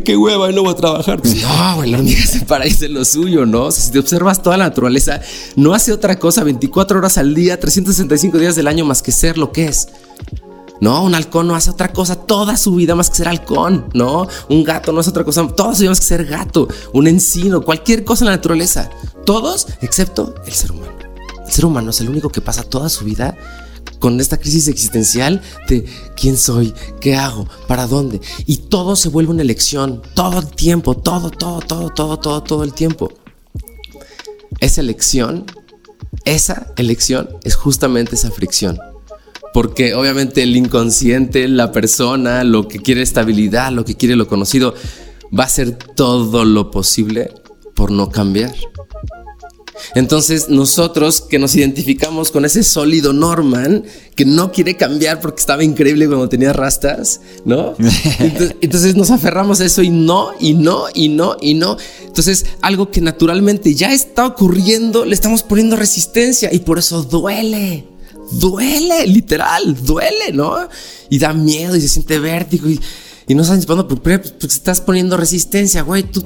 qué 0.04 0.16
hueva, 0.16 0.52
no 0.52 0.64
voy 0.64 0.72
a 0.72 0.76
trabajar. 0.76 1.22
Pues, 1.22 1.42
no, 1.42 1.76
güey, 1.76 1.92
la 1.92 1.98
hormiga 1.98 2.26
se 2.26 2.46
para 2.46 2.66
y 2.68 2.74
lo 2.88 3.04
suyo, 3.04 3.46
¿no? 3.46 3.66
O 3.66 3.72
sea, 3.72 3.84
si 3.84 3.92
te 3.92 4.00
observas 4.00 4.42
toda 4.42 4.58
la 4.58 4.66
naturaleza, 4.66 5.22
no 5.56 5.74
hace 5.74 5.92
otra 5.92 6.18
cosa 6.18 6.44
24 6.44 7.00
horas 7.00 7.18
al 7.18 7.34
día, 7.34 7.60
365 7.60 8.38
días 8.38 8.56
del 8.56 8.68
año 8.68 8.86
más 8.86 9.02
que 9.02 9.12
ser 9.12 9.38
lo 9.38 9.52
que 9.52 9.66
es. 9.66 9.88
No, 10.80 11.04
un 11.04 11.16
halcón 11.16 11.48
no 11.48 11.56
hace 11.56 11.72
otra 11.72 11.92
cosa 11.92 12.16
toda 12.16 12.56
su 12.56 12.76
vida 12.76 12.94
más 12.94 13.10
que 13.10 13.18
ser 13.18 13.28
halcón, 13.28 13.90
¿no? 13.94 14.28
Un 14.48 14.64
gato 14.64 14.92
no 14.92 15.00
hace 15.00 15.10
otra 15.10 15.24
cosa 15.24 15.48
toda 15.48 15.74
su 15.74 15.82
vida 15.82 15.90
más 15.92 16.00
que 16.00 16.06
ser 16.06 16.26
gato, 16.26 16.68
un 16.94 17.08
encino, 17.08 17.62
cualquier 17.62 18.04
cosa 18.04 18.26
en 18.26 18.28
la 18.28 18.36
naturaleza. 18.36 18.90
Todos, 19.26 19.68
excepto 19.82 20.36
el 20.46 20.54
ser 20.54 20.72
humano. 20.72 20.94
El 21.46 21.52
ser 21.52 21.66
humano 21.66 21.90
es 21.90 22.02
el 22.02 22.10
único 22.10 22.30
que 22.30 22.42
pasa 22.42 22.64
toda 22.64 22.90
su 22.90 23.06
vida 23.06 23.36
con 24.00 24.20
esta 24.20 24.38
crisis 24.38 24.68
existencial 24.68 25.42
de 25.68 25.86
quién 26.16 26.38
soy, 26.38 26.74
qué 27.02 27.16
hago, 27.16 27.48
para 27.68 27.88
dónde. 27.88 28.22
Y 28.46 28.58
todo 28.58 28.96
se 28.96 29.10
vuelve 29.10 29.32
una 29.32 29.42
elección, 29.42 30.02
todo 30.14 30.40
el 30.40 30.48
tiempo, 30.48 30.96
todo, 30.96 31.30
todo, 31.30 31.60
todo, 31.60 31.90
todo, 31.90 32.20
todo, 32.20 32.44
todo 32.44 32.64
el 32.64 32.74
tiempo. 32.74 33.14
Esa 34.60 34.82
elección, 34.82 35.46
esa 36.26 36.74
elección 36.78 37.30
es 37.44 37.56
justamente 37.56 38.16
esa 38.16 38.32
fricción. 38.32 38.80
Porque 39.54 39.96
obviamente 39.96 40.44
el 40.44 40.56
inconsciente, 40.56 41.48
la 41.48 41.72
persona, 41.72 42.44
lo 42.44 42.68
que 42.68 42.80
quiere 42.80 43.02
estabilidad, 43.02 43.72
lo 43.72 43.86
que 43.86 43.96
quiere 43.96 44.16
lo 44.16 44.28
conocido, 44.28 44.76
va 45.38 45.44
a 45.44 45.48
hacer 45.48 45.78
todo 45.78 46.46
lo 46.46 46.70
posible 46.70 47.32
por 47.76 47.92
no 47.92 48.10
cambiar. 48.10 48.54
Entonces 49.96 50.50
nosotros 50.50 51.22
que 51.22 51.40
nos 51.40 51.56
identificamos 51.56 52.32
con 52.32 52.46
ese 52.46 52.64
sólido 52.64 53.14
Norman, 53.14 53.84
que 54.16 54.26
no 54.26 54.52
quiere 54.52 54.76
cambiar 54.76 55.20
porque 55.20 55.40
estaba 55.40 55.64
increíble 55.64 56.08
cuando 56.08 56.28
tenía 56.30 56.54
rastas, 56.54 57.22
¿no? 57.46 57.76
Entonces, 58.62 58.96
nos 58.96 59.12
aferramos 59.12 59.62
a 59.62 59.66
eso 59.66 59.82
y 59.82 59.90
no, 59.90 60.32
y 60.40 60.54
no, 60.54 60.86
y 60.94 61.10
no, 61.10 61.38
y 61.40 61.54
no. 61.54 61.78
Entonces 62.06 62.46
algo 62.62 62.90
que 62.90 63.02
naturalmente 63.02 63.76
ya 63.76 63.94
está 63.94 64.26
ocurriendo, 64.26 65.06
le 65.06 65.14
estamos 65.14 65.44
poniendo 65.44 65.76
resistencia 65.76 66.52
y 66.52 66.60
por 66.60 66.80
eso 66.80 67.04
duele. 67.04 67.86
Duele, 68.32 69.08
literal, 69.08 69.78
duele, 69.86 70.34
¿no? 70.34 70.68
Y 71.10 71.18
da 71.18 71.32
miedo 71.34 71.78
y 71.78 71.82
se 71.82 71.88
siente 71.88 72.20
vértigo 72.20 72.70
y 72.70 72.78
y 73.28 73.36
no 73.36 73.42
estás 73.42 73.58
disparando 73.58 73.88
porque, 73.88 74.20
porque 74.20 74.48
estás 74.48 74.80
poniendo 74.80 75.18
resistencia, 75.18 75.82
güey. 75.82 76.04
Tú, 76.04 76.26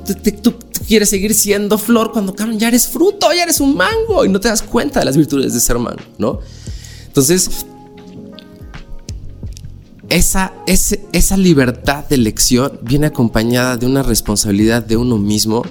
quieres 0.88 1.10
seguir 1.10 1.34
siendo 1.34 1.78
flor 1.78 2.12
cuando 2.12 2.36
ya 2.58 2.68
eres 2.68 2.88
fruto, 2.88 3.34
ya 3.34 3.44
eres 3.44 3.60
un 3.60 3.76
mango 3.76 4.24
y 4.24 4.30
no 4.30 4.40
te 4.40 4.50
das 4.50 4.62
cuenta 4.62 5.00
de 5.00 5.06
las 5.06 5.18
virtudes 5.18 5.54
de 5.54 5.60
ser 5.60 5.80
mango, 5.80 6.02
¿no? 6.20 6.40
Entonces, 7.08 7.66
esa, 10.10 10.54
esa 10.66 11.38
libertad 11.38 12.06
de 12.08 12.16
elección 12.16 12.80
viene 12.84 13.08
acompañada 13.08 13.78
de 13.78 13.86
una 13.88 14.04
responsabilidad 14.04 14.84
de 14.84 14.98
uno 14.98 15.18
mismo, 15.18 15.64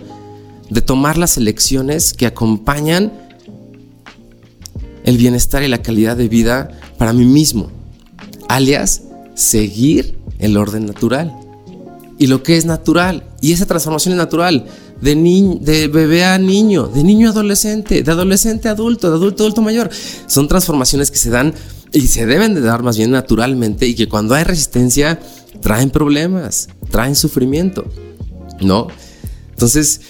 de 0.69 0.81
tomar 0.81 1.16
las 1.16 1.36
elecciones 1.36 2.12
que 2.12 2.27
acompañan 2.27 3.12
el 5.05 5.16
bienestar 5.16 5.62
y 5.62 5.69
la 5.69 5.82
calidad 5.82 6.16
de 6.16 6.28
vida 6.28 6.70
para 6.98 7.12
mí 7.12 7.24
mismo, 7.24 7.70
alias 8.48 9.02
seguir 9.35 10.20
el 10.41 10.57
orden 10.57 10.87
natural. 10.87 11.33
Y 12.19 12.27
lo 12.27 12.43
que 12.43 12.57
es 12.57 12.67
natural, 12.67 13.25
y 13.41 13.53
esa 13.53 13.65
transformación 13.65 14.12
es 14.12 14.19
natural, 14.19 14.67
de, 15.01 15.15
de 15.61 15.89
bebé 15.89 16.25
a 16.25 16.39
niño, 16.39 16.87
de 16.89 17.03
niño 17.03 17.29
a 17.29 17.31
adolescente, 17.31 18.03
de 18.03 18.11
adolescente 18.11 18.69
a 18.69 18.73
adulto, 18.73 19.09
de 19.09 19.17
adulto 19.17 19.43
a 19.43 19.47
adulto 19.47 19.62
mayor, 19.62 19.89
son 20.27 20.47
transformaciones 20.47 21.11
que 21.11 21.17
se 21.17 21.31
dan 21.31 21.55
y 21.93 22.03
se 22.03 22.27
deben 22.27 22.55
de 22.55 22.61
dar 22.61 22.83
más 22.83 22.99
bien 22.99 23.11
naturalmente 23.11 23.87
y 23.87 23.95
que 23.95 24.09
cuando 24.09 24.35
hay 24.35 24.45
resistencia 24.45 25.19
traen 25.62 25.91
problemas, 25.91 26.69
traen 26.91 27.17
sufrimiento, 27.17 27.87
¿no? 28.61 28.89
Entonces, 29.53 30.03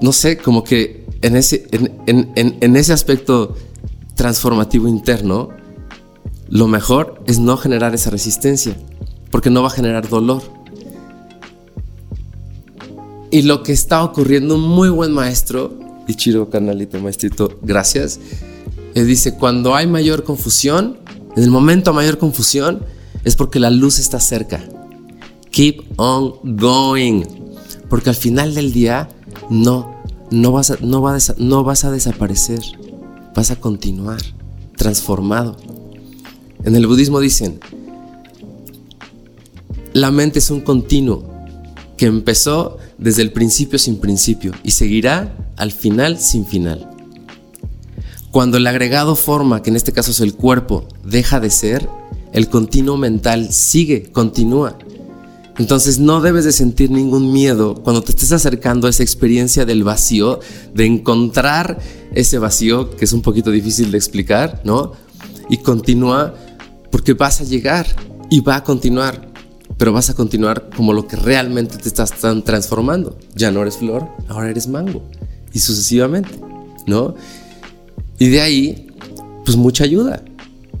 no 0.00 0.12
sé, 0.12 0.38
como 0.38 0.62
que 0.62 1.04
en 1.22 1.36
ese, 1.36 1.66
en, 1.72 2.32
en 2.36 2.76
ese 2.76 2.92
aspecto 2.92 3.56
transformativo 4.14 4.86
interno, 4.86 5.48
lo 6.48 6.68
mejor 6.68 7.22
es 7.26 7.40
no 7.40 7.56
generar 7.56 7.94
esa 7.94 8.10
resistencia 8.10 8.76
porque 9.34 9.50
no 9.50 9.62
va 9.62 9.66
a 9.66 9.70
generar 9.72 10.08
dolor. 10.08 10.44
Y 13.32 13.42
lo 13.42 13.64
que 13.64 13.72
está 13.72 14.04
ocurriendo, 14.04 14.54
un 14.54 14.60
muy 14.60 14.90
buen 14.90 15.10
maestro, 15.10 15.76
Ichiro 16.06 16.48
Canalito, 16.50 17.00
maestrito, 17.00 17.58
gracias, 17.60 18.20
dice, 18.94 19.34
cuando 19.34 19.74
hay 19.74 19.88
mayor 19.88 20.22
confusión, 20.22 20.98
en 21.34 21.42
el 21.42 21.50
momento 21.50 21.90
de 21.90 21.96
mayor 21.96 22.18
confusión, 22.18 22.84
es 23.24 23.34
porque 23.34 23.58
la 23.58 23.70
luz 23.70 23.98
está 23.98 24.20
cerca. 24.20 24.62
Keep 25.50 25.94
on 25.96 26.56
going. 26.56 27.24
Porque 27.90 28.10
al 28.10 28.16
final 28.16 28.54
del 28.54 28.72
día, 28.72 29.08
no, 29.50 30.00
no 30.30 30.52
vas 30.52 30.70
a, 30.70 30.76
no 30.80 31.02
no 31.38 31.64
vas 31.64 31.84
a 31.84 31.90
desaparecer. 31.90 32.60
Vas 33.34 33.50
a 33.50 33.56
continuar 33.56 34.20
transformado. 34.76 35.56
En 36.62 36.76
el 36.76 36.86
budismo 36.86 37.18
dicen, 37.18 37.58
la 39.94 40.10
mente 40.10 40.40
es 40.40 40.50
un 40.50 40.60
continuo 40.60 41.24
que 41.96 42.06
empezó 42.06 42.78
desde 42.98 43.22
el 43.22 43.32
principio 43.32 43.78
sin 43.78 43.98
principio 43.98 44.52
y 44.64 44.72
seguirá 44.72 45.36
al 45.56 45.70
final 45.70 46.18
sin 46.18 46.44
final. 46.44 46.90
Cuando 48.32 48.56
el 48.56 48.66
agregado 48.66 49.14
forma, 49.14 49.62
que 49.62 49.70
en 49.70 49.76
este 49.76 49.92
caso 49.92 50.10
es 50.10 50.18
el 50.18 50.34
cuerpo, 50.34 50.88
deja 51.04 51.38
de 51.38 51.50
ser, 51.50 51.88
el 52.32 52.48
continuo 52.48 52.96
mental 52.96 53.52
sigue, 53.52 54.10
continúa. 54.10 54.76
Entonces 55.58 56.00
no 56.00 56.20
debes 56.20 56.44
de 56.44 56.50
sentir 56.50 56.90
ningún 56.90 57.32
miedo 57.32 57.76
cuando 57.76 58.02
te 58.02 58.10
estés 58.10 58.32
acercando 58.32 58.88
a 58.88 58.90
esa 58.90 59.04
experiencia 59.04 59.64
del 59.64 59.84
vacío, 59.84 60.40
de 60.74 60.86
encontrar 60.86 61.78
ese 62.12 62.38
vacío 62.38 62.90
que 62.90 63.04
es 63.04 63.12
un 63.12 63.22
poquito 63.22 63.52
difícil 63.52 63.92
de 63.92 63.98
explicar, 63.98 64.60
¿no? 64.64 64.90
Y 65.48 65.58
continúa 65.58 66.34
porque 66.90 67.12
vas 67.12 67.40
a 67.40 67.44
llegar 67.44 67.86
y 68.28 68.40
va 68.40 68.56
a 68.56 68.64
continuar 68.64 69.33
pero 69.84 69.92
vas 69.92 70.08
a 70.08 70.14
continuar 70.14 70.70
como 70.74 70.94
lo 70.94 71.06
que 71.06 71.14
realmente 71.14 71.76
te 71.76 71.88
estás 71.88 72.14
transformando. 72.42 73.18
Ya 73.34 73.50
no 73.50 73.60
eres 73.60 73.76
flor, 73.76 74.08
ahora 74.28 74.48
eres 74.48 74.66
mango. 74.66 75.02
Y 75.52 75.58
sucesivamente, 75.58 76.40
¿no? 76.86 77.14
Y 78.18 78.30
de 78.30 78.40
ahí, 78.40 78.86
pues 79.44 79.58
mucha 79.58 79.84
ayuda. 79.84 80.24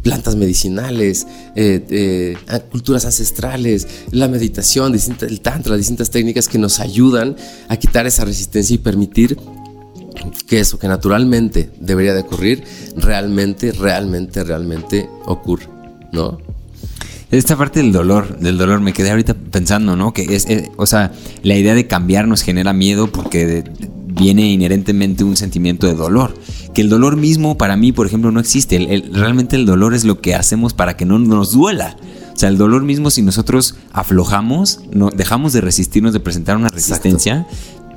Plantas 0.00 0.36
medicinales, 0.36 1.26
eh, 1.54 1.84
eh, 1.90 2.60
culturas 2.70 3.04
ancestrales, 3.04 3.86
la 4.10 4.26
meditación, 4.26 4.94
el 4.94 5.40
tantra, 5.42 5.76
distintas 5.76 6.10
técnicas 6.10 6.48
que 6.48 6.56
nos 6.56 6.80
ayudan 6.80 7.36
a 7.68 7.76
quitar 7.76 8.06
esa 8.06 8.24
resistencia 8.24 8.72
y 8.72 8.78
permitir 8.78 9.36
que 10.46 10.60
eso 10.60 10.78
que 10.78 10.88
naturalmente 10.88 11.68
debería 11.78 12.14
de 12.14 12.20
ocurrir, 12.20 12.64
realmente, 12.96 13.70
realmente, 13.72 14.42
realmente 14.44 15.10
ocurre, 15.26 15.68
¿no? 16.10 16.38
Esta 17.38 17.56
parte 17.56 17.80
del 17.80 17.90
dolor, 17.90 18.38
del 18.38 18.56
dolor, 18.56 18.80
me 18.80 18.92
quedé 18.92 19.10
ahorita 19.10 19.34
pensando, 19.34 19.96
¿no? 19.96 20.12
Que 20.12 20.36
es, 20.36 20.46
o 20.76 20.86
sea, 20.86 21.12
la 21.42 21.56
idea 21.56 21.74
de 21.74 21.86
cambiar 21.88 22.28
nos 22.28 22.42
genera 22.42 22.72
miedo 22.72 23.10
porque 23.10 23.64
viene 24.14 24.52
inherentemente 24.52 25.24
un 25.24 25.36
sentimiento 25.36 25.88
de 25.88 25.94
dolor. 25.94 26.34
Que 26.74 26.80
el 26.80 26.88
dolor 26.88 27.16
mismo 27.16 27.58
para 27.58 27.76
mí, 27.76 27.90
por 27.90 28.06
ejemplo, 28.06 28.30
no 28.30 28.38
existe. 28.38 28.78
realmente 29.12 29.56
el 29.56 29.66
dolor 29.66 29.94
es 29.94 30.04
lo 30.04 30.20
que 30.20 30.34
hacemos 30.34 30.74
para 30.74 30.96
que 30.96 31.04
no 31.04 31.18
nos 31.18 31.52
duela. 31.52 31.96
O 32.32 32.36
sea, 32.36 32.48
el 32.48 32.58
dolor 32.58 32.82
mismo, 32.82 33.10
si 33.10 33.22
nosotros 33.22 33.76
aflojamos, 33.92 34.80
no, 34.92 35.10
dejamos 35.10 35.52
de 35.52 35.60
resistirnos, 35.60 36.12
de 36.12 36.20
presentar 36.20 36.56
una 36.56 36.68
resistencia, 36.68 37.46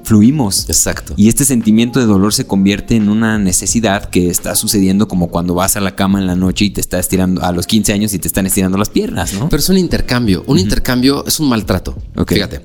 fluimos. 0.07 0.69
Exacto. 0.69 1.13
Y 1.17 1.27
este 1.27 1.43
sentimiento 1.43 1.99
de 1.99 2.05
dolor 2.05 2.33
se 2.33 2.47
convierte 2.47 2.95
en 2.95 3.09
una 3.09 3.37
necesidad 3.37 4.09
que 4.09 4.29
está 4.29 4.55
sucediendo 4.55 5.07
como 5.07 5.29
cuando 5.29 5.53
vas 5.53 5.75
a 5.75 5.81
la 5.81 5.95
cama 5.95 6.19
en 6.19 6.27
la 6.27 6.35
noche 6.35 6.65
y 6.65 6.69
te 6.69 6.79
está 6.79 6.97
estirando 6.97 7.43
a 7.43 7.51
los 7.51 7.67
15 7.67 7.91
años 7.91 8.13
y 8.13 8.19
te 8.19 8.27
están 8.27 8.45
estirando 8.45 8.77
las 8.77 8.89
piernas, 8.89 9.33
¿no? 9.33 9.49
Pero 9.49 9.59
es 9.59 9.69
un 9.69 9.77
intercambio. 9.77 10.43
Un 10.47 10.59
intercambio 10.59 11.25
es 11.27 11.39
un 11.39 11.49
maltrato. 11.49 11.95
Fíjate. 12.25 12.61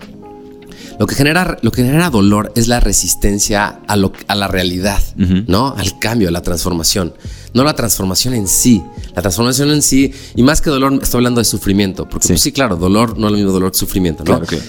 Lo 0.98 1.06
que, 1.06 1.16
genera, 1.16 1.58
lo 1.62 1.72
que 1.72 1.82
genera 1.82 2.10
dolor 2.10 2.52
es 2.54 2.68
la 2.68 2.78
resistencia 2.78 3.80
a, 3.88 3.96
lo, 3.96 4.12
a 4.28 4.34
la 4.36 4.46
realidad, 4.46 5.02
¿no? 5.16 5.74
Al 5.76 5.98
cambio, 5.98 6.28
a 6.28 6.30
la 6.30 6.42
transformación. 6.42 7.12
No 7.54 7.64
la 7.64 7.74
transformación 7.74 8.34
en 8.34 8.46
sí. 8.46 8.82
La 9.16 9.22
transformación 9.22 9.70
en 9.72 9.82
sí, 9.82 10.12
y 10.36 10.42
más 10.44 10.60
que 10.60 10.70
dolor, 10.70 10.96
estoy 11.02 11.18
hablando 11.18 11.40
de 11.40 11.44
sufrimiento. 11.44 12.08
Porque 12.08 12.28
sí, 12.28 12.34
pues 12.34 12.54
claro, 12.54 12.76
dolor 12.76 13.18
no 13.18 13.26
es 13.26 13.32
lo 13.32 13.38
mismo 13.38 13.52
dolor 13.52 13.72
que 13.72 13.78
sufrimiento, 13.78 14.22
¿no? 14.22 14.38
Claro, 14.38 14.62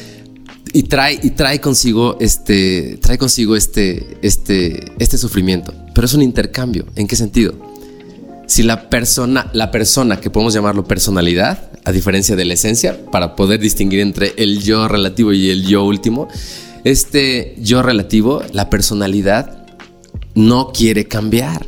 y 0.74 0.84
trae, 0.84 1.20
y 1.22 1.30
trae 1.30 1.62
consigo 1.62 2.18
este, 2.20 2.98
trae 3.00 3.18
consigo 3.18 3.56
este, 3.56 4.18
este, 4.24 4.92
este 4.98 5.18
sufrimiento. 5.20 5.74
Pero 5.94 6.06
es 6.06 6.14
un 6.16 6.24
intercambio. 6.24 6.86
¿En 6.96 7.08
qué 7.08 7.16
sentido? 7.16 7.54
Si 8.48 8.64
la 8.64 8.90
persona, 8.90 9.50
la 9.54 9.72
persona 9.72 10.20
que 10.20 10.32
podemos 10.32 10.54
llamarlo 10.54 10.84
personalidad, 10.86 11.70
a 11.86 11.92
diferencia 11.92 12.36
de 12.36 12.46
la 12.46 12.56
esencia, 12.56 13.06
para 13.12 13.36
poder 13.36 13.60
distinguir 13.60 14.00
entre 14.00 14.34
el 14.38 14.62
yo 14.64 14.88
relativo 14.88 15.32
y 15.32 15.50
el 15.50 15.64
yo 15.66 15.86
último, 15.86 16.28
este 16.84 17.56
yo 17.60 17.84
relativo, 17.84 18.42
la 18.52 18.70
personalidad, 18.70 19.66
no 20.34 20.72
quiere 20.74 21.08
cambiar. 21.08 21.68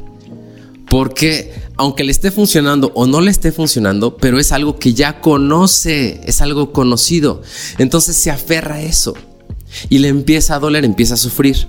Porque 0.90 1.54
aunque 1.78 2.04
le 2.04 2.12
esté 2.12 2.32
funcionando 2.32 2.92
o 2.96 3.06
no 3.06 3.22
le 3.22 3.32
esté 3.32 3.52
funcionando, 3.52 4.18
pero 4.18 4.40
es 4.40 4.52
algo 4.52 4.78
que 4.80 4.94
ya 4.94 5.22
conoce, 5.22 6.22
es 6.26 6.42
algo 6.42 6.72
conocido. 6.72 7.42
Entonces 7.78 8.16
se 8.16 8.32
aferra 8.32 8.76
a 8.76 8.82
eso 8.82 9.14
y 9.90 10.00
le 10.00 10.08
empieza 10.08 10.56
a 10.56 10.60
doler, 10.60 10.86
empieza 10.86 11.16
a 11.16 11.18
sufrir. 11.18 11.68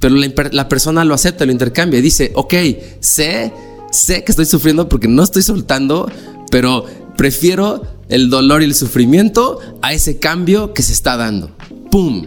Pero 0.00 0.16
la, 0.16 0.68
persona 0.68 1.04
lo 1.04 1.14
acepta, 1.14 1.46
lo 1.46 1.52
intercambia 1.52 1.98
y 1.98 2.02
dice, 2.02 2.32
ok, 2.34 2.54
sé, 3.00 3.52
sé 3.90 4.24
que 4.24 4.32
estoy 4.32 4.46
sufriendo 4.46 4.88
porque 4.88 5.08
no 5.08 5.22
estoy 5.22 5.42
soltando, 5.42 6.10
pero 6.50 6.84
prefiero 7.16 7.82
el 8.08 8.28
dolor 8.28 8.62
y 8.62 8.66
el 8.66 8.74
sufrimiento 8.74 9.60
a 9.82 9.92
ese 9.92 10.18
cambio 10.18 10.74
que 10.74 10.82
se 10.82 10.92
está 10.92 11.16
dando. 11.16 11.50
¡Pum! 11.90 12.26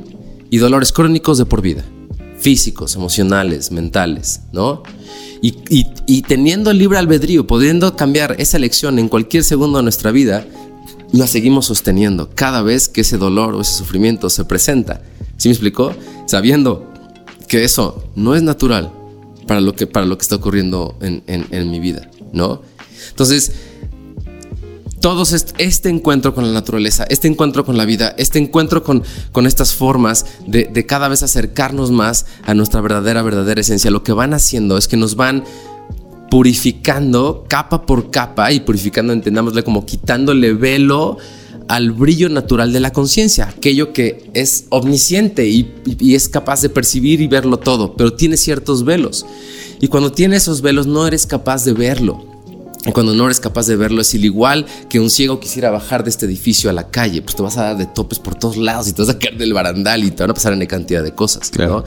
Y 0.49 0.57
dolores 0.57 0.91
crónicos 0.91 1.37
de 1.37 1.45
por 1.45 1.61
vida, 1.61 1.83
físicos, 2.39 2.95
emocionales, 2.95 3.71
mentales, 3.71 4.41
¿no? 4.51 4.83
Y, 5.41 6.21
teniendo 6.23 6.73
libre 6.73 6.97
albedrío, 6.97 7.45
pudiendo 7.45 7.95
cambiar 7.95 8.35
esa 8.39 8.57
elección 8.57 8.97
en 8.99 9.07
cualquier 9.07 9.43
segundo 9.43 9.77
de 9.77 9.83
nuestra 9.83 10.11
vida, 10.11 10.45
la 11.11 11.27
seguimos 11.27 11.67
sosteniendo 11.67 12.29
cada 12.33 12.61
vez 12.61 12.89
que 12.89 13.01
ese 13.01 13.17
dolor 13.17 13.53
o 13.55 13.61
ese 13.61 13.73
sufrimiento 13.73 14.29
se 14.29 14.45
presenta. 14.45 15.01
¿Sí 15.37 15.47
me 15.47 15.53
explicó? 15.53 15.93
Sabiendo 16.25 16.91
que 17.47 17.63
eso 17.63 18.03
no 18.15 18.35
es 18.35 18.43
natural 18.43 18.91
para 19.45 19.61
lo 19.61 19.73
que, 19.73 19.87
para 19.87 20.05
lo 20.05 20.17
que 20.17 20.23
está 20.23 20.35
ocurriendo 20.35 20.97
en, 21.01 21.23
en 21.27 21.71
mi 21.71 21.79
vida, 21.79 22.09
¿no? 22.33 22.61
Entonces, 23.09 23.51
todos 25.07 25.31
este 25.57 25.87
encuentro 25.87 26.35
con 26.35 26.45
la 26.45 26.51
naturaleza, 26.51 27.05
este 27.09 27.29
encuentro 27.29 27.63
con 27.63 27.77
la 27.77 27.85
vida, 27.85 28.13
este 28.17 28.39
encuentro 28.39 28.83
con, 28.83 29.03
con 29.31 29.47
estas 29.47 29.73
formas 29.73 30.25
de, 30.45 30.85
cada 30.85 31.07
vez 31.07 31.23
acercarnos 31.23 31.91
más 31.91 32.25
a 32.43 32.53
nuestra 32.53 32.81
verdadera, 32.81 33.21
verdadera 33.21 33.61
esencia, 33.61 33.89
lo 33.89 34.03
que 34.03 34.11
van 34.11 34.33
haciendo 34.33 34.77
es 34.77 34.89
que 34.89 34.97
nos 34.97 35.15
van 35.15 35.45
purificando 36.29 37.45
capa 37.47 37.85
por 37.85 38.11
capa 38.11 38.51
y 38.51 38.59
purificando, 38.59 39.13
entendámosle 39.13 39.63
como 39.63 39.85
quitándole 39.85 40.51
velo 40.51 41.15
al 41.69 41.91
brillo 41.91 42.27
natural 42.27 42.73
de 42.73 42.81
la 42.81 42.91
conciencia, 42.91 43.47
aquello 43.47 43.93
que 43.93 44.29
es 44.33 44.65
omnisciente 44.71 45.47
y, 45.47 45.73
y, 45.85 46.15
es 46.15 46.27
capaz 46.27 46.61
de 46.63 46.67
percibir 46.67 47.21
y 47.21 47.27
verlo 47.27 47.59
todo, 47.59 47.95
pero 47.95 48.11
tiene 48.11 48.35
ciertos 48.35 48.83
velos. 48.83 49.25
Y 49.79 49.87
cuando 49.87 50.11
tiene 50.11 50.35
esos 50.35 50.61
velos 50.61 50.85
no 50.85 51.07
eres 51.07 51.25
capaz 51.25 51.63
de 51.63 51.71
verlo. 51.71 52.36
Cuando 52.93 53.13
no 53.13 53.25
eres 53.25 53.39
capaz 53.39 53.67
de 53.67 53.75
verlo, 53.75 54.01
es 54.01 54.13
igual 54.13 54.65
que 54.89 54.99
un 54.99 55.09
ciego 55.09 55.39
quisiera 55.39 55.69
bajar 55.69 56.03
de 56.03 56.09
este 56.09 56.25
edificio 56.25 56.69
a 56.69 56.73
la 56.73 56.89
calle, 56.89 57.21
pues 57.21 57.35
te 57.35 57.43
vas 57.43 57.57
a 57.57 57.63
dar 57.63 57.77
de 57.77 57.85
topes 57.85 58.19
por 58.19 58.35
todos 58.35 58.57
lados 58.57 58.87
y 58.87 58.93
te 58.93 59.01
vas 59.01 59.09
a 59.09 59.19
caer 59.19 59.37
del 59.37 59.53
barandal 59.53 60.03
y 60.03 60.11
te 60.11 60.23
van 60.23 60.31
a 60.31 60.33
pasar 60.33 60.53
en 60.53 60.65
cantidad 60.65 61.03
de 61.03 61.13
cosas. 61.13 61.49
Claro. 61.49 61.83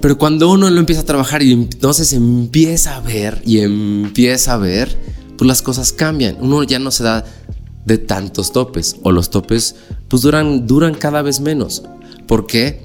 Pero 0.00 0.16
cuando 0.16 0.50
uno 0.50 0.70
lo 0.70 0.78
empieza 0.78 1.02
a 1.02 1.04
trabajar 1.04 1.42
y 1.42 1.52
entonces 1.52 2.12
empieza 2.12 2.96
a 2.96 3.00
ver 3.00 3.42
y 3.44 3.60
empieza 3.60 4.54
a 4.54 4.56
ver, 4.56 4.96
pues 5.36 5.48
las 5.48 5.62
cosas 5.62 5.92
cambian. 5.92 6.36
Uno 6.40 6.62
ya 6.62 6.78
no 6.78 6.90
se 6.90 7.02
da 7.02 7.24
de 7.84 7.98
tantos 7.98 8.52
topes 8.52 8.96
o 9.02 9.12
los 9.12 9.30
topes 9.30 9.76
pues 10.08 10.22
duran, 10.22 10.66
duran 10.66 10.94
cada 10.94 11.22
vez 11.22 11.40
menos. 11.40 11.82
¿Por 12.26 12.46
qué? 12.46 12.82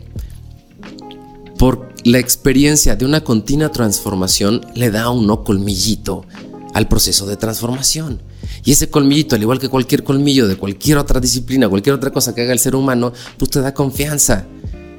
Por 1.58 1.90
la 2.04 2.20
experiencia 2.20 2.96
de 2.96 3.06
una 3.06 3.24
continua 3.24 3.70
transformación 3.70 4.66
le 4.74 4.92
da 4.92 5.04
a 5.04 5.10
uno 5.10 5.44
colmillito 5.44 6.26
al 6.74 6.88
proceso 6.88 7.26
de 7.26 7.38
transformación. 7.38 8.22
Y 8.66 8.72
ese 8.72 8.90
colmillito, 8.90 9.36
al 9.36 9.42
igual 9.42 9.60
que 9.60 9.70
cualquier 9.70 10.04
colmillo 10.04 10.48
de 10.48 10.56
cualquier 10.56 10.98
otra 10.98 11.20
disciplina, 11.20 11.70
cualquier 11.70 11.96
otra 11.96 12.12
cosa 12.12 12.34
que 12.34 12.42
haga 12.42 12.54
el 12.54 12.60
ser 12.60 12.76
humano, 12.76 13.14
pues 13.38 13.52
te 13.52 13.62
da 13.62 13.74
confianza. 13.74 14.46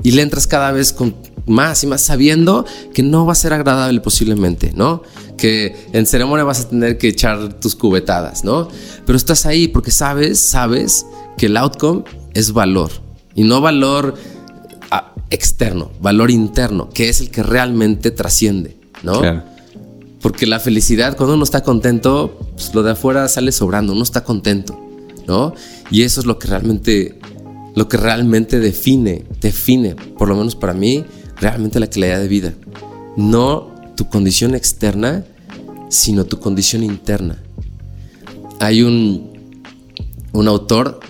Y 0.03 0.13
le 0.13 0.23
entras 0.23 0.47
cada 0.47 0.71
vez 0.71 0.93
con 0.93 1.17
más 1.47 1.83
y 1.83 1.87
más 1.87 2.03
sabiendo 2.03 2.65
que 2.93 3.03
no 3.03 3.27
va 3.27 3.33
a 3.33 3.37
ser 3.37 3.53
agradable 3.53 4.01
posiblemente, 4.01 4.73
¿no? 4.75 5.03
Que 5.37 5.89
en 5.93 6.07
ceremonia 6.07 6.45
vas 6.45 6.61
a 6.61 6.69
tener 6.69 6.99
que 6.99 7.09
echar 7.09 7.55
tus 7.55 7.75
cubetadas, 7.75 8.45
¿no? 8.45 8.69
Pero 9.07 9.17
estás 9.17 9.47
ahí 9.47 9.69
porque 9.69 9.91
sabes, 9.91 10.41
sabes 10.41 11.07
que 11.37 11.47
el 11.47 11.57
outcome 11.57 12.05
es 12.35 12.53
valor. 12.53 12.91
Y 13.35 13.45
no 13.45 13.61
valor 13.61 14.15
ah, 14.91 15.15
externo, 15.31 15.91
valor 16.01 16.31
interno, 16.31 16.89
que 16.91 17.09
es 17.09 17.21
el 17.21 17.31
que 17.31 17.43
realmente 17.43 18.11
trasciende, 18.11 18.77
¿no? 19.03 19.21
Porque 20.25 20.47
la 20.47 20.59
felicidad, 20.59 21.19
cuando 21.19 21.35
uno 21.35 21.45
está 21.45 21.63
contento, 21.63 22.39
pues 22.57 22.75
lo 22.75 22.83
de 22.83 22.93
afuera 22.93 23.29
sale 23.29 23.53
sobrando, 23.53 23.93
uno 23.93 24.03
está 24.03 24.25
contento, 24.25 24.75
¿no? 25.27 25.53
Y 25.91 26.01
eso 26.01 26.19
es 26.19 26.25
lo 26.25 26.39
que 26.39 26.49
realmente, 26.49 27.19
lo 27.75 27.91
que 27.91 27.99
realmente 27.99 28.59
define, 28.59 29.27
define, 29.43 29.97
por 30.17 30.31
lo 30.31 30.37
menos 30.37 30.57
para 30.57 30.73
mí, 30.73 31.05
realmente 31.37 31.79
la 31.79 31.89
calidad 31.89 32.21
de 32.21 32.29
vida. 32.29 32.55
No 33.19 33.75
tu 33.99 34.09
condición 34.09 34.55
externa, 34.55 35.27
sino 35.91 36.25
tu 36.25 36.41
condición 36.41 36.83
interna. 36.85 37.43
Hay 38.61 38.83
un, 38.83 39.31
un 40.33 40.49
autor 40.49 41.01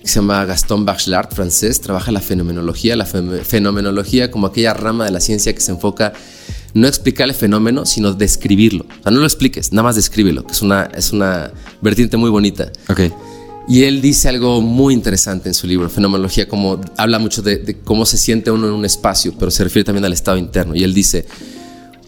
que 0.00 0.06
se 0.06 0.20
llama 0.20 0.44
Gaston 0.44 0.84
Bachelard, 0.84 1.34
francés, 1.34 1.80
trabaja 1.80 2.12
la 2.12 2.20
fenomenología, 2.20 2.94
la 2.94 3.06
fenomenología 3.06 4.30
como 4.30 4.46
aquella 4.46 4.72
rama 4.72 5.04
de 5.04 5.10
la 5.10 5.18
ciencia 5.18 5.52
que 5.52 5.60
se 5.60 5.72
enfoca 5.72 6.12
no 6.76 6.86
explicar 6.86 7.26
el 7.26 7.34
fenómeno, 7.34 7.86
sino 7.86 8.12
describirlo. 8.12 8.84
O 8.84 9.02
sea, 9.02 9.10
no 9.10 9.20
lo 9.20 9.24
expliques, 9.24 9.72
nada 9.72 9.84
más 9.84 9.96
descríbelo, 9.96 10.46
que 10.46 10.52
es 10.52 10.60
una, 10.60 10.82
es 10.94 11.10
una 11.10 11.50
vertiente 11.80 12.18
muy 12.18 12.28
bonita. 12.28 12.70
Ok. 12.90 13.00
Y 13.66 13.84
él 13.84 14.02
dice 14.02 14.28
algo 14.28 14.60
muy 14.60 14.92
interesante 14.92 15.48
en 15.48 15.54
su 15.54 15.66
libro, 15.66 15.88
Fenomenología, 15.88 16.46
como 16.46 16.78
habla 16.98 17.18
mucho 17.18 17.40
de, 17.40 17.78
cómo 17.82 18.04
se 18.04 18.18
siente 18.18 18.50
uno 18.50 18.68
en 18.68 18.74
un 18.74 18.84
espacio, 18.84 19.34
pero 19.38 19.50
se 19.50 19.64
refiere 19.64 19.84
también 19.84 20.04
al 20.04 20.12
estado 20.12 20.36
interno. 20.36 20.76
Y 20.76 20.84
él 20.84 20.92
dice, 20.92 21.26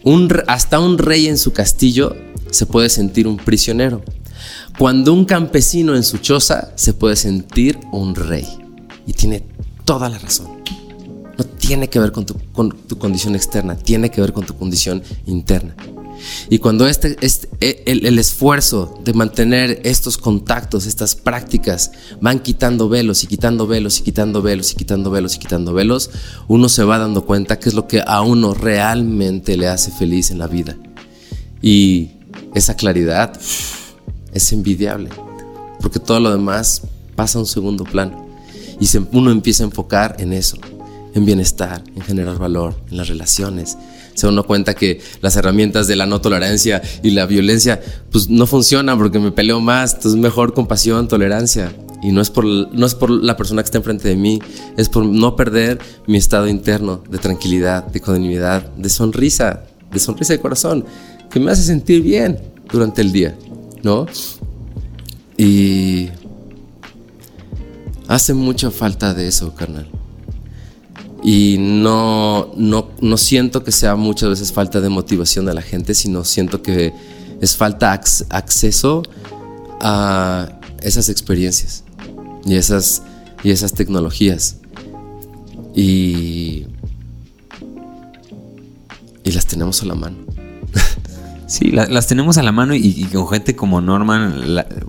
un, 0.03 0.31
hasta 0.45 0.79
un 0.79 0.99
rey 0.99 1.25
en 1.25 1.39
su 1.39 1.51
castillo 1.51 2.15
se 2.51 2.67
puede 2.67 2.89
sentir 2.89 3.27
un 3.27 3.37
prisionero. 3.37 4.03
Cuando 4.77 5.13
un 5.13 5.25
campesino 5.25 5.95
en 5.95 6.03
su 6.03 6.19
choza 6.19 6.73
se 6.75 6.93
puede 6.93 7.15
sentir 7.15 7.79
un 7.91 8.13
rey. 8.13 8.47
Y 9.07 9.13
tiene 9.13 9.43
toda 9.83 10.09
la 10.09 10.19
razón 10.19 10.59
tiene 11.69 11.87
que 11.87 11.99
ver 11.99 12.11
con 12.11 12.25
tu, 12.25 12.97
condición 12.97 13.35
externa, 13.35 13.75
tiene 13.75 14.09
que 14.09 14.21
ver 14.21 14.33
con 14.33 14.43
tu 14.43 14.57
condición 14.57 15.03
interna. 15.27 15.75
Y 16.49 16.57
cuando 16.57 16.87
este, 16.87 17.15
este 17.21 17.47
el, 17.85 18.07
el, 18.07 18.17
esfuerzo 18.17 18.99
de 19.05 19.13
mantener 19.13 19.79
estos 19.83 20.17
contactos, 20.17 20.87
estas 20.87 21.13
prácticas, 21.13 21.91
van 22.21 22.39
quitando 22.39 22.89
velos 22.89 23.23
y 23.23 23.27
quitando 23.27 23.67
velos 23.67 23.99
y 23.99 24.01
quitando 24.01 24.41
velos 24.41 24.71
y 24.71 24.77
quitando 24.77 25.11
velos 25.11 25.35
y 25.35 25.37
quitando 25.37 25.71
velos, 25.71 26.09
uno 26.47 26.69
se 26.69 26.83
va 26.83 26.97
dando 26.97 27.23
cuenta 27.27 27.59
que 27.59 27.69
es 27.69 27.75
lo 27.75 27.87
que 27.87 28.01
a 28.03 28.21
uno 28.21 28.55
realmente 28.55 29.55
le 29.55 29.67
hace 29.67 29.91
feliz 29.91 30.31
en 30.31 30.39
la 30.39 30.47
vida. 30.47 30.75
Y 31.61 32.13
esa 32.55 32.75
claridad 32.77 33.39
es 34.33 34.51
envidiable, 34.53 35.11
porque 35.81 35.99
todo 35.99 36.19
lo 36.19 36.31
demás 36.31 36.81
pasa 37.15 37.37
a 37.37 37.41
un 37.41 37.47
segundo 37.47 37.83
plano. 37.83 38.27
Y 38.79 38.87
uno 39.11 39.29
empieza 39.29 39.61
a 39.61 39.67
enfocar 39.67 40.15
en 40.17 40.33
eso 40.33 40.57
en 41.13 41.25
bienestar, 41.25 41.83
en 41.95 42.01
generar 42.01 42.37
valor, 42.37 42.75
en 42.89 42.97
las 42.97 43.07
relaciones. 43.07 43.77
Se 44.13 44.27
uno 44.27 44.43
cuenta 44.43 44.73
que 44.73 45.01
las 45.21 45.35
herramientas 45.37 45.87
de 45.87 45.95
la 45.95 46.05
no 46.05 46.19
tolerancia 46.21 46.81
y 47.03 47.11
la 47.11 47.25
violencia 47.25 47.81
pues 48.11 48.29
no 48.29 48.45
funcionan 48.47 48.97
porque 48.97 49.19
me 49.19 49.31
peleo 49.31 49.61
más, 49.61 49.93
entonces 49.93 50.19
mejor 50.19 50.53
compasión, 50.53 51.07
tolerancia. 51.07 51.71
Y 52.01 52.11
no 52.11 52.21
es, 52.21 52.29
por, 52.29 52.45
no 52.45 52.85
es 52.85 52.95
por 52.95 53.09
la 53.09 53.35
persona 53.35 53.61
que 53.61 53.65
está 53.65 53.77
enfrente 53.77 54.07
de 54.07 54.15
mí, 54.15 54.39
es 54.77 54.87
por 54.87 55.05
no 55.05 55.35
perder 55.35 55.79
mi 56.07 56.17
estado 56.17 56.47
interno 56.47 57.03
de 57.09 57.17
tranquilidad, 57.17 57.85
de 57.87 57.99
ecuanimidad, 57.99 58.71
de 58.75 58.89
sonrisa, 58.89 59.63
de 59.91 59.99
sonrisa 59.99 60.33
de 60.33 60.39
corazón, 60.39 60.85
que 61.29 61.39
me 61.39 61.51
hace 61.51 61.63
sentir 61.63 62.01
bien 62.01 62.39
durante 62.71 63.01
el 63.01 63.11
día, 63.11 63.37
¿no? 63.83 64.05
Y 65.37 66.09
hace 68.07 68.33
mucha 68.33 68.71
falta 68.71 69.13
de 69.13 69.27
eso, 69.27 69.53
carnal. 69.53 69.87
Y 71.23 71.57
no, 71.59 72.51
no, 72.55 72.89
no 73.01 73.17
siento 73.17 73.63
que 73.63 73.71
sea 73.71 73.95
muchas 73.95 74.29
veces 74.29 74.53
falta 74.53 74.79
de 74.79 74.89
motivación 74.89 75.45
de 75.45 75.53
la 75.53 75.61
gente, 75.61 75.93
sino 75.93 76.23
siento 76.23 76.61
que 76.61 76.93
es 77.41 77.57
falta 77.57 77.91
acceso 77.91 79.03
a 79.81 80.59
esas 80.81 81.09
experiencias 81.09 81.83
y 82.45 82.55
esas, 82.55 83.03
y 83.43 83.51
esas 83.51 83.73
tecnologías. 83.73 84.57
Y, 85.75 86.65
y 89.23 89.31
las 89.31 89.45
tenemos 89.45 89.81
a 89.81 89.85
la 89.85 89.95
mano. 89.95 90.17
Sí, 91.47 91.71
las 91.71 92.05
tenemos 92.05 92.37
a 92.37 92.43
la 92.43 92.51
mano 92.51 92.75
y, 92.75 93.05
con 93.11 93.27
gente 93.27 93.55
como 93.55 93.81
Norman, 93.81 94.35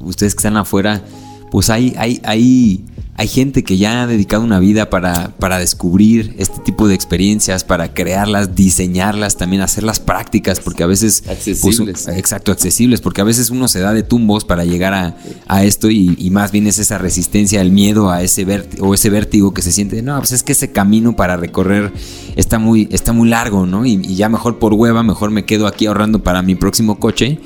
ustedes 0.00 0.34
que 0.34 0.40
están 0.40 0.58
afuera, 0.58 1.02
pues 1.50 1.70
hay, 1.70 1.94
hay, 1.96 2.20
hay 2.22 2.84
hay 3.20 3.28
gente 3.28 3.64
que 3.64 3.76
ya 3.76 4.02
ha 4.02 4.06
dedicado 4.06 4.42
una 4.42 4.58
vida 4.58 4.88
para, 4.88 5.36
para 5.36 5.58
descubrir 5.58 6.34
este 6.38 6.58
tipo 6.60 6.88
de 6.88 6.94
experiencias, 6.94 7.64
para 7.64 7.92
crearlas, 7.92 8.54
diseñarlas, 8.54 9.36
también 9.36 9.60
hacerlas 9.60 10.00
prácticas, 10.00 10.58
porque 10.58 10.84
a 10.84 10.86
veces... 10.86 11.24
Pues, 11.26 11.36
accesibles. 11.36 12.08
exacto, 12.08 12.50
accesibles, 12.50 13.02
porque 13.02 13.20
a 13.20 13.24
veces 13.24 13.50
uno 13.50 13.68
se 13.68 13.80
da 13.80 13.92
de 13.92 14.02
tumbos 14.02 14.46
para 14.46 14.64
llegar 14.64 14.94
a, 14.94 15.18
a 15.48 15.64
esto 15.64 15.90
y, 15.90 16.30
más 16.30 16.50
bien 16.50 16.66
es 16.66 16.78
esa 16.78 16.96
resistencia, 16.96 17.60
el 17.60 17.72
miedo 17.72 18.10
a 18.10 18.22
ese 18.22 18.46
vértigo, 18.46 18.88
o 18.88 18.94
ese 18.94 19.10
vértigo 19.10 19.52
que 19.52 19.60
se 19.60 19.70
siente, 19.70 20.00
no, 20.00 20.16
pues 20.16 20.32
es 20.32 20.42
que 20.42 20.52
ese 20.52 20.72
camino 20.72 21.14
para 21.14 21.36
recorrer 21.36 21.92
está 22.36 22.58
muy, 22.58 22.88
está 22.90 23.12
muy 23.12 23.28
largo, 23.28 23.66
¿no? 23.66 23.84
Y, 23.84 24.00
y 24.02 24.14
ya 24.14 24.30
mejor 24.30 24.58
por 24.58 24.72
hueva, 24.72 25.02
mejor 25.02 25.30
me 25.30 25.44
quedo 25.44 25.66
aquí 25.66 25.84
ahorrando 25.84 26.22
para 26.22 26.40
mi 26.40 26.54
próximo 26.54 26.98
coche 26.98 27.38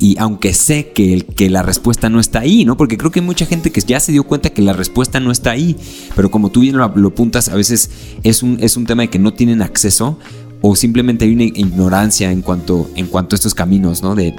y 0.00 0.16
aunque 0.18 0.54
sé 0.54 0.92
que, 0.92 1.26
que 1.36 1.50
la 1.50 1.62
respuesta 1.62 2.08
no 2.08 2.20
está 2.20 2.40
ahí, 2.40 2.64
¿no? 2.64 2.78
Porque 2.78 2.96
creo 2.96 3.10
que 3.10 3.20
hay 3.20 3.26
mucha 3.26 3.44
gente 3.44 3.70
que 3.70 3.82
ya 3.82 4.00
se 4.00 4.12
dio 4.12 4.24
cuenta 4.24 4.48
que 4.48 4.62
la 4.62 4.72
respuesta 4.72 5.20
no 5.20 5.30
está 5.30 5.50
ahí, 5.50 5.76
pero 6.16 6.30
como 6.30 6.50
tú 6.50 6.60
bien 6.60 6.78
lo, 6.78 6.88
lo 6.96 7.08
apuntas, 7.08 7.50
a 7.50 7.54
veces 7.54 7.90
es 8.22 8.42
un, 8.42 8.56
es 8.62 8.78
un 8.78 8.86
tema 8.86 9.02
de 9.02 9.10
que 9.10 9.18
no 9.18 9.34
tienen 9.34 9.60
acceso 9.60 10.18
o 10.62 10.76
simplemente 10.76 11.24
hay 11.24 11.32
una 11.32 11.44
ignorancia 11.44 12.30
en 12.30 12.42
cuanto, 12.42 12.90
en 12.94 13.06
cuanto 13.06 13.34
a 13.34 13.36
estos 13.36 13.54
caminos, 13.54 14.02
¿no? 14.02 14.14
De, 14.14 14.34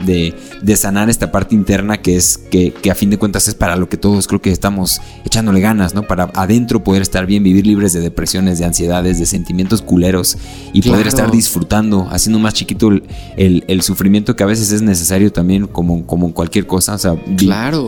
de, 0.62 0.76
sanar 0.76 1.10
esta 1.10 1.32
parte 1.32 1.54
interna 1.54 2.02
que 2.02 2.16
es 2.16 2.38
que, 2.38 2.72
que, 2.72 2.90
a 2.92 2.96
fin 2.96 3.10
de 3.10 3.18
cuentas 3.18 3.48
es 3.48 3.56
para 3.56 3.76
lo 3.76 3.90
que 3.90 3.98
todos 3.98 4.28
creo 4.28 4.42
que 4.42 4.52
estamos 4.52 5.02
echándole 5.26 5.62
ganas, 5.62 5.94
¿no? 5.94 6.04
Para 6.04 6.32
adentro 6.36 6.84
poder 6.84 7.02
estar 7.02 7.26
bien, 7.26 7.44
vivir 7.44 7.66
libres 7.66 7.94
de 7.94 8.00
depresiones, 8.00 8.60
de 8.60 8.66
ansiedades, 8.66 9.20
de 9.20 9.26
sentimientos 9.26 9.82
culeros 9.82 10.38
y 10.74 10.82
poder 10.82 11.08
estar 11.08 11.32
disfrutando, 11.32 12.08
haciendo 12.12 12.40
más 12.40 12.54
chiquito 12.54 12.90
el, 12.90 13.64
el, 13.68 13.82
sufrimiento 13.82 14.36
que 14.36 14.44
a 14.44 14.48
veces 14.48 14.72
es 14.72 14.82
necesario 14.82 15.32
también 15.32 15.68
como, 15.68 16.06
como 16.06 16.34
cualquier 16.34 16.68
cosa, 16.68 16.96
o 16.96 16.98
sea, 16.98 17.16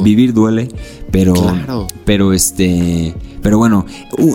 vivir 0.03 0.33
duele, 0.33 0.69
pero, 1.11 1.33
pero 2.05 2.33
este, 2.33 3.13
pero 3.43 3.57
bueno, 3.57 3.85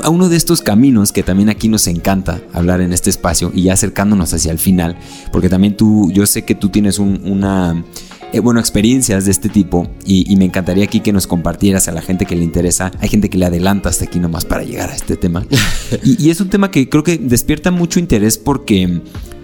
a 0.05 0.11
uno 0.11 0.29
de 0.29 0.37
estos 0.37 0.61
caminos 0.61 1.13
que 1.13 1.23
también 1.23 1.49
aquí 1.49 1.69
nos 1.69 1.87
encanta 1.87 2.41
hablar 2.53 2.83
en 2.83 2.93
este 2.93 3.09
espacio 3.11 3.51
y 3.55 3.63
ya 3.63 3.77
acercándonos 3.89 4.33
hacia 4.35 4.53
el 4.53 4.59
final, 4.59 4.97
porque 5.33 5.49
también 5.49 5.77
tú, 5.77 6.11
yo 6.13 6.27
sé 6.27 6.45
que 6.45 6.55
tú 6.55 6.69
tienes 6.69 6.99
una, 6.99 7.85
eh, 8.33 8.41
bueno, 8.41 8.61
experiencias 8.61 9.25
de 9.25 9.31
este 9.31 9.49
tipo 9.49 9.89
y, 10.05 10.37
me 10.37 10.45
encantaría 10.45 10.85
aquí 10.85 11.01
que 11.01 11.13
nos 11.13 11.27
compartieras 11.27 11.89
a 11.89 11.93
la 11.93 12.03
gente 12.03 12.27
que 12.27 12.37
le 12.37 12.45
interesa. 12.45 12.93
Hay 13.01 13.09
gente 13.09 13.29
que 13.29 13.39
le 13.39 13.47
adelanta 13.47 13.89
hasta 13.89 14.05
aquí 14.05 14.19
nomás 14.19 14.45
para 14.45 14.63
llegar 14.63 14.91
a 14.91 14.95
este 14.95 15.17
tema. 15.17 15.45
y, 16.05 16.31
es 16.31 16.41
un 16.41 16.51
tema 16.51 16.71
que 16.71 16.89
creo 16.89 17.03
que 17.03 17.19
despierta 17.19 17.71
mucho 17.71 17.99
interés 17.99 18.39
porque 18.39 19.01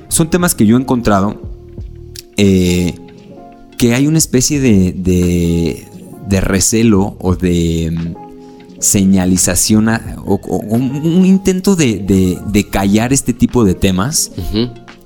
son 0.08 0.30
temas 0.30 0.54
que 0.54 0.66
yo 0.66 0.76
he 0.76 0.80
encontrado 0.80 1.40
eh, 2.36 2.94
que 3.78 3.94
hay 3.94 4.06
una 4.06 4.18
especie 4.18 4.60
de 4.60 4.92
de 6.26 6.40
recelo 6.40 7.16
o 7.20 7.36
de 7.36 8.14
señalización 8.84 9.88
o, 10.24 10.40
un, 10.68 11.24
intento 11.24 11.76
de, 11.76 12.66
callar 12.70 13.12
este 13.12 13.32
tipo 13.32 13.64
de 13.64 13.74
temas 13.74 14.32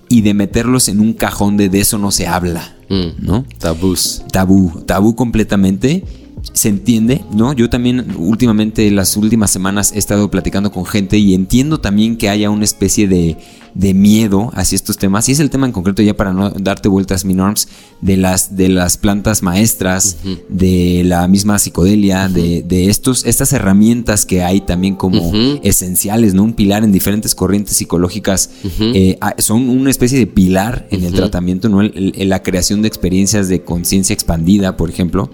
y 0.08 0.22
de 0.22 0.34
meterlos 0.34 0.88
en 0.88 1.00
un 1.00 1.12
cajón 1.12 1.56
de 1.56 1.68
de 1.68 1.80
eso 1.80 1.98
no 1.98 2.10
se 2.10 2.26
habla, 2.26 2.76
mm. 2.88 3.24
¿no? 3.24 3.44
Tabús. 3.58 4.22
Tabú, 4.32 4.82
tabú 4.86 5.14
completamente 5.14 6.04
se 6.52 6.68
entiende, 6.68 7.24
¿no? 7.32 7.52
Yo 7.52 7.68
también 7.68 8.14
últimamente, 8.16 8.90
las 8.90 9.16
últimas 9.16 9.50
semanas 9.50 9.92
he 9.94 9.98
estado 9.98 10.30
platicando 10.30 10.70
con 10.70 10.84
gente 10.84 11.18
y 11.18 11.34
entiendo 11.34 11.78
también 11.80 12.16
que 12.16 12.28
haya 12.28 12.50
una 12.50 12.64
especie 12.64 13.08
de, 13.08 13.36
de 13.74 13.94
miedo 13.94 14.50
hacia 14.54 14.76
estos 14.76 14.96
temas. 14.96 15.28
Y 15.28 15.32
es 15.32 15.40
el 15.40 15.50
tema 15.50 15.66
en 15.66 15.72
concreto, 15.72 16.02
ya 16.02 16.16
para 16.16 16.32
no 16.32 16.50
darte 16.50 16.88
vueltas, 16.88 17.24
mi 17.24 17.34
norms, 17.34 17.68
de 18.00 18.16
las, 18.16 18.56
de 18.56 18.68
las 18.68 18.96
plantas 18.96 19.42
maestras, 19.42 20.16
de 20.48 21.02
la 21.04 21.28
misma 21.28 21.58
psicodelia, 21.58 22.28
de, 22.28 22.62
de, 22.62 22.88
estos, 22.88 23.24
estas 23.24 23.52
herramientas 23.52 24.26
que 24.26 24.42
hay 24.42 24.60
también 24.60 24.96
como 24.96 25.32
esenciales, 25.62 26.34
¿no? 26.34 26.44
Un 26.44 26.54
pilar 26.54 26.84
en 26.84 26.92
diferentes 26.92 27.34
corrientes 27.34 27.76
psicológicas. 27.76 28.50
Eh, 28.80 29.18
son 29.38 29.68
una 29.68 29.90
especie 29.90 30.18
de 30.18 30.26
pilar 30.26 30.86
en 30.90 31.04
el 31.04 31.12
tratamiento, 31.12 31.68
¿no? 31.68 31.82
En 31.82 32.28
la 32.28 32.42
creación 32.42 32.82
de 32.82 32.88
experiencias 32.88 33.48
de 33.48 33.62
conciencia 33.62 34.14
expandida, 34.14 34.76
por 34.76 34.90
ejemplo. 34.90 35.30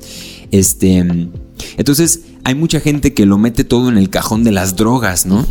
Este, 0.50 1.04
entonces, 1.76 2.20
hay 2.44 2.54
mucha 2.54 2.80
gente 2.80 3.14
que 3.14 3.26
lo 3.26 3.38
mete 3.38 3.64
todo 3.64 3.88
en 3.88 3.98
el 3.98 4.10
cajón 4.10 4.44
de 4.44 4.52
las 4.52 4.76
drogas, 4.76 5.26
¿no? 5.26 5.46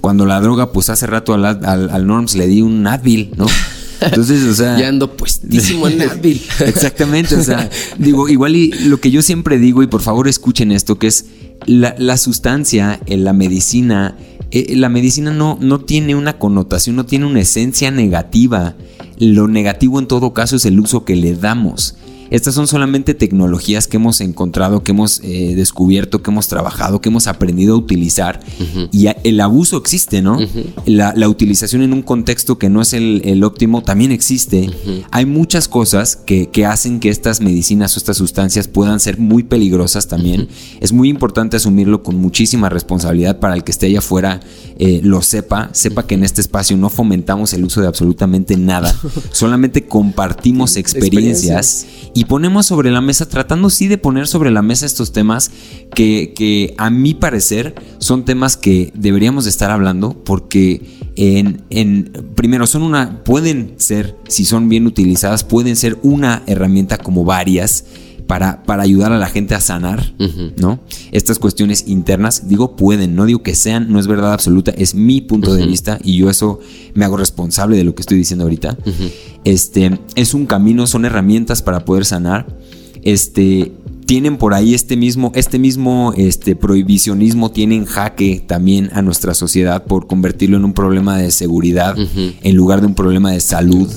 Cuando 0.00 0.26
la 0.26 0.40
droga, 0.40 0.72
pues 0.72 0.90
hace 0.90 1.06
rato 1.06 1.34
al, 1.34 1.44
al, 1.44 2.06
Norms 2.06 2.34
le 2.34 2.46
di 2.46 2.60
un 2.60 2.86
Advil, 2.86 3.32
¿no? 3.36 3.46
Entonces, 4.00 4.42
o 4.44 4.54
sea. 4.54 4.78
Ya 4.78 4.88
ando 4.88 5.16
puestísimo 5.16 5.88
en 5.88 6.02
Advil. 6.02 6.42
Exactamente, 6.60 7.36
o 7.36 7.42
sea, 7.42 7.70
digo, 7.98 8.28
igual 8.28 8.56
y 8.56 8.72
lo 8.72 9.00
que 9.00 9.10
yo 9.10 9.22
siempre 9.22 9.58
digo, 9.58 9.82
y 9.82 9.86
por 9.86 10.02
favor 10.02 10.28
escuchen 10.28 10.72
esto, 10.72 10.98
que 10.98 11.06
es 11.06 11.26
la, 11.66 12.16
sustancia, 12.16 13.00
en 13.06 13.24
la 13.24 13.32
medicina, 13.32 14.16
eh, 14.50 14.74
la 14.76 14.88
medicina 14.88 15.32
no, 15.32 15.58
no 15.60 15.80
tiene 15.80 16.14
una 16.14 16.38
connotación, 16.38 16.96
no 16.96 17.06
tiene 17.06 17.26
una 17.26 17.40
esencia 17.40 17.90
negativa. 17.90 18.74
Lo 19.18 19.46
negativo 19.46 20.00
en 20.00 20.06
todo 20.06 20.34
caso 20.34 20.56
es 20.56 20.64
el 20.64 20.80
uso 20.80 21.04
que 21.04 21.16
le 21.16 21.34
damos. 21.36 21.96
Estas 22.34 22.56
son 22.56 22.66
solamente 22.66 23.14
tecnologías 23.14 23.86
que 23.86 23.96
hemos 23.96 24.20
encontrado, 24.20 24.82
que 24.82 24.90
hemos 24.90 25.20
eh, 25.22 25.54
descubierto, 25.54 26.20
que 26.20 26.32
hemos 26.32 26.48
trabajado, 26.48 27.00
que 27.00 27.08
hemos 27.08 27.28
aprendido 27.28 27.76
a 27.76 27.78
utilizar. 27.78 28.40
Y 28.90 29.06
el 29.22 29.40
abuso 29.40 29.76
existe, 29.76 30.20
¿no? 30.20 30.38
la, 30.84 31.28
utilización 31.28 31.82
en 31.82 31.92
un 31.92 32.02
contexto 32.02 32.58
que 32.58 32.68
no 32.68 32.82
es 32.82 32.92
el, 32.92 33.44
óptimo 33.44 33.84
también 33.84 34.10
existe. 34.10 34.68
Hay 35.12 35.26
muchas 35.26 35.68
cosas 35.68 36.16
que, 36.16 36.66
hacen 36.66 36.98
que 36.98 37.08
estas 37.08 37.40
medicinas 37.40 37.94
o 37.94 38.00
estas 38.00 38.16
sustancias 38.16 38.66
puedan 38.66 38.98
ser 38.98 39.16
muy 39.18 39.44
peligrosas 39.44 40.08
también. 40.08 40.48
Es 40.80 40.92
muy 40.92 41.10
importante 41.10 41.56
asumirlo 41.56 42.02
con 42.02 42.16
muchísima 42.16 42.68
responsabilidad 42.68 43.38
para 43.38 43.54
el 43.54 43.62
que 43.62 43.70
esté 43.70 43.86
allá 43.86 44.00
afuera 44.00 44.40
eh, 44.76 45.00
lo 45.04 45.22
sepa, 45.22 45.70
sepa 45.72 46.04
que 46.04 46.16
en 46.16 46.24
este 46.24 46.40
espacio 46.40 46.76
no 46.76 46.90
fomentamos 46.90 47.52
el 47.52 47.62
uso 47.62 47.80
de 47.80 47.86
absolutamente 47.86 48.56
nada, 48.56 48.92
solamente 49.30 49.86
compartimos 49.86 50.76
experiencias 50.76 51.86
y 52.12 52.23
ponemos 52.28 52.66
sobre 52.66 52.90
la 52.90 53.00
mesa, 53.00 53.28
tratando 53.28 53.70
sí 53.70 53.88
de 53.88 53.98
poner 53.98 54.26
sobre 54.26 54.50
la 54.50 54.62
mesa 54.62 54.86
estos 54.86 55.12
temas 55.12 55.50
que, 55.94 56.32
que 56.34 56.74
a 56.78 56.90
mi 56.90 57.14
parecer 57.14 57.74
son 57.98 58.24
temas 58.24 58.56
que 58.56 58.92
deberíamos 58.94 59.44
de 59.44 59.50
estar 59.50 59.70
hablando 59.70 60.12
porque 60.24 60.82
en, 61.16 61.62
en, 61.70 62.12
primero 62.34 62.66
son 62.66 62.82
una, 62.82 63.22
pueden 63.24 63.74
ser, 63.76 64.16
si 64.28 64.44
son 64.44 64.68
bien 64.68 64.86
utilizadas, 64.86 65.44
pueden 65.44 65.76
ser 65.76 65.98
una 66.02 66.42
herramienta 66.46 66.98
como 66.98 67.24
varias 67.24 67.84
para, 68.26 68.62
para 68.62 68.82
ayudar 68.82 69.12
a 69.12 69.18
la 69.18 69.26
gente 69.26 69.54
a 69.54 69.60
sanar, 69.60 70.14
¿no? 70.56 70.80
Estas 71.12 71.38
cuestiones 71.38 71.84
internas, 71.86 72.48
digo 72.48 72.76
pueden, 72.76 73.14
no 73.14 73.26
digo 73.26 73.42
que 73.42 73.54
sean, 73.54 73.92
no 73.92 73.98
es 73.98 74.06
verdad 74.06 74.32
absoluta, 74.32 74.72
es 74.76 74.94
mi 74.94 75.20
punto 75.20 75.54
de 75.54 75.66
vista 75.66 75.98
y 76.02 76.16
yo 76.16 76.30
eso 76.30 76.60
me 76.94 77.04
hago 77.04 77.16
responsable 77.16 77.76
de 77.76 77.84
lo 77.84 77.94
que 77.94 78.02
estoy 78.02 78.18
diciendo 78.18 78.44
ahorita. 78.44 78.76
Este, 79.44 79.98
es 80.14 80.34
un 80.34 80.46
camino, 80.46 80.86
son 80.86 81.04
herramientas 81.04 81.62
para 81.62 81.84
poder 81.84 82.04
sanar. 82.04 82.46
Este, 83.02 83.72
tienen 84.06 84.36
por 84.38 84.54
ahí 84.54 84.74
este 84.74 84.96
mismo, 84.96 85.32
este 85.34 85.58
mismo 85.58 86.12
este, 86.16 86.56
prohibicionismo 86.56 87.50
tiene 87.50 87.76
en 87.76 87.84
jaque 87.84 88.42
también 88.46 88.90
a 88.92 89.02
nuestra 89.02 89.34
sociedad 89.34 89.84
por 89.84 90.06
convertirlo 90.06 90.56
en 90.56 90.64
un 90.64 90.72
problema 90.72 91.18
de 91.18 91.30
seguridad 91.30 91.96
en 91.96 92.56
lugar 92.56 92.80
de 92.80 92.86
un 92.86 92.94
problema 92.94 93.32
de 93.32 93.40
salud. 93.40 93.90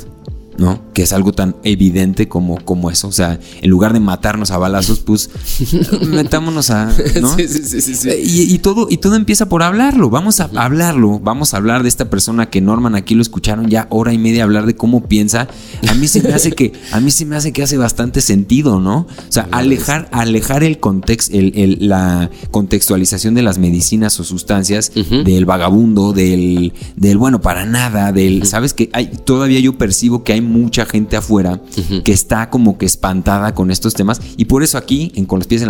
¿No? 0.58 0.82
Que 0.94 1.04
es 1.04 1.14
algo 1.14 1.34
tan 1.34 1.56
evidente 1.64 2.28
como, 2.28 2.58
como 2.64 2.90
eso. 2.90 3.08
O 3.08 3.12
sea, 3.12 3.40
en 3.62 3.70
lugar 3.70 3.94
de 3.94 4.00
matarnos 4.00 4.52
a 4.52 4.58
balazos, 4.58 5.00
pues 5.00 5.30
metámonos 6.08 6.70
a. 6.70 6.92
¿no? 7.22 7.36
Sí, 7.36 7.48
sí, 7.48 7.82
sí, 7.82 8.10
y, 8.24 8.58
todo, 8.60 8.88
y 8.90 8.98
todo 8.98 9.16
empieza 9.16 9.48
por 9.48 9.64
hablarlo. 9.64 10.10
Vamos 10.10 10.40
a 10.40 10.50
hablarlo. 10.56 11.20
Vamos 11.20 11.54
a 11.54 11.58
hablar 11.58 11.84
de 11.84 11.90
esta 11.90 12.10
persona 12.10 12.50
que 12.50 12.62
Norman 12.62 12.96
aquí 12.96 13.16
lo 13.16 13.22
escucharon 13.22 13.70
ya 13.70 13.88
hora 13.90 14.14
y 14.14 14.18
media 14.18 14.44
hablar 14.44 14.66
de 14.66 14.76
cómo 14.76 15.08
piensa. 15.08 15.48
A 15.88 15.94
mí 15.94 16.08
se 16.08 16.22
me 16.22 16.34
hace 16.34 16.52
que, 16.52 16.74
a 16.92 17.00
mí 17.00 17.12
se 17.12 17.26
me 17.26 17.36
hace 17.36 17.54
que 17.54 17.64
hace 17.64 17.78
bastante 17.78 18.22
sentido, 18.22 18.80
¿no? 18.80 19.08
O 19.08 19.32
sea, 19.32 19.48
alejar, 19.52 20.10
alejar 20.12 20.64
el 20.64 20.80
contexto, 20.80 21.38
el, 21.38 21.78
la 21.82 22.30
contextualización 22.52 23.36
de 23.36 23.44
las 23.44 23.58
medicinas 23.58 24.20
o 24.20 24.24
sustancias, 24.24 24.92
del 24.94 25.46
vagabundo, 25.46 26.14
del, 26.14 26.74
del 26.96 27.18
bueno, 27.18 27.42
para 27.42 27.66
nada, 27.66 28.12
del. 28.12 28.46
¿Sabes 28.48 28.74
que 28.74 28.90
hay, 28.94 29.08
todavía 29.26 29.60
yo 29.60 29.78
percibo 29.78 30.24
que 30.24 30.34
hay 30.34 30.42
mucha 30.48 30.86
gente 30.86 31.18
afuera 31.18 31.61
que 32.03 32.11
está 32.11 32.49
como 32.49 32.78
que 32.78 32.86
espantada 32.86 33.53
con 33.53 33.72
estos 33.72 33.94
temas. 33.94 34.22
Y 34.38 34.45
por 34.45 34.64
eso 34.64 34.78
aquí, 34.78 35.11
en 35.15 35.26
Con 35.26 35.40
los 35.40 35.48
pies 35.48 35.61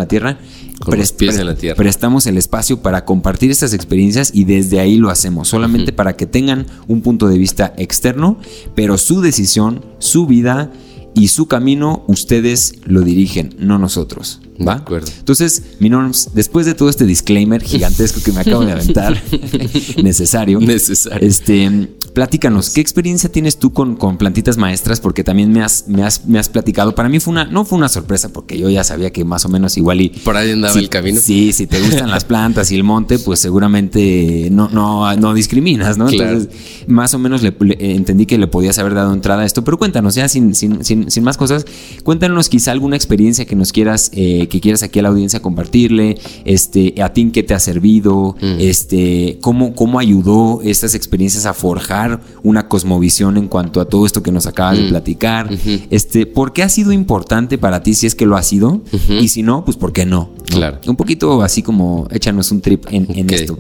en 1.37 1.45
la 1.45 1.55
tierra, 1.55 1.75
prestamos 1.75 2.27
el 2.27 2.37
espacio 2.37 2.81
para 2.81 3.03
compartir 3.05 3.51
estas 3.51 3.73
experiencias 3.73 4.31
y 4.33 4.45
desde 4.45 4.79
ahí 4.79 4.97
lo 4.97 5.09
hacemos, 5.09 5.47
solamente 5.47 5.91
para 5.91 6.15
que 6.15 6.25
tengan 6.25 6.67
un 6.87 7.01
punto 7.01 7.27
de 7.27 7.37
vista 7.37 7.73
externo, 7.77 8.37
pero 8.75 8.97
su 8.97 9.21
decisión, 9.21 9.83
su 9.99 10.27
vida 10.27 10.71
y 11.13 11.29
su 11.29 11.47
camino 11.47 12.03
ustedes 12.07 12.75
lo 12.85 13.01
dirigen, 13.01 13.55
no 13.57 13.79
nosotros. 13.79 14.41
¿Va? 14.65 14.75
De 14.75 14.81
acuerdo. 14.81 15.07
Entonces, 15.19 15.63
mi 15.79 15.89
norms, 15.89 16.29
después 16.33 16.65
de 16.65 16.73
todo 16.73 16.89
este 16.89 17.05
disclaimer 17.05 17.61
gigantesco 17.61 18.21
que 18.23 18.31
me 18.31 18.41
acabo 18.41 18.65
de 18.65 18.71
aventar, 18.71 19.21
necesario. 20.03 20.59
Necesario. 20.59 21.27
Este, 21.27 21.89
platícanos, 22.13 22.71
¿qué 22.71 22.81
experiencia 22.81 23.31
tienes 23.31 23.57
tú 23.57 23.71
con, 23.73 23.95
con 23.95 24.17
plantitas 24.17 24.57
maestras? 24.57 24.99
Porque 24.99 25.23
también 25.23 25.51
me 25.51 25.61
has, 25.61 25.87
me, 25.87 26.03
has, 26.03 26.25
me 26.25 26.39
has 26.39 26.49
platicado. 26.49 26.95
Para 26.95 27.09
mí 27.09 27.19
fue 27.19 27.31
una, 27.31 27.45
no 27.45 27.65
fue 27.65 27.77
una 27.77 27.89
sorpresa, 27.89 28.29
porque 28.29 28.57
yo 28.57 28.69
ya 28.69 28.83
sabía 28.83 29.11
que 29.11 29.23
más 29.23 29.45
o 29.45 29.49
menos 29.49 29.77
igual 29.77 30.01
y. 30.01 30.09
Por 30.09 30.35
ahí 30.35 30.51
andaba 30.51 30.77
el 30.79 30.89
camino. 30.89 31.19
Sí, 31.21 31.53
si 31.53 31.67
te 31.67 31.79
gustan 31.79 32.09
las 32.09 32.25
plantas 32.25 32.71
y 32.71 32.75
el 32.75 32.83
monte, 32.83 33.19
pues 33.19 33.39
seguramente 33.39 34.49
no, 34.51 34.69
no, 34.69 35.15
no 35.15 35.33
discriminas, 35.33 35.97
¿no? 35.97 36.09
Entonces, 36.09 36.49
más 36.87 37.13
o 37.13 37.19
menos 37.19 37.43
le, 37.43 37.53
entendí 37.79 38.25
que 38.25 38.37
le 38.37 38.47
podías 38.47 38.79
haber 38.79 38.93
dado 38.95 39.13
entrada 39.13 39.43
a 39.43 39.45
esto. 39.45 39.63
Pero 39.63 39.77
cuéntanos, 39.77 40.15
ya 40.15 40.27
sin, 40.27 40.55
sin, 40.55 40.83
sin, 40.83 41.23
más 41.23 41.37
cosas, 41.37 41.65
cuéntanos 42.03 42.49
quizá 42.49 42.71
alguna 42.71 42.95
experiencia 42.95 43.45
que 43.45 43.55
nos 43.55 43.71
quieras, 43.71 44.09
eh, 44.13 44.46
que 44.47 44.59
quieras 44.59 44.83
aquí 44.83 44.99
a 44.99 45.01
la 45.03 45.09
audiencia 45.09 45.41
compartirle, 45.41 46.17
este, 46.45 46.93
a 47.01 47.13
ti 47.13 47.29
qué 47.31 47.43
te 47.43 47.53
ha 47.53 47.59
servido, 47.59 48.35
mm. 48.41 48.55
este, 48.59 49.39
cómo, 49.41 49.73
cómo 49.73 49.99
ayudó 49.99 50.61
estas 50.63 50.95
experiencias 50.95 51.45
a 51.45 51.53
forjar 51.53 52.21
una 52.43 52.67
cosmovisión 52.67 53.37
en 53.37 53.47
cuanto 53.47 53.81
a 53.81 53.85
todo 53.85 54.05
esto 54.05 54.23
que 54.23 54.31
nos 54.31 54.45
acabas 54.45 54.77
de 54.77 54.85
mm. 54.85 54.89
platicar. 54.89 55.49
Este, 55.89 56.25
¿por 56.25 56.53
qué 56.53 56.63
ha 56.63 56.69
sido 56.69 56.91
importante 56.91 57.57
para 57.57 57.83
ti 57.83 57.93
si 57.93 58.07
es 58.07 58.15
que 58.15 58.25
lo 58.25 58.37
ha 58.37 58.43
sido? 58.43 58.81
Y 59.09 59.29
si 59.29 59.43
no, 59.43 59.65
pues 59.65 59.77
¿por 59.77 59.93
qué 59.93 60.05
no? 60.05 60.31
Claro. 60.45 60.79
Un 60.87 60.95
poquito 60.95 61.41
así 61.41 61.61
como 61.61 62.07
échanos 62.11 62.51
un 62.51 62.61
trip 62.61 62.85
en, 62.89 63.07
en 63.17 63.29
esto. 63.33 63.57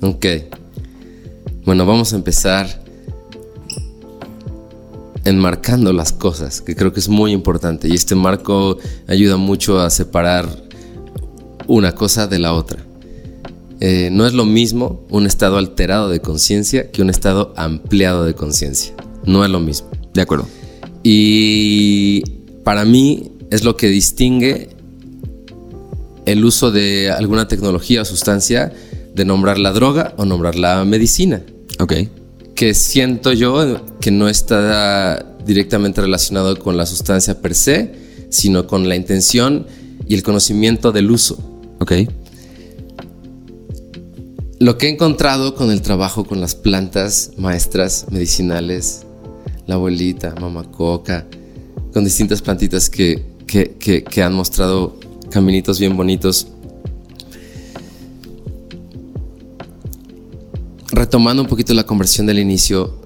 Ok. 0.00 0.26
Bueno, 1.64 1.84
vamos 1.86 2.12
a 2.12 2.16
empezar 2.16 2.87
enmarcando 5.28 5.92
las 5.92 6.12
cosas, 6.12 6.62
que 6.62 6.74
creo 6.74 6.92
que 6.92 7.00
es 7.00 7.08
muy 7.08 7.32
importante. 7.32 7.88
Y 7.88 7.94
este 7.94 8.14
marco 8.14 8.78
ayuda 9.06 9.36
mucho 9.36 9.80
a 9.80 9.90
separar 9.90 10.48
una 11.66 11.94
cosa 11.94 12.26
de 12.26 12.38
la 12.38 12.54
otra. 12.54 12.84
Eh, 13.80 14.08
no 14.10 14.26
es 14.26 14.32
lo 14.32 14.44
mismo 14.44 15.06
un 15.10 15.26
estado 15.26 15.58
alterado 15.58 16.08
de 16.08 16.20
conciencia 16.20 16.90
que 16.90 17.02
un 17.02 17.10
estado 17.10 17.52
ampliado 17.56 18.24
de 18.24 18.34
conciencia. 18.34 18.94
No 19.24 19.44
es 19.44 19.50
lo 19.50 19.60
mismo. 19.60 19.90
De 20.14 20.22
acuerdo. 20.22 20.48
Y 21.02 22.22
para 22.64 22.84
mí 22.84 23.32
es 23.50 23.64
lo 23.64 23.76
que 23.76 23.88
distingue 23.88 24.70
el 26.24 26.44
uso 26.44 26.70
de 26.70 27.10
alguna 27.10 27.48
tecnología 27.48 28.02
o 28.02 28.04
sustancia 28.04 28.72
de 29.14 29.24
nombrar 29.24 29.58
la 29.58 29.72
droga 29.72 30.14
o 30.16 30.24
nombrar 30.24 30.56
la 30.56 30.84
medicina. 30.84 31.42
Ok. 31.78 31.92
Que 32.58 32.74
siento 32.74 33.32
yo 33.32 33.86
que 34.00 34.10
no 34.10 34.28
está 34.28 35.36
directamente 35.46 36.00
relacionado 36.00 36.58
con 36.58 36.76
la 36.76 36.86
sustancia 36.86 37.40
per 37.40 37.54
se, 37.54 37.94
sino 38.30 38.66
con 38.66 38.88
la 38.88 38.96
intención 38.96 39.68
y 40.08 40.14
el 40.14 40.24
conocimiento 40.24 40.90
del 40.90 41.12
uso. 41.12 41.38
Ok. 41.78 41.92
Lo 44.58 44.76
que 44.76 44.88
he 44.88 44.90
encontrado 44.90 45.54
con 45.54 45.70
el 45.70 45.82
trabajo 45.82 46.24
con 46.24 46.40
las 46.40 46.56
plantas 46.56 47.30
maestras 47.36 48.06
medicinales, 48.10 49.06
la 49.68 49.76
abuelita, 49.76 50.34
mamacoca, 50.40 51.28
con 51.92 52.02
distintas 52.02 52.42
plantitas 52.42 52.90
que, 52.90 53.24
que, 53.46 54.22
han 54.22 54.34
mostrado 54.34 54.98
caminitos 55.30 55.78
bien 55.78 55.96
bonitos. 55.96 56.48
Retomando 60.90 61.42
un 61.42 61.48
poquito 61.48 61.74
la 61.74 61.84
conversión 61.84 62.26
del 62.26 62.38
inicio, 62.38 63.00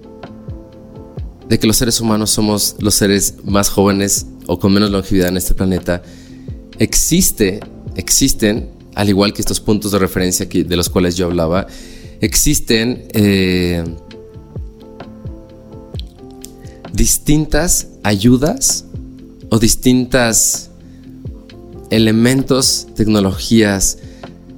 de 1.49 1.59
que 1.59 1.67
los 1.67 1.77
seres 1.77 2.01
humanos 2.01 2.31
somos 2.31 2.77
los 2.79 2.95
seres 2.95 3.37
más 3.45 3.69
jóvenes 3.69 4.27
o 4.47 4.59
con 4.59 4.73
menos 4.73 4.91
longevidad 4.91 5.29
en 5.29 5.37
este 5.37 5.55
planeta, 5.55 6.03
existe, 6.79 7.61
existen 7.97 8.71
al 8.95 9.09
igual 9.09 9.33
que 9.33 9.43
estos 9.43 9.61
puntos 9.61 9.93
de 9.93 9.99
referencia 9.99 10.47
de 10.47 10.77
los 10.77 10.89
cuales 10.89 11.17
yo 11.17 11.27
hablaba, 11.27 11.67
existen 12.21 13.09
eh, 13.13 13.85
distintas 16.93 17.89
ayudas 18.03 18.85
o 19.49 19.59
distintas 19.59 20.71
elementos, 21.91 22.87
tecnologías 22.95 23.99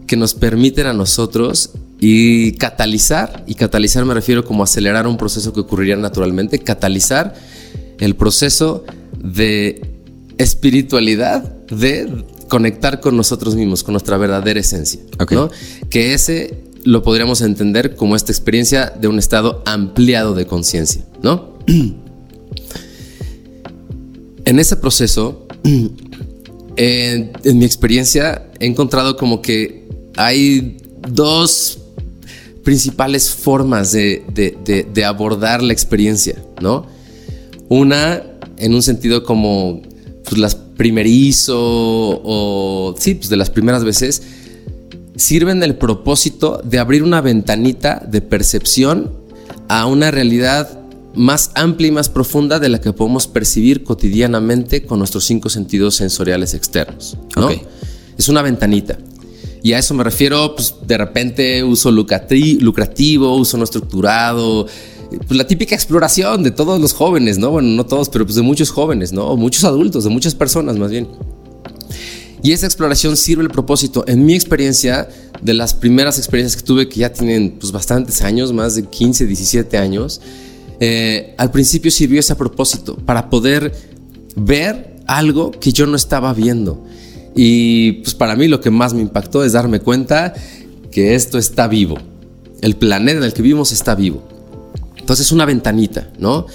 que 0.06 0.16
nos 0.16 0.34
permiten 0.34 0.86
a 0.86 0.92
nosotros 0.92 1.70
y 2.06 2.52
catalizar, 2.52 3.44
y 3.46 3.54
catalizar 3.54 4.04
me 4.04 4.12
refiero 4.12 4.44
como 4.44 4.62
acelerar 4.62 5.06
un 5.06 5.16
proceso 5.16 5.54
que 5.54 5.60
ocurriría 5.60 5.96
naturalmente, 5.96 6.58
catalizar 6.58 7.34
el 7.98 8.14
proceso 8.14 8.84
de 9.18 9.80
espiritualidad 10.36 11.44
de 11.68 12.26
conectar 12.48 13.00
con 13.00 13.16
nosotros 13.16 13.56
mismos, 13.56 13.82
con 13.82 13.94
nuestra 13.94 14.18
verdadera 14.18 14.60
esencia. 14.60 15.00
Que 15.88 16.12
ese 16.12 16.64
lo 16.84 17.02
podríamos 17.02 17.40
entender 17.40 17.96
como 17.96 18.16
esta 18.16 18.32
experiencia 18.32 18.90
de 18.90 19.08
un 19.08 19.18
estado 19.18 19.62
ampliado 19.64 20.34
de 20.34 20.46
conciencia, 20.46 21.06
¿no? 21.22 21.56
en 24.44 24.58
ese 24.58 24.76
proceso, 24.76 25.46
en, 26.76 27.32
mi 27.54 27.64
experiencia, 27.64 28.50
he 28.60 28.66
encontrado 28.66 29.16
como 29.16 29.40
que 29.40 29.88
hay 30.16 30.76
dos 31.08 31.78
principales 32.64 33.30
formas 33.30 33.92
de, 33.92 35.04
abordar 35.06 35.62
la 35.62 35.72
experiencia, 35.72 36.42
¿no? 36.60 36.86
Una, 37.68 38.22
en 38.58 38.74
un 38.74 38.82
sentido 38.82 39.22
como 39.22 39.82
pues, 40.24 40.38
las 40.38 40.54
primerizo 40.54 41.56
o 41.56 42.94
sí, 42.98 43.14
pues 43.14 43.28
de 43.28 43.36
las 43.36 43.50
primeras 43.50 43.84
veces, 43.84 44.22
sirven 45.16 45.60
del 45.60 45.76
propósito 45.76 46.60
de 46.64 46.78
abrir 46.78 47.02
una 47.02 47.20
ventanita 47.20 48.04
de 48.10 48.20
percepción 48.20 49.12
a 49.68 49.86
una 49.86 50.10
realidad 50.10 50.80
más 51.14 51.52
amplia 51.54 51.88
y 51.88 51.92
más 51.92 52.08
profunda 52.08 52.58
de 52.58 52.68
la 52.68 52.80
que 52.80 52.92
podemos 52.92 53.28
percibir 53.28 53.84
cotidianamente 53.84 54.84
con 54.84 54.98
nuestros 54.98 55.24
cinco 55.24 55.48
sentidos 55.48 55.94
sensoriales 55.94 56.54
externos. 56.54 57.16
Es 58.18 58.28
una 58.28 58.42
ventanita. 58.42 58.98
Y 59.64 59.72
a 59.72 59.78
eso 59.78 59.94
me 59.94 60.04
refiero, 60.04 60.54
pues 60.54 60.74
de 60.86 60.98
repente 60.98 61.64
uso 61.64 61.90
lucrativo, 61.90 63.34
uso 63.34 63.56
no 63.56 63.64
estructurado, 63.64 64.66
pues, 65.08 65.38
la 65.38 65.46
típica 65.46 65.74
exploración 65.74 66.42
de 66.42 66.50
todos 66.50 66.78
los 66.78 66.92
jóvenes, 66.92 67.38
¿no? 67.38 67.50
Bueno, 67.50 67.70
no 67.70 67.86
todos, 67.86 68.10
pero 68.10 68.26
pues 68.26 68.36
de 68.36 68.42
muchos 68.42 68.70
jóvenes, 68.70 69.14
¿no? 69.14 69.34
muchos 69.38 69.64
adultos, 69.64 70.04
de 70.04 70.10
muchas 70.10 70.34
personas 70.34 70.76
más 70.76 70.90
bien. 70.90 71.08
Y 72.42 72.52
esa 72.52 72.66
exploración 72.66 73.16
sirve 73.16 73.42
el 73.42 73.48
propósito, 73.48 74.04
en 74.06 74.26
mi 74.26 74.34
experiencia, 74.34 75.08
de 75.40 75.54
las 75.54 75.72
primeras 75.72 76.18
experiencias 76.18 76.60
que 76.60 76.66
tuve, 76.66 76.86
que 76.86 77.00
ya 77.00 77.10
tienen 77.10 77.56
pues 77.58 77.72
bastantes 77.72 78.20
años, 78.20 78.52
más 78.52 78.74
de 78.74 78.84
15, 78.84 79.24
17 79.24 79.78
años, 79.78 80.20
eh, 80.78 81.34
al 81.38 81.50
principio 81.50 81.90
sirvió 81.90 82.20
ese 82.20 82.36
propósito, 82.36 82.96
para 82.96 83.30
poder 83.30 83.74
ver 84.36 84.96
algo 85.06 85.52
que 85.52 85.72
yo 85.72 85.86
no 85.86 85.96
estaba 85.96 86.34
viendo. 86.34 86.84
Y 87.34 87.92
pues 88.02 88.14
para 88.14 88.36
mí 88.36 88.48
lo 88.48 88.60
que 88.60 88.70
más 88.70 88.94
me 88.94 89.00
impactó 89.00 89.44
es 89.44 89.52
darme 89.52 89.80
cuenta 89.80 90.34
que 90.90 91.14
esto 91.14 91.38
está 91.38 91.66
vivo. 91.66 91.98
El 92.60 92.76
planeta 92.76 93.18
en 93.18 93.24
el 93.24 93.32
que 93.32 93.42
vivimos 93.42 93.72
está 93.72 93.94
vivo. 93.94 94.22
Entonces, 94.96 95.32
una 95.32 95.44
ventanita, 95.44 96.10
¿no? 96.18 96.46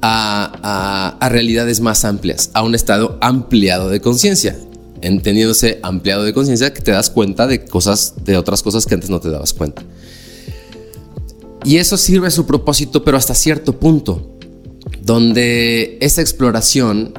A, 0.00 1.18
realidades 1.30 1.80
más 1.80 2.04
amplias, 2.04 2.50
a 2.54 2.62
un 2.62 2.74
estado 2.74 3.18
ampliado 3.20 3.90
de 3.90 4.00
conciencia. 4.00 4.56
Entendiéndose 5.00 5.78
ampliado 5.82 6.24
de 6.24 6.32
conciencia 6.32 6.72
que 6.72 6.80
te 6.80 6.92
das 6.92 7.10
cuenta 7.10 7.46
de 7.46 7.64
cosas, 7.64 8.14
de 8.24 8.36
otras 8.36 8.62
cosas 8.62 8.86
que 8.86 8.94
antes 8.94 9.10
no 9.10 9.20
te 9.20 9.30
dabas 9.30 9.52
cuenta. 9.52 9.82
Y 11.64 11.76
eso 11.76 11.96
sirve 11.96 12.28
a 12.28 12.30
su 12.30 12.46
propósito, 12.46 13.04
pero 13.04 13.16
hasta 13.16 13.34
cierto 13.34 13.78
punto, 13.78 14.38
donde 15.02 15.98
esa 16.00 16.22
exploración 16.22 17.12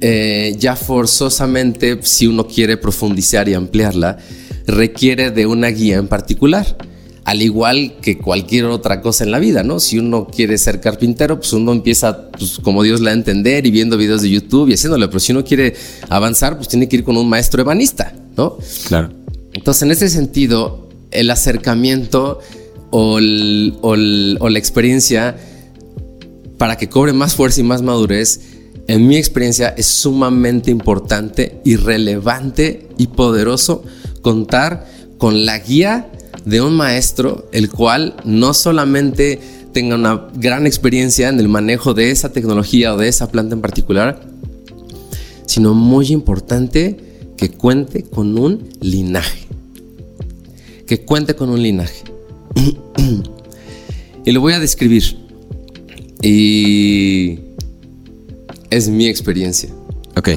eh, 0.00 0.56
ya 0.58 0.76
forzosamente, 0.76 1.98
si 2.02 2.26
uno 2.26 2.46
quiere 2.46 2.76
profundizar 2.76 3.48
y 3.48 3.54
ampliarla, 3.54 4.18
requiere 4.66 5.30
de 5.30 5.46
una 5.46 5.68
guía 5.68 5.96
en 5.96 6.08
particular 6.08 6.76
al 7.24 7.40
igual 7.40 7.96
que 8.02 8.18
cualquier 8.18 8.66
otra 8.66 9.00
cosa 9.00 9.24
en 9.24 9.30
la 9.30 9.38
vida, 9.38 9.62
¿no? 9.62 9.80
Si 9.80 9.98
uno 9.98 10.26
quiere 10.26 10.58
ser 10.58 10.80
carpintero, 10.80 11.38
pues 11.38 11.52
uno 11.54 11.72
empieza 11.72 12.30
pues, 12.30 12.58
como 12.62 12.82
Dios 12.82 13.00
le 13.00 13.06
da 13.06 13.10
a 13.12 13.14
entender 13.14 13.66
y 13.66 13.70
viendo 13.70 13.96
videos 13.96 14.22
de 14.22 14.30
YouTube 14.30 14.68
y 14.68 14.74
haciéndolo, 14.74 15.08
pero 15.08 15.20
si 15.20 15.32
uno 15.32 15.42
quiere 15.42 15.74
avanzar, 16.10 16.56
pues 16.56 16.68
tiene 16.68 16.86
que 16.88 16.96
ir 16.96 17.04
con 17.04 17.16
un 17.16 17.28
maestro 17.28 17.62
ebanista, 17.62 18.14
¿no? 18.36 18.58
Claro. 18.88 19.10
Entonces, 19.54 19.82
en 19.84 19.90
ese 19.92 20.10
sentido, 20.10 20.88
el 21.10 21.30
acercamiento 21.30 22.40
o, 22.90 23.14
o 23.14 23.96
la 23.96 24.58
experiencia 24.58 25.36
para 26.58 26.76
que 26.76 26.88
cobre 26.90 27.14
más 27.14 27.34
fuerza 27.34 27.60
y 27.60 27.64
más 27.64 27.80
madurez, 27.80 28.40
en 28.86 29.06
mi 29.06 29.16
experiencia 29.16 29.68
es 29.68 29.86
sumamente 29.86 30.70
importante 30.70 31.60
y 31.64 31.76
relevante 31.76 32.88
y 32.98 33.06
poderoso 33.08 33.82
contar 34.20 34.86
con 35.18 35.46
la 35.46 35.58
guía 35.58 36.10
de 36.44 36.60
un 36.60 36.74
maestro 36.74 37.48
el 37.52 37.70
cual 37.70 38.16
no 38.24 38.52
solamente 38.52 39.40
tenga 39.72 39.96
una 39.96 40.28
gran 40.36 40.66
experiencia 40.66 41.28
en 41.28 41.40
el 41.40 41.48
manejo 41.48 41.94
de 41.94 42.10
esa 42.10 42.32
tecnología 42.32 42.94
o 42.94 42.96
de 42.96 43.08
esa 43.08 43.30
planta 43.30 43.54
en 43.54 43.60
particular, 43.60 44.20
sino 45.46 45.74
muy 45.74 46.08
importante 46.08 46.96
que 47.36 47.50
cuente 47.50 48.04
con 48.04 48.38
un 48.38 48.68
linaje. 48.80 49.46
Que 50.86 51.00
cuente 51.00 51.34
con 51.34 51.48
un 51.48 51.62
linaje. 51.62 52.04
y 54.24 54.32
lo 54.32 54.40
voy 54.40 54.52
a 54.52 54.60
describir. 54.60 55.02
Y 56.22 57.40
es 58.76 58.88
mi 58.88 59.06
experiencia. 59.06 59.70
Ok. 60.16 60.30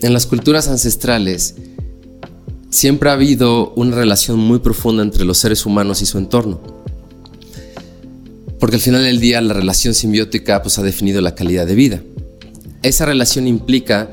En 0.00 0.12
las 0.12 0.26
culturas 0.26 0.68
ancestrales 0.68 1.56
siempre 2.70 3.10
ha 3.10 3.14
habido 3.14 3.72
una 3.74 3.96
relación 3.96 4.38
muy 4.38 4.60
profunda 4.60 5.02
entre 5.02 5.24
los 5.24 5.38
seres 5.38 5.66
humanos 5.66 6.02
y 6.02 6.06
su 6.06 6.18
entorno. 6.18 6.60
Porque 8.60 8.76
al 8.76 8.82
final 8.82 9.02
del 9.02 9.18
día 9.18 9.40
la 9.40 9.54
relación 9.54 9.92
simbiótica 9.92 10.62
pues, 10.62 10.78
ha 10.78 10.82
definido 10.82 11.20
la 11.20 11.34
calidad 11.34 11.66
de 11.66 11.74
vida. 11.74 12.00
Esa 12.82 13.06
relación 13.06 13.48
implica 13.48 14.10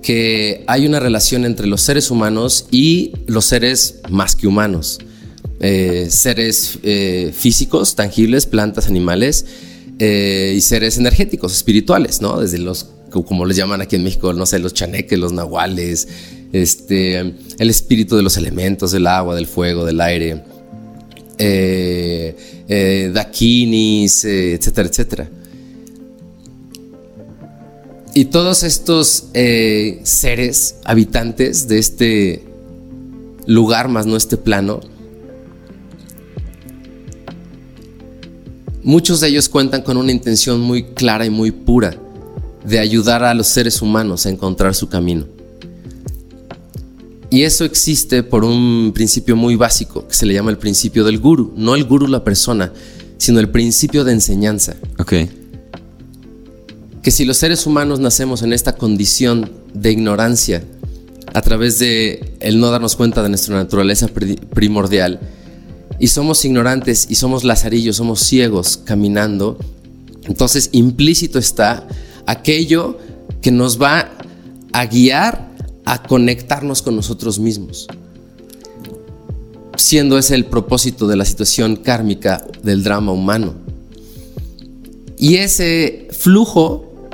que 0.00 0.62
hay 0.68 0.86
una 0.86 1.00
relación 1.00 1.44
entre 1.44 1.66
los 1.66 1.80
seres 1.80 2.10
humanos 2.10 2.66
y 2.70 3.12
los 3.26 3.46
seres 3.46 4.00
más 4.08 4.36
que 4.36 4.46
humanos. 4.46 5.00
Eh, 5.58 6.06
seres 6.10 6.78
eh, 6.84 7.32
físicos, 7.36 7.96
tangibles, 7.96 8.46
plantas, 8.46 8.86
animales 8.86 9.46
eh, 9.98 10.54
y 10.56 10.60
seres 10.60 10.98
energéticos, 10.98 11.52
espirituales, 11.52 12.20
¿no? 12.20 12.40
Desde 12.40 12.58
los, 12.58 12.90
como 13.10 13.46
les 13.46 13.56
llaman 13.56 13.80
aquí 13.80 13.96
en 13.96 14.04
México, 14.04 14.32
no 14.32 14.46
sé, 14.46 14.58
los 14.58 14.74
chaneques, 14.74 15.18
los 15.18 15.32
nahuales, 15.32 16.08
este, 16.52 17.18
el 17.18 17.70
espíritu 17.70 18.16
de 18.16 18.22
los 18.22 18.36
elementos, 18.36 18.92
del 18.92 19.06
agua, 19.06 19.34
del 19.34 19.46
fuego, 19.46 19.84
del 19.84 20.00
aire, 20.00 20.42
dakinis, 23.12 24.24
etcétera, 24.24 24.88
etcétera. 24.88 25.30
Y 28.14 28.26
todos 28.26 28.62
estos 28.62 29.26
seres 29.32 30.76
habitantes 30.84 31.66
de 31.66 31.78
este 31.78 32.44
lugar, 33.46 33.88
más 33.88 34.06
no 34.06 34.16
este 34.16 34.36
plano, 34.36 34.80
Muchos 38.84 39.20
de 39.20 39.28
ellos 39.28 39.48
cuentan 39.48 39.80
con 39.80 39.96
una 39.96 40.12
intención 40.12 40.60
muy 40.60 40.84
clara 40.84 41.24
y 41.24 41.30
muy 41.30 41.50
pura 41.52 41.96
de 42.66 42.78
ayudar 42.78 43.24
a 43.24 43.32
los 43.32 43.46
seres 43.46 43.80
humanos 43.80 44.26
a 44.26 44.28
encontrar 44.28 44.74
su 44.74 44.90
camino. 44.90 45.24
Y 47.30 47.44
eso 47.44 47.64
existe 47.64 48.22
por 48.22 48.44
un 48.44 48.92
principio 48.94 49.36
muy 49.36 49.56
básico 49.56 50.06
que 50.06 50.14
se 50.14 50.26
le 50.26 50.34
llama 50.34 50.50
el 50.50 50.58
principio 50.58 51.02
del 51.02 51.18
guru. 51.18 51.54
No 51.56 51.74
el 51.74 51.84
guru 51.84 52.06
la 52.06 52.24
persona, 52.24 52.72
sino 53.16 53.40
el 53.40 53.48
principio 53.48 54.04
de 54.04 54.12
enseñanza. 54.12 54.76
Ok. 54.98 55.14
Que 57.02 57.10
si 57.10 57.24
los 57.24 57.38
seres 57.38 57.66
humanos 57.66 58.00
nacemos 58.00 58.42
en 58.42 58.52
esta 58.52 58.76
condición 58.76 59.50
de 59.72 59.92
ignorancia 59.92 60.62
a 61.32 61.40
través 61.40 61.78
de 61.78 62.36
el 62.40 62.60
no 62.60 62.70
darnos 62.70 62.96
cuenta 62.96 63.22
de 63.22 63.30
nuestra 63.30 63.56
naturaleza 63.56 64.08
primordial, 64.54 65.20
y 65.98 66.08
somos 66.08 66.44
ignorantes 66.44 67.06
y 67.08 67.14
somos 67.14 67.44
lazarillos, 67.44 67.96
somos 67.96 68.20
ciegos 68.20 68.76
caminando, 68.76 69.58
entonces 70.24 70.70
implícito 70.72 71.38
está 71.38 71.86
aquello 72.26 72.98
que 73.40 73.50
nos 73.50 73.80
va 73.80 74.10
a 74.72 74.86
guiar 74.86 75.54
a 75.84 76.02
conectarnos 76.02 76.82
con 76.82 76.96
nosotros 76.96 77.38
mismos. 77.38 77.86
Siendo 79.76 80.18
ese 80.18 80.34
el 80.34 80.46
propósito 80.46 81.06
de 81.06 81.16
la 81.16 81.24
situación 81.24 81.76
kármica 81.76 82.46
del 82.62 82.82
drama 82.82 83.12
humano. 83.12 83.54
Y 85.18 85.36
ese 85.36 86.08
flujo 86.10 87.08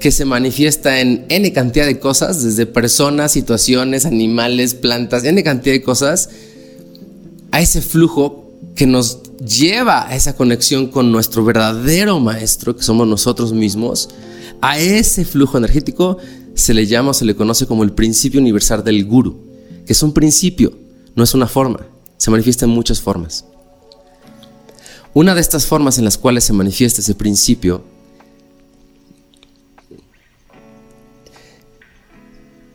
que 0.00 0.10
se 0.10 0.24
manifiesta 0.24 1.00
en 1.00 1.26
N 1.28 1.52
cantidad 1.52 1.86
de 1.86 1.98
cosas, 1.98 2.42
desde 2.42 2.66
personas, 2.66 3.32
situaciones, 3.32 4.06
animales, 4.06 4.74
plantas, 4.74 5.24
N 5.24 5.42
cantidad 5.42 5.74
de 5.74 5.82
cosas, 5.82 6.30
a 7.50 7.60
ese 7.60 7.80
flujo 7.80 8.48
que 8.74 8.86
nos 8.86 9.22
lleva 9.38 10.08
a 10.08 10.14
esa 10.14 10.36
conexión 10.36 10.88
con 10.88 11.12
nuestro 11.12 11.44
verdadero 11.44 12.20
maestro, 12.20 12.76
que 12.76 12.82
somos 12.82 13.06
nosotros 13.06 13.52
mismos, 13.52 14.10
a 14.60 14.78
ese 14.78 15.24
flujo 15.24 15.58
energético 15.58 16.18
se 16.54 16.74
le 16.74 16.86
llama 16.86 17.10
o 17.10 17.14
se 17.14 17.24
le 17.24 17.36
conoce 17.36 17.66
como 17.66 17.84
el 17.84 17.92
principio 17.92 18.40
universal 18.40 18.82
del 18.82 19.04
guru, 19.04 19.44
que 19.86 19.92
es 19.92 20.02
un 20.02 20.12
principio, 20.12 20.76
no 21.14 21.22
es 21.22 21.34
una 21.34 21.46
forma, 21.46 21.86
se 22.16 22.30
manifiesta 22.30 22.64
en 22.64 22.72
muchas 22.72 23.00
formas. 23.00 23.44
Una 25.14 25.34
de 25.34 25.40
estas 25.40 25.66
formas 25.66 25.98
en 25.98 26.04
las 26.04 26.18
cuales 26.18 26.44
se 26.44 26.52
manifiesta 26.52 27.00
ese 27.00 27.14
principio 27.14 27.82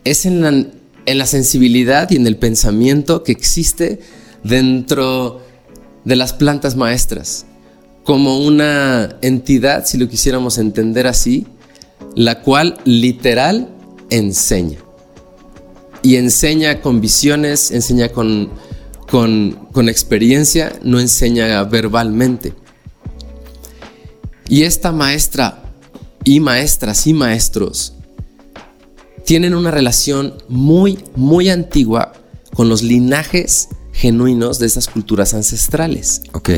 es 0.03 0.25
en 0.25 0.41
la, 0.41 0.49
en 0.49 1.17
la 1.17 1.25
sensibilidad 1.25 2.09
y 2.11 2.15
en 2.15 2.27
el 2.27 2.37
pensamiento 2.37 3.23
que 3.23 3.31
existe 3.31 4.01
dentro 4.43 5.41
de 6.05 6.15
las 6.15 6.33
plantas 6.33 6.75
maestras, 6.75 7.45
como 8.03 8.39
una 8.39 9.17
entidad, 9.21 9.85
si 9.85 9.97
lo 9.97 10.09
quisiéramos 10.09 10.57
entender 10.57 11.07
así, 11.07 11.47
la 12.15 12.41
cual 12.41 12.77
literal 12.83 13.69
enseña. 14.09 14.79
Y 16.01 16.17
enseña 16.17 16.81
con 16.81 16.99
visiones, 16.99 17.71
enseña 17.71 18.09
con, 18.09 18.49
con, 19.09 19.89
experiencia, 19.89 20.73
no 20.83 20.99
enseña 20.99 21.63
verbalmente. 21.63 22.53
Y 24.49 24.63
esta 24.63 24.91
maestra 24.91 25.63
y 26.25 26.41
maestras 26.41 27.07
y 27.07 27.13
maestros 27.13 27.93
tienen 29.25 29.55
una 29.55 29.71
relación 29.71 30.35
muy, 30.49 30.99
muy 31.15 31.49
antigua 31.49 32.13
con 32.53 32.67
los 32.67 32.83
linajes 32.83 33.69
genuinos 33.93 34.59
de 34.59 34.65
esas 34.65 34.87
culturas 34.87 35.33
ancestrales. 35.33 36.23
Ok. 36.33 36.49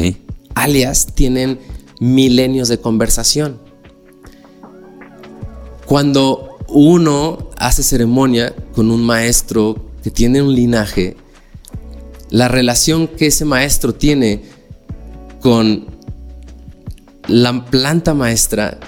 Alias 0.56 1.07
tienen 1.14 1.60
milenios 1.99 2.70
de 2.70 2.80
conversación. 2.80 3.60
Cuando 5.86 6.57
uno 6.68 7.49
hace 7.57 7.84
ceremonia 7.84 8.56
con 8.74 8.90
un 8.90 9.03
maestro 9.03 9.76
que 10.02 10.10
tiene 10.10 10.41
un 10.41 10.56
linaje, 10.56 11.16
la 12.32 12.48
relación 12.48 13.07
que 13.07 13.28
ese 13.28 13.45
maestro 13.45 13.94
tiene 13.94 14.44
con 15.41 15.86
la 17.28 17.66
planta 17.66 18.14
maestra 18.14 18.80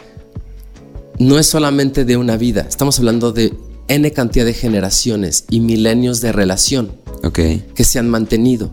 no 1.20 1.38
es 1.38 1.48
solamente 1.48 2.06
de 2.06 2.18
una 2.18 2.38
vida, 2.38 2.66
estamos 2.68 2.98
hablando 3.00 3.32
de 3.32 3.54
N 3.88 4.12
cantidad 4.12 4.46
de 4.46 4.54
generaciones 4.54 5.46
y 5.50 5.60
milenios 5.60 6.22
de 6.22 6.32
relación 6.32 6.92
que 7.32 7.84
se 7.84 8.00
han 8.00 8.10
mantenido. 8.10 8.72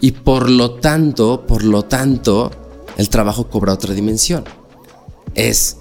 Y 0.00 0.12
por 0.12 0.48
lo 0.48 0.74
tanto, 0.74 1.44
por 1.46 1.64
lo 1.64 1.84
tanto, 1.84 2.50
el 2.96 3.08
trabajo 3.08 3.48
cobra 3.48 3.72
otra 3.72 3.94
dimensión. 3.94 4.44
Es, 5.34 5.76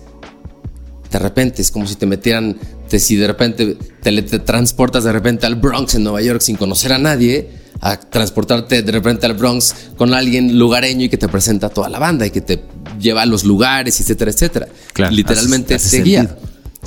de 1.11 1.19
repente, 1.19 1.61
es 1.61 1.71
como 1.71 1.87
si 1.87 1.95
te 1.95 2.05
metieran, 2.05 2.57
te, 2.89 2.99
si 2.99 3.15
de 3.15 3.27
repente 3.27 3.77
te, 4.01 4.39
transportas 4.39 5.03
de 5.03 5.11
repente 5.11 5.45
al 5.45 5.55
Bronx 5.55 5.95
en 5.95 6.03
Nueva 6.03 6.21
York 6.21 6.41
sin 6.41 6.55
conocer 6.55 6.93
a 6.93 6.97
nadie, 6.97 7.49
a 7.81 7.99
transportarte 7.99 8.81
de 8.81 8.91
repente 8.91 9.27
al 9.27 9.35
Bronx 9.35 9.75
con 9.97 10.13
alguien 10.13 10.57
lugareño 10.57 11.05
y 11.05 11.09
que 11.09 11.17
te 11.17 11.27
presenta 11.27 11.69
toda 11.69 11.89
la 11.89 11.99
banda 11.99 12.25
y 12.25 12.31
que 12.31 12.41
te 12.41 12.63
lleva 12.99 13.21
a 13.21 13.25
los 13.25 13.43
lugares, 13.43 13.99
etcétera, 13.99 14.31
etcétera. 14.31 14.67
Literalmente 15.11 15.77
te 15.77 16.01
guía. 16.01 16.37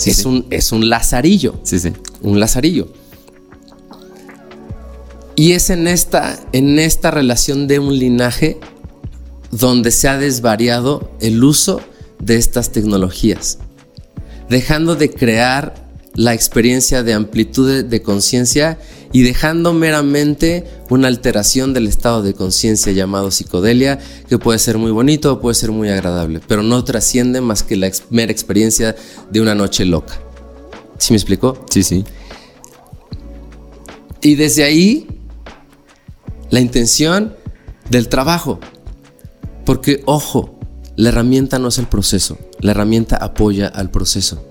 es, 0.04 0.24
Un, 0.24 0.46
es 0.50 0.72
un 0.72 0.88
lazarillo. 0.88 1.60
Sí, 1.62 1.78
sí. 1.78 1.92
Un 2.22 2.40
lazarillo. 2.40 2.92
Y 5.40 5.52
es 5.52 5.70
en 5.70 5.88
esta, 5.88 6.38
en 6.52 6.78
esta 6.78 7.10
relación 7.10 7.66
de 7.66 7.78
un 7.78 7.98
linaje 7.98 8.58
donde 9.50 9.90
se 9.90 10.06
ha 10.06 10.18
desvariado 10.18 11.12
el 11.18 11.42
uso 11.42 11.80
de 12.18 12.36
estas 12.36 12.72
tecnologías, 12.72 13.56
dejando 14.50 14.96
de 14.96 15.08
crear 15.08 15.88
la 16.14 16.34
experiencia 16.34 17.02
de 17.02 17.14
amplitud 17.14 17.84
de, 17.84 18.02
conciencia 18.02 18.78
y 19.14 19.22
dejando 19.22 19.72
meramente 19.72 20.66
una 20.90 21.08
alteración 21.08 21.72
del 21.72 21.86
estado 21.86 22.22
de 22.22 22.34
conciencia 22.34 22.92
llamado 22.92 23.30
psicodelia, 23.30 23.98
que 24.28 24.36
puede 24.36 24.58
ser 24.58 24.76
muy 24.76 24.90
bonito 24.90 25.32
o 25.32 25.40
puede 25.40 25.54
ser 25.54 25.70
muy 25.70 25.88
agradable, 25.88 26.42
pero 26.46 26.62
no 26.62 26.84
trasciende 26.84 27.40
más 27.40 27.62
que 27.62 27.76
la 27.76 27.90
mera 28.10 28.30
experiencia 28.30 28.94
de 29.30 29.40
una 29.40 29.54
noche 29.54 29.86
loca. 29.86 30.20
¿Sí 30.98 31.14
me 31.14 31.16
explicó? 31.16 31.64
Sí, 31.70 31.82
sí. 31.82 32.04
Y 34.20 34.34
desde 34.34 34.64
ahí 34.64 35.16
la 36.50 36.60
intención 36.60 37.34
del 37.88 38.08
trabajo. 38.08 38.60
Porque, 39.64 40.02
ojo, 40.06 40.58
la 40.96 41.10
herramienta 41.10 41.58
no 41.58 41.68
es 41.68 41.78
el 41.78 41.86
proceso, 41.86 42.38
la 42.60 42.72
herramienta 42.72 43.16
apoya 43.16 43.68
al 43.68 43.90
proceso. 43.90 44.44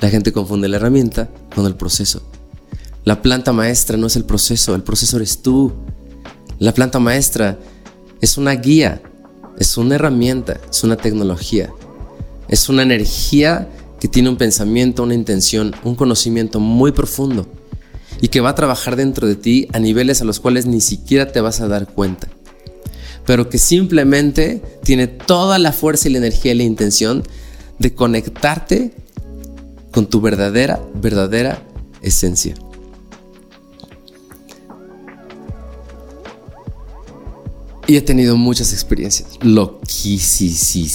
La 0.00 0.08
gente 0.08 0.32
confunde 0.32 0.68
la 0.68 0.76
herramienta 0.76 1.28
con 1.54 1.66
el 1.66 1.74
proceso. 1.74 2.22
La 3.04 3.20
planta 3.20 3.52
maestra 3.52 3.96
no 3.96 4.06
es 4.06 4.16
el 4.16 4.24
proceso, 4.24 4.74
el 4.74 4.82
proceso 4.82 5.16
eres 5.16 5.42
tú. 5.42 5.72
La 6.58 6.72
planta 6.72 6.98
maestra 6.98 7.58
es 8.20 8.38
una 8.38 8.52
guía, 8.52 9.02
es 9.58 9.76
una 9.76 9.96
herramienta, 9.96 10.60
es 10.70 10.84
una 10.84 10.96
tecnología, 10.96 11.70
es 12.48 12.68
una 12.68 12.82
energía 12.82 13.68
que 13.98 14.08
tiene 14.08 14.28
un 14.28 14.36
pensamiento, 14.36 15.02
una 15.02 15.14
intención, 15.14 15.74
un 15.84 15.94
conocimiento 15.94 16.60
muy 16.60 16.92
profundo 16.92 17.46
y 18.20 18.28
que 18.28 18.40
va 18.40 18.50
a 18.50 18.54
trabajar 18.54 18.96
dentro 18.96 19.26
de 19.26 19.36
ti 19.36 19.68
a 19.72 19.78
niveles 19.78 20.20
a 20.20 20.24
los 20.24 20.40
cuales 20.40 20.66
ni 20.66 20.80
siquiera 20.80 21.32
te 21.32 21.40
vas 21.40 21.60
a 21.60 21.68
dar 21.68 21.86
cuenta. 21.86 22.28
pero 23.26 23.48
que 23.48 23.58
simplemente 23.58 24.60
tiene 24.82 25.06
toda 25.06 25.58
la 25.58 25.72
fuerza 25.72 26.08
y 26.08 26.12
la 26.12 26.18
energía 26.18 26.52
y 26.52 26.56
la 26.56 26.64
intención 26.64 27.22
de 27.78 27.94
conectarte 27.94 28.92
con 29.92 30.06
tu 30.06 30.20
verdadera, 30.20 30.80
verdadera 30.94 31.62
esencia. 32.02 32.54
Y 37.86 37.96
he 37.96 38.02
tenido 38.02 38.36
muchas 38.36 38.72
experiencias 38.72 39.38
loquísimas. 39.42 40.92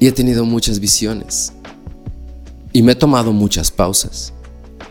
Y 0.00 0.06
he 0.06 0.12
tenido 0.12 0.44
muchas 0.44 0.80
visiones. 0.80 1.52
Y 2.72 2.82
me 2.82 2.92
he 2.92 2.94
tomado 2.94 3.32
muchas 3.32 3.70
pausas, 3.70 4.32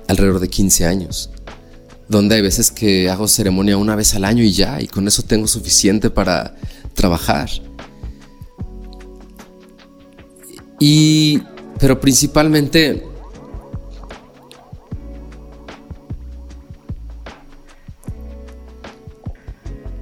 alrededor 0.07 0.39
de 0.39 0.49
15 0.49 0.85
años, 0.85 1.31
donde 2.07 2.35
hay 2.35 2.41
veces 2.41 2.69
que 2.69 3.09
hago 3.09 3.27
ceremonia 3.27 3.77
una 3.77 3.95
vez 3.95 4.13
al 4.13 4.25
año 4.25 4.43
y 4.43 4.51
ya, 4.51 4.81
y 4.81 4.87
con 4.87 5.07
eso 5.07 5.23
tengo 5.23 5.47
suficiente 5.47 6.09
para 6.09 6.55
trabajar. 6.93 7.49
Y, 10.79 11.41
pero 11.79 11.99
principalmente 11.99 13.03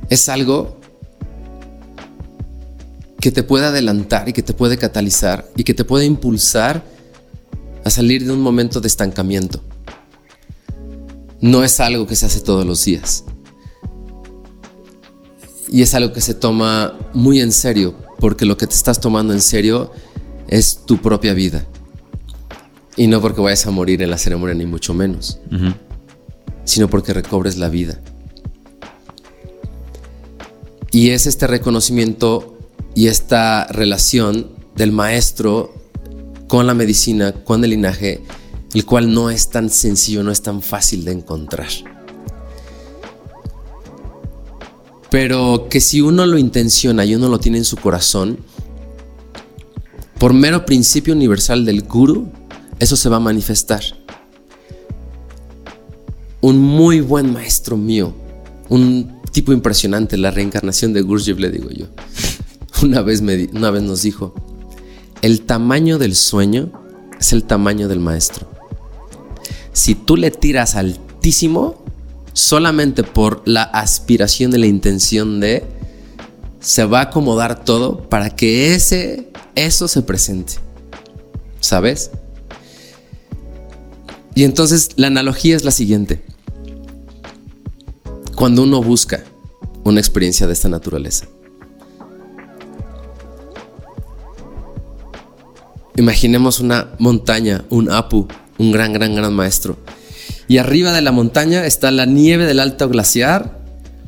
es 0.09 0.27
algo 0.27 0.79
que 3.21 3.31
te 3.31 3.43
puede 3.43 3.65
adelantar 3.65 4.27
y 4.27 4.33
que 4.33 4.41
te 4.41 4.53
puede 4.53 4.77
catalizar 4.77 5.49
y 5.55 5.63
que 5.63 5.73
te 5.73 5.83
puede 5.83 6.05
impulsar 6.05 6.83
a 7.89 7.91
salir 7.91 8.23
de 8.23 8.31
un 8.31 8.39
momento 8.39 8.81
de 8.81 8.87
estancamiento. 8.87 9.61
No 11.41 11.63
es 11.63 11.79
algo 11.79 12.05
que 12.05 12.15
se 12.15 12.27
hace 12.27 12.39
todos 12.39 12.63
los 12.63 12.85
días. 12.85 13.25
Y 15.67 15.81
es 15.81 15.95
algo 15.95 16.13
que 16.13 16.21
se 16.21 16.35
toma 16.35 16.93
muy 17.13 17.39
en 17.41 17.51
serio, 17.51 17.95
porque 18.19 18.45
lo 18.45 18.57
que 18.57 18.67
te 18.67 18.75
estás 18.75 18.99
tomando 18.99 19.33
en 19.33 19.41
serio 19.41 19.91
es 20.47 20.85
tu 20.85 20.97
propia 20.97 21.33
vida. 21.33 21.65
Y 22.95 23.07
no 23.07 23.21
porque 23.21 23.41
vayas 23.41 23.65
a 23.65 23.71
morir 23.71 24.03
en 24.03 24.11
la 24.11 24.19
ceremonia, 24.19 24.53
ni 24.53 24.67
mucho 24.67 24.93
menos, 24.93 25.39
sino 26.65 26.89
porque 26.89 27.13
recobres 27.13 27.57
la 27.57 27.69
vida. 27.69 27.99
Y 30.91 31.09
es 31.09 31.25
este 31.25 31.47
reconocimiento 31.47 32.55
y 32.93 33.07
esta 33.07 33.65
relación 33.67 34.51
del 34.75 34.91
maestro 34.91 35.78
con 36.49 36.65
la 36.65 36.73
medicina, 36.73 37.31
con 37.31 37.63
el 37.63 37.69
linaje, 37.69 38.23
el 38.73 38.83
cual 38.83 39.13
no 39.13 39.29
es 39.29 39.49
tan 39.49 39.69
sencillo, 39.69 40.23
no 40.23 40.31
es 40.31 40.41
tan 40.41 40.63
fácil 40.63 41.05
de 41.05 41.11
encontrar. 41.11 41.69
Pero 45.11 45.67
que 45.69 45.79
si 45.79 46.01
uno 46.01 46.25
lo 46.25 46.39
intenciona 46.39 47.05
y 47.05 47.13
uno 47.13 47.29
lo 47.29 47.39
tiene 47.39 47.59
en 47.59 47.65
su 47.65 47.77
corazón, 47.77 48.39
por 50.17 50.33
mero 50.33 50.65
principio 50.65 51.13
universal 51.13 51.65
del 51.65 51.83
guru, 51.83 52.31
eso 52.79 52.95
se 52.95 53.09
va 53.09 53.17
a 53.17 53.21
manifestar. 53.21 53.83
Un 56.41 56.57
muy 56.57 56.99
buen 56.99 57.31
maestro 57.31 57.77
mío, 57.77 58.11
un 58.69 59.21
tipo 59.31 59.53
impresionante, 59.53 60.17
la 60.17 60.31
reencarnación 60.31 60.93
de 60.93 61.01
Gurdjieff, 61.03 61.37
le 61.37 61.51
digo 61.51 61.69
yo. 61.69 61.85
Una 62.81 63.03
vez, 63.03 63.21
me, 63.21 63.49
una 63.53 63.71
vez 63.71 63.83
nos 63.83 64.01
dijo, 64.01 64.33
el 65.21 65.41
tamaño 65.41 65.97
del 65.97 66.15
sueño 66.15 66.71
es 67.19 67.33
el 67.33 67.43
tamaño 67.43 67.87
del 67.87 67.99
maestro. 67.99 68.47
Si 69.73 69.95
tú 69.95 70.17
le 70.17 70.31
tiras 70.31 70.75
altísimo, 70.75 71.83
solamente 72.33 73.03
por 73.03 73.41
la 73.45 73.63
aspiración 73.63 74.53
y 74.53 74.57
la 74.57 74.67
intención 74.67 75.39
de, 75.39 75.65
se 76.59 76.85
va 76.85 76.99
a 76.99 77.03
acomodar 77.03 77.63
todo 77.63 78.09
para 78.09 78.35
que 78.35 78.73
ese, 78.73 79.29
eso 79.55 79.87
se 79.87 80.01
presente. 80.01 80.53
¿Sabes? 81.59 82.11
Y 84.35 84.43
entonces 84.43 84.91
la 84.95 85.07
analogía 85.07 85.55
es 85.55 85.65
la 85.65 85.71
siguiente. 85.71 86.23
Cuando 88.35 88.63
uno 88.63 88.81
busca 88.81 89.23
una 89.83 89.99
experiencia 89.99 90.47
de 90.47 90.53
esta 90.53 90.69
naturaleza, 90.69 91.27
Imaginemos 95.99 96.61
una 96.61 96.91
montaña, 96.97 97.65
un 97.69 97.91
Apu, 97.91 98.25
un 98.57 98.71
gran, 98.71 98.93
gran, 98.93 99.15
gran 99.15 99.33
maestro. 99.33 99.77
Y 100.47 100.57
arriba 100.57 100.93
de 100.93 101.01
la 101.01 101.11
montaña 101.11 101.65
está 101.65 101.91
la 101.91 102.05
nieve 102.05 102.45
del 102.45 102.61
alto 102.61 102.87
glaciar, 102.87 103.59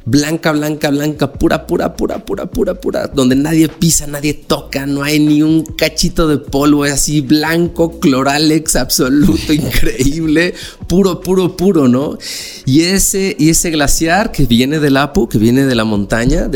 blanca, 0.06 0.54
blanca, 0.54 0.90
blanca, 0.90 1.34
pura, 1.34 1.68
pura, 1.68 1.98
pura, 1.98 2.24
pura, 2.24 2.46
pura, 2.46 2.76
pura, 2.76 3.08
donde 3.08 3.36
nadie 3.36 3.68
pisa, 3.68 4.08
nadie 4.08 4.34
toca, 4.34 4.86
no 4.86 5.04
hay 5.04 5.20
ni 5.20 5.44
un 5.44 5.66
cachito 5.66 6.30
de 6.30 6.38
polvo, 6.38 6.86
es 6.86 6.94
así 6.94 7.20
blanco, 7.20 8.00
cloralex 8.00 8.78
absoluto, 8.78 9.52
increíble, 9.54 10.54
puro, 10.88 11.20
puro, 11.20 11.58
puro, 11.58 11.90
¿no? 11.90 12.18
Y 12.66 12.84
ese, 12.84 13.36
y 13.38 13.50
ese 13.50 13.70
glaciar 13.70 14.32
que 14.32 14.46
viene 14.46 14.80
del 14.80 14.96
Apu, 14.96 15.28
que 15.28 15.38
viene 15.38 15.66
de 15.66 15.76
la 15.76 15.84
montaña, 15.84 16.50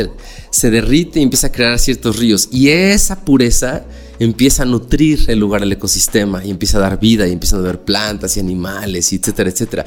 se 0.50 0.72
derrite 0.72 1.20
y 1.20 1.24
empieza 1.24 1.48
a 1.48 1.52
crear 1.52 1.78
ciertos 1.78 2.20
ríos. 2.20 2.48
Y 2.54 2.70
esa 2.70 3.26
pureza 3.26 3.84
empieza 4.20 4.64
a 4.64 4.66
nutrir 4.66 5.26
el 5.28 5.40
lugar, 5.40 5.64
el 5.64 5.72
ecosistema, 5.72 6.44
y 6.44 6.52
empieza 6.52 6.78
a 6.78 6.82
dar 6.82 7.00
vida, 7.00 7.28
y 7.28 7.32
empiezan 7.32 7.60
a 7.60 7.64
ver 7.64 7.82
plantas 7.82 8.38
y 8.38 8.40
animales, 8.40 9.12
etcétera, 9.12 9.50
etcétera. 9.50 9.86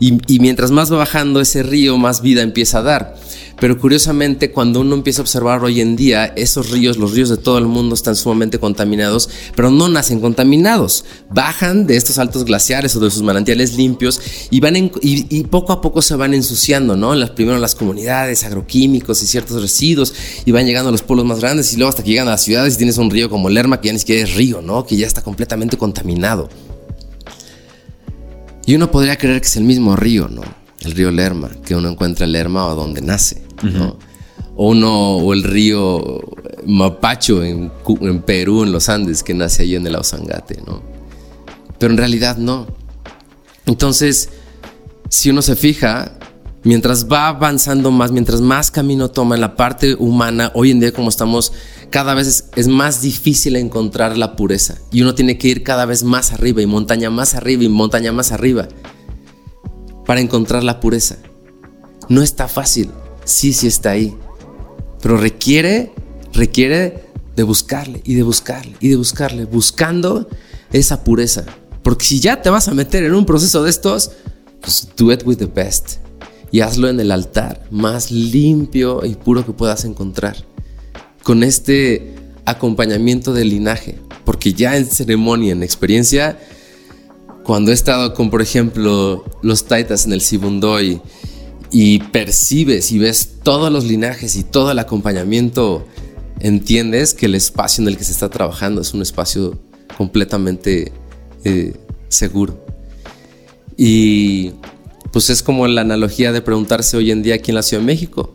Y, 0.00 0.18
y 0.32 0.38
mientras 0.38 0.70
más 0.70 0.92
va 0.92 0.98
bajando 0.98 1.40
ese 1.40 1.62
río, 1.62 1.98
más 1.98 2.22
vida 2.22 2.42
empieza 2.42 2.78
a 2.78 2.82
dar. 2.82 3.16
Pero 3.58 3.78
curiosamente, 3.78 4.50
cuando 4.50 4.80
uno 4.80 4.94
empieza 4.94 5.20
a 5.20 5.24
observar 5.24 5.64
hoy 5.64 5.80
en 5.80 5.96
día, 5.96 6.26
esos 6.26 6.70
ríos, 6.70 6.98
los 6.98 7.12
ríos 7.12 7.30
de 7.30 7.38
todo 7.38 7.56
el 7.56 7.64
mundo 7.66 7.94
están 7.94 8.14
sumamente 8.14 8.58
contaminados, 8.58 9.30
pero 9.54 9.70
no 9.70 9.88
nacen 9.88 10.20
contaminados. 10.20 11.04
Bajan 11.30 11.86
de 11.86 11.96
estos 11.96 12.18
altos 12.18 12.44
glaciares 12.44 12.94
o 12.96 13.00
de 13.00 13.10
sus 13.10 13.22
manantiales 13.22 13.74
limpios 13.74 14.20
y, 14.50 14.60
van 14.60 14.76
y, 14.76 15.44
poco 15.44 15.72
a 15.72 15.80
poco 15.80 16.02
se 16.02 16.16
van 16.16 16.34
ensuciando, 16.34 16.96
¿no? 16.96 17.14
Las, 17.14 17.30
primero 17.30 17.58
las 17.58 17.74
comunidades, 17.74 18.44
agroquímicos 18.44 19.22
y 19.22 19.26
ciertos 19.26 19.62
residuos, 19.62 20.12
y 20.44 20.50
van 20.50 20.66
llegando 20.66 20.90
a 20.90 20.92
los 20.92 21.02
pueblos 21.02 21.24
más 21.24 21.40
grandes 21.40 21.72
y 21.72 21.76
luego 21.76 21.88
hasta 21.88 22.02
que 22.02 22.10
llegan 22.10 22.28
a 22.28 22.32
las 22.32 22.44
ciudades 22.44 22.74
y 22.74 22.76
tienes 22.76 22.98
un 22.98 23.10
río 23.10 23.30
como 23.30 23.48
Lerma 23.66 23.80
que 23.80 23.88
ya 23.88 23.92
ni 23.92 23.98
siquiera 23.98 24.22
es 24.22 24.34
río, 24.34 24.62
¿no? 24.62 24.86
Que 24.86 24.96
ya 24.96 25.06
está 25.06 25.22
completamente 25.22 25.76
contaminado. 25.76 26.48
Y 28.64 28.74
uno 28.76 28.90
podría 28.90 29.16
creer 29.16 29.40
que 29.40 29.48
es 29.48 29.56
el 29.56 29.64
mismo 29.64 29.96
río, 29.96 30.28
¿no? 30.28 30.42
El 30.80 30.92
río 30.92 31.10
Lerma, 31.10 31.50
que 31.64 31.74
uno 31.74 31.88
encuentra 31.88 32.26
Lerma 32.26 32.66
o 32.66 32.74
donde 32.76 33.00
nace. 33.00 33.42
O 34.54 34.70
uno, 34.70 35.16
o 35.16 35.32
el 35.32 35.42
río 35.42 36.20
Mapacho 36.64 37.42
en, 37.42 37.70
Perú, 38.24 38.62
en 38.62 38.72
los 38.72 38.88
Andes, 38.88 39.22
que 39.22 39.34
nace 39.34 39.64
ahí 39.64 39.74
en 39.74 39.86
el 39.86 39.96
Ausangate, 39.96 40.62
¿no? 40.64 40.80
Pero 41.78 41.92
en 41.92 41.98
realidad 41.98 42.36
no. 42.36 42.66
Entonces, 43.66 44.28
si 45.08 45.30
uno 45.30 45.42
se 45.42 45.56
fija, 45.56 46.12
mientras 46.66 47.06
va 47.10 47.28
avanzando 47.28 47.90
más, 47.90 48.10
mientras 48.10 48.40
más 48.40 48.70
camino 48.70 49.08
toma 49.08 49.36
en 49.36 49.40
la 49.40 49.54
parte 49.56 49.94
humana, 49.94 50.50
hoy 50.54 50.72
en 50.72 50.80
día 50.80 50.92
como 50.92 51.08
estamos, 51.08 51.52
cada 51.90 52.12
vez 52.12 52.50
es, 52.56 52.68
más 52.68 53.00
difícil 53.00 53.56
encontrar 53.56 54.18
la 54.18 54.34
pureza. 54.36 54.74
Y 54.90 55.02
uno 55.02 55.14
tiene 55.14 55.38
que 55.38 55.48
ir 55.48 55.62
cada 55.62 55.86
vez 55.86 56.02
más 56.02 56.32
arriba 56.32 56.60
y 56.60 56.66
montaña 56.66 57.08
más 57.08 57.34
arriba 57.34 57.62
y 57.62 57.68
montaña 57.68 58.12
más 58.12 58.32
arriba 58.32 58.66
para 60.04 60.20
encontrar 60.20 60.64
la 60.64 60.80
pureza. 60.80 61.16
No 62.08 62.22
está 62.22 62.48
fácil 62.48 62.90
sí, 63.24 63.52
sí 63.52 63.66
está 63.66 63.90
ahí. 63.90 64.16
Pero 65.02 65.18
requiere, 65.18 65.92
requiere 66.32 67.04
de 67.36 67.42
buscarle 67.42 68.00
y 68.04 68.14
de 68.14 68.22
buscarle 68.22 68.76
y 68.80 68.88
de 68.88 68.96
buscarle, 68.96 69.44
buscando 69.44 70.28
esa 70.72 71.04
pureza. 71.04 71.44
Porque 71.82 72.04
si 72.04 72.18
ya 72.18 72.42
te 72.42 72.50
vas 72.50 72.66
a 72.68 72.74
meter 72.74 73.04
en 73.04 73.14
un 73.14 73.26
proceso 73.26 73.62
de 73.62 73.70
estos, 73.70 74.10
pues 74.60 74.88
do 74.96 75.12
it 75.12 75.22
with 75.24 75.36
the 75.36 75.46
best. 75.46 76.05
Y 76.52 76.60
hazlo 76.60 76.88
en 76.88 77.00
el 77.00 77.10
altar 77.10 77.66
más 77.70 78.10
limpio 78.10 79.04
y 79.04 79.14
puro 79.14 79.44
que 79.44 79.52
puedas 79.52 79.84
encontrar. 79.84 80.36
Con 81.22 81.42
este 81.42 82.14
acompañamiento 82.44 83.32
del 83.32 83.50
linaje. 83.50 83.98
Porque 84.24 84.52
ya 84.52 84.76
en 84.76 84.86
ceremonia, 84.86 85.52
en 85.52 85.62
experiencia, 85.62 86.38
cuando 87.44 87.70
he 87.70 87.74
estado 87.74 88.14
con, 88.14 88.30
por 88.30 88.42
ejemplo, 88.42 89.24
los 89.42 89.66
taitas 89.66 90.06
en 90.06 90.12
el 90.12 90.20
Sibundoy 90.20 91.00
y 91.70 91.98
percibes 91.98 92.90
y 92.90 92.98
ves 92.98 93.34
todos 93.42 93.70
los 93.70 93.84
linajes 93.84 94.36
y 94.36 94.42
todo 94.42 94.72
el 94.72 94.78
acompañamiento, 94.78 95.86
entiendes 96.40 97.14
que 97.14 97.26
el 97.26 97.34
espacio 97.34 97.82
en 97.82 97.88
el 97.88 97.96
que 97.96 98.04
se 98.04 98.12
está 98.12 98.30
trabajando 98.30 98.80
es 98.80 98.94
un 98.94 99.02
espacio 99.02 99.60
completamente 99.96 100.92
eh, 101.44 101.74
seguro. 102.08 102.64
Y 103.76 104.52
pues 105.12 105.30
es 105.30 105.42
como 105.42 105.66
la 105.66 105.80
analogía 105.80 106.32
de 106.32 106.42
preguntarse 106.42 106.96
hoy 106.96 107.10
en 107.10 107.22
día 107.22 107.36
aquí 107.36 107.50
en 107.50 107.54
la 107.56 107.62
Ciudad 107.62 107.82
de 107.82 107.86
México, 107.86 108.34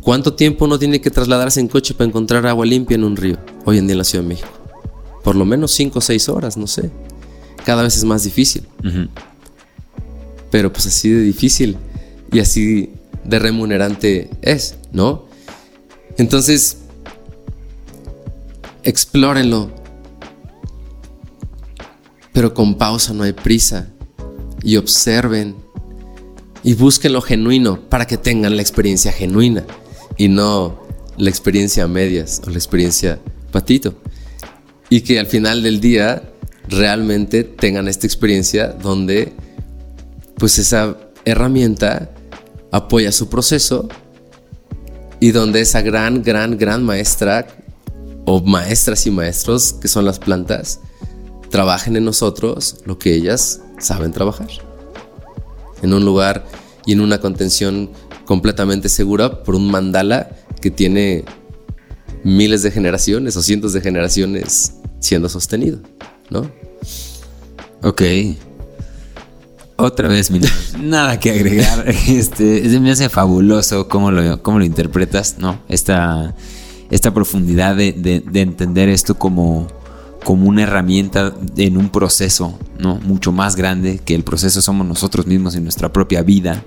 ¿cuánto 0.00 0.34
tiempo 0.34 0.64
uno 0.64 0.78
tiene 0.78 1.00
que 1.00 1.10
trasladarse 1.10 1.60
en 1.60 1.68
coche 1.68 1.94
para 1.94 2.08
encontrar 2.08 2.46
agua 2.46 2.66
limpia 2.66 2.94
en 2.94 3.04
un 3.04 3.16
río 3.16 3.38
hoy 3.64 3.78
en 3.78 3.86
día 3.86 3.94
en 3.94 3.98
la 3.98 4.04
Ciudad 4.04 4.24
de 4.24 4.28
México? 4.28 4.48
Por 5.22 5.36
lo 5.36 5.44
menos 5.44 5.72
5 5.72 5.98
o 5.98 6.02
6 6.02 6.28
horas, 6.28 6.56
no 6.56 6.66
sé. 6.66 6.90
Cada 7.64 7.82
vez 7.82 7.96
es 7.96 8.04
más 8.04 8.24
difícil. 8.24 8.66
Pero 10.50 10.72
pues 10.72 10.86
así 10.86 11.10
de 11.10 11.22
difícil 11.22 11.76
y 12.32 12.40
así 12.40 12.90
de 13.24 13.38
remunerante 13.38 14.30
es, 14.40 14.76
¿no? 14.92 15.26
Entonces, 16.16 16.78
explórenlo, 18.82 19.70
pero 22.32 22.54
con 22.54 22.76
pausa, 22.76 23.12
no 23.12 23.24
hay 23.24 23.32
prisa, 23.32 23.88
y 24.62 24.76
observen 24.76 25.56
y 26.62 26.74
busquen 26.74 27.12
lo 27.12 27.22
genuino 27.22 27.80
para 27.88 28.06
que 28.06 28.16
tengan 28.16 28.56
la 28.56 28.62
experiencia 28.62 29.12
genuina 29.12 29.64
y 30.16 30.28
no 30.28 30.80
la 31.16 31.30
experiencia 31.30 31.84
a 31.84 31.88
medias 31.88 32.42
o 32.46 32.50
la 32.50 32.56
experiencia 32.56 33.18
patito. 33.52 33.94
Y 34.90 35.02
que 35.02 35.18
al 35.18 35.26
final 35.26 35.62
del 35.62 35.80
día 35.80 36.22
realmente 36.68 37.44
tengan 37.44 37.88
esta 37.88 38.06
experiencia 38.06 38.68
donde 38.68 39.32
pues 40.36 40.58
esa 40.58 40.96
herramienta 41.24 42.10
apoya 42.70 43.12
su 43.12 43.28
proceso 43.28 43.88
y 45.20 45.30
donde 45.32 45.60
esa 45.60 45.82
gran, 45.82 46.22
gran, 46.22 46.56
gran 46.58 46.84
maestra 46.84 47.46
o 48.24 48.40
maestras 48.40 49.06
y 49.06 49.10
maestros 49.10 49.72
que 49.72 49.88
son 49.88 50.04
las 50.04 50.18
plantas 50.18 50.80
trabajen 51.50 51.96
en 51.96 52.04
nosotros 52.04 52.78
lo 52.84 52.98
que 52.98 53.14
ellas 53.14 53.60
saben 53.78 54.12
trabajar. 54.12 54.48
En 55.82 55.94
un 55.94 56.04
lugar 56.04 56.44
y 56.86 56.92
en 56.92 57.00
una 57.00 57.20
contención 57.20 57.90
completamente 58.24 58.88
segura 58.88 59.42
por 59.42 59.54
un 59.54 59.70
mandala 59.70 60.30
que 60.60 60.70
tiene 60.70 61.24
miles 62.24 62.62
de 62.62 62.70
generaciones 62.70 63.36
o 63.36 63.42
cientos 63.42 63.72
de 63.72 63.80
generaciones 63.80 64.74
siendo 65.00 65.28
sostenido, 65.28 65.78
¿no? 66.30 66.50
Ok. 67.82 68.02
Otra 69.76 70.08
vez, 70.08 70.30
nada 70.80 71.20
que 71.20 71.30
agregar. 71.30 71.84
Este, 72.08 72.62
me 72.80 72.90
hace 72.90 73.08
fabuloso 73.08 73.88
cómo 73.88 74.10
lo, 74.10 74.42
cómo 74.42 74.58
lo 74.58 74.64
interpretas, 74.64 75.36
¿no? 75.38 75.60
Esta, 75.68 76.34
esta 76.90 77.14
profundidad 77.14 77.76
de, 77.76 77.92
de, 77.92 78.40
entender 78.40 78.88
esto 78.88 79.14
como, 79.16 79.68
como 80.24 80.48
una 80.48 80.62
herramienta 80.62 81.34
en 81.56 81.76
un 81.76 81.90
proceso, 81.90 82.58
¿no? 82.78 82.96
Mucho 82.96 83.32
más 83.32 83.56
grande 83.56 84.00
que 84.04 84.14
el 84.14 84.24
proceso 84.24 84.60
somos 84.62 84.86
nosotros 84.86 85.26
mismos 85.26 85.54
en 85.54 85.64
nuestra 85.64 85.92
propia 85.92 86.22
vida. 86.22 86.64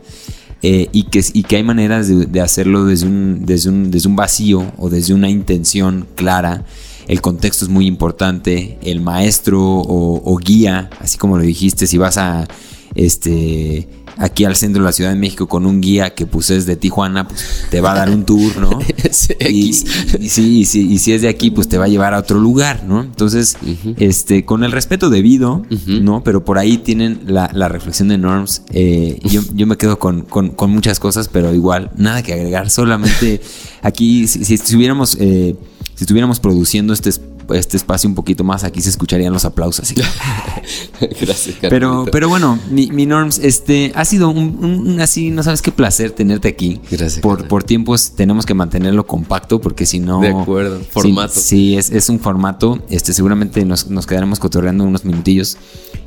Eh, 0.64 0.90
y, 0.92 1.06
que, 1.06 1.24
y 1.34 1.42
que 1.42 1.56
hay 1.56 1.64
maneras 1.64 2.08
de, 2.08 2.40
hacerlo 2.40 2.86
desde 2.86 3.08
un, 3.08 3.48
desde, 3.48 3.70
un, 3.70 3.90
desde 3.90 4.08
un 4.08 4.16
vacío 4.16 4.72
o 4.78 4.92
desde 4.92 5.16
una 5.16 5.28
intención 5.28 6.08
clara 6.16 6.66
el 7.08 7.22
contexto 7.22 7.66
es 7.66 7.70
muy 7.70 7.88
importante, 7.88 8.78
el 8.82 9.02
maestro 9.02 9.60
o, 9.62 10.38
guía, 10.38 10.90
así 11.00 11.18
como 11.18 11.38
lo 11.38 11.44
dijiste, 11.44 11.88
si 11.88 11.98
vas 11.98 12.18
a 12.18 12.48
este 12.96 13.88
aquí 14.22 14.46
al 14.46 14.56
centro 14.56 14.82
de 14.82 14.86
la 14.86 14.92
Ciudad 14.94 15.10
de 15.10 15.16
México 15.16 15.48
con 15.48 15.66
un 15.66 15.82
guía 15.82 16.14
que 16.14 16.26
pues 16.26 16.52
es 16.52 16.66
de 16.66 16.76
Tijuana, 16.76 17.28
pues 17.28 17.66
te 17.70 17.82
va 17.82 17.92
a 17.94 17.96
dar 17.96 18.10
un 18.10 18.24
tour, 18.24 18.56
¿no? 18.58 18.80
y, 19.50 19.74
sí, 19.74 20.60
y, 20.60 20.66
si 20.66 21.14
es 21.14 21.22
de 21.22 21.28
aquí, 21.28 21.52
pues 21.52 21.68
te 21.68 21.78
va 21.78 21.86
a 21.86 21.88
llevar 21.88 22.14
a 22.14 22.20
otro 22.20 22.40
lugar, 22.40 22.84
¿no? 22.88 23.02
Entonces, 23.02 23.58
este, 23.98 24.46
con 24.46 24.64
el 24.64 24.72
respeto 24.72 25.10
debido, 25.10 25.64
¿no? 25.88 26.24
Pero 26.24 26.46
por 26.46 26.60
ahí 26.60 26.78
tienen 26.78 27.22
la, 27.26 27.48
reflexión 27.68 28.10
de 28.10 28.18
Norms. 28.18 28.64
Eh, 28.72 29.20
yo, 29.24 29.68
me 29.68 29.78
quedo 29.78 29.98
con, 29.98 30.28
muchas 30.68 31.00
cosas, 31.00 31.28
pero 31.28 31.54
igual, 31.54 31.92
nada 31.98 32.22
que 32.22 32.34
agregar. 32.34 32.70
Solamente 32.70 33.42
aquí, 33.82 34.28
si, 34.28 34.54
estuviéramos, 34.54 35.18
eh, 35.20 35.56
si 35.96 36.04
estuviéramos 36.04 36.40
produciendo 36.40 36.94
este 36.94 37.12
este 37.54 37.78
espacio 37.78 38.10
un 38.10 38.16
poquito 38.16 38.44
más, 38.44 38.64
aquí 38.64 38.82
se 38.82 38.90
escucharían 38.90 39.34
los 39.34 39.46
aplausos. 39.46 39.94
Gracias, 41.22 41.58
Pero, 41.62 42.06
pero 42.12 42.30
bueno, 42.30 42.60
mi, 42.70 42.88
Norms, 43.06 43.40
este, 43.40 43.92
ha 43.96 44.06
sido 44.06 44.30
un, 44.30 45.00
así, 45.02 45.32
no 45.32 45.44
sabes 45.44 45.62
qué 45.62 45.72
placer 45.72 46.12
tenerte 46.12 46.48
aquí. 46.48 46.80
Gracias. 46.90 47.20
Por, 47.20 47.48
por 47.48 47.64
tiempos 47.64 48.12
tenemos 48.12 48.46
que 48.46 48.54
mantenerlo 48.54 49.06
compacto 49.06 49.60
porque 49.60 49.86
si 49.86 50.00
no... 50.00 50.22
De 50.22 50.30
acuerdo, 50.30 50.80
formato. 50.90 51.40
Sí, 51.40 51.78
es, 51.78 51.90
es, 51.92 52.10
un 52.10 52.20
formato, 52.20 52.84
este, 52.90 53.14
seguramente 53.14 53.66
nos, 53.66 53.88
nos, 53.88 54.06
quedaremos 54.06 54.40
cotorreando 54.40 54.84
unos 54.84 55.06
minutillos. 55.06 55.58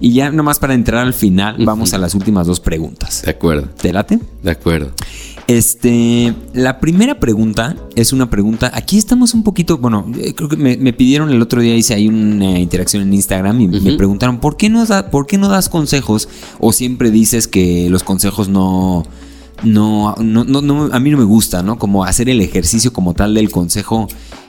Y 0.00 0.12
ya 0.12 0.30
nomás 0.30 0.58
para 0.58 0.74
entrar 0.74 1.02
al 1.02 1.14
final, 1.14 1.56
vamos 1.64 1.94
a 1.94 1.98
las 1.98 2.14
últimas 2.14 2.46
dos 2.46 2.60
preguntas. 2.60 3.22
De 3.22 3.30
acuerdo. 3.30 3.68
¿Te 3.80 3.92
late? 3.92 4.18
De 4.42 4.50
acuerdo. 4.50 4.92
Este, 5.46 6.34
la 6.54 6.80
primera 6.80 7.20
pregunta 7.20 7.76
es 7.96 8.12
una 8.12 8.30
pregunta. 8.30 8.70
Aquí 8.72 8.96
estamos 8.96 9.34
un 9.34 9.42
poquito, 9.42 9.76
bueno, 9.76 10.10
eh, 10.18 10.34
creo 10.34 10.48
que 10.48 10.56
me, 10.56 10.92
pidieron 10.94 11.30
el 11.30 11.42
otro 11.42 11.60
día, 11.60 11.76
hice 11.76 11.92
ahí 11.92 12.08
una 12.08 12.58
interacción 12.58 13.02
en 13.02 13.12
Instagram 13.12 13.60
y 13.60 13.68
me 13.68 13.92
preguntaron, 13.96 14.40
¿por 14.40 14.56
qué, 14.56 14.70
no 14.70 14.86
da, 14.86 15.10
¿por 15.10 15.26
qué 15.26 15.36
no 15.36 15.48
das 15.48 15.68
consejos? 15.68 16.28
O 16.60 16.72
siempre 16.72 17.10
dices 17.10 17.46
que 17.46 17.90
los 17.90 18.02
consejos 18.02 18.48
no, 18.48 19.04
no, 19.62 20.14
no, 20.16 20.44
no, 20.44 20.88
a 20.90 21.00
mí 21.00 21.10
no 21.10 21.18
me 21.18 21.24
gusta, 21.24 21.62
¿no? 21.62 21.78
Como 21.78 22.04
hacer 22.04 22.30
el 22.30 22.40
ejercicio 22.40 22.94
como 22.94 23.12
tal 23.12 23.34
del 23.34 23.50
consejo, 23.50 24.08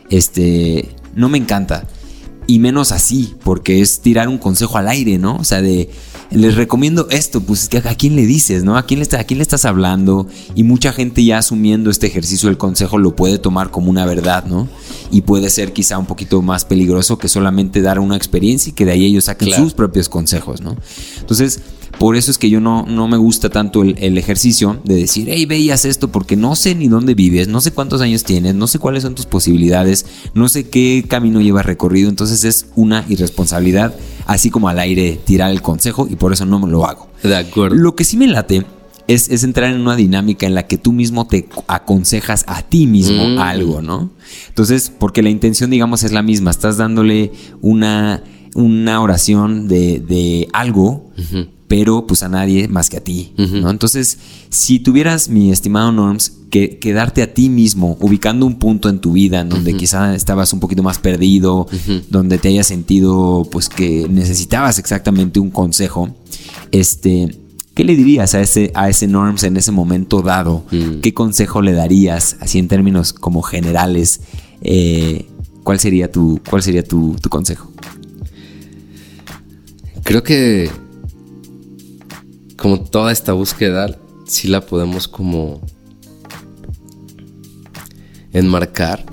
este, 0.09 0.95
no 1.13 1.27
me 1.27 1.37
encanta. 1.37 1.87
Y 2.47 2.59
menos 2.59 2.91
así, 2.91 3.33
porque 3.43 3.81
es 3.81 3.99
tirar 3.99 4.29
un 4.29 4.37
consejo 4.37 4.77
al 4.77 4.87
aire, 4.87 5.17
¿no? 5.17 5.35
O 5.37 5.43
sea, 5.43 5.61
de 5.61 5.89
les 6.31 6.55
recomiendo 6.55 7.07
esto, 7.09 7.41
pues 7.41 7.69
que 7.69 7.77
a 7.77 7.95
quién 7.95 8.15
le 8.15 8.25
dices, 8.25 8.63
¿no? 8.63 8.77
¿A 8.77 8.85
quién 8.85 8.99
le, 8.99 9.17
¿A 9.17 9.23
quién 9.23 9.37
le 9.37 9.43
estás 9.43 9.65
hablando? 9.65 10.27
Y 10.55 10.63
mucha 10.63 10.91
gente 10.91 11.23
ya 11.23 11.37
asumiendo 11.37 11.89
este 11.89 12.07
ejercicio 12.07 12.49
del 12.49 12.57
consejo 12.57 12.97
lo 12.97 13.15
puede 13.15 13.37
tomar 13.37 13.71
como 13.71 13.89
una 13.89 14.05
verdad, 14.05 14.45
¿no? 14.45 14.67
Y 15.11 15.21
puede 15.21 15.49
ser 15.49 15.73
quizá 15.73 15.97
un 15.97 16.05
poquito 16.05 16.41
más 16.41 16.65
peligroso 16.65 17.17
que 17.17 17.27
solamente 17.27 17.81
dar 17.81 17.99
una 17.99 18.15
experiencia 18.15 18.69
y 18.71 18.73
que 18.73 18.85
de 18.85 18.91
ahí 18.91 19.05
ellos 19.05 19.25
saquen 19.25 19.53
sus 19.53 19.73
propios 19.73 20.09
consejos, 20.09 20.61
¿no? 20.61 20.75
Entonces, 21.19 21.61
por 21.97 22.15
eso 22.15 22.31
es 22.31 22.37
que 22.37 22.49
yo 22.49 22.59
no, 22.59 22.85
no 22.85 23.07
me 23.07 23.17
gusta 23.17 23.49
tanto 23.49 23.81
el, 23.83 24.17
ejercicio 24.17 24.79
de 24.83 24.95
decir, 24.95 25.27
hey, 25.29 25.45
veías 25.45 25.85
esto 25.85 26.09
porque 26.09 26.35
no 26.35 26.55
sé 26.55 26.75
ni 26.75 26.87
dónde 26.87 27.13
vives, 27.13 27.47
no 27.47 27.61
sé 27.61 27.71
cuántos 27.71 28.01
años 28.01 28.23
tienes, 28.23 28.55
no 28.55 28.67
sé 28.67 28.79
cuáles 28.79 29.03
son 29.03 29.15
tus 29.15 29.25
posibilidades, 29.25 30.05
no 30.33 30.49
sé 30.49 30.69
qué 30.69 31.05
camino 31.07 31.41
llevas 31.41 31.65
recorrido. 31.65 32.09
Entonces 32.09 32.43
es 32.43 32.67
una 32.75 33.05
irresponsabilidad, 33.09 33.95
así 34.25 34.49
como 34.49 34.69
al 34.69 34.79
aire 34.79 35.19
tirar 35.23 35.51
el 35.51 35.61
consejo 35.61 36.07
y 36.09 36.15
por 36.15 36.33
eso 36.33 36.45
no 36.45 36.59
me 36.59 36.69
lo 36.69 36.85
hago. 36.85 37.07
De 37.23 37.35
acuerdo. 37.35 37.75
Lo 37.75 37.95
que 37.95 38.03
sí 38.03 38.17
me 38.17 38.27
late 38.27 38.65
es, 39.07 39.43
entrar 39.43 39.71
en 39.71 39.81
una 39.81 39.95
dinámica 39.95 40.45
en 40.45 40.55
la 40.55 40.67
que 40.67 40.77
tú 40.77 40.91
mismo 40.91 41.27
te 41.27 41.47
aconsejas 41.67 42.43
a 42.47 42.61
ti 42.63 42.87
mismo 42.87 43.27
mm. 43.27 43.39
algo, 43.39 43.81
¿no? 43.81 44.11
Entonces, 44.47 44.91
porque 44.97 45.21
la 45.21 45.29
intención, 45.29 45.69
digamos, 45.69 46.03
es 46.03 46.11
la 46.11 46.21
misma, 46.21 46.51
estás 46.51 46.77
dándole 46.77 47.31
una, 47.61 48.23
una 48.55 49.01
oración 49.01 49.67
de, 49.67 49.99
de 49.99 50.47
algo 50.53 51.11
pero 51.67 52.05
pues 52.05 52.21
a 52.23 52.29
nadie 52.29 52.67
más 52.67 52.89
que 52.89 52.97
a 52.97 53.03
ti, 53.03 53.33
¿no? 53.37 53.69
Entonces, 53.69 54.19
si 54.49 54.79
tuvieras, 54.79 55.29
mi 55.29 55.51
estimado 55.51 55.91
Norms, 55.91 56.33
que 56.51 56.77
quedarte 56.77 57.23
a 57.23 57.33
ti 57.33 57.49
mismo, 57.49 57.97
ubicando 57.99 58.45
un 58.45 58.59
punto 58.59 58.87
en 58.87 58.99
tu 58.99 59.13
vida 59.13 59.41
en 59.41 59.49
donde 59.49 59.75
quizá 59.75 60.13
estabas 60.15 60.53
un 60.53 60.59
poquito 60.59 60.83
más 60.83 60.99
perdido, 60.99 61.67
donde 62.09 62.37
te 62.37 62.49
hayas 62.49 62.67
sentido 62.67 63.47
pues 63.51 63.67
que 63.67 64.07
necesitabas 64.09 64.77
exactamente 64.79 65.39
un 65.39 65.49
consejo, 65.49 66.15
este, 66.71 67.35
¿qué 67.73 67.83
le 67.83 67.95
dirías 67.95 68.35
a 68.35 68.41
ese, 68.41 68.71
a 68.75 68.89
ese 68.89 69.07
Norms 69.07 69.43
en 69.43 69.57
ese 69.57 69.71
momento 69.71 70.21
dado? 70.21 70.65
Mm. 70.71 70.99
¿Qué 71.01 71.13
consejo 71.13 71.61
le 71.61 71.73
darías, 71.73 72.37
así 72.39 72.59
en 72.59 72.67
términos 72.67 73.11
como 73.11 73.41
generales? 73.41 74.21
Eh, 74.61 75.25
¿Cuál 75.63 75.79
sería 75.79 76.11
tu, 76.11 76.39
cuál 76.47 76.61
sería 76.61 76.83
tu, 76.83 77.15
tu 77.19 77.29
consejo? 77.29 77.71
Creo 80.03 80.21
que 80.21 80.69
como 82.57 82.81
toda 82.81 83.11
esta 83.11 83.33
búsqueda, 83.33 83.97
sí 84.25 84.47
la 84.47 84.61
podemos 84.61 85.07
como 85.07 85.61
enmarcar 88.33 89.05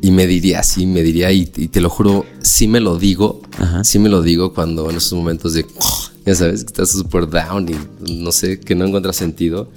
y 0.00 0.10
me 0.10 0.26
diría, 0.26 0.62
sí, 0.62 0.86
me 0.86 1.02
diría, 1.02 1.32
y, 1.32 1.46
te 1.46 1.80
lo 1.80 1.90
juro, 1.90 2.24
sí 2.40 2.68
me 2.68 2.80
lo 2.80 2.98
digo, 2.98 3.42
sí 3.82 3.98
me 3.98 4.08
lo 4.08 4.22
digo 4.22 4.54
cuando 4.54 4.90
en 4.90 4.96
esos 4.96 5.12
momentos 5.14 5.54
de, 5.54 5.66
ya 6.24 6.34
sabes, 6.34 6.62
que 6.62 6.68
estás 6.68 6.92
súper 6.92 7.28
down 7.28 7.68
y 7.68 8.12
no 8.12 8.30
sé, 8.32 8.60
que 8.60 8.74
no 8.74 8.84
encuentras 8.84 9.16
sentido. 9.16 9.70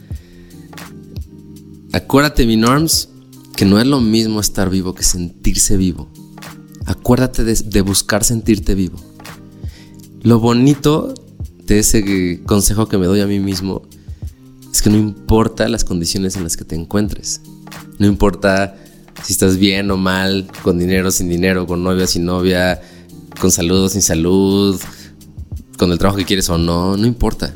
Acuérdate, 1.92 2.46
mi 2.46 2.56
Norms, 2.56 3.10
que 3.56 3.66
no 3.66 3.80
es 3.80 3.88
lo 3.88 4.00
mismo 4.00 4.40
estar 4.40 4.70
vivo 4.70 4.94
que 4.94 5.04
sentirse 5.04 5.76
vivo. 5.76 6.10
Acuérdate 6.86 7.44
de 7.44 7.82
buscar 7.82 8.24
sentirte 8.24 8.76
vivo. 8.76 9.00
Lo 10.22 10.40
bonito 10.40 11.14
ese 11.68 12.42
consejo 12.46 12.88
que 12.88 12.98
me 12.98 13.06
doy 13.06 13.22
a 13.22 13.28
mí 13.28 13.40
mismo 13.40 13.84
es 14.72 14.82
que 14.82 14.90
no 14.90 14.98
importa 14.98 15.68
las 15.68 15.84
condiciones 15.84 16.36
en 16.36 16.44
las 16.44 16.58
que 16.58 16.66
te 16.66 16.76
encuentres. 16.76 17.42
No 17.98 18.08
importa 18.08 18.76
si 19.24 19.34
estás 19.34 19.58
bien 19.58 19.92
o 19.92 19.98
mal, 19.98 20.48
con 20.64 20.80
dinero, 20.80 21.12
sin 21.12 21.30
dinero, 21.30 21.68
con 21.68 21.84
novia, 21.84 22.08
sin 22.08 22.26
novia, 22.26 22.82
con 23.40 23.52
salud 23.52 23.90
sin 23.90 24.02
salud, 24.02 24.80
con 25.78 25.92
el 25.92 25.98
trabajo 25.98 26.18
que 26.18 26.26
quieres 26.26 26.50
o 26.50 26.58
no, 26.58 26.98
no 26.98 27.06
importa. 27.06 27.54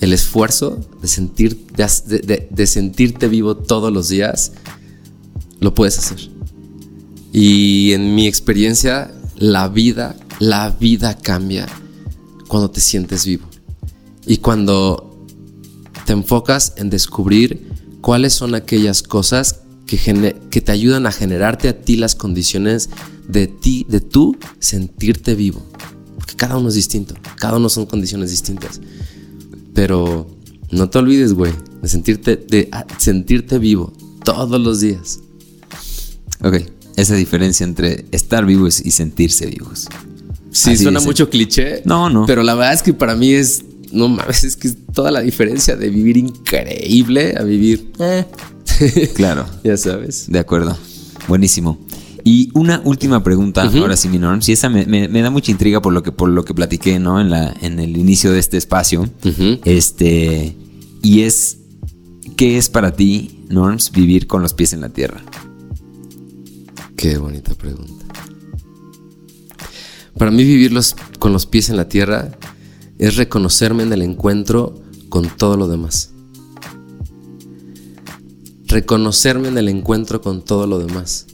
El 0.00 0.12
esfuerzo 0.12 0.78
de, 1.02 1.08
sentir, 1.08 1.66
de 1.76 2.66
sentirte 2.66 3.28
vivo 3.28 3.56
todos 3.56 3.92
los 3.92 4.08
días, 4.08 4.52
lo 5.60 5.74
puedes 5.74 5.98
hacer. 5.98 6.30
Y 7.32 7.92
en 7.92 8.14
mi 8.14 8.26
experiencia, 8.26 9.10
la 9.36 9.68
vida, 9.68 10.16
la 10.38 10.70
vida 10.70 11.16
cambia 11.18 11.66
cuando 12.48 12.70
te 12.70 12.80
sientes 12.80 13.24
vivo 13.24 13.46
y 14.26 14.38
cuando 14.38 15.26
te 16.04 16.12
enfocas 16.12 16.74
en 16.76 16.90
descubrir 16.90 17.68
cuáles 18.00 18.32
son 18.32 18.54
aquellas 18.54 19.02
cosas 19.02 19.60
que, 19.86 20.60
te 20.60 20.72
ayudan 20.72 21.06
a 21.06 21.12
generarte 21.12 21.68
a 21.68 21.80
ti 21.80 21.96
las 21.96 22.14
condiciones 22.14 22.90
de 23.26 23.46
ti, 23.46 23.86
de 23.88 24.00
tú 24.00 24.36
sentirte 24.58 25.34
vivo. 25.34 25.64
Porque 26.16 26.34
cada 26.36 26.58
uno 26.58 26.68
es 26.68 26.74
distinto, 26.74 27.14
cada 27.36 27.56
uno 27.56 27.68
son 27.68 27.86
condiciones 27.86 28.30
distintas. 28.30 28.80
Pero 29.74 30.26
no 30.70 30.90
te 30.90 30.98
olvides, 30.98 31.32
güey, 31.32 31.52
de 31.80 31.88
sentirte, 31.88 32.36
de 32.36 32.70
sentirte 32.98 33.58
vivo 33.58 33.92
todos 34.24 34.60
los 34.60 34.80
días. 34.80 35.20
Ok, 36.42 36.56
esa 36.96 37.14
diferencia 37.14 37.64
entre 37.64 38.06
estar 38.12 38.44
vivos 38.44 38.84
y 38.84 38.90
sentirse 38.90 39.46
vivos. 39.46 39.88
Sí, 40.58 40.76
suena 40.76 41.00
mucho 41.00 41.30
cliché. 41.30 41.82
No, 41.84 42.10
no. 42.10 42.26
Pero 42.26 42.42
la 42.42 42.54
verdad 42.54 42.74
es 42.74 42.82
que 42.82 42.92
para 42.92 43.14
mí 43.14 43.32
es, 43.32 43.64
no 43.92 44.08
mames, 44.08 44.44
es 44.44 44.56
que 44.56 44.68
es 44.68 44.76
toda 44.92 45.10
la 45.10 45.20
diferencia 45.20 45.76
de 45.76 45.88
vivir 45.88 46.16
increíble 46.16 47.34
a 47.38 47.44
vivir. 47.44 47.92
Eh. 48.00 48.24
claro. 49.14 49.46
ya 49.62 49.76
sabes. 49.76 50.26
De 50.28 50.38
acuerdo. 50.38 50.76
Buenísimo. 51.28 51.78
Y 52.24 52.50
una 52.54 52.82
última 52.84 53.22
pregunta, 53.22 53.62
ahora 53.62 53.96
sí, 53.96 54.08
mi 54.08 54.18
norm. 54.18 54.42
Si 54.42 54.52
esa 54.52 54.68
me, 54.68 55.08
da 55.08 55.30
mucha 55.30 55.50
intriga 55.50 55.80
por 55.80 55.92
lo 55.92 56.02
que, 56.02 56.12
por 56.12 56.28
lo 56.28 56.44
que 56.44 56.52
platiqué, 56.52 56.98
¿no? 56.98 57.20
En, 57.20 57.30
la, 57.30 57.54
en 57.62 57.78
el 57.78 57.96
inicio 57.96 58.32
de 58.32 58.38
este 58.38 58.56
espacio. 58.56 59.08
Este. 59.64 60.56
Y 61.02 61.22
es. 61.22 61.58
¿Qué 62.36 62.58
es 62.58 62.68
para 62.68 62.92
ti, 62.92 63.44
Norms, 63.48 63.90
vivir 63.90 64.26
con 64.26 64.42
los 64.42 64.54
pies 64.54 64.72
en 64.72 64.80
la 64.80 64.90
tierra? 64.90 65.22
Qué 66.96 67.16
bonita 67.16 67.54
pregunta. 67.54 67.97
Para 70.18 70.32
mí 70.32 70.42
vivir 70.42 70.76
con 71.20 71.32
los 71.32 71.46
pies 71.46 71.70
en 71.70 71.76
la 71.76 71.88
tierra 71.88 72.36
es 72.98 73.16
reconocerme 73.16 73.84
en 73.84 73.92
el 73.92 74.02
encuentro 74.02 74.82
con 75.08 75.28
todo 75.28 75.56
lo 75.56 75.68
demás. 75.68 76.10
Reconocerme 78.66 79.48
en 79.48 79.58
el 79.58 79.68
encuentro 79.68 80.20
con 80.20 80.44
todo 80.44 80.66
lo 80.66 80.80
demás. 80.80 81.26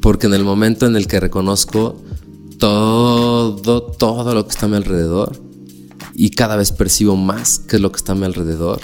Porque 0.00 0.26
en 0.26 0.34
el 0.34 0.42
momento 0.42 0.86
en 0.86 0.96
el 0.96 1.06
que 1.06 1.20
reconozco 1.20 2.02
todo, 2.58 3.82
todo 3.82 4.34
lo 4.34 4.44
que 4.44 4.50
está 4.50 4.66
a 4.66 4.68
mi 4.68 4.76
alrededor 4.76 5.40
y 6.14 6.30
cada 6.30 6.56
vez 6.56 6.72
percibo 6.72 7.14
más 7.14 7.60
qué 7.60 7.76
es 7.76 7.82
lo 7.82 7.92
que 7.92 7.98
está 7.98 8.12
a 8.12 8.16
mi 8.16 8.24
alrededor, 8.24 8.80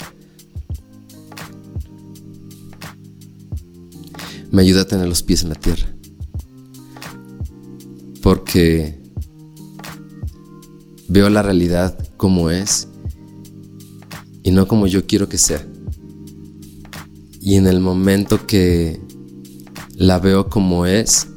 me 4.51 4.61
ayuda 4.61 4.81
a 4.81 4.87
tener 4.87 5.07
los 5.07 5.21
pies 5.21 5.43
en 5.43 5.49
la 5.49 5.55
tierra. 5.55 5.98
Porque 8.29 8.95
veo 11.07 11.31
la 11.31 11.41
realidad 11.41 11.97
como 12.15 12.51
es 12.51 12.87
y 14.43 14.51
no 14.51 14.67
como 14.67 14.85
yo 14.85 15.07
quiero 15.07 15.27
que 15.27 15.39
sea. 15.39 15.67
Y 17.41 17.55
en 17.55 17.65
el 17.65 17.79
momento 17.79 18.45
que 18.45 19.01
la 19.95 20.19
veo 20.19 20.47
como 20.47 20.85
es 20.85 21.29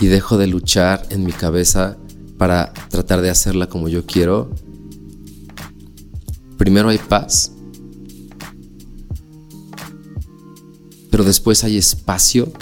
y 0.00 0.08
dejo 0.08 0.36
de 0.36 0.48
luchar 0.48 1.06
en 1.08 1.24
mi 1.24 1.32
cabeza 1.32 1.96
para 2.36 2.74
tratar 2.90 3.22
de 3.22 3.30
hacerla 3.30 3.66
como 3.66 3.88
yo 3.88 4.04
quiero, 4.04 4.54
primero 6.58 6.90
hay 6.90 6.98
paz, 6.98 7.52
pero 11.10 11.24
después 11.24 11.64
hay 11.64 11.78
espacio 11.78 12.52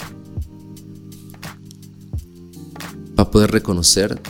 para 3.23 3.31
poder 3.31 3.51
reconocer 3.53 4.21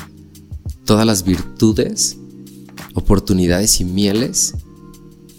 todas 0.84 1.06
las 1.06 1.24
virtudes, 1.24 2.18
oportunidades 2.92 3.80
y 3.80 3.86
mieles 3.86 4.52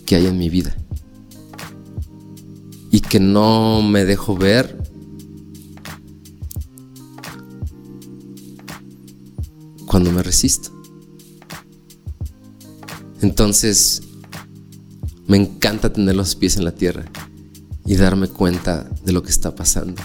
que 0.08 0.16
hay 0.16 0.26
en 0.26 0.40
mi 0.40 0.50
vida. 0.50 0.76
Y 2.90 3.02
que 3.02 3.20
no 3.20 3.84
me 3.84 4.06
dejo 4.06 4.36
ver 4.36 4.76
cuando 9.86 10.12
me 10.12 10.24
resisto. 10.24 10.72
Entonces, 13.22 14.02
me 15.28 15.38
encanta 15.38 15.94
tener 15.94 16.16
los 16.16 16.36
pies 16.36 16.58
en 16.58 16.66
la 16.66 16.74
tierra 16.74 17.06
y 17.86 17.98
darme 17.98 18.30
cuenta 18.30 18.90
de 19.06 19.12
lo 19.12 19.22
que 19.22 19.30
está 19.30 19.54
pasando 19.54 20.02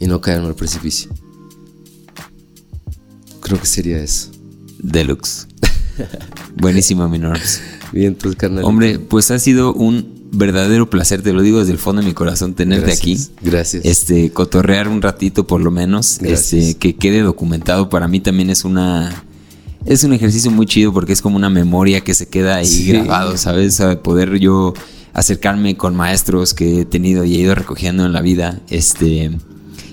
y 0.00 0.08
no 0.08 0.20
caer 0.20 0.40
en 0.40 0.46
el 0.46 0.56
precipicio. 0.56 1.19
Creo 3.50 3.60
que 3.60 3.66
sería 3.66 4.00
eso. 4.00 4.30
Deluxe. 4.78 5.48
Buenísima, 6.56 7.08
mi 7.08 7.18
Norms. 7.18 7.60
Bien, 7.90 8.14
pues, 8.14 8.36
carnal. 8.36 8.62
Hombre, 8.62 9.00
pues 9.00 9.32
ha 9.32 9.40
sido 9.40 9.74
un 9.74 10.28
verdadero 10.30 10.88
placer, 10.88 11.20
te 11.22 11.32
lo 11.32 11.42
digo 11.42 11.58
desde 11.58 11.72
el 11.72 11.78
fondo 11.78 12.00
de 12.00 12.06
mi 12.06 12.14
corazón, 12.14 12.54
tenerte 12.54 12.92
aquí. 12.92 13.18
Gracias. 13.42 13.84
Este, 13.84 14.30
cotorrear 14.30 14.86
un 14.86 15.02
ratito 15.02 15.48
por 15.48 15.60
lo 15.60 15.72
menos. 15.72 16.20
Este, 16.22 16.76
que 16.76 16.94
quede 16.94 17.22
documentado. 17.22 17.88
Para 17.88 18.06
mí 18.06 18.20
también 18.20 18.50
es 18.50 18.64
una. 18.64 19.24
Es 19.84 20.04
un 20.04 20.12
ejercicio 20.12 20.52
muy 20.52 20.66
chido 20.66 20.92
porque 20.92 21.12
es 21.12 21.20
como 21.20 21.34
una 21.34 21.50
memoria 21.50 22.02
que 22.02 22.14
se 22.14 22.28
queda 22.28 22.54
ahí 22.54 22.86
grabado, 22.86 23.36
¿sabes? 23.36 23.82
poder 24.04 24.38
yo 24.38 24.74
acercarme 25.12 25.76
con 25.76 25.96
maestros 25.96 26.54
que 26.54 26.82
he 26.82 26.84
tenido 26.84 27.24
y 27.24 27.34
he 27.34 27.40
ido 27.40 27.56
recogiendo 27.56 28.06
en 28.06 28.12
la 28.12 28.20
vida. 28.20 28.60
Este 28.70 29.32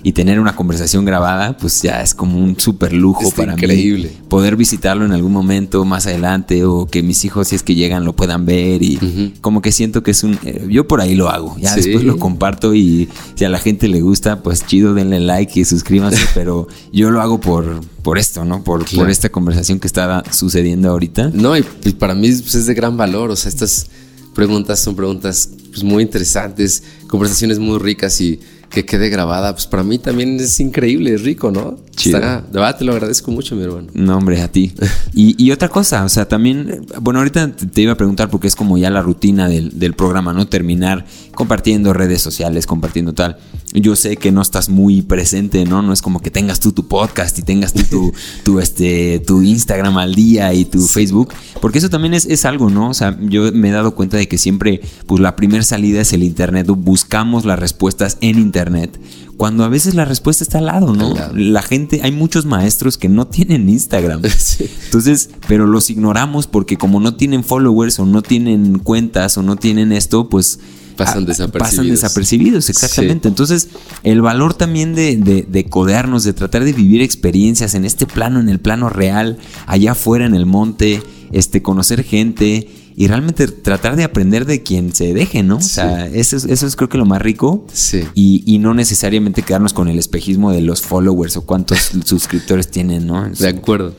y 0.08 0.12
tener 0.12 0.40
una 0.40 0.56
conversación 0.56 1.04
grabada, 1.04 1.58
pues 1.58 1.82
ya 1.82 2.00
es 2.00 2.14
como 2.14 2.42
un 2.42 2.58
súper 2.58 2.94
lujo 2.94 3.30
para 3.32 3.52
increíble. 3.52 4.08
mí. 4.08 4.28
Poder 4.30 4.56
visitarlo 4.56 5.04
en 5.04 5.12
algún 5.12 5.32
momento 5.32 5.84
más 5.84 6.06
adelante 6.06 6.64
o 6.64 6.86
que 6.86 7.02
mis 7.02 7.26
hijos, 7.26 7.48
si 7.48 7.56
es 7.56 7.62
que 7.62 7.74
llegan, 7.74 8.06
lo 8.06 8.16
puedan 8.16 8.46
ver 8.46 8.82
y 8.82 9.34
como 9.42 9.60
que 9.60 9.70
siento 9.70 10.02
que 10.02 10.12
es 10.12 10.24
un... 10.24 10.38
Eh, 10.46 10.66
yo 10.70 10.88
por 10.88 11.02
ahí 11.02 11.14
lo 11.14 11.28
hago, 11.28 11.54
ya 11.60 11.74
después 11.74 12.04
lo 12.04 12.18
comparto 12.18 12.74
y 12.74 13.10
si 13.34 13.44
a 13.44 13.50
la 13.50 13.58
gente 13.58 13.86
le 13.86 14.00
gusta, 14.00 14.42
pues 14.42 14.64
chido, 14.66 14.94
denle 14.94 15.20
like 15.20 15.60
y 15.60 15.66
suscríbanse, 15.66 16.24
pero 16.34 16.68
yo 16.90 17.10
lo 17.10 17.20
hago 17.20 17.38
por, 17.38 17.82
por 18.02 18.16
esto, 18.16 18.46
¿no? 18.46 18.64
Por, 18.64 18.90
por 18.90 19.10
esta 19.10 19.28
conversación 19.28 19.78
que 19.78 19.88
está 19.88 20.24
sucediendo 20.32 20.88
ahorita. 20.88 21.32
No, 21.34 21.54
y, 21.54 21.62
para 21.98 22.14
mí 22.14 22.30
pues, 22.32 22.54
es 22.54 22.64
de 22.64 22.72
gran 22.72 22.96
valor, 22.96 23.30
o 23.30 23.36
sea, 23.36 23.50
estas 23.50 23.88
preguntas 24.34 24.80
son 24.80 24.96
preguntas 24.96 25.50
pues, 25.68 25.84
muy 25.84 26.02
interesantes, 26.02 26.82
conversaciones 27.08 27.58
muy 27.58 27.78
ricas 27.78 28.18
y 28.22 28.40
que 28.70 28.84
quede 28.84 29.08
grabada, 29.08 29.52
pues 29.52 29.66
para 29.66 29.82
mí 29.82 29.98
también 29.98 30.38
es 30.38 30.60
increíble, 30.60 31.14
es 31.14 31.22
rico, 31.22 31.50
¿no? 31.50 31.78
Chido. 31.96 32.20
de 32.20 32.26
verdad, 32.52 32.76
te 32.76 32.84
lo 32.84 32.92
agradezco 32.92 33.30
mucho, 33.30 33.56
mi 33.56 33.62
hermano. 33.62 33.88
No, 33.94 34.16
hombre, 34.16 34.40
a 34.40 34.52
ti. 34.52 34.72
y, 35.14 35.50
otra 35.50 35.68
cosa, 35.68 36.04
o 36.04 36.08
sea, 36.08 36.28
también, 36.28 36.86
bueno, 37.00 37.20
ahorita 37.20 37.50
te 37.56 37.82
iba 37.82 37.92
a 37.92 37.96
preguntar 37.96 38.30
porque 38.30 38.46
es 38.46 38.54
como 38.54 38.78
ya 38.78 38.90
la 38.90 39.02
rutina 39.02 39.48
del, 39.48 39.78
del, 39.78 39.94
programa, 39.94 40.32
¿no? 40.32 40.46
Terminar 40.46 41.06
compartiendo 41.34 41.92
redes 41.92 42.20
sociales, 42.20 42.66
compartiendo 42.66 43.14
tal. 43.14 43.38
Yo 43.72 43.96
sé 43.96 44.16
que 44.16 44.32
no 44.32 44.42
estás 44.42 44.68
muy 44.68 45.02
presente, 45.02 45.64
¿no? 45.64 45.82
No 45.82 45.92
es 45.92 46.02
como 46.02 46.20
que 46.20 46.30
tengas 46.30 46.60
tú 46.60 46.72
tu 46.72 46.86
podcast 46.86 47.38
y 47.38 47.42
tengas 47.42 47.72
tú 47.72 47.82
tu, 47.84 48.12
tu, 48.44 48.60
este, 48.60 49.20
tu 49.26 49.42
Instagram 49.42 49.96
al 49.98 50.14
día 50.14 50.52
y 50.52 50.66
tu 50.66 50.86
Facebook, 50.86 51.32
porque 51.60 51.78
eso 51.78 51.90
también 51.90 52.14
es, 52.14 52.26
es 52.26 52.44
algo, 52.44 52.70
¿no? 52.70 52.90
O 52.90 52.94
sea, 52.94 53.18
yo 53.20 53.50
me 53.52 53.70
he 53.70 53.72
dado 53.72 53.94
cuenta 53.94 54.16
de 54.16 54.28
que 54.28 54.38
siempre, 54.38 54.82
pues 55.06 55.20
la 55.20 55.36
primera 55.36 55.64
salida 55.64 56.02
es 56.02 56.12
el 56.12 56.22
Internet, 56.22 56.66
buscamos 56.68 57.44
las 57.44 57.58
respuestas 57.58 58.18
en 58.20 58.38
Internet 58.38 58.57
internet, 58.58 59.00
cuando 59.36 59.64
a 59.64 59.68
veces 59.68 59.94
la 59.94 60.04
respuesta 60.04 60.42
está 60.42 60.58
al 60.58 60.66
lado, 60.66 60.94
¿no? 60.94 61.14
La 61.32 61.62
gente, 61.62 62.00
hay 62.02 62.10
muchos 62.10 62.44
maestros 62.44 62.98
que 62.98 63.08
no 63.08 63.28
tienen 63.28 63.68
Instagram. 63.68 64.20
Entonces, 64.84 65.30
pero 65.46 65.66
los 65.66 65.90
ignoramos 65.90 66.48
porque 66.48 66.76
como 66.76 66.98
no 66.98 67.14
tienen 67.14 67.44
followers 67.44 68.00
o 68.00 68.06
no 68.06 68.22
tienen 68.22 68.80
cuentas 68.80 69.38
o 69.38 69.42
no 69.42 69.54
tienen 69.54 69.92
esto, 69.92 70.28
pues 70.28 70.58
pasan 70.96 71.24
desapercibidos. 71.24 71.70
Pasan 71.70 71.88
desapercibidos, 71.88 72.68
exactamente. 72.68 73.28
Entonces, 73.28 73.68
el 74.02 74.22
valor 74.22 74.54
también 74.54 74.96
de, 74.96 75.16
de, 75.16 75.42
de, 75.42 75.64
codearnos, 75.66 76.24
de 76.24 76.32
tratar 76.32 76.64
de 76.64 76.72
vivir 76.72 77.00
experiencias 77.00 77.76
en 77.76 77.84
este 77.84 78.06
plano, 78.06 78.40
en 78.40 78.48
el 78.48 78.58
plano 78.58 78.88
real, 78.88 79.38
allá 79.66 79.92
afuera 79.92 80.26
en 80.26 80.34
el 80.34 80.46
monte, 80.46 81.00
este, 81.30 81.62
conocer 81.62 82.02
gente 82.02 82.66
y 83.00 83.06
realmente 83.06 83.46
tratar 83.46 83.94
de 83.94 84.02
aprender 84.02 84.44
de 84.44 84.64
quien 84.64 84.92
se 84.92 85.14
deje, 85.14 85.44
¿no? 85.44 85.58
O 85.58 85.60
sea, 85.60 86.08
eso 86.08 86.36
es, 86.36 86.44
eso 86.44 86.66
es 86.66 86.74
creo 86.74 86.88
que 86.88 86.98
lo 86.98 87.06
más 87.06 87.22
rico. 87.22 87.64
Sí. 87.72 88.02
Y, 88.14 88.42
y, 88.44 88.58
no 88.58 88.74
necesariamente 88.74 89.42
quedarnos 89.42 89.72
con 89.72 89.86
el 89.86 90.00
espejismo 90.00 90.50
de 90.50 90.62
los 90.62 90.82
followers 90.82 91.36
o 91.36 91.42
cuántos 91.42 91.78
suscriptores 92.04 92.66
tienen, 92.72 93.06
¿no? 93.06 93.30
De 93.30 93.48
acuerdo. 93.48 93.94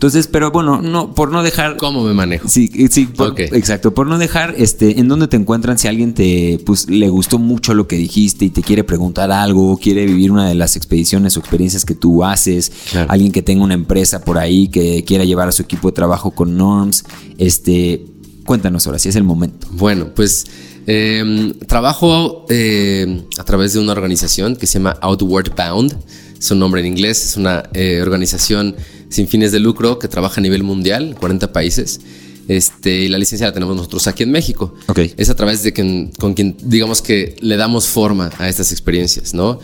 Entonces, 0.00 0.28
pero 0.28 0.50
bueno, 0.50 0.80
no, 0.80 1.12
por 1.12 1.30
no 1.30 1.42
dejar. 1.42 1.76
¿Cómo 1.76 2.02
me 2.02 2.14
manejo? 2.14 2.48
Sí, 2.48 2.70
sí, 2.90 3.06
exacto. 3.52 3.92
Por 3.92 4.06
no 4.06 4.16
dejar, 4.16 4.54
este, 4.56 4.98
en 4.98 5.08
dónde 5.08 5.28
te 5.28 5.36
encuentran 5.36 5.76
si 5.76 5.88
alguien 5.88 6.14
te, 6.14 6.58
pues, 6.64 6.88
le 6.88 7.10
gustó 7.10 7.38
mucho 7.38 7.74
lo 7.74 7.86
que 7.86 7.96
dijiste 7.96 8.46
y 8.46 8.48
te 8.48 8.62
quiere 8.62 8.82
preguntar 8.82 9.30
algo, 9.30 9.76
quiere 9.76 10.06
vivir 10.06 10.32
una 10.32 10.48
de 10.48 10.54
las 10.54 10.74
expediciones 10.74 11.36
o 11.36 11.40
experiencias 11.40 11.84
que 11.84 11.94
tú 11.94 12.24
haces, 12.24 12.72
alguien 13.08 13.30
que 13.30 13.42
tenga 13.42 13.62
una 13.62 13.74
empresa 13.74 14.24
por 14.24 14.38
ahí 14.38 14.68
que 14.68 15.04
quiera 15.04 15.24
llevar 15.24 15.48
a 15.48 15.52
su 15.52 15.60
equipo 15.60 15.88
de 15.88 15.92
trabajo 15.92 16.30
con 16.30 16.56
Norms, 16.56 17.04
este, 17.36 18.06
cuéntanos 18.46 18.86
ahora, 18.86 18.98
si 18.98 19.10
es 19.10 19.16
el 19.16 19.24
momento. 19.24 19.66
Bueno, 19.72 20.14
pues. 20.16 20.46
Em, 20.86 21.52
trabajo 21.68 22.46
eh, 22.48 23.22
a 23.38 23.44
través 23.44 23.74
de 23.74 23.80
una 23.80 23.92
organización 23.92 24.56
que 24.56 24.66
se 24.66 24.78
llama 24.78 24.96
Outward 25.02 25.54
Bound. 25.54 25.94
Es 26.40 26.50
un 26.50 26.58
nombre 26.58 26.80
en 26.80 26.86
inglés, 26.86 27.22
es 27.22 27.36
una 27.36 27.68
eh, 27.74 28.00
organización 28.00 28.74
sin 29.10 29.28
fines 29.28 29.52
de 29.52 29.60
lucro 29.60 29.98
que 29.98 30.08
trabaja 30.08 30.40
a 30.40 30.42
nivel 30.42 30.62
mundial, 30.62 31.14
40 31.20 31.52
países. 31.52 32.00
Este, 32.48 33.02
y 33.02 33.08
la 33.08 33.18
licencia 33.18 33.46
la 33.46 33.52
tenemos 33.52 33.76
nosotros 33.76 34.06
aquí 34.06 34.22
en 34.22 34.30
México. 34.30 34.72
Ok. 34.88 35.00
Es 35.18 35.28
a 35.28 35.36
través 35.36 35.62
de 35.62 35.74
quien, 35.74 36.10
con 36.18 36.32
quien, 36.34 36.56
digamos 36.62 37.02
que 37.02 37.36
le 37.40 37.58
damos 37.58 37.88
forma 37.88 38.30
a 38.38 38.48
estas 38.48 38.72
experiencias, 38.72 39.34
¿no? 39.34 39.58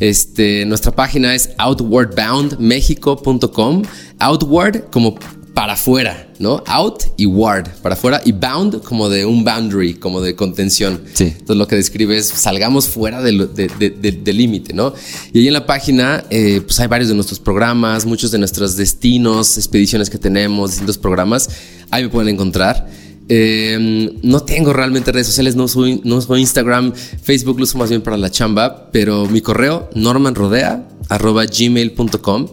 Este, 0.00 0.66
nuestra 0.66 0.92
página 0.92 1.34
es 1.34 1.48
outwardboundmexico.com. 1.56 3.82
Outward 4.18 4.90
como 4.90 5.14
para 5.58 5.72
afuera, 5.72 6.28
¿no? 6.38 6.62
Out 6.66 7.02
y 7.16 7.26
ward, 7.26 7.66
para 7.82 7.96
afuera, 7.96 8.20
y 8.24 8.30
bound 8.30 8.80
como 8.84 9.08
de 9.08 9.24
un 9.24 9.42
boundary, 9.42 9.94
como 9.94 10.20
de 10.20 10.36
contención. 10.36 11.00
Sí. 11.14 11.24
Entonces 11.24 11.56
lo 11.56 11.66
que 11.66 11.74
describe 11.74 12.16
es 12.16 12.28
salgamos 12.28 12.86
fuera 12.86 13.20
del 13.20 13.50
límite, 14.24 14.72
¿no? 14.72 14.94
Y 15.32 15.40
ahí 15.40 15.48
en 15.48 15.54
la 15.54 15.66
página, 15.66 16.22
eh, 16.30 16.60
pues 16.64 16.78
hay 16.78 16.86
varios 16.86 17.08
de 17.08 17.16
nuestros 17.16 17.40
programas, 17.40 18.06
muchos 18.06 18.30
de 18.30 18.38
nuestros 18.38 18.76
destinos, 18.76 19.58
expediciones 19.58 20.10
que 20.10 20.18
tenemos, 20.18 20.70
distintos 20.70 20.96
programas. 20.96 21.50
Ahí 21.90 22.04
me 22.04 22.08
pueden 22.08 22.32
encontrar. 22.32 22.88
Eh, 23.28 24.16
no 24.22 24.44
tengo 24.44 24.72
realmente 24.72 25.10
redes 25.10 25.26
sociales, 25.26 25.56
no 25.56 25.66
soy, 25.66 26.00
no 26.04 26.20
soy 26.20 26.40
Instagram, 26.40 26.92
Facebook 26.94 27.58
lo 27.58 27.64
uso 27.64 27.78
más 27.78 27.90
bien 27.90 28.02
para 28.02 28.16
la 28.16 28.30
chamba, 28.30 28.90
pero 28.92 29.26
mi 29.26 29.40
correo 29.40 29.90
normanrodea.gmail.com 29.92 32.46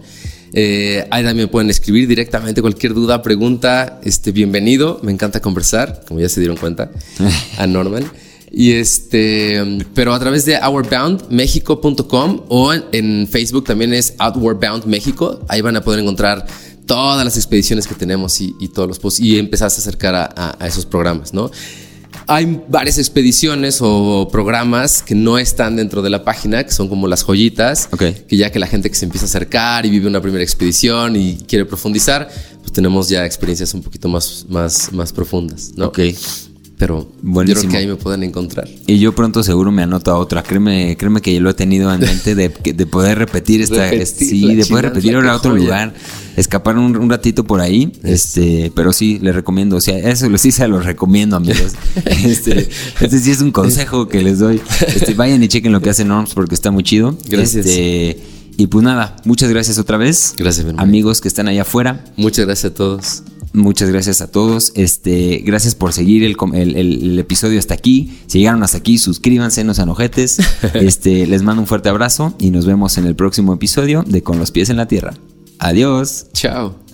eh, 0.57 1.05
ahí 1.11 1.21
también 1.21 1.49
pueden 1.49 1.69
escribir 1.69 2.07
directamente 2.07 2.61
cualquier 2.61 2.93
duda, 2.93 3.21
pregunta, 3.21 3.99
este, 4.05 4.31
bienvenido, 4.31 5.01
me 5.03 5.11
encanta 5.11 5.41
conversar, 5.41 6.03
como 6.07 6.21
ya 6.21 6.29
se 6.29 6.39
dieron 6.39 6.55
cuenta, 6.55 6.91
a 7.57 7.67
Norman. 7.67 8.09
Y 8.51 8.71
este, 8.71 9.61
pero 9.93 10.13
a 10.13 10.19
través 10.19 10.45
de 10.45 10.55
outwardboundmexico.com 10.55 12.43
o 12.47 12.73
en, 12.73 13.27
Facebook 13.27 13.65
también 13.65 13.93
es 13.93 14.13
Outward 14.17 14.85
México. 14.85 15.41
Ahí 15.49 15.59
van 15.59 15.75
a 15.75 15.81
poder 15.81 15.99
encontrar 15.99 16.47
todas 16.85 17.25
las 17.25 17.35
expediciones 17.35 17.85
que 17.85 17.95
tenemos 17.95 18.39
y, 18.39 18.53
todos 18.73 18.87
los 18.87 18.97
posts 18.97 19.19
y 19.19 19.37
empezar 19.37 19.65
a 19.65 19.67
acercar 19.67 20.15
a, 20.15 20.55
a 20.57 20.67
esos 20.67 20.85
programas, 20.85 21.33
¿no? 21.33 21.51
Hay 22.27 22.63
varias 22.67 22.97
expediciones 22.97 23.79
o 23.81 24.27
programas 24.31 25.03
que 25.03 25.13
no 25.13 25.37
están 25.37 25.75
dentro 25.75 26.01
de 26.01 26.09
la 26.09 26.23
página, 26.23 26.63
que 26.63 26.71
son 26.71 26.87
como 26.87 27.07
las 27.07 27.23
joyitas, 27.23 27.87
que 28.27 28.37
ya 28.37 28.51
que 28.51 28.59
la 28.59 28.67
gente 28.67 28.89
que 28.89 28.95
se 28.95 29.05
empieza 29.05 29.25
a 29.25 29.29
acercar 29.29 29.85
y 29.85 29.89
vive 29.89 30.07
una 30.07 30.21
primera 30.21 30.43
expedición 30.43 31.15
y 31.15 31.37
quiere 31.47 31.65
profundizar, 31.65 32.29
pues 32.61 32.71
tenemos 32.71 33.09
ya 33.09 33.25
experiencias 33.25 33.73
un 33.73 33.83
poquito 33.83 34.07
más, 34.07 34.45
más, 34.49 34.91
más 34.91 35.13
profundas, 35.13 35.73
¿no? 35.75 35.87
Ok. 35.87 35.99
Pero 36.77 37.09
yo 37.23 37.43
creo 37.43 37.69
que 37.69 37.77
ahí 37.77 37.87
me 37.87 37.95
pueden 37.95 38.23
encontrar. 38.23 38.67
Y 38.85 38.99
yo 38.99 39.15
pronto 39.15 39.43
seguro 39.43 39.71
me 39.71 39.83
anoto 39.83 40.11
a 40.11 40.17
otra. 40.17 40.43
Créeme, 40.43 40.97
créeme 40.97 41.21
que 41.21 41.33
yo 41.33 41.39
lo 41.39 41.49
he 41.49 41.53
tenido 41.53 41.93
en 41.93 42.01
mente 42.01 42.35
de, 42.35 42.49
de 42.49 42.85
poder 42.85 43.17
repetir 43.17 43.61
esta. 43.61 43.89
sí, 44.05 44.55
de 44.55 44.65
poder 44.65 44.85
repetir 44.85 45.15
a 45.15 45.35
otro 45.35 45.55
lugar. 45.55 45.93
Escapar 46.35 46.77
un, 46.77 47.09
ratito 47.09 47.45
por 47.45 47.61
ahí. 47.61 47.93
Este, 48.03 48.73
pero 48.75 48.91
sí, 48.91 49.19
le 49.19 49.31
recomiendo. 49.31 49.77
O 49.77 49.81
sea, 49.81 49.97
eso 49.97 50.37
sí 50.37 50.51
se 50.51 50.67
lo 50.67 50.81
recomiendo, 50.81 51.37
amigos. 51.37 51.75
este, 52.05 52.67
este 52.99 53.19
sí 53.19 53.31
es 53.31 53.39
un 53.39 53.51
consejo 53.51 54.09
que 54.09 54.21
les 54.21 54.39
doy. 54.39 54.61
Este, 54.85 55.13
vayan 55.13 55.41
y 55.43 55.47
chequen 55.47 55.71
lo 55.71 55.81
que 55.81 55.89
hace 55.89 56.03
Norms 56.03 56.33
porque 56.33 56.55
está 56.55 56.71
muy 56.71 56.83
chido. 56.83 57.17
Gracias. 57.29 57.65
Este, 57.65 58.19
y 58.57 58.67
pues 58.67 58.83
nada, 58.83 59.15
muchas 59.23 59.49
gracias 59.49 59.77
otra 59.79 59.97
vez. 59.97 60.33
Gracias, 60.37 60.65
Amigos 60.77 61.21
que 61.21 61.29
están 61.29 61.47
allá 61.47 61.61
afuera. 61.61 62.03
Muchas 62.17 62.45
gracias 62.45 62.73
a 62.73 62.75
todos. 62.75 63.23
Muchas 63.55 63.89
gracias 63.89 64.21
a 64.21 64.27
todos. 64.27 64.73
Este, 64.75 65.41
gracias 65.45 65.75
por 65.75 65.93
seguir 65.93 66.23
el, 66.23 67.19
episodio 67.19 67.57
hasta 67.57 67.73
aquí. 67.73 68.19
Si 68.27 68.39
llegaron 68.39 68.61
hasta 68.63 68.77
aquí, 68.77 68.97
suscríbanse, 68.97 69.63
no 69.63 69.73
sean 69.73 69.89
ojetes. 69.89 70.37
Este, 70.73 71.25
les 71.25 71.41
mando 71.41 71.61
un 71.61 71.67
fuerte 71.67 71.89
abrazo 71.89 72.35
y 72.37 72.51
nos 72.51 72.65
vemos 72.65 72.97
en 72.97 73.05
el 73.05 73.15
próximo 73.15 73.53
episodio 73.53 74.03
de 74.05 74.21
Con 74.23 74.39
los 74.39 74.51
pies 74.51 74.69
en 74.69 74.77
la 74.77 74.87
tierra. 74.87 75.13
Adiós. 75.59 76.27
Chao. 76.33 76.84